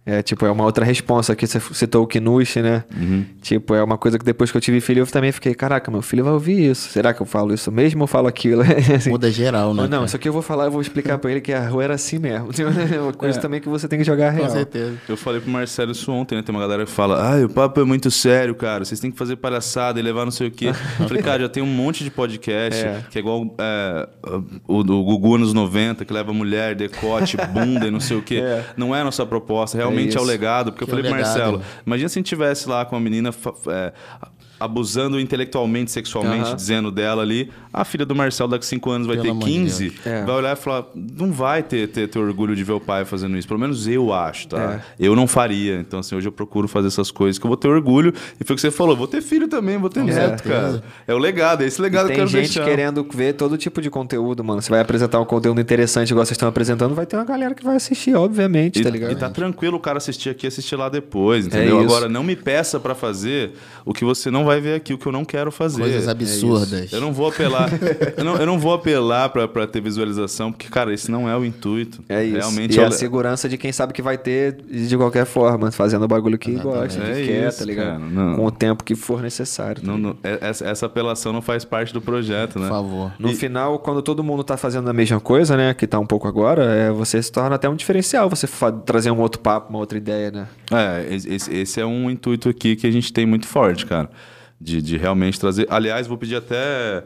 É, 0.08 0.22
tipo, 0.22 0.45
é 0.45 0.51
uma 0.51 0.64
outra 0.64 0.86
resposta 0.86 1.34
aqui, 1.34 1.47
você 1.47 1.60
citou 1.60 2.03
o 2.03 2.08
Kinush, 2.08 2.58
né? 2.62 2.84
Uhum. 2.95 3.26
Tipo, 3.41 3.74
é 3.74 3.84
uma 3.84 3.97
coisa 3.97 4.20
que 4.20 4.24
depois 4.26 4.51
que 4.51 4.58
eu 4.58 4.62
tive 4.62 4.80
filho, 4.80 4.99
eu 5.01 5.08
também 5.08 5.32
fiquei, 5.32 5.56
caraca, 5.56 5.89
meu 5.89 6.03
filho 6.03 6.24
vai 6.24 6.32
ouvir 6.34 6.70
isso. 6.70 6.89
Será 6.89 7.12
que 7.12 7.22
eu 7.22 7.26
falo 7.26 7.51
isso 7.56 7.72
mesmo 7.72 8.01
ou 8.01 8.08
falo 8.08 8.28
aquilo? 8.28 8.62
Assim, 8.95 9.10
Muda 9.10 9.32
geral, 9.32 9.74
né? 9.74 9.82
Não, 9.84 9.89
cara? 9.89 10.06
isso 10.06 10.16
aqui 10.16 10.30
eu 10.30 10.34
vou 10.34 10.43
falar, 10.43 10.66
eu 10.66 10.72
vou 10.72 10.80
explicar 10.80 11.18
pra 11.18 11.32
ele 11.32 11.41
que 11.41 11.51
a 11.51 11.68
rua 11.68 11.84
era 11.86 11.93
assim 11.95 12.20
mesmo. 12.20 12.49
É 12.95 12.99
uma 13.01 13.14
coisa 13.14 13.39
É. 13.39 13.41
também 13.41 13.60
que 13.60 13.68
você 13.68 13.88
tem 13.88 13.97
que 13.97 14.06
jogar 14.06 14.32
Com 14.34 14.38
real. 14.41 14.49
certeza. 14.51 14.93
Eu 15.10 15.18
falei 15.18 15.41
pro 15.41 15.49
Marcelo 15.49 15.91
isso 15.91 16.12
ontem, 16.12 16.36
né? 16.36 16.43
Tem 16.43 16.53
uma 16.53 16.62
galera 16.62 16.86
que 16.86 16.91
fala, 16.91 17.28
ai, 17.32 17.43
o 17.43 17.49
papo 17.49 17.82
é 17.82 17.84
muito 17.84 18.12
sério, 18.12 18.53
cara. 18.53 18.86
Vocês 18.86 18.99
têm 18.99 19.10
que 19.10 19.18
fazer 19.18 19.38
palhaçada 19.38 19.99
e 19.99 20.03
levar 20.03 20.24
não 20.24 20.32
sei 20.32 20.49
o 20.49 20.51
quê. 20.51 20.68
Eu 20.99 21.08
falei, 21.08 21.24
cara, 21.24 21.41
já 21.41 21.49
tem 21.49 21.64
um 21.64 21.66
monte 21.66 22.03
de 22.03 22.12
podcast 22.12 22.80
É. 22.84 23.03
que 23.10 23.18
é 23.18 23.22
igual 23.22 23.43
é, 23.58 24.08
o 24.68 24.84
do 24.84 25.03
Gugu 25.03 25.36
anos 25.36 25.51
90, 25.51 26.06
que 26.06 26.14
leva 26.14 26.32
mulher, 26.32 26.76
decote, 26.76 27.38
bunda 27.51 27.88
e 27.88 27.91
não 27.91 27.99
sei 27.99 28.18
o 28.18 28.22
quê. 28.22 28.36
É. 28.36 28.64
Não 28.78 28.95
é 28.95 29.01
a 29.01 29.03
nossa 29.03 29.26
proposta, 29.26 29.76
realmente 29.78 29.95
é, 30.02 30.06
o 30.06 30.22
isso. 30.22 30.24
legado. 30.24 30.72
Porque 30.72 30.84
eu 30.84 30.88
Que 30.88 30.93
é 30.93 30.96
o 30.96 30.98
falei 30.98 31.12
pro 31.12 31.18
legado. 31.20 31.38
Marcelo, 31.38 31.64
imagina 31.86 32.10
se 32.10 32.18
a 32.18 32.20
gente 32.20 32.28
tivesse 32.28 32.68
lá 32.70 32.86
com 32.86 32.96
uma 32.96 33.02
menina 33.02 33.32
é, 33.68 33.93
abusando 34.66 35.20
intelectualmente, 35.20 35.91
sexualmente, 35.91 36.47
Aham. 36.47 36.55
dizendo 36.55 36.91
dela 36.91 37.22
ali, 37.22 37.49
a 37.74 37.84
filha 37.86 38.05
do 38.05 38.16
Marcelo 38.16 38.49
daqui 38.51 38.66
a 38.66 38.68
5 38.68 38.89
anos 38.91 39.07
vai 39.07 39.16
Pelo 39.16 39.26
ter 39.26 39.32
amor 39.32 39.45
de 39.45 39.51
15, 39.53 39.89
Deus. 39.89 40.05
É. 40.07 40.24
vai 40.26 40.36
olhar 40.36 40.53
e 40.53 40.59
falar, 40.59 40.86
não 40.93 41.32
vai 41.32 41.63
ter, 41.63 41.88
ter, 41.88 42.07
ter 42.07 42.20
orgulho 42.20 42.55
de 42.55 42.63
ver 42.63 42.74
o 42.74 42.80
pai 42.80 43.05
fazendo 43.05 43.38
isso. 43.38 43.47
Pelo 43.47 43.59
menos 43.59 43.88
eu 43.88 44.13
acho, 44.13 44.47
tá? 44.49 44.82
É. 44.99 45.05
Eu 45.07 45.16
não 45.16 45.28
faria. 45.28 45.80
Então, 45.80 45.99
assim, 45.99 46.16
hoje 46.16 46.28
eu 46.28 46.32
procuro 46.32 46.68
fazer 46.68 46.88
essas 46.88 47.11
coisas 47.11 47.38
que 47.39 47.45
eu 47.45 47.49
vou 47.49 47.57
ter 47.57 47.68
orgulho. 47.68 48.13
E 48.39 48.43
foi 48.43 48.53
o 48.53 48.55
que 48.55 48.61
você 48.61 48.72
falou, 48.72 48.95
vou 48.95 49.07
ter 49.07 49.22
filho 49.22 49.47
também, 49.47 49.78
vou 49.78 49.89
ter 49.89 50.03
neto, 50.03 50.43
cara. 50.43 50.84
É 51.07 51.13
o 51.13 51.18
legado, 51.18 51.63
é 51.63 51.68
esse 51.68 51.82
legado 51.82 52.07
que 52.07 52.13
eu 52.13 52.16
Tem 52.16 52.28
quero 52.28 52.30
gente 52.30 52.53
deixar. 52.53 52.66
querendo 52.66 53.05
ver 53.13 53.34
todo 53.34 53.57
tipo 53.57 53.82
de 53.82 53.89
conteúdo, 53.89 54.43
mano. 54.43 54.61
Você 54.61 54.70
vai 54.70 54.80
apresentar 54.80 55.20
um 55.20 55.26
conteúdo 55.26 55.59
interessante 55.61 56.09
igual 56.11 56.26
vocês 56.26 56.36
estão 56.36 56.49
apresentando, 56.49 56.95
vai 56.95 57.05
ter 57.05 57.16
uma 57.16 57.26
galera 57.26 57.53
que 57.53 57.63
vai 57.63 57.76
assistir, 57.76 58.16
obviamente, 58.16 58.80
E, 58.80 58.84
tá 58.84 58.89
ligado? 58.89 59.11
e 59.11 59.16
tá 59.16 59.30
tranquilo 59.30 59.78
o 59.78 59.80
cara 59.80 59.97
assistir 59.97 60.30
aqui 60.30 60.45
e 60.45 60.47
assistir 60.47 60.76
lá 60.76 60.89
depois, 60.89 61.47
entendeu? 61.47 61.80
É. 61.80 61.84
Agora, 61.84 62.09
não 62.09 62.24
me 62.24 62.36
peça 62.36 62.80
pra 62.80 62.95
fazer 62.95 63.51
o 63.86 63.93
que 63.93 64.03
você 64.05 64.32
não 64.32 64.45
vai 64.45 64.55
ver 64.60 64.76
aqui, 64.76 64.93
o 64.93 64.97
que 64.97 65.06
eu 65.06 65.12
não 65.12 65.24
quero 65.26 65.51
fazer. 65.51 65.82
Coisas 65.82 66.08
É 66.08 66.12
absurdas. 66.12 66.72
isso. 66.86 66.95
Eu 66.95 67.01
não 67.01 67.12
vou 67.14 67.28
apelar. 67.30 67.70
eu, 68.18 68.24
não, 68.24 68.36
eu 68.38 68.45
não 68.45 68.60
vou 68.60 68.74
apelar 68.74 69.30
pra, 69.30 69.47
pra 69.47 69.66
ter 69.68 69.82
visualização, 69.82 70.51
porque, 70.51 70.68
cara, 70.70 70.93
esse 70.93 71.10
não 71.12 71.30
é 71.30 71.36
o 71.38 71.43
intuito. 71.45 72.03
É 72.10 72.24
isso. 72.24 72.38
Realmente 72.38 72.76
e 72.76 72.80
é 72.80 72.84
o 72.84 72.88
a 72.88 72.91
segurança 72.91 73.47
de 73.49 73.58
quem 73.58 73.72
sabe 73.72 73.93
que 73.93 74.01
vai 74.01 74.18
ter 74.18 74.53
de 74.70 74.95
qualquer 74.97 75.26
forma, 75.26 75.72
fazendo 75.72 76.03
o 76.03 76.08
bagulho 76.08 76.38
que 76.38 76.51
gosta, 76.53 76.99
que 77.01 77.12
É 77.12 77.26
quer, 77.26 77.47
isso, 77.49 77.60
tá 77.60 77.66
ligado? 77.66 77.86
cara, 77.88 77.99
não. 77.99 78.36
Com 78.36 78.45
o 78.45 78.51
tempo 78.51 78.84
que 78.84 78.95
for 78.95 79.22
necessário. 79.22 79.82
tá 79.82 79.88
Não, 79.88 79.97
não- 79.97 80.18
é- 80.24 80.38
essa, 80.41 80.66
essa 80.68 80.86
apelação 80.86 81.34
não 81.34 81.41
faz 81.41 81.66
parte 81.66 81.93
do 81.93 82.01
projeto, 82.01 82.60
né? 82.60 82.68
Por 82.68 82.74
favor. 82.74 83.12
No 83.20 83.34
final, 83.34 83.80
quando 83.80 84.01
todo 84.01 84.24
mundo 84.24 84.43
tá 84.43 84.58
fazendo 84.58 84.89
a 84.89 84.93
mesma 84.93 85.20
coisa, 85.20 85.56
né? 85.58 85.74
Que 85.74 85.86
tá 85.88 85.99
um 85.99 86.06
pouco 86.06 86.28
agora, 86.28 86.64
é, 86.64 86.91
você 86.91 87.22
se 87.22 87.32
torna 87.32 87.56
até 87.56 87.68
um 87.70 87.76
diferencial. 87.76 88.30
Você 88.30 88.47
trazer 88.86 89.12
um 89.12 89.20
outro 89.20 89.39
papo, 89.41 89.70
uma 89.70 89.80
outra 89.80 89.97
ideia, 89.97 90.32
né? 90.32 90.47
É, 90.72 91.14
esse- 91.14 91.53
esse 91.53 91.80
é 91.82 91.86
um 91.86 92.10
intuito 92.10 92.49
aqui 92.49 92.76
que 92.76 92.88
a 92.88 92.91
gente 92.91 93.12
tem 93.12 93.26
muito 93.26 93.47
forte, 93.47 93.86
cara. 93.86 94.10
De, 94.66 94.82
de 94.82 94.97
realmente 94.97 95.39
trazer. 95.39 95.68
Aliás, 95.70 96.07
vou 96.07 96.18
pedir 96.18 96.36
até 96.36 97.05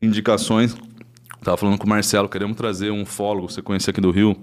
indicações. 0.00 0.76
Tava 1.42 1.56
falando 1.56 1.76
com 1.76 1.84
o 1.84 1.88
Marcelo, 1.88 2.28
queremos 2.28 2.56
trazer 2.56 2.92
um 2.92 3.04
fólogo, 3.04 3.50
você 3.50 3.60
conhece 3.60 3.90
aqui 3.90 4.00
do 4.00 4.10
Rio, 4.10 4.36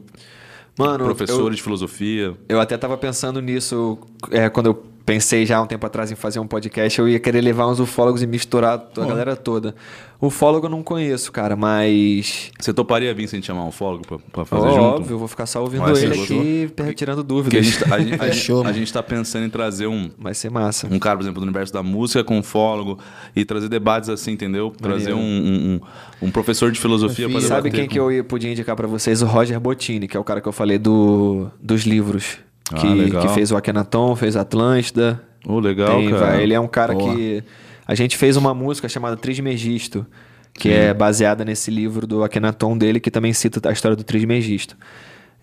Mano, 0.77 1.05
professor 1.05 1.47
eu, 1.47 1.49
de 1.49 1.61
filosofia. 1.61 2.37
eu 2.47 2.59
até 2.59 2.77
tava 2.77 2.97
pensando 2.97 3.41
nisso 3.41 3.97
é, 4.29 4.49
quando 4.49 4.67
eu 4.67 4.90
pensei 5.05 5.45
já 5.45 5.57
há 5.57 5.61
um 5.61 5.65
tempo 5.67 5.85
atrás 5.85 6.11
em 6.11 6.15
fazer 6.15 6.39
um 6.39 6.47
podcast. 6.47 6.97
Eu 6.99 7.07
ia 7.09 7.19
querer 7.19 7.41
levar 7.41 7.67
uns 7.67 7.79
ufólogos 7.79 8.21
e 8.21 8.27
misturar 8.27 8.87
a 8.97 9.05
galera 9.05 9.35
toda. 9.35 9.73
Ufólogo 10.21 10.67
eu 10.67 10.69
não 10.69 10.83
conheço, 10.83 11.31
cara, 11.31 11.55
mas. 11.55 12.51
Você 12.59 12.71
toparia 12.71 13.11
vir 13.11 13.27
sem 13.27 13.41
chamar 13.41 13.65
um 13.65 13.71
fólogo 13.71 14.05
pra, 14.05 14.17
pra 14.31 14.45
fazer 14.45 14.67
Ó, 14.67 14.71
junto? 14.71 14.83
óbvio, 14.83 15.13
eu 15.15 15.17
vou 15.19 15.27
ficar 15.27 15.47
só 15.47 15.61
ouvindo 15.61 15.81
Mas 15.81 16.03
ele 16.03 16.15
gostou? 16.15 16.39
aqui, 16.39 16.71
per- 16.75 16.93
tirando 16.93 17.25
Porque 17.25 17.57
a 17.57 17.61
dúvidas. 17.61 17.65
gente, 17.65 17.79
tá- 17.79 17.95
a, 17.95 17.99
gente, 17.99 18.13
a, 18.13 18.17
gente, 18.25 18.35
Fechou, 18.35 18.61
a 18.61 18.63
mano. 18.65 18.77
gente 18.77 18.93
tá 18.93 19.01
pensando 19.01 19.45
em 19.45 19.49
trazer 19.49 19.87
um, 19.87 20.11
Vai 20.19 20.35
ser 20.35 20.51
massa. 20.51 20.85
um 20.91 20.99
cara, 20.99 21.17
por 21.17 21.23
exemplo, 21.23 21.39
do 21.39 21.43
universo 21.43 21.73
da 21.73 21.81
música 21.81 22.23
com 22.23 22.37
um 22.37 22.43
fólogo 22.43 22.99
e 23.35 23.43
trazer 23.43 23.67
debates 23.67 24.09
assim, 24.09 24.33
entendeu? 24.33 24.71
Trazer 24.79 25.13
um, 25.13 25.19
um, 25.19 25.79
um- 26.21 26.27
um 26.27 26.31
professor 26.31 26.71
de 26.71 26.79
filosofia 26.79 27.27
para 27.27 27.41
Sabe 27.41 27.71
quem 27.71 27.85
com- 27.85 27.89
que 27.93 27.99
eu 27.99 28.11
ia- 28.11 28.23
podia 28.23 28.51
indicar 28.51 28.75
pra 28.75 28.87
vocês? 28.87 29.23
O 29.23 29.25
Roger 29.25 29.59
Bottini, 29.59 30.07
que 30.07 30.15
é 30.15 30.19
o 30.19 30.23
cara 30.23 30.39
que 30.39 30.47
eu 30.47 30.53
falei 30.53 30.77
do, 30.77 31.47
dos 31.59 31.81
livros. 31.81 32.37
Ah, 32.71 32.77
Que, 32.77 32.87
legal. 32.87 33.21
que 33.21 33.33
fez 33.33 33.51
o 33.51 33.57
Akhenaton, 33.57 34.15
fez 34.15 34.35
Atlântida. 34.35 35.21
Oh, 35.45 35.59
legal, 35.59 35.97
Tem, 35.97 36.09
cara. 36.09 36.25
vai, 36.25 36.43
ele 36.43 36.53
é 36.53 36.59
um 36.59 36.67
cara 36.67 36.93
Boa. 36.93 37.15
que. 37.15 37.43
A 37.87 37.95
gente 37.95 38.15
fez 38.17 38.37
uma 38.37 38.53
música 38.53 38.87
chamada 38.87 39.17
Trismegisto, 39.17 40.05
que 40.53 40.69
é 40.71 40.93
baseada 40.93 41.43
nesse 41.43 41.69
livro 41.71 42.05
do 42.07 42.23
Akhenaton 42.23 42.77
dele, 42.77 42.99
que 42.99 43.09
também 43.11 43.33
cita 43.33 43.67
a 43.67 43.71
história 43.73 43.97
do 43.97 44.03
Trismegisto. 44.03 44.77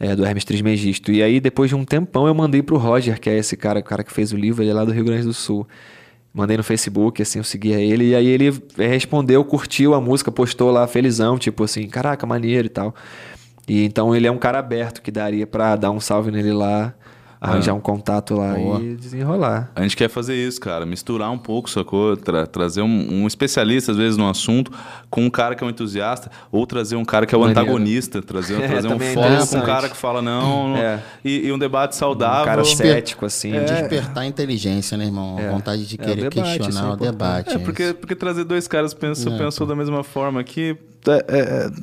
É, 0.01 0.15
do 0.15 0.25
Hermes 0.25 0.45
Trismegisto. 0.45 1.11
E 1.11 1.23
aí, 1.23 1.41
depois 1.41 1.69
de 1.69 1.75
um 1.75 1.85
tempão, 1.85 2.29
eu 2.29 2.35
mandei 2.35 2.63
pro 2.63 2.77
Roger, 2.77 3.19
que 3.21 3.29
é 3.29 3.37
esse 3.37 3.57
cara, 3.57 3.81
o 3.81 3.83
cara 3.83 4.05
que 4.05 4.13
fez 4.13 4.33
o 4.33 4.37
livro, 4.37 4.63
ele 4.63 4.71
é 4.71 4.75
lá 4.75 4.85
do 4.85 4.93
Rio 4.93 5.05
Grande 5.05 5.25
do 5.25 5.35
Sul. 5.35 5.67
Mandei 6.33 6.57
no 6.57 6.63
Facebook, 6.63 7.21
assim, 7.21 7.41
eu 7.41 7.45
seguia 7.45 7.81
ele, 7.81 8.11
e 8.11 8.15
aí 8.15 8.27
ele 8.29 8.55
respondeu, 8.77 9.45
curtiu 9.45 9.95
a 9.95 10.01
música, 10.01 10.31
postou 10.31 10.71
lá 10.71 10.87
felizão, 10.87 11.37
tipo 11.37 11.65
assim, 11.65 11.89
caraca, 11.89 12.25
maneiro 12.27 12.67
e 12.67 12.71
tal. 12.71 12.95
E 13.67 13.85
então 13.85 14.15
ele 14.15 14.27
é 14.29 14.31
um 14.31 14.39
cara 14.39 14.61
aberto 14.61 15.03
que 15.03 15.11
daria 15.11 15.47
pra 15.49 15.75
dar 15.75 15.91
um 15.91 15.99
salve 15.99 16.31
nele 16.31 16.53
lá 16.53 16.95
arranjar 17.41 17.73
um 17.75 17.81
contato 17.81 18.35
lá 18.35 18.55
Boa. 18.55 18.81
e 18.81 18.95
desenrolar. 18.97 19.71
A 19.75 19.83
gente 19.83 19.97
quer 19.97 20.09
fazer 20.09 20.35
isso, 20.35 20.61
cara. 20.61 20.85
Misturar 20.85 21.31
um 21.31 21.39
pouco, 21.39 21.69
sacou? 21.71 22.17
Tra- 22.17 22.47
trazer 22.47 22.83
um, 22.83 23.23
um 23.23 23.27
especialista, 23.27 23.93
às 23.93 23.99
vezes, 23.99 24.17
no 24.17 24.29
assunto, 24.29 24.73
com 25.11 25.25
um 25.25 25.31
cara 25.31 25.55
que 25.55 25.63
é 25.63 25.67
um 25.67 25.71
entusiasta, 25.71 26.31
ou 26.51 26.67
trazer 26.67 26.97
um 26.97 27.05
cara 27.05 27.27
que 27.27 27.35
é 27.35 27.39
o 27.39 27.41
Maneiro. 27.43 27.61
antagonista. 27.61 28.21
Trazer, 28.23 28.61
É, 28.63 28.67
trazer 28.69 28.89
um 28.89 28.97
é 28.97 29.15
fólogo 29.15 29.47
com 29.47 29.57
um 29.59 29.63
cara 29.63 29.89
que 29.89 29.97
fala 29.97 30.21
não. 30.23 30.77
É. 30.77 31.01
E, 31.25 31.47
e 31.47 31.53
um 31.53 31.59
debate 31.59 31.95
saudável. 31.97 32.43
Um 32.43 32.47
cara 32.47 32.65
cético, 32.65 33.25
assim. 33.27 33.53
É. 33.55 33.65
Despertar 33.65 34.23
a 34.23 34.27
inteligência, 34.27 34.97
né, 34.97 35.05
irmão? 35.05 35.39
É. 35.39 35.49
A 35.49 35.53
vontade 35.53 35.87
de 35.87 35.97
É, 35.99 36.03
o 36.03 36.07
querer 36.07 36.29
debate, 36.31 36.39
isso 36.39 36.49
é 36.49 36.59
questionar 36.59 36.91
o 36.91 36.95
importante. 36.95 37.13
debate. 37.13 37.55
É, 37.55 37.59
porque, 37.59 37.93
porque 37.95 38.15
trazer 38.15 38.45
dois 38.45 38.67
caras 38.67 38.93
que 38.93 39.01
pensam, 39.01 39.35
É, 39.35 39.39
pensou 39.39 39.67
da 39.67 39.77
mesma 39.77 40.03
forma 40.03 40.41
aqui. 40.41 40.77
É, 41.13 41.25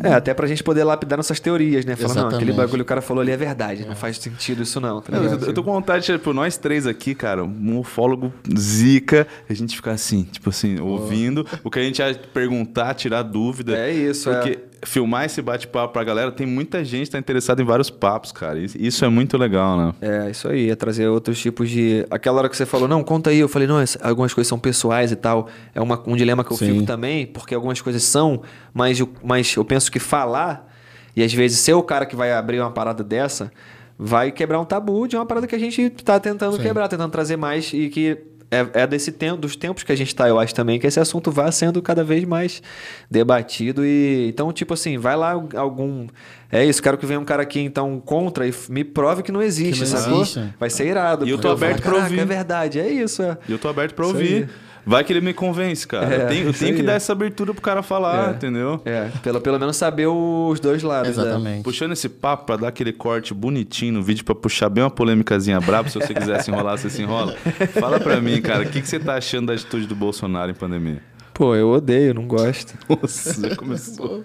é, 0.04 0.10
É, 0.10 0.14
até 0.14 0.34
pra 0.34 0.48
gente 0.48 0.64
poder 0.64 0.84
lapidar 0.84 1.18
nossas 1.18 1.40
teorias, 1.40 1.86
né? 1.86 1.96
Falar, 1.96 2.16
não, 2.16 2.28
aquele 2.30 2.54
bagulho 2.54 2.78
que 2.78 2.82
o 2.82 2.86
cara 2.86 3.02
falou 3.02 3.22
ali 3.22 3.32
é 3.32 3.38
verdade, 3.38 3.86
não 3.86 3.96
faz 3.96 4.18
sentido 4.18 4.64
isso 4.64 4.80
não, 4.80 5.02
tá 5.02 5.12
Não, 5.12 5.24
eu, 5.24 5.40
eu 5.40 5.54
tô 5.54 5.64
com 5.64 5.72
vontade, 5.72 6.06
tipo, 6.06 6.34
nós 6.34 6.58
três 6.58 6.88
aqui, 6.88 7.16
cara, 7.16 7.44
um 7.44 7.80
ufólogo 7.80 8.34
zica, 8.58 9.28
a 9.50 9.54
gente 9.54 9.76
ficar 9.76 9.92
assim, 9.92 10.24
tipo 10.24 10.50
assim, 10.50 10.80
ouvindo, 10.80 11.46
o 11.64 11.70
que 11.70 11.80
a 11.80 11.84
gente 11.84 12.00
ia 12.00 12.14
perguntar, 12.34 12.94
tirar 12.94 13.24
dúvida. 13.24 13.78
É 13.78 13.92
isso, 13.92 14.30
Porque 14.30 14.60
filmar 14.86 15.26
esse 15.26 15.42
bate-papo 15.42 15.94
pra 15.94 16.04
galera, 16.04 16.32
tem 16.32 16.46
muita 16.48 16.84
gente 16.84 17.06
que 17.06 17.12
tá 17.12 17.20
interessada 17.20 17.62
em 17.62 17.66
vários 17.66 17.90
papos, 17.90 18.32
cara. 18.32 18.60
Isso- 18.60 19.04
é 19.06 19.10
muito 19.10 19.38
legal, 19.38 19.78
né? 19.78 19.94
É, 20.02 20.30
isso 20.32 20.48
aí, 20.48 20.70
é 20.70 20.76
trazer 20.76 21.08
outros 21.08 21.40
tipos 21.40 21.70
de. 21.70 22.06
Aquela 22.10 22.40
hora 22.40 22.50
que 22.50 22.56
você 22.58 22.66
falou, 22.66 22.88
não, 22.88 23.04
conta 23.04 23.30
aí, 23.30 23.40
eu 23.40 23.48
falei, 23.48 23.68
não, 23.68 23.78
algumas 24.02 24.34
coisas 24.34 24.48
são 24.48 24.58
pessoais 24.60 25.12
e 25.12 25.16
tal. 25.16 25.48
É 25.74 25.82
uma, 25.82 26.02
um 26.08 26.16
dilema 26.16 26.44
que 26.44 26.52
eu 26.52 26.58
Sim. 26.58 26.74
fico 26.74 26.86
também, 26.86 27.26
porque 27.26 27.54
algumas 27.56 27.82
coisas 27.82 28.04
são, 28.04 28.42
mas 28.74 29.00
eu, 29.00 29.10
mas 29.24 29.56
eu 29.56 29.66
penso 29.66 29.92
que 29.92 30.00
falar, 30.00 30.72
e 31.16 31.24
às 31.24 31.34
vezes 31.34 31.60
ser 31.60 31.74
o 31.74 31.84
cara 31.84 32.06
que 32.06 32.16
vai 32.16 32.32
abrir 32.34 32.60
uma 32.60 32.72
parada 32.72 33.04
dessa, 33.04 33.52
vai 33.98 34.32
quebrar 34.32 34.60
um 34.60 34.66
tabu 34.66 35.08
de 35.08 35.16
uma 35.16 35.26
parada 35.26 35.48
que 35.48 35.56
a 35.56 35.60
gente 35.60 35.90
tá 35.90 36.20
tentando 36.20 36.58
Sim. 36.58 36.62
quebrar, 36.64 36.88
tentando 36.88 37.12
trazer 37.12 37.38
mais 37.38 37.72
e 37.74 37.90
que. 37.90 38.18
É, 38.52 38.84
é 38.84 38.88
desse 38.88 39.12
tempo, 39.12 39.38
dos 39.42 39.56
tempos 39.56 39.84
que 39.84 39.92
a 39.92 39.96
gente 39.96 40.14
tá, 40.16 40.28
eu 40.30 40.40
acho 40.40 40.54
também, 40.54 40.80
que 40.80 40.86
esse 40.86 41.00
assunto 41.00 41.32
vá 41.32 41.52
sendo 41.52 41.82
cada 41.82 42.04
vez 42.04 42.24
mais 42.26 42.62
debatido 43.10 43.86
e 43.86 44.28
então, 44.30 44.52
tipo 44.54 44.74
assim, 44.74 44.98
vai 44.98 45.16
lá 45.16 45.32
algum 45.56 46.08
é 46.52 46.64
isso, 46.64 46.82
quero 46.82 46.98
que 46.98 47.06
venha 47.06 47.20
um 47.20 47.26
cara 47.26 47.42
aqui 47.44 47.60
então 47.60 48.00
contra 48.00 48.48
e 48.48 48.54
me 48.70 48.84
prove 48.84 49.24
que 49.24 49.32
não 49.32 49.42
existe, 49.42 49.84
Que 49.84 49.90
não 49.90 50.20
existe. 50.22 50.54
Vai 50.60 50.70
ser 50.70 50.88
irado. 50.88 51.26
E 51.26 51.30
eu 51.32 51.38
tô 51.38 51.50
aberto 51.50 51.82
falar, 51.82 51.94
pra 51.96 52.02
"Caraca, 52.02 52.04
ouvir." 52.14 52.20
É 52.22 52.26
verdade, 52.26 52.80
é 52.80 52.88
isso. 52.90 53.22
É. 53.24 53.38
E 53.48 53.52
eu 53.52 53.58
tô 53.60 53.68
aberto 53.68 53.94
pra 53.96 54.06
Isso 54.06 54.14
ouvir. 54.16 54.36
aí. 54.44 54.48
Vai 54.86 55.04
que 55.04 55.12
ele 55.12 55.22
me 55.22 55.34
convence, 55.34 55.88
cara. 55.88 56.14
É, 56.14 56.24
eu 56.24 56.28
tenho, 56.28 56.48
eu 56.50 56.54
tenho 56.54 56.76
que 56.76 56.84
dar 56.84 56.94
essa 56.94 57.12
abertura 57.12 57.54
pro 57.54 57.62
cara 57.62 57.82
falar, 57.82 58.30
É. 58.30 58.32
entendeu? 58.36 58.80
É, 58.86 59.10
pelo, 59.24 59.42
pelo 59.42 59.60
menos 59.60 59.76
saber 59.78 60.08
os 60.08 60.60
dois 60.60 60.84
lados. 60.84 61.18
né? 61.18 61.24
Exatamente. 61.24 61.64
Puxando 61.64 61.94
esse 61.94 62.08
papo 62.08 62.46
pra 62.46 62.56
dar 62.56 62.68
aquele 62.68 62.94
corte 62.94 63.34
bonitinho 63.34 63.94
no 63.96 64.04
vídeo 64.04 64.24
pra 64.24 64.36
puxar 64.36 64.70
bem 64.70 64.84
uma 64.84 64.90
polêmicazinha 64.92 65.60
braba, 65.60 65.90
se 65.90 65.96
você 66.00 66.14
quiser 66.14 66.42
se 66.44 66.52
enrolar, 66.52 66.78
você 66.78 66.90
se 66.90 67.02
enrola. 67.02 67.36
Fala 67.80 68.00
pra 68.00 68.22
mim, 68.22 68.42
cara, 68.42 68.64
o 68.64 68.70
que, 68.70 68.80
que 68.82 68.88
você 68.88 69.00
tá 69.00 69.16
achando 69.16 69.48
da 69.48 69.54
atitude 69.54 69.88
do 69.88 69.96
Bolsonaro 69.96 70.52
em 70.52 70.56
pandemia? 70.56 71.02
Pô, 71.34 71.56
eu 71.56 71.70
odeio, 71.70 72.14
não 72.14 72.28
gosto. 72.28 72.74
Nossa, 72.88 73.50
já 73.50 73.56
começou. 73.56 74.24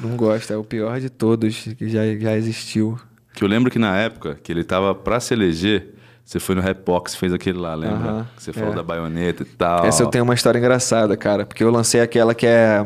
Não 0.00 0.16
gosto, 0.16 0.52
é 0.52 0.56
o 0.56 0.64
pior 0.64 0.98
de 0.98 1.08
todos 1.08 1.68
que 1.78 1.88
já, 1.88 2.00
já 2.18 2.36
existiu. 2.36 2.98
Que 3.32 3.44
eu 3.44 3.48
lembro 3.48 3.70
que 3.70 3.78
na 3.78 3.96
época 3.96 4.38
que 4.42 4.50
ele 4.50 4.64
tava 4.64 4.94
pra 4.94 5.20
se 5.20 5.34
eleger, 5.34 5.93
você 6.24 6.40
foi 6.40 6.54
no 6.54 6.62
Rapbox, 6.62 7.14
fez 7.14 7.32
aquele 7.32 7.58
lá, 7.58 7.74
lembra? 7.74 8.26
Você 8.38 8.52
falou 8.52 8.72
é. 8.72 8.76
da 8.76 8.82
baioneta 8.82 9.42
e 9.42 9.46
tal. 9.46 9.84
Essa 9.84 10.02
eu 10.02 10.06
tenho 10.06 10.24
uma 10.24 10.34
história 10.34 10.58
engraçada, 10.58 11.16
cara, 11.16 11.44
porque 11.44 11.62
eu 11.62 11.70
lancei 11.70 12.00
aquela 12.00 12.34
que 12.34 12.46
é. 12.46 12.84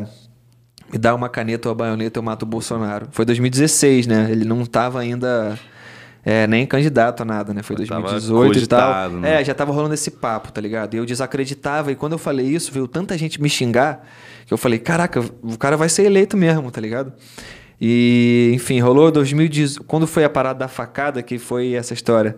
Me 0.91 0.97
dá 0.97 1.15
uma 1.15 1.29
caneta 1.29 1.69
ou 1.69 1.71
a 1.71 1.75
baioneta, 1.75 2.19
eu 2.19 2.23
mato 2.23 2.43
o 2.43 2.45
Bolsonaro. 2.45 3.07
Foi 3.11 3.23
2016, 3.23 4.07
né? 4.07 4.27
Ele 4.29 4.43
não 4.43 4.65
tava 4.65 4.99
ainda. 4.99 5.57
é, 6.25 6.47
nem 6.47 6.65
candidato 6.65 7.21
a 7.21 7.25
nada, 7.25 7.53
né? 7.53 7.63
Foi 7.63 7.75
tava 7.85 8.09
2018 8.09 8.59
e 8.59 8.67
tal. 8.67 9.09
né? 9.11 9.41
É, 9.41 9.45
já 9.45 9.53
tava 9.53 9.71
rolando 9.71 9.93
esse 9.93 10.11
papo, 10.11 10.51
tá 10.51 10.59
ligado? 10.59 10.95
E 10.95 10.97
eu 10.97 11.05
desacreditava. 11.05 11.91
E 11.91 11.95
quando 11.95 12.13
eu 12.13 12.19
falei 12.19 12.45
isso, 12.45 12.73
veio 12.73 12.87
tanta 12.87 13.17
gente 13.17 13.41
me 13.41 13.49
xingar 13.49 14.05
que 14.45 14.53
eu 14.53 14.57
falei: 14.57 14.79
caraca, 14.79 15.23
o 15.41 15.57
cara 15.57 15.77
vai 15.77 15.87
ser 15.87 16.03
eleito 16.03 16.35
mesmo, 16.35 16.69
tá 16.71 16.81
ligado? 16.81 17.13
E, 17.79 18.51
enfim, 18.53 18.79
rolou 18.79 19.09
2018. 19.11 19.85
Quando 19.85 20.05
foi 20.05 20.25
a 20.25 20.29
parada 20.29 20.59
da 20.59 20.67
facada, 20.67 21.23
que 21.23 21.37
foi 21.37 21.73
essa 21.73 21.93
história? 21.93 22.35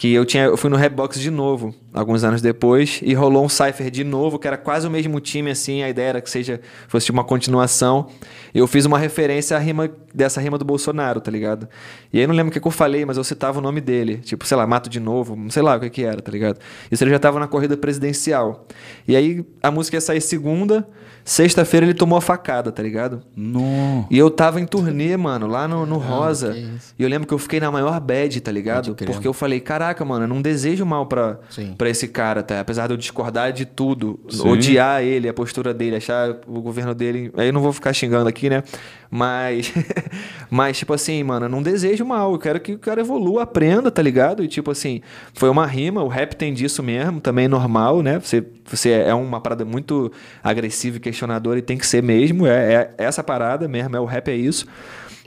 Que 0.00 0.14
eu 0.14 0.24
tinha, 0.24 0.44
eu 0.44 0.56
fui 0.56 0.70
no 0.70 0.76
Redbox 0.76 1.20
de 1.20 1.30
novo, 1.30 1.74
alguns 1.92 2.24
anos 2.24 2.40
depois, 2.40 3.00
e 3.02 3.12
rolou 3.12 3.44
um 3.44 3.50
Cypher 3.50 3.90
de 3.90 4.02
novo, 4.02 4.38
que 4.38 4.46
era 4.48 4.56
quase 4.56 4.86
o 4.86 4.90
mesmo 4.90 5.20
time, 5.20 5.50
assim, 5.50 5.82
a 5.82 5.90
ideia 5.90 6.08
era 6.08 6.20
que 6.22 6.30
seja, 6.30 6.58
fosse 6.88 7.10
uma 7.10 7.22
continuação. 7.22 8.08
Eu 8.54 8.66
fiz 8.66 8.86
uma 8.86 8.98
referência 8.98 9.54
à 9.58 9.60
rima 9.60 9.90
dessa 10.14 10.40
rima 10.40 10.56
do 10.56 10.64
Bolsonaro, 10.64 11.20
tá 11.20 11.30
ligado? 11.30 11.68
E 12.10 12.18
aí 12.18 12.26
não 12.26 12.34
lembro 12.34 12.48
o 12.48 12.52
que, 12.54 12.58
que 12.58 12.66
eu 12.66 12.72
falei, 12.72 13.04
mas 13.04 13.18
eu 13.18 13.24
citava 13.24 13.58
o 13.58 13.60
nome 13.60 13.78
dele. 13.82 14.16
Tipo, 14.24 14.46
sei 14.46 14.56
lá, 14.56 14.66
mato 14.66 14.88
de 14.88 14.98
novo, 14.98 15.36
sei 15.50 15.62
lá 15.62 15.76
o 15.76 15.80
que, 15.80 15.90
que 15.90 16.02
era, 16.02 16.22
tá 16.22 16.32
ligado? 16.32 16.58
Isso 16.90 17.04
ele 17.04 17.10
já 17.10 17.18
tava 17.18 17.38
na 17.38 17.46
corrida 17.46 17.76
presidencial. 17.76 18.66
E 19.06 19.14
aí 19.14 19.44
a 19.62 19.70
música 19.70 19.98
ia 19.98 20.00
sair 20.00 20.22
segunda, 20.22 20.88
sexta-feira 21.24 21.86
ele 21.86 21.94
tomou 21.94 22.16
a 22.18 22.20
facada, 22.20 22.70
tá 22.72 22.82
ligado? 22.82 23.22
Não. 23.36 24.06
E 24.10 24.18
eu 24.18 24.30
tava 24.30 24.60
em 24.60 24.66
turnê, 24.66 25.16
mano, 25.16 25.46
lá 25.46 25.66
no, 25.68 25.86
no 25.86 25.98
Rosa. 25.98 26.52
que 26.52 26.58
isso. 26.60 26.94
E 26.98 27.02
eu 27.02 27.08
lembro 27.08 27.26
que 27.26 27.34
eu 27.34 27.38
fiquei 27.38 27.60
na 27.60 27.70
maior 27.70 27.98
bad, 28.00 28.40
tá 28.40 28.50
ligado? 28.52 28.94
Porque 28.94 29.26
eu 29.26 29.32
falei, 29.32 29.60
caraca, 29.60 30.04
mano, 30.04 30.24
eu 30.24 30.28
não 30.28 30.40
desejo 30.42 30.84
mal 30.84 31.06
pra, 31.06 31.38
Sim. 31.50 31.74
pra 31.76 31.88
esse 31.88 32.08
cara, 32.08 32.42
tá? 32.42 32.60
Apesar 32.60 32.86
de 32.86 32.94
eu 32.94 32.96
discordar 32.96 33.52
de 33.52 33.64
tudo, 33.64 34.20
Sim. 34.28 34.48
odiar 34.48 35.02
ele, 35.02 35.28
a 35.28 35.34
postura 35.34 35.72
dele, 35.74 35.96
achar 35.96 36.36
o 36.46 36.60
governo 36.60 36.94
dele. 36.94 37.30
Aí 37.36 37.48
eu 37.48 37.52
não 37.52 37.60
vou 37.60 37.72
ficar 37.72 37.92
xingando 37.92 38.28
aqui, 38.28 38.48
né? 38.50 38.62
Mas, 39.10 39.72
mas 40.48 40.78
tipo 40.78 40.92
assim, 40.92 41.22
mano, 41.24 41.46
eu 41.46 41.50
não 41.50 41.62
desejo 41.62 42.04
mal. 42.04 42.32
Eu 42.32 42.38
quero 42.38 42.60
que 42.60 42.72
o 42.72 42.78
cara 42.78 43.00
evolua, 43.00 43.42
aprenda, 43.42 43.90
tá 43.90 44.00
ligado? 44.00 44.44
E 44.44 44.48
tipo 44.48 44.70
assim, 44.70 45.02
foi 45.34 45.48
uma 45.48 45.66
rima, 45.66 46.02
o 46.02 46.08
rap 46.08 46.34
tem 46.36 46.54
disso 46.54 46.82
mesmo, 46.82 47.20
também 47.20 47.46
é 47.46 47.48
normal, 47.48 48.02
né? 48.02 48.20
Você, 48.20 48.44
você 48.64 48.90
é 48.90 49.12
uma 49.12 49.40
parada 49.40 49.64
muito 49.64 50.12
agressiva 50.42 50.98
e 50.98 51.00
questionadora 51.00 51.58
e 51.58 51.62
tem 51.62 51.76
que 51.76 51.86
ser 51.86 52.02
mesmo. 52.02 52.46
É, 52.46 52.92
é 52.96 53.04
essa 53.04 53.24
parada 53.24 53.66
mesmo, 53.66 53.96
é 53.96 54.00
o 54.00 54.04
rap 54.04 54.28
é 54.28 54.36
isso. 54.36 54.66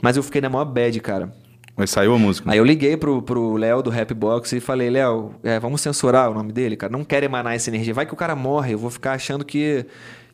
Mas 0.00 0.16
eu 0.16 0.22
fiquei 0.22 0.40
na 0.40 0.48
maior 0.48 0.64
bad, 0.64 0.98
cara. 1.00 1.32
Mas 1.76 1.90
saiu 1.90 2.14
a 2.14 2.18
música. 2.18 2.50
Aí 2.50 2.58
eu 2.58 2.64
liguei 2.64 2.96
pro, 2.96 3.20
pro 3.20 3.56
Léo 3.56 3.82
do 3.82 3.90
Rapbox 3.90 4.52
e 4.52 4.60
falei, 4.60 4.90
Léo, 4.90 5.34
é, 5.42 5.58
vamos 5.58 5.80
censurar 5.80 6.30
o 6.30 6.34
nome 6.34 6.52
dele, 6.52 6.76
cara. 6.76 6.92
Não 6.92 7.04
quero 7.04 7.26
emanar 7.26 7.54
essa 7.54 7.68
energia. 7.68 7.92
Vai 7.92 8.06
que 8.06 8.14
o 8.14 8.16
cara 8.16 8.36
morre, 8.36 8.74
eu 8.74 8.78
vou 8.78 8.90
ficar 8.90 9.12
achando 9.12 9.44
que, 9.44 9.84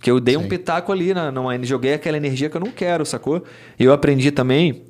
que 0.01 0.11
eu 0.11 0.19
dei 0.19 0.37
um 0.37 0.43
Sim. 0.43 0.49
pitaco 0.49 0.91
ali, 0.91 1.13
na, 1.13 1.31
numa, 1.31 1.63
joguei 1.63 1.93
aquela 1.93 2.17
energia 2.17 2.49
que 2.49 2.57
eu 2.57 2.61
não 2.61 2.71
quero, 2.71 3.05
sacou? 3.05 3.45
E 3.79 3.85
eu 3.85 3.93
aprendi 3.93 4.31
também, 4.31 4.83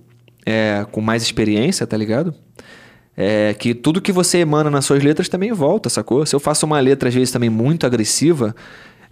é, 0.46 0.86
com 0.92 1.00
mais 1.00 1.22
experiência, 1.22 1.86
tá 1.86 1.96
ligado? 1.96 2.32
É, 3.16 3.52
que 3.54 3.74
tudo 3.74 4.00
que 4.00 4.12
você 4.12 4.38
emana 4.38 4.70
nas 4.70 4.84
suas 4.84 5.02
letras 5.02 5.28
também 5.28 5.52
volta, 5.52 5.90
sacou? 5.90 6.24
Se 6.24 6.34
eu 6.34 6.40
faço 6.40 6.64
uma 6.64 6.78
letra, 6.78 7.08
às 7.08 7.14
vezes, 7.14 7.32
também 7.32 7.50
muito 7.50 7.84
agressiva, 7.84 8.54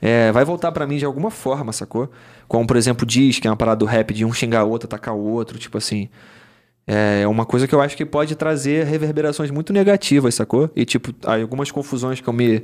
é, 0.01 0.31
vai 0.31 0.45
voltar 0.45 0.71
pra 0.71 0.87
mim 0.87 0.99
de 0.99 1.05
alguma 1.05 1.33
forma, 1.33 1.73
sacou? 1.73 2.09
Como, 2.47 2.65
por 2.65 2.77
exemplo, 2.77 3.05
diz, 3.05 3.41
que 3.41 3.49
é 3.49 3.51
uma 3.51 3.57
parada 3.57 3.81
do 3.81 3.85
rap 3.85 4.15
de 4.15 4.25
um 4.25 4.33
xingar 4.33 4.65
o 4.65 4.71
outro, 4.71 4.87
atacar 4.87 5.15
o 5.15 5.21
outro, 5.21 5.59
tipo 5.59 5.77
assim. 5.77 6.09
É 6.91 7.29
uma 7.29 7.45
coisa 7.45 7.69
que 7.69 7.75
eu 7.75 7.83
acho 7.83 7.95
que 7.95 8.07
pode 8.07 8.35
trazer 8.35 8.87
reverberações 8.87 9.51
muito 9.51 9.75
negativas, 9.75 10.35
sacou? 10.37 10.71
E, 10.75 10.87
tipo, 10.87 11.15
algumas 11.23 11.71
confusões 11.71 12.19
que 12.19 12.29
eu 12.29 12.33
me, 12.33 12.63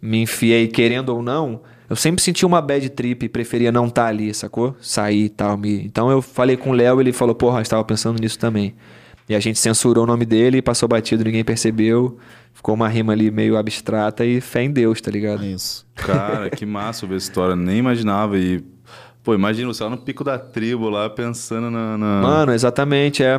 me 0.00 0.22
enfiei, 0.22 0.68
querendo 0.68 1.10
ou 1.10 1.22
não, 1.22 1.60
eu 1.88 1.96
sempre 1.96 2.22
senti 2.22 2.44
uma 2.44 2.60
bad 2.60 2.88
trip 2.90 3.24
e 3.26 3.28
preferia 3.28 3.72
não 3.72 3.86
estar 3.86 4.06
ali, 4.06 4.32
sacou? 4.34 4.76
Sair 4.80 5.24
e 5.24 5.28
tal. 5.28 5.56
Me... 5.56 5.84
Então 5.84 6.10
eu 6.10 6.20
falei 6.20 6.56
com 6.56 6.70
o 6.70 6.72
Léo 6.72 7.00
ele 7.00 7.12
falou, 7.12 7.34
porra, 7.34 7.58
eu 7.58 7.62
estava 7.62 7.82
pensando 7.84 8.20
nisso 8.20 8.38
também. 8.38 8.74
E 9.28 9.34
a 9.34 9.40
gente 9.40 9.58
censurou 9.58 10.04
o 10.04 10.06
nome 10.06 10.24
dele, 10.24 10.62
passou 10.62 10.88
batido, 10.88 11.22
ninguém 11.24 11.44
percebeu. 11.44 12.18
Ficou 12.54 12.74
uma 12.74 12.88
rima 12.88 13.12
ali 13.12 13.30
meio 13.30 13.56
abstrata 13.56 14.24
e 14.24 14.40
fé 14.40 14.62
em 14.62 14.70
Deus, 14.70 15.00
tá 15.00 15.10
ligado? 15.10 15.44
É 15.44 15.48
isso. 15.48 15.86
Cara, 15.94 16.50
que 16.50 16.64
massa 16.66 17.06
ver 17.06 17.16
essa 17.16 17.26
história. 17.28 17.54
Nem 17.54 17.78
imaginava. 17.78 18.38
E, 18.38 18.64
pô, 19.22 19.34
imagina 19.34 19.68
você 19.68 19.84
lá 19.84 19.90
no 19.90 19.98
pico 19.98 20.24
da 20.24 20.38
tribo, 20.38 20.88
lá 20.88 21.08
pensando 21.10 21.70
na. 21.70 21.96
na- 21.98 22.22
Mano, 22.22 22.52
exatamente, 22.52 23.22
é. 23.22 23.38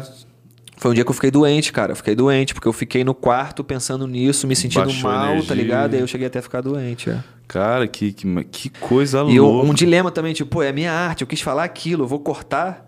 Foi 0.77 0.91
um 0.91 0.93
dia 0.93 1.03
que 1.03 1.09
eu 1.09 1.13
fiquei 1.15 1.31
doente, 1.31 1.73
cara. 1.73 1.91
Eu 1.91 1.95
fiquei 1.97 2.15
doente, 2.15 2.53
porque 2.53 2.67
eu 2.67 2.71
fiquei 2.73 3.03
no 3.03 3.13
quarto 3.13 3.63
pensando 3.63 4.07
nisso, 4.07 4.47
me 4.47 4.55
sentindo 4.55 4.85
Baixou 4.85 5.09
a 5.09 5.13
mal, 5.13 5.25
energia. 5.31 5.47
tá 5.49 5.53
ligado? 5.55 5.93
E 5.93 5.95
aí 5.97 6.01
eu 6.01 6.07
cheguei 6.07 6.27
até 6.27 6.39
a 6.39 6.41
ficar 6.41 6.61
doente, 6.61 7.09
é. 7.09 7.17
Cara, 7.49 7.85
que, 7.87 8.13
que, 8.13 8.43
que 8.45 8.69
coisa 8.69 9.23
E 9.27 9.35
eu- 9.35 9.43
louca. 9.45 9.67
um 9.69 9.73
dilema 9.73 10.09
também, 10.11 10.33
tipo, 10.33 10.49
pô, 10.49 10.63
é 10.63 10.71
minha 10.71 10.93
arte, 10.93 11.21
eu 11.23 11.27
quis 11.27 11.41
falar 11.41 11.63
aquilo, 11.65 12.03
eu 12.03 12.07
vou 12.07 12.19
cortar. 12.19 12.87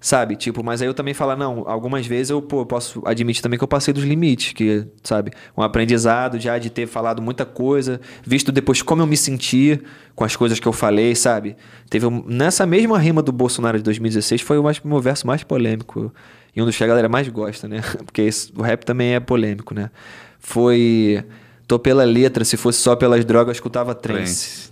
Sabe? 0.00 0.36
Tipo, 0.36 0.62
mas 0.62 0.80
aí 0.80 0.86
eu 0.86 0.94
também 0.94 1.12
falo, 1.12 1.34
não, 1.34 1.64
algumas 1.68 2.06
vezes 2.06 2.30
eu 2.30 2.40
pô, 2.40 2.64
posso 2.64 3.02
admitir 3.04 3.42
também 3.42 3.58
que 3.58 3.64
eu 3.64 3.68
passei 3.68 3.92
dos 3.92 4.04
limites, 4.04 4.52
que, 4.52 4.86
sabe? 5.02 5.32
Um 5.56 5.60
aprendizado 5.62 6.38
já 6.38 6.56
de 6.56 6.70
ter 6.70 6.86
falado 6.86 7.20
muita 7.20 7.44
coisa, 7.44 8.00
visto 8.24 8.52
depois 8.52 8.80
como 8.80 9.02
eu 9.02 9.08
me 9.08 9.16
senti 9.16 9.80
com 10.14 10.22
as 10.22 10.36
coisas 10.36 10.60
que 10.60 10.68
eu 10.68 10.72
falei, 10.72 11.16
sabe? 11.16 11.56
Teve 11.90 12.06
um, 12.06 12.22
nessa 12.28 12.64
mesma 12.64 12.96
rima 12.96 13.20
do 13.22 13.32
Bolsonaro 13.32 13.76
de 13.76 13.82
2016 13.82 14.40
foi 14.40 14.56
o 14.56 14.62
mais, 14.62 14.80
meu 14.84 15.00
verso 15.00 15.26
mais 15.26 15.42
polêmico 15.42 16.14
e 16.54 16.62
um 16.62 16.64
dos 16.64 16.76
que 16.76 16.84
a 16.84 16.86
galera 16.86 17.08
mais 17.08 17.26
gosta, 17.28 17.66
né? 17.66 17.80
Porque 18.06 18.22
esse, 18.22 18.52
o 18.56 18.62
rap 18.62 18.84
também 18.84 19.14
é 19.16 19.20
polêmico, 19.20 19.74
né? 19.74 19.90
Foi 20.38 21.24
tô 21.68 21.78
pela 21.78 22.02
letra, 22.04 22.44
se 22.44 22.56
fosse 22.56 22.80
só 22.80 22.96
pelas 22.96 23.24
drogas, 23.24 23.58
escutava 23.58 23.94
trance. 23.94 24.70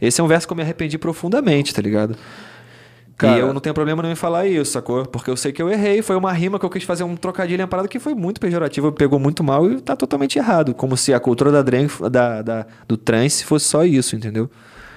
Esse 0.00 0.20
é 0.20 0.24
um 0.24 0.26
verso 0.28 0.46
que 0.48 0.52
eu 0.52 0.56
me 0.56 0.62
arrependi 0.62 0.96
profundamente, 0.98 1.72
tá 1.74 1.82
ligado? 1.82 2.16
Cara- 3.16 3.36
e 3.36 3.40
eu 3.40 3.52
não 3.52 3.60
tenho 3.60 3.74
problema 3.74 4.00
nenhum 4.00 4.12
em 4.12 4.16
falar 4.16 4.46
isso, 4.46 4.70
sacou? 4.70 5.04
Porque 5.04 5.28
eu 5.28 5.36
sei 5.36 5.50
que 5.50 5.60
eu 5.60 5.68
errei. 5.68 6.02
Foi 6.02 6.14
uma 6.14 6.32
rima 6.32 6.56
que 6.56 6.64
eu 6.64 6.70
quis 6.70 6.84
fazer 6.84 7.02
um 7.02 7.16
trocadilho 7.16 7.60
em 7.62 7.66
parada 7.66 7.88
que 7.88 7.98
foi 7.98 8.14
muito 8.14 8.40
pejorativa, 8.40 8.92
pegou 8.92 9.18
muito 9.18 9.42
mal 9.42 9.68
e 9.70 9.80
tá 9.80 9.96
totalmente 9.96 10.38
errado. 10.38 10.72
Como 10.72 10.96
se 10.96 11.12
a 11.12 11.18
cultura 11.18 11.50
da, 11.50 11.60
dren- 11.60 11.88
da, 12.10 12.42
da- 12.42 12.66
do 12.86 12.96
trance 12.96 13.44
fosse 13.44 13.66
só 13.66 13.84
isso, 13.84 14.14
entendeu? 14.14 14.48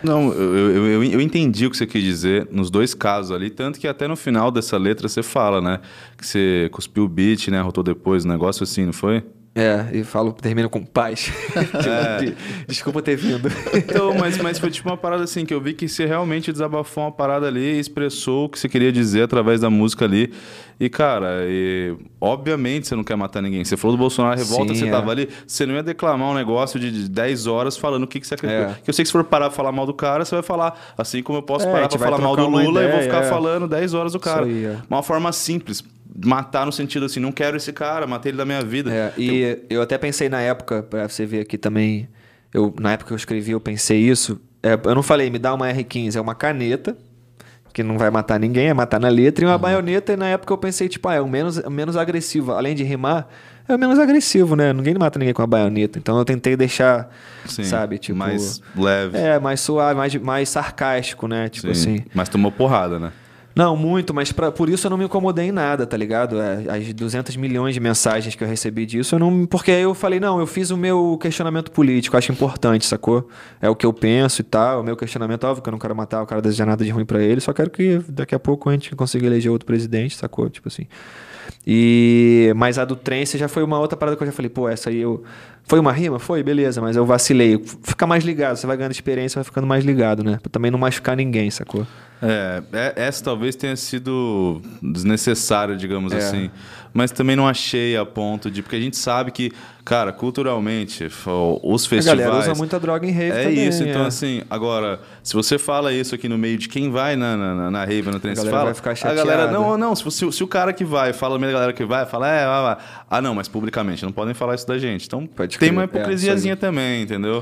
Não, 0.03 0.31
eu, 0.33 0.55
eu, 0.55 0.87
eu, 0.87 1.03
eu 1.03 1.21
entendi 1.21 1.65
o 1.65 1.71
que 1.71 1.77
você 1.77 1.85
quis 1.87 2.03
dizer 2.03 2.47
nos 2.51 2.69
dois 2.69 2.93
casos 2.93 3.31
ali, 3.31 3.49
tanto 3.49 3.79
que 3.79 3.87
até 3.87 4.07
no 4.07 4.15
final 4.15 4.51
dessa 4.51 4.77
letra 4.77 5.07
você 5.09 5.23
fala, 5.23 5.59
né? 5.59 5.79
Que 6.15 6.25
você 6.25 6.69
cuspiu 6.71 7.03
o 7.05 7.07
beat, 7.09 7.47
né? 7.49 7.59
Rotou 7.61 7.83
depois, 7.83 8.23
um 8.23 8.29
negócio 8.29 8.63
assim, 8.63 8.85
não 8.85 8.93
foi? 8.93 9.23
É, 9.53 9.87
e 9.91 10.03
falo, 10.05 10.31
termina 10.31 10.69
com 10.69 10.83
paz. 10.83 11.29
Tipo, 11.51 12.37
Desculpa 12.67 13.01
ter 13.01 13.17
vindo. 13.17 13.49
Então, 13.73 14.13
mas, 14.13 14.37
mas 14.37 14.57
foi 14.57 14.71
tipo 14.71 14.87
uma 14.87 14.95
parada 14.95 15.25
assim, 15.25 15.45
que 15.45 15.53
eu 15.53 15.59
vi 15.59 15.73
que 15.73 15.89
você 15.89 16.05
realmente 16.05 16.53
desabafou 16.53 17.03
uma 17.03 17.11
parada 17.11 17.47
ali, 17.47 17.77
expressou 17.77 18.45
o 18.45 18.49
que 18.49 18.57
você 18.57 18.69
queria 18.69 18.93
dizer 18.93 19.23
através 19.23 19.59
da 19.59 19.69
música 19.69 20.05
ali. 20.05 20.31
E, 20.79 20.89
cara, 20.89 21.41
e, 21.43 21.95
obviamente 22.19 22.87
você 22.87 22.95
não 22.95 23.03
quer 23.03 23.15
matar 23.17 23.41
ninguém. 23.41 23.63
Você 23.63 23.75
falou 23.75 23.97
do 23.97 23.99
Bolsonaro 23.99 24.39
Revolta, 24.39 24.73
Sim, 24.73 24.79
você 24.79 24.87
é. 24.87 24.91
tava 24.91 25.11
ali, 25.11 25.27
você 25.45 25.65
não 25.65 25.75
ia 25.75 25.83
declamar 25.83 26.29
um 26.29 26.33
negócio 26.33 26.79
de 26.79 26.91
de 26.91 27.09
10 27.09 27.47
horas 27.47 27.77
falando 27.77 28.03
o 28.03 28.07
que, 28.07 28.19
que 28.19 28.27
você 28.27 28.35
acredita. 28.35 28.71
É. 28.71 28.75
Que 28.83 28.89
eu 28.89 28.93
sei 28.93 29.03
que 29.03 29.07
se 29.07 29.11
for 29.11 29.23
parar 29.23 29.47
pra 29.47 29.55
falar 29.55 29.71
mal 29.71 29.85
do 29.85 29.93
cara, 29.93 30.23
você 30.23 30.33
vai 30.35 30.43
falar, 30.43 30.93
assim 30.97 31.21
como 31.21 31.37
eu 31.39 31.43
posso 31.43 31.67
É, 31.67 31.71
parar 31.71 31.89
pra 31.89 31.99
falar 31.99 32.17
mal 32.19 32.35
do 32.35 32.47
Lula 32.47 32.61
e 32.61 32.87
vou 32.87 32.95
ideia, 32.95 33.01
ficar 33.03 33.23
é. 33.23 33.29
falando 33.29 33.67
10 33.67 33.93
horas 33.93 34.13
do 34.13 34.19
cara. 34.19 34.45
aí, 34.45 34.65
é. 34.65 34.77
Uma 34.89 35.03
forma 35.03 35.31
simples. 35.31 35.83
Matar 36.23 36.65
no 36.65 36.71
sentido 36.71 37.05
assim, 37.05 37.19
não 37.19 37.31
quero 37.31 37.57
esse 37.57 37.73
cara, 37.73 38.05
matei 38.05 38.31
ele 38.31 38.37
da 38.37 38.45
minha 38.45 38.61
vida. 38.61 38.91
É, 38.93 39.13
e 39.17 39.59
eu 39.69 39.81
até 39.81 39.97
pensei 39.97 40.29
na 40.29 40.41
época, 40.41 40.83
pra 40.83 41.07
você 41.07 41.25
ver 41.25 41.41
aqui 41.41 41.57
também, 41.57 42.07
eu, 42.53 42.73
na 42.79 42.93
época 42.93 43.07
que 43.07 43.13
eu 43.13 43.17
escrevi, 43.17 43.51
eu 43.51 43.59
pensei 43.59 43.99
isso. 43.99 44.39
É, 44.61 44.79
eu 44.83 44.95
não 44.95 45.03
falei, 45.03 45.29
me 45.29 45.39
dá 45.39 45.53
uma 45.53 45.67
R15, 45.71 46.15
é 46.15 46.21
uma 46.21 46.35
caneta, 46.35 46.95
que 47.73 47.81
não 47.81 47.97
vai 47.97 48.09
matar 48.09 48.39
ninguém, 48.39 48.67
é 48.67 48.73
matar 48.73 48.99
na 48.99 49.07
letra, 49.07 49.45
e 49.45 49.47
uma 49.47 49.57
baioneta, 49.57 50.13
e 50.13 50.17
na 50.17 50.27
época 50.27 50.53
eu 50.53 50.57
pensei, 50.57 50.87
tipo, 50.89 51.07
ah, 51.07 51.15
é 51.15 51.21
o 51.21 51.27
menos, 51.27 51.57
o 51.57 51.69
menos 51.71 51.95
agressivo. 51.95 52.51
Além 52.51 52.75
de 52.75 52.83
rimar, 52.83 53.27
é 53.67 53.75
o 53.75 53.79
menos 53.79 53.97
agressivo, 53.97 54.55
né? 54.55 54.73
Ninguém 54.73 54.93
mata 54.95 55.17
ninguém 55.17 55.33
com 55.33 55.41
a 55.41 55.47
baioneta. 55.47 55.97
Então 55.97 56.17
eu 56.17 56.25
tentei 56.25 56.55
deixar, 56.55 57.09
Sim, 57.45 57.63
sabe, 57.63 57.97
tipo. 57.97 58.17
mais 58.17 58.61
leve. 58.75 59.17
É, 59.17 59.39
mais 59.39 59.61
suave, 59.61 59.95
mais, 59.97 60.15
mais 60.15 60.49
sarcástico, 60.49 61.27
né? 61.27 61.49
Tipo 61.49 61.73
Sim. 61.73 61.95
assim. 61.95 62.05
Mas 62.13 62.29
tomou 62.29 62.51
porrada, 62.51 62.99
né? 62.99 63.11
Não, 63.55 63.75
muito, 63.75 64.13
mas 64.13 64.31
pra, 64.31 64.51
por 64.51 64.69
isso 64.69 64.87
eu 64.87 64.89
não 64.89 64.97
me 64.97 65.05
incomodei 65.05 65.47
em 65.47 65.51
nada, 65.51 65.85
tá 65.85 65.97
ligado? 65.97 66.39
É, 66.39 66.65
As 66.69 66.93
200 66.93 67.35
milhões 67.35 67.73
de 67.73 67.79
mensagens 67.79 68.33
que 68.33 68.43
eu 68.43 68.47
recebi 68.47 68.85
disso, 68.85 69.15
eu 69.15 69.19
não. 69.19 69.45
Porque 69.45 69.71
eu 69.71 69.93
falei, 69.93 70.19
não, 70.19 70.39
eu 70.39 70.47
fiz 70.47 70.71
o 70.71 70.77
meu 70.77 71.17
questionamento 71.21 71.71
político, 71.71 72.15
acho 72.15 72.31
importante, 72.31 72.85
sacou? 72.85 73.27
É 73.61 73.69
o 73.69 73.75
que 73.75 73.85
eu 73.85 73.91
penso 73.91 74.41
e 74.41 74.43
tal. 74.43 74.81
O 74.81 74.83
meu 74.83 74.95
questionamento, 74.95 75.43
óbvio 75.43 75.61
que 75.61 75.69
eu 75.69 75.71
não 75.71 75.79
quero 75.79 75.95
matar 75.95 76.21
o 76.21 76.25
cara, 76.25 76.41
desejar 76.41 76.65
nada 76.65 76.83
de 76.83 76.89
ruim 76.91 77.05
pra 77.05 77.21
ele, 77.21 77.41
só 77.41 77.51
quero 77.51 77.69
que 77.69 77.99
daqui 78.07 78.33
a 78.33 78.39
pouco 78.39 78.69
a 78.69 78.73
gente 78.73 78.95
consiga 78.95 79.27
eleger 79.27 79.51
outro 79.51 79.65
presidente, 79.65 80.15
sacou? 80.15 80.49
Tipo 80.49 80.69
assim. 80.69 80.87
E 81.67 82.51
mas 82.55 82.79
a 82.79 82.85
do 82.85 82.95
trance 82.95 83.37
já 83.37 83.47
foi 83.47 83.63
uma 83.63 83.79
outra 83.79 83.97
parada 83.97 84.15
que 84.15 84.23
eu 84.23 84.27
já 84.27 84.33
falei, 84.33 84.49
pô, 84.49 84.69
essa 84.69 84.89
aí 84.89 84.97
eu 84.97 85.23
foi 85.63 85.79
uma 85.79 85.91
rima, 85.91 86.19
foi, 86.19 86.41
beleza, 86.41 86.81
mas 86.81 86.95
eu 86.95 87.05
vacilei. 87.05 87.61
Fica 87.83 88.07
mais 88.07 88.23
ligado, 88.23 88.55
você 88.55 88.65
vai 88.65 88.77
ganhando 88.77 88.93
experiência, 88.93 89.37
vai 89.37 89.43
ficando 89.43 89.67
mais 89.67 89.83
ligado, 89.83 90.23
né? 90.23 90.39
Pra 90.41 90.49
também 90.49 90.71
não 90.71 90.79
machucar 90.79 91.15
ninguém, 91.15 91.51
sacou? 91.51 91.85
É, 92.21 92.61
é- 92.71 92.93
essa 92.97 93.23
talvez 93.23 93.55
tenha 93.55 93.75
sido 93.75 94.61
desnecessária, 94.81 95.75
digamos 95.75 96.13
É. 96.13 96.17
assim. 96.17 96.51
Mas 96.93 97.09
também 97.09 97.35
não 97.37 97.47
achei 97.47 97.95
a 97.95 98.05
ponto 98.05 98.51
de. 98.51 98.61
Porque 98.61 98.75
a 98.75 98.79
gente 98.79 98.97
sabe 98.97 99.31
que, 99.31 99.51
cara, 99.85 100.11
culturalmente, 100.11 101.05
os 101.05 101.85
A 101.85 101.89
festivais. 101.89 102.19
galera 102.19 102.37
usa 102.43 102.53
muita 102.53 102.77
droga 102.79 103.07
em 103.07 103.11
rave 103.11 103.31
É 103.37 103.43
também, 103.45 103.67
isso, 103.67 103.81
então 103.83 104.03
é. 104.03 104.07
assim, 104.07 104.43
agora, 104.49 104.99
se 105.23 105.33
você 105.33 105.57
fala 105.57 105.93
isso 105.93 106.13
aqui 106.13 106.27
no 106.27 106.37
meio 106.37 106.57
de 106.57 106.67
quem 106.67 106.91
vai 106.91 107.15
na, 107.15 107.37
na, 107.37 107.55
na, 107.55 107.71
na 107.71 107.85
rave, 107.85 108.11
no 108.11 108.19
trem, 108.19 108.35
você 108.35 108.49
fala, 108.49 108.65
vai 108.65 108.73
ficar 108.73 108.91
a 108.91 108.93
galera, 109.13 109.23
chateada. 109.43 109.51
não, 109.53 109.77
não, 109.77 109.95
se, 109.95 110.03
você- 110.03 110.29
se 110.33 110.43
o 110.43 110.47
cara 110.47 110.73
que 110.73 110.83
vai, 110.83 111.13
fala 111.13 111.35
no 111.35 111.39
meio 111.39 111.53
da 111.53 111.59
galera 111.59 111.73
que 111.73 111.85
vai, 111.85 112.05
fala, 112.05 112.27
é, 112.29 112.45
vai, 112.45 112.61
vai. 112.75 112.77
ah, 113.09 113.21
não, 113.21 113.33
mas 113.33 113.47
publicamente, 113.47 114.03
não 114.03 114.11
podem 114.11 114.33
falar 114.33 114.55
isso 114.55 114.67
da 114.67 114.77
gente. 114.77 115.07
Então, 115.07 115.25
Pode 115.25 115.57
tem 115.57 115.69
crer, 115.69 115.71
uma 115.71 115.83
é, 115.83 115.85
hipocrisiazinha 115.85 116.57
também, 116.57 117.03
entendeu? 117.03 117.41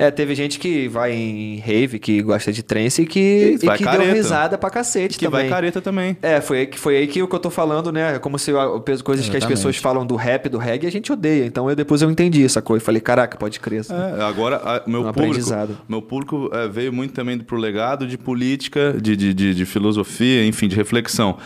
É, 0.00 0.10
teve 0.10 0.34
gente 0.34 0.58
que 0.58 0.88
vai 0.88 1.12
em 1.12 1.58
rave, 1.58 1.98
que 1.98 2.22
gosta 2.22 2.50
de 2.50 2.62
trance 2.62 3.02
e 3.02 3.06
que, 3.06 3.58
E 3.62 3.66
e 3.66 3.70
que 3.76 3.84
deu 3.84 4.12
risada 4.14 4.56
pra 4.56 4.70
cacete 4.70 5.18
Que 5.18 5.26
também. 5.26 5.42
vai 5.42 5.48
careta 5.50 5.80
também. 5.80 6.16
É, 6.22 6.40
foi 6.40 6.60
aí, 6.60 6.66
que, 6.66 6.78
foi 6.78 6.96
aí 6.96 7.06
que 7.06 7.22
o 7.22 7.28
que 7.28 7.34
eu 7.34 7.38
tô 7.38 7.50
falando, 7.50 7.92
né? 7.92 8.16
É 8.16 8.18
como 8.18 8.38
se 8.38 8.50
coisas 8.50 9.04
que 9.04 9.12
as 9.12 9.18
Exatamente. 9.42 9.46
pessoas 9.48 9.76
falam 9.76 10.06
do 10.06 10.16
rap, 10.16 10.48
do 10.48 10.56
reggae, 10.56 10.86
a 10.86 10.90
gente 10.90 11.12
odeia. 11.12 11.44
Então 11.44 11.68
eu 11.68 11.76
depois 11.76 12.00
eu 12.00 12.10
entendi 12.10 12.42
essa 12.44 12.62
coisa. 12.62 12.82
Falei, 12.84 13.00
caraca, 13.00 13.36
pode 13.36 13.60
crer. 13.60 13.84
É, 13.90 14.22
agora, 14.22 14.56
a- 14.56 14.82
meu 14.86 15.06
Um 15.06 15.12
público, 15.12 15.50
meu 15.88 16.00
público 16.00 16.50
é, 16.52 16.66
veio 16.66 16.92
muito 16.92 17.12
também 17.12 17.38
pro 17.38 17.58
legado 17.58 18.06
de 18.06 18.16
política, 18.16 18.94
de, 19.00 19.14
de, 19.14 19.34
de, 19.34 19.54
de 19.54 19.64
filosofia, 19.66 20.44
enfim, 20.46 20.66
de 20.66 20.76
reflexão. 20.76 21.36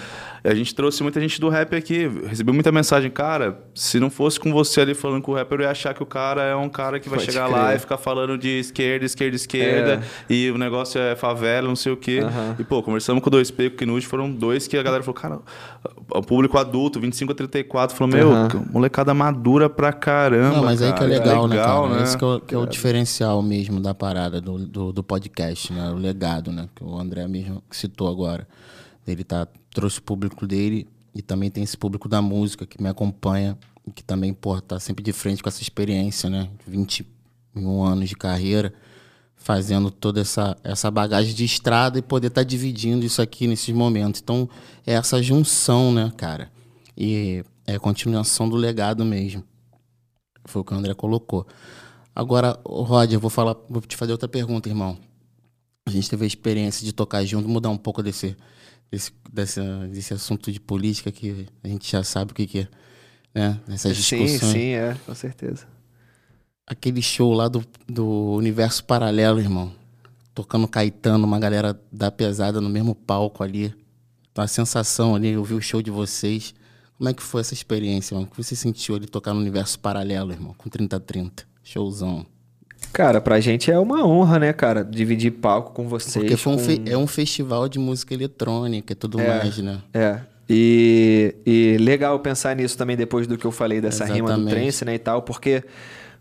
A 0.45 0.55
gente 0.55 0.75
trouxe 0.75 1.03
muita 1.03 1.19
gente 1.21 1.41
do 1.41 1.49
rap 1.49 1.75
aqui, 1.75 2.07
recebi 2.27 2.53
muita 2.53 2.71
mensagem, 2.71 3.11
cara, 3.11 3.63
se 3.75 3.99
não 3.99 4.11
fosse 4.11 4.39
com 4.39 4.53
você 4.53 4.83
ali 4.83 4.93
falando 4.95 5.23
com 5.23 5.33
o 5.33 5.35
rapper, 5.35 5.61
eu 5.61 5.65
ia 5.65 5.71
achar 5.71 5.95
que 5.95 6.03
o 6.03 6.07
cara 6.07 6.43
é 6.43 6.55
um 6.55 6.69
cara 6.69 7.01
que 7.01 7.09
vai 7.09 7.19
Pode 7.19 7.33
chegar 7.33 7.49
crer. 7.49 7.57
lá 7.59 7.75
e 7.75 7.79
ficar 7.79 7.97
falando 7.97 8.37
de 8.37 8.61
esquerda, 8.61 9.07
esquerda, 9.07 9.35
esquerda, 9.37 10.03
e 10.29 10.51
o 10.51 10.59
negócio 10.59 11.01
é 11.01 11.17
favela, 11.17 11.67
não 11.67 11.75
sei 11.75 11.93
o 11.93 11.97
quê. 11.97 12.21
Aham. 12.23 12.57
E, 12.59 12.63
pô, 12.65 12.83
conversamos 12.83 13.23
com 13.23 13.29
o 13.29 13.31
Dois 13.31 13.51
P, 13.51 13.71
com 13.71 13.77
o 13.77 13.79
Kinude, 13.79 14.07
foram 14.07 14.31
dois 14.31 14.67
que 14.69 14.77
a 14.77 14.83
galera 14.83 15.03
falou, 15.03 15.19
cara, 15.19 15.39
o 16.11 16.21
público 16.23 16.59
adulto, 16.59 17.01
25 17.01 17.33
a 17.33 17.35
34, 17.35 17.97
falou, 17.97 18.13
meu, 18.15 18.31
Aham. 18.31 18.67
molecada 18.71 19.15
madura 19.15 19.71
pra 19.71 19.95
caramba, 19.95 20.57
Não, 20.57 20.65
mas 20.65 20.83
aí 20.83 20.93
que 20.93 20.95
é 20.95 20.99
cara, 20.99 21.11
legal, 21.11 21.49
né, 21.49 21.57
cara? 21.57 21.89
né? 21.89 22.03
Esse 22.03 22.19
que 22.19 22.25
é, 22.25 22.27
o, 22.27 22.41
que 22.41 22.55
é 22.55 22.59
o 22.59 22.67
diferencial 22.67 23.43
mesmo 23.43 23.81
da 23.81 23.95
parada 23.95 24.43
do, 24.43 24.59
do, 24.59 24.93
do 24.93 25.03
podcast, 25.03 25.73
né? 25.73 25.89
O 25.91 25.95
legado, 25.97 26.53
né? 26.53 26.69
Que 26.75 26.85
o 26.85 26.99
André 26.99 27.27
mesmo 27.27 27.63
citou 27.71 28.09
agora. 28.09 28.47
Ele 29.07 29.25
tá, 29.25 29.47
trouxe 29.71 29.99
o 29.99 30.03
público 30.03 30.47
dele 30.47 30.89
e 31.15 31.23
também 31.23 31.51
tem 31.51 31.63
esse 31.63 31.77
público 31.77 32.09
da 32.09 32.21
música 32.21 32.67
que 32.67 32.83
me 32.83 32.89
acompanha 32.89 33.59
e 33.87 33.91
que 33.91 34.03
também, 34.03 34.33
pô, 34.33 34.61
tá 34.61 34.81
sempre 34.81 35.05
de 35.05 35.13
frente 35.13 35.43
com 35.43 35.49
essa 35.49 35.63
experiência, 35.63 36.31
né? 36.31 36.49
21 36.67 37.83
anos 37.83 38.09
de 38.09 38.17
carreira, 38.17 38.73
fazendo 39.37 39.91
toda 39.91 40.21
essa, 40.21 40.57
essa 40.65 40.91
bagagem 40.91 41.35
de 41.35 41.45
estrada 41.45 41.99
e 41.99 42.03
poder 42.03 42.29
estar 42.29 42.43
dividindo 42.43 43.05
isso 43.05 43.21
aqui 43.21 43.47
nesses 43.47 43.75
momentos. 43.75 44.21
Então, 44.23 44.49
é 44.87 44.95
essa 44.95 45.23
junção, 45.23 45.93
né, 45.93 46.11
cara? 46.17 46.51
E 46.97 47.45
é 47.67 47.75
a 47.75 47.81
continuação 47.81 48.49
do 48.49 48.57
legado 48.57 49.05
mesmo. 49.05 49.45
Foi 50.47 50.63
o 50.63 50.65
que 50.65 50.73
o 50.73 50.77
André 50.77 50.95
colocou. 50.95 51.47
Agora, 52.15 52.59
Rod, 52.65 53.13
vou 53.15 53.31
falar, 53.31 53.57
vou 53.69 53.83
te 53.83 53.97
fazer 53.97 54.13
outra 54.13 54.29
pergunta, 54.29 54.69
irmão. 54.69 54.97
A 55.87 55.91
gente 55.91 56.09
teve 56.09 56.25
a 56.25 56.27
experiência 56.27 56.85
de 56.85 56.93
tocar 56.93 57.25
junto, 57.25 57.49
mudar 57.49 57.71
um 57.71 57.77
pouco 57.77 58.03
desse, 58.03 58.37
desse, 58.95 59.13
desse, 59.33 59.61
desse 59.91 60.15
assunto 60.15 60.51
de 60.53 60.61
política 60.61 61.11
que 61.11 61.47
a 61.63 61.69
gente 61.69 61.91
já 61.91 62.03
sabe 62.05 62.33
o 62.33 62.35
que, 62.35 62.47
que 62.47 62.59
é, 62.61 62.69
né? 63.35 63.61
Essas 63.69 63.97
Sim, 63.99 64.25
discussões. 64.25 64.53
sim, 64.53 64.69
é, 64.69 64.97
com 65.05 65.15
certeza. 65.15 65.67
Aquele 66.67 67.03
show 67.03 67.33
lá 67.33 67.49
do, 67.49 67.65
do 67.87 68.07
Universo 68.35 68.85
Paralelo, 68.85 69.41
irmão. 69.41 69.73
Tocando 70.35 70.67
Caetano, 70.67 71.27
uma 71.27 71.39
galera 71.39 71.79
da 71.93 72.11
pesada 72.11 72.61
no 72.61 72.71
mesmo 72.71 72.95
palco 72.95 73.43
ali. 73.43 73.75
Uma 74.37 74.49
sensação 74.49 75.15
ali, 75.15 75.29
eu 75.29 75.45
vi 75.45 75.55
o 75.55 75.61
show 75.61 75.83
de 75.83 75.91
vocês. 75.91 76.55
Como 76.97 77.09
é 77.09 77.13
que 77.13 77.23
foi 77.23 77.41
essa 77.41 77.55
experiência, 77.55 78.15
irmão? 78.15 78.25
O 78.25 78.31
que 78.31 78.43
você 78.43 78.57
sentiu 78.57 78.95
ali 78.95 79.07
tocar 79.07 79.35
no 79.35 79.41
Universo 79.41 79.79
Paralelo, 79.79 80.33
irmão? 80.33 80.55
Com 80.55 80.71
30-30. 80.71 81.45
Showzão. 81.63 82.25
Cara, 82.95 83.21
pra 83.21 83.41
gente 83.41 83.71
é 83.71 83.79
uma 83.79 84.07
honra, 84.07 84.39
né, 84.39 84.53
cara? 84.53 84.85
Dividir 84.85 85.33
palco 85.33 85.73
com 85.73 85.89
vocês. 85.89 86.15
Porque 86.15 86.37
foi 86.37 86.53
um 86.53 86.57
com- 86.57 86.63
fe- 86.63 86.83
é 86.87 86.97
um 86.97 87.07
festival 87.09 87.69
de 87.69 87.79
música 87.79 88.15
eletrônica 88.15 88.93
e 88.93 88.97
tudo 88.97 89.21
É. 89.21 89.27
mais, 89.39 89.59
né? 89.59 89.79
É. 89.93 90.21
E, 90.49 91.35
e 91.45 91.77
legal 91.81 92.19
pensar 92.21 92.55
nisso 92.55 92.79
também 92.79 92.97
depois 92.97 93.27
do 93.27 93.37
que 93.37 93.45
eu 93.45 93.51
falei 93.51 93.81
dessa 93.81 94.05
rima 94.05 94.29
do 94.29 94.35
Exatamente. 94.35 94.55
trance, 94.63 94.85
né, 94.85 94.95
e 94.95 94.99
tal, 94.99 95.23
porque, 95.23 95.65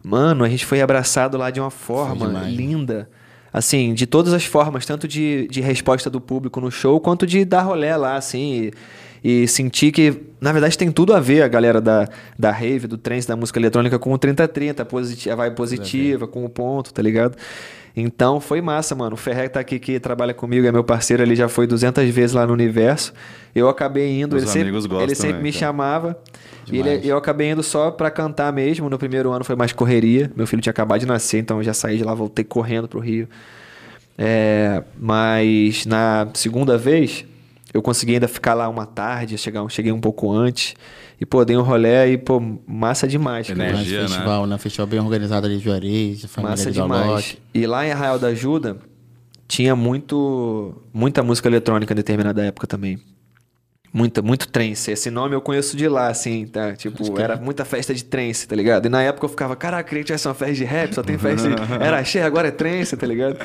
mano, 0.04 0.44
a 0.44 0.50
gente 0.50 0.66
foi 0.66 0.82
abraçado 0.82 1.38
lá 1.38 1.52
de 1.52 1.60
uma 1.60 1.70
forma 1.70 2.26
linda. 2.50 3.08
Assim, 3.52 3.94
de 3.94 4.08
todas 4.08 4.34
as 4.34 4.44
formas, 4.46 4.84
tanto 4.84 5.08
de, 5.08 5.48
de 5.52 5.62
resposta 5.62 6.10
do 6.10 6.20
público 6.20 6.60
no 6.60 6.72
show, 6.72 7.00
quanto 7.00 7.28
de 7.28 7.46
dar 7.46 7.62
rolé 7.62 7.96
lá, 7.96 8.16
assim, 8.16 8.54
e, 8.64 8.74
e 9.24 9.48
sentir 9.48 9.92
que, 9.92 10.22
na 10.42 10.52
verdade, 10.52 10.78
tem 10.78 10.92
tudo 10.92 11.14
a 11.14 11.20
ver 11.20 11.44
a 11.44 11.48
galera 11.48 11.80
da, 11.80 12.10
da 12.38 12.52
rave, 12.52 12.88
do 12.88 12.98
trance, 12.98 13.28
da 13.28 13.36
música 13.36 13.58
eletrônica 13.60 13.98
com 13.98 14.12
o 14.12 14.18
3030, 14.18 14.84
a, 14.84 14.86
positi 14.86 15.30
a 15.30 15.36
vibe 15.36 15.56
positiva, 15.56 16.28
com 16.28 16.44
o 16.44 16.50
ponto, 16.50 16.94
tá 16.94 17.02
ligado? 17.02 17.38
Então 17.96 18.40
foi 18.42 18.60
massa, 18.60 18.96
mano. 18.96 19.14
O 19.14 19.18
Ferré 19.18 19.48
tá 19.48 19.60
aqui 19.60 19.78
que 19.80 20.00
trabalha 20.00 20.34
comigo, 20.34 20.66
é 20.68 20.72
meu 20.72 20.84
parceiro, 20.84 21.22
ele 21.24 21.36
já 21.36 21.48
foi 21.48 21.68
200 21.68 22.04
vezes 22.10 22.34
lá 22.36 22.46
no 22.46 22.52
universo. 22.52 23.14
Eu 23.54 23.70
acabei 23.70 24.20
indo, 24.20 24.36
Os 24.36 24.42
ele 24.44 24.52
sempre, 24.52 24.72
gostam 24.72 25.02
ele 25.02 25.16
sempre 25.16 25.28
também, 25.34 25.44
me 25.44 25.52
cara. 25.52 25.60
chamava. 25.60 26.20
E 26.72 26.78
ele- 26.80 27.08
eu 27.08 27.16
acabei 27.18 27.52
indo 27.52 27.62
só 27.62 27.92
pra 27.92 28.10
cantar 28.10 28.52
mesmo. 28.52 28.90
No 28.90 28.98
primeiro 28.98 29.32
ano 29.32 29.46
foi 29.46 29.56
mais 29.56 29.72
correria. 29.72 30.32
Meu 30.36 30.48
filho 30.48 30.62
tinha 30.62 30.72
acabado 30.72 31.02
de 31.02 31.06
nascer, 31.06 31.38
então 31.40 31.58
eu 31.58 31.64
já 31.64 31.74
saí 31.74 31.98
de 31.98 32.04
lá, 32.04 32.14
voltei 32.16 32.44
correndo 32.44 32.88
pro 32.88 33.00
Rio. 33.00 33.28
É, 34.18 34.84
mas 35.00 35.86
na 35.86 36.28
segunda 36.34 36.78
vez, 36.78 37.26
eu 37.74 37.82
consegui 37.82 38.14
ainda 38.14 38.28
ficar 38.28 38.54
lá 38.54 38.70
uma 38.70 38.86
tarde, 38.86 39.38
chegar, 39.38 39.68
cheguei 39.68 39.92
um 39.92 40.00
pouco 40.00 40.32
antes. 40.32 40.76
E, 41.20 41.26
pô, 41.26 41.44
dei 41.44 41.58
um 41.58 41.62
rolé 41.62 42.10
e, 42.10 42.18
pô, 42.18 42.42
massa 42.68 43.08
demais, 43.08 43.48
cara. 43.48 43.70
Energia. 43.70 44.02
Né? 44.02 44.08
festival, 44.08 44.46
né? 44.46 44.58
Festival 44.58 44.88
bem 44.88 45.00
organizado 45.00 45.48
ali 45.48 45.58
de 45.58 45.64
Juarez, 45.64 46.26
família 46.26 46.52
Massa 46.52 46.72
de 46.72 46.82
demais. 46.82 47.38
E 47.54 47.66
lá 47.66 47.86
em 47.86 47.92
Arraial 47.92 48.20
da 48.20 48.28
Ajuda, 48.28 48.78
tinha 49.48 49.76
muito, 49.76 50.76
muita 50.94 51.24
música 51.24 51.48
eletrônica 51.48 51.94
em 51.94 51.96
determinada 51.96 52.44
época 52.44 52.68
também. 52.68 53.00
Muita, 53.96 54.24
muito 54.24 54.48
trance. 54.48 54.90
Esse 54.90 55.12
nome 55.12 55.36
eu 55.36 55.42
conheço 55.42 55.78
de 55.78 55.88
lá, 55.88 56.08
assim, 56.08 56.48
tá? 56.48 56.74
Tipo, 56.74 57.20
era 57.20 57.36
muita 57.38 57.64
festa 57.64 57.94
de 57.94 58.04
trance, 58.04 58.48
tá 58.48 58.56
ligado? 58.56 58.88
E 58.88 58.90
na 58.90 59.04
época 59.04 59.26
eu 59.26 59.30
ficava, 59.30 59.56
caraca, 59.56 59.84
queria 59.88 60.02
que 60.04 60.08
tivesse 60.08 60.28
uma 60.28 60.34
festa 60.34 60.56
de 60.56 60.64
rap, 60.64 60.94
só 60.96 61.04
tem 61.04 61.16
festa 61.16 61.48
de... 61.48 61.56
Era 61.80 62.00
axé, 62.00 62.24
agora 62.24 62.48
é 62.48 62.52
trance, 62.52 62.98
tá 62.98 63.06
ligado? 63.06 63.38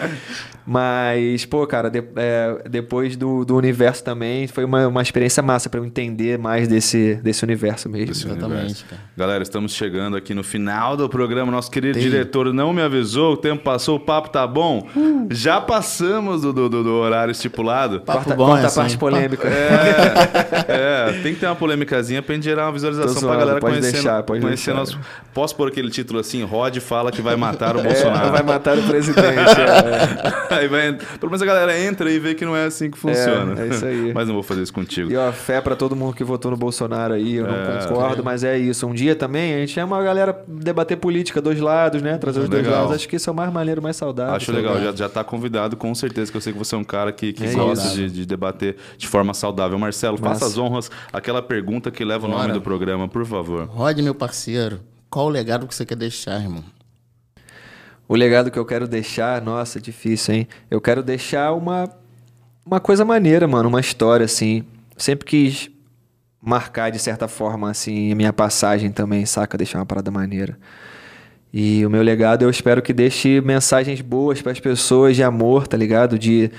Mas, 0.67 1.45
pô, 1.45 1.67
cara, 1.67 1.91
de- 1.91 2.03
é, 2.17 2.63
depois 2.69 3.15
do, 3.17 3.45
do 3.45 3.57
universo 3.57 4.03
também, 4.03 4.47
foi 4.47 4.65
uma, 4.65 4.87
uma 4.89 5.03
experiência 5.03 5.43
massa 5.43 5.69
pra 5.69 5.81
eu 5.81 5.85
entender 5.85 6.39
mais 6.39 6.67
desse, 6.67 7.17
desse 7.17 7.45
universo 7.45 7.89
mesmo. 7.89 8.07
Desse 8.09 8.27
Exatamente, 8.27 8.55
universo. 8.55 8.85
cara. 8.89 9.03
Galera, 9.17 9.43
estamos 9.43 9.73
chegando 9.75 10.17
aqui 10.17 10.33
no 10.35 10.43
final 10.45 10.97
do 10.97 11.09
programa. 11.09 11.53
Nosso 11.53 11.71
querido 11.71 11.99
diretor 11.99 12.53
não 12.55 12.73
me 12.73 12.81
avisou, 12.83 13.35
o 13.35 13.37
tempo 13.37 13.63
passou, 13.63 13.97
o 13.97 14.01
papo 14.01 14.31
tá 14.31 14.47
bom. 14.47 14.87
Já 15.31 15.61
passamos 15.61 16.41
do, 16.43 16.53
do- 16.55 16.69
do- 16.69 16.95
horário 16.95 17.33
estipulado. 17.33 18.01
Papo 18.01 18.21
Quarta, 18.21 18.35
bom 18.35 18.47
quarta 18.47 18.67
essa, 18.67 18.81
parte 18.81 18.93
hein? 18.93 18.99
polêmica. 18.99 19.47
É, 19.49 20.38
tem 21.23 21.35
que 21.35 21.41
ter 21.41 21.47
uma 21.47 21.57
polêmicazinha 21.57 22.23
pra 22.23 22.35
gente 22.35 22.45
gerar 22.45 22.67
uma 22.67 22.73
visualização 22.73 23.21
Tô 23.21 23.27
pra 23.29 23.37
galera 23.37 23.61
pode 23.61 23.75
conhecer. 23.75 23.93
deixar, 23.93 24.23
pode 24.23 24.41
conhecer 24.41 24.73
deixar. 24.75 24.79
nosso... 24.79 24.99
Posso 25.35 25.55
pôr 25.57 25.69
aquele 25.69 25.91
título 25.91 26.19
assim? 26.19 26.43
Rod 26.45 26.77
fala 26.79 27.13
que 27.13 27.23
vai 27.23 27.37
matar 27.37 27.77
o 27.77 27.81
É, 27.81 27.83
Bolsonaro. 27.85 28.31
vai 28.31 28.43
matar 28.43 28.77
o 28.79 28.83
presidente. 28.89 29.27
é. 30.51 30.55
Aí 30.59 30.69
vai, 30.69 30.93
pelo 30.93 31.31
menos 31.31 31.43
a 31.43 31.47
galera 31.47 31.79
entra 31.79 32.11
e 32.11 32.19
vê 32.19 32.35
que 32.35 32.45
não 32.45 32.57
é 32.57 32.65
assim 32.67 32.91
que 32.91 32.99
funciona. 32.99 33.61
É, 33.61 33.65
é 33.65 33.69
isso 33.69 33.85
aí. 33.85 34.13
Mas 34.15 34.27
não 34.27 34.35
vou 34.35 34.43
fazer 34.43 34.63
isso 34.63 34.73
contigo. 34.73 35.11
E 35.13 35.17
ó, 35.17 35.31
fé 35.31 35.61
pra 35.61 35.77
todo 35.77 35.95
mundo 35.95 36.15
que 36.15 36.25
votou 36.25 36.51
no 36.51 36.57
Bolsonaro 36.57 37.15
aí, 37.15 37.37
eu 37.37 37.47
não 37.47 37.55
É. 37.55 37.87
concordo, 37.87 38.25
mas 38.25 38.43
é 38.45 38.59
isso. 38.59 38.87
Um 38.87 38.95
dia 38.95 39.15
também 39.15 39.55
a 39.55 39.59
gente 39.59 39.73
chama 39.73 39.99
a 39.99 40.03
galera 40.03 40.43
debater 40.49 40.97
política, 40.97 41.41
dois 41.41 41.61
lados, 41.61 42.03
né? 42.03 42.17
Trazer 42.19 42.41
os 42.41 42.49
dois 42.49 42.63
Legal. 42.65 42.81
lados. 42.83 42.97
Acho 42.97 43.09
que 43.09 43.17
isso 43.17 43.29
é 43.29 43.33
o 43.33 43.37
mais 43.37 43.53
maneiro, 43.53 43.83
mais 43.83 43.97
saudável. 43.97 44.35
Acho 44.35 44.51
legal, 44.53 44.81
já, 44.81 44.93
já 44.93 45.09
tá 45.09 45.23
convidado, 45.23 45.77
com 45.77 45.95
certeza, 45.95 46.31
que 46.31 46.37
eu 46.37 46.41
sei 46.41 46.53
que 46.53 46.59
você 46.59 46.75
é 46.75 46.79
um 46.79 46.85
cara 46.85 47.13
que, 47.13 47.33
que 47.33 47.45
É 47.45 47.53
gosta 47.53 47.89
de, 47.95 48.11
de 48.11 48.27
debater 48.27 48.77
de 48.97 49.07
forma 49.07 49.35
saudável. 49.35 49.79
Marcelo, 49.79 50.19
faça 50.29 50.47
as 50.47 50.59
honras, 50.59 50.91
aquela 51.13 51.43
pergunta 51.43 51.91
que 51.91 52.05
leva 52.05 52.27
o 52.27 52.31
nome 52.31 52.43
Bora. 52.43 52.55
do 52.55 52.61
programa, 52.61 53.09
por 53.09 53.25
favor. 53.27 53.67
Rod, 53.67 53.99
meu 54.01 54.15
parceiro, 54.15 54.81
qual 55.11 55.27
o 55.27 55.29
legado 55.29 55.67
que 55.67 55.75
você 55.75 55.85
quer 55.85 55.97
deixar, 55.97 56.41
irmão? 56.41 56.65
O 58.09 58.15
legado 58.15 58.51
que 58.51 58.59
eu 58.59 58.65
quero 58.65 58.89
deixar, 58.89 59.43
nossa, 59.43 59.81
difícil, 59.81 60.35
hein? 60.35 60.49
Eu 60.71 60.81
quero 60.81 61.03
deixar 61.03 61.53
uma, 61.53 61.91
uma 62.65 62.81
coisa 62.81 63.05
maneira, 63.05 63.47
mano, 63.47 63.69
uma 63.69 63.81
história, 63.81 64.25
assim. 64.25 64.65
Sempre 64.97 65.27
quis 65.27 65.71
marcar, 66.41 66.91
de 66.91 66.99
certa 66.99 67.29
forma, 67.29 67.71
assim, 67.71 68.11
a 68.11 68.15
minha 68.15 68.33
passagem 68.33 68.91
também, 68.91 69.27
saca? 69.27 69.59
Deixar 69.59 69.79
uma 69.79 69.87
parada 69.87 70.11
maneira. 70.11 70.59
E 71.53 71.85
o 71.85 71.91
meu 71.91 72.03
legado 72.03 72.43
eu 72.43 72.51
espero 72.51 72.83
que 72.83 72.93
deixe 72.93 73.41
mensagens 73.41 74.01
boas 74.01 74.41
para 74.41 74.53
as 74.53 74.61
pessoas 74.61 75.17
de 75.17 75.23
amor, 75.23 75.67
tá 75.67 75.77
ligado? 75.77 76.19
De 76.19 76.51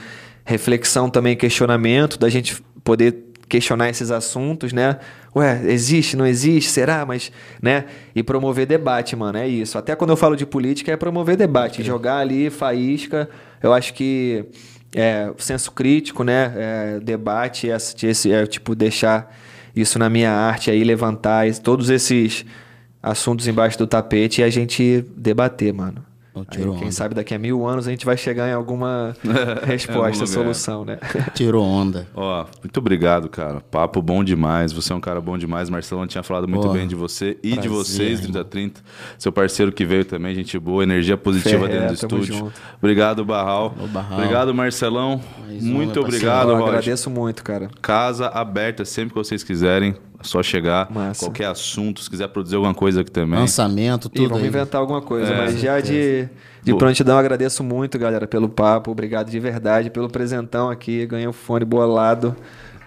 reflexão 0.44 1.10
também, 1.10 1.36
questionamento, 1.36 2.18
da 2.18 2.30
gente 2.30 2.62
poder 2.84 3.29
questionar 3.50 3.90
esses 3.90 4.12
assuntos, 4.12 4.72
né? 4.72 4.98
Ué, 5.36 5.62
existe, 5.66 6.16
não 6.16 6.26
existe, 6.26 6.70
será? 6.70 7.06
Mas, 7.06 7.32
né? 7.62 7.86
E 8.16 8.24
promover 8.24 8.66
debate, 8.66 9.16
mano, 9.16 9.38
é 9.38 9.48
isso. 9.48 9.78
Até 9.78 9.96
quando 9.96 10.12
eu 10.12 10.18
falo 10.18 10.36
de 10.36 10.46
política 10.46 10.92
é 10.92 10.98
promover 10.98 11.36
debate, 11.36 11.84
jogar 11.84 12.20
ali 12.20 12.50
faísca. 12.50 13.30
Eu 13.62 13.74
acho 13.74 13.94
que 13.94 14.46
é, 14.96 15.32
o 15.38 15.42
senso 15.42 15.72
crítico, 15.72 16.24
né? 16.24 16.54
É, 16.56 17.00
debate, 17.00 17.68
esse, 17.68 18.06
esse, 18.06 18.32
é, 18.32 18.46
tipo, 18.46 18.76
deixar 18.76 19.36
isso 19.76 20.00
na 20.00 20.10
minha 20.10 20.32
arte 20.32 20.72
aí, 20.72 20.84
levantar 20.84 21.52
todos 21.56 21.90
esses 21.90 22.46
assuntos 23.02 23.48
embaixo 23.48 23.78
do 23.78 23.88
tapete 23.88 24.42
e 24.42 24.44
a 24.44 24.50
gente 24.50 25.06
debater, 25.16 25.74
mano. 25.74 26.09
Ô, 26.34 26.42
Aí, 26.42 26.46
tirou 26.52 26.76
quem 26.76 26.84
onda. 26.86 26.92
sabe 26.92 27.16
daqui 27.16 27.34
a 27.34 27.40
mil 27.40 27.66
anos 27.66 27.88
a 27.88 27.92
gente 27.92 28.06
vai 28.06 28.16
chegar 28.16 28.48
em 28.48 28.54
alguma 28.54 29.16
resposta, 29.66 30.12
lugar. 30.24 30.28
solução, 30.28 30.86
né? 30.86 31.00
Tirou 31.34 31.66
onda. 31.66 32.08
Ó, 32.14 32.46
muito 32.64 32.78
obrigado, 32.78 33.28
cara. 33.30 33.62
Papo 33.62 34.02
bom 34.02 34.24
demais. 34.24 34.72
Você 34.72 34.94
é 34.94 34.96
um 34.96 35.00
cara 35.02 35.20
bom 35.20 35.38
demais. 35.38 35.70
Marcelão 35.70 36.06
tinha 36.06 36.22
falado 36.24 36.48
muito 36.48 36.70
bem 36.70 36.88
de 36.88 36.96
você 36.96 37.38
e 37.44 37.50
de 37.52 37.56
prazer, 37.56 37.70
vocês, 37.72 38.20
irmão. 38.20 38.44
3030. 38.44 38.82
Seu 39.18 39.32
parceiro 39.32 39.72
que 39.72 39.84
veio 39.86 40.06
também, 40.06 40.36
gente 40.36 40.58
boa, 40.60 40.84
energia 40.84 41.18
positiva 41.18 41.66
Ferré, 41.68 41.88
dentro 41.88 42.08
do 42.08 42.18
estúdio. 42.18 42.34
junto. 42.36 42.54
Obrigado, 42.78 43.26
Barral. 43.26 43.76
Ô, 43.82 43.88
Barral. 43.88 44.20
Obrigado, 44.20 44.54
Marcelão. 44.54 45.20
Mais 45.48 45.64
muito 45.64 45.94
meu 45.96 46.04
obrigado, 46.04 46.52
Eu 46.52 46.66
agradeço 46.66 47.10
muito, 47.10 47.44
cara. 47.44 47.70
Casa 47.82 48.28
aberta 48.28 48.86
sempre 48.86 49.10
que 49.14 49.16
vocês 49.16 49.44
quiserem. 49.44 49.96
É 50.20 50.24
só 50.24 50.44
chegar. 50.44 50.92
Massa. 50.92 51.26
Qualquer 51.26 51.46
assunto, 51.46 52.02
se 52.04 52.10
quiser 52.10 52.28
produzir 52.28 52.56
alguma 52.56 52.74
coisa 52.74 53.02
aqui 53.02 53.12
também. 53.12 53.40
Lançamento, 53.40 54.08
E 54.08 54.18
tudo 54.18 54.30
vamos 54.30 54.44
aí. 54.44 54.50
inventar 54.50 54.82
alguma 54.82 55.02
coisa, 55.02 55.32
É, 55.32 55.38
mas 55.38 55.60
já 55.60 55.80
de, 55.80 56.28
de 56.62 56.72
Boa. 56.72 56.78
prontidão 56.78 57.18
agradeço 57.18 57.64
muito, 57.64 57.98
galera, 57.98 58.28
pelo 58.28 58.50
papo. 58.50 58.92
Obrigado 58.92 59.30
de 59.30 59.40
verdade 59.40 59.90
pelo 59.90 60.10
presentão 60.10 60.70
aqui. 60.70 61.06
Ganhei 61.06 61.28
o 61.28 61.34
fone 61.34 61.64
bolado. 61.64 62.36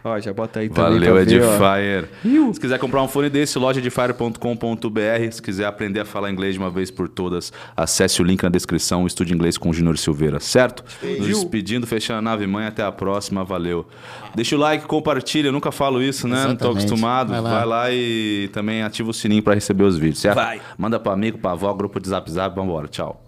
Ó, 0.04 0.18
já 0.18 0.32
bota 0.32 0.60
aí 0.60 0.68
também 0.68 0.98
Valeu, 0.98 1.14
ver, 1.14 1.20
ó. 1.20 1.22
Edifier. 1.22 2.08
Se 2.52 2.60
quiser 2.60 2.78
comprar 2.78 3.02
um 3.02 3.08
fone 3.08 3.30
desse, 3.30 3.56
lojaedifier.com.br. 3.58 5.30
Se 5.30 5.40
quiser 5.40 5.66
aprender 5.66 6.00
a 6.00 6.04
falar 6.04 6.30
inglês 6.30 6.54
de 6.54 6.58
uma 6.58 6.70
vez 6.70 6.90
por 6.90 7.08
todas, 7.08 7.52
acesse 7.76 8.20
o 8.20 8.24
link 8.24 8.42
na 8.42 8.48
descrição, 8.48 9.06
estude 9.06 9.32
inglês 9.32 9.56
com 9.56 9.70
o 9.70 9.72
Júnior 9.72 9.96
Silveira, 9.98 10.40
certo? 10.40 10.82
Nos 11.02 11.26
despedindo, 11.26 11.86
fechando 11.86 12.18
a 12.18 12.22
nave 12.22 12.46
mãe. 12.46 12.66
Até 12.66 12.82
a 12.82 12.90
próxima, 12.90 13.44
valeu. 13.44 13.86
Deixa 14.34 14.56
o 14.56 14.58
like, 14.58 14.86
compartilha. 14.86 15.48
Eu 15.48 15.52
nunca 15.52 15.70
falo 15.70 16.02
isso, 16.02 16.26
né? 16.26 16.36
Não 16.36 16.56
tô 16.56 16.64
Exatamente. 16.64 16.78
acostumado. 16.78 17.28
Vai 17.30 17.40
lá. 17.40 17.50
Vai 17.50 17.66
lá 17.66 17.90
e 17.92 18.50
também 18.52 18.82
ativa 18.82 19.10
o 19.10 19.14
sininho 19.14 19.42
para 19.42 19.54
receber 19.54 19.84
os 19.84 19.96
vídeos, 19.96 20.18
certo? 20.20 20.36
Vai. 20.36 20.60
Manda 20.76 20.98
para 20.98 21.12
amigo, 21.12 21.38
para 21.38 21.52
avó, 21.52 21.72
grupo 21.74 22.00
de 22.00 22.08
zap 22.08 22.30
zap. 22.30 22.54
Vambora, 22.56 22.88
tchau. 22.88 23.24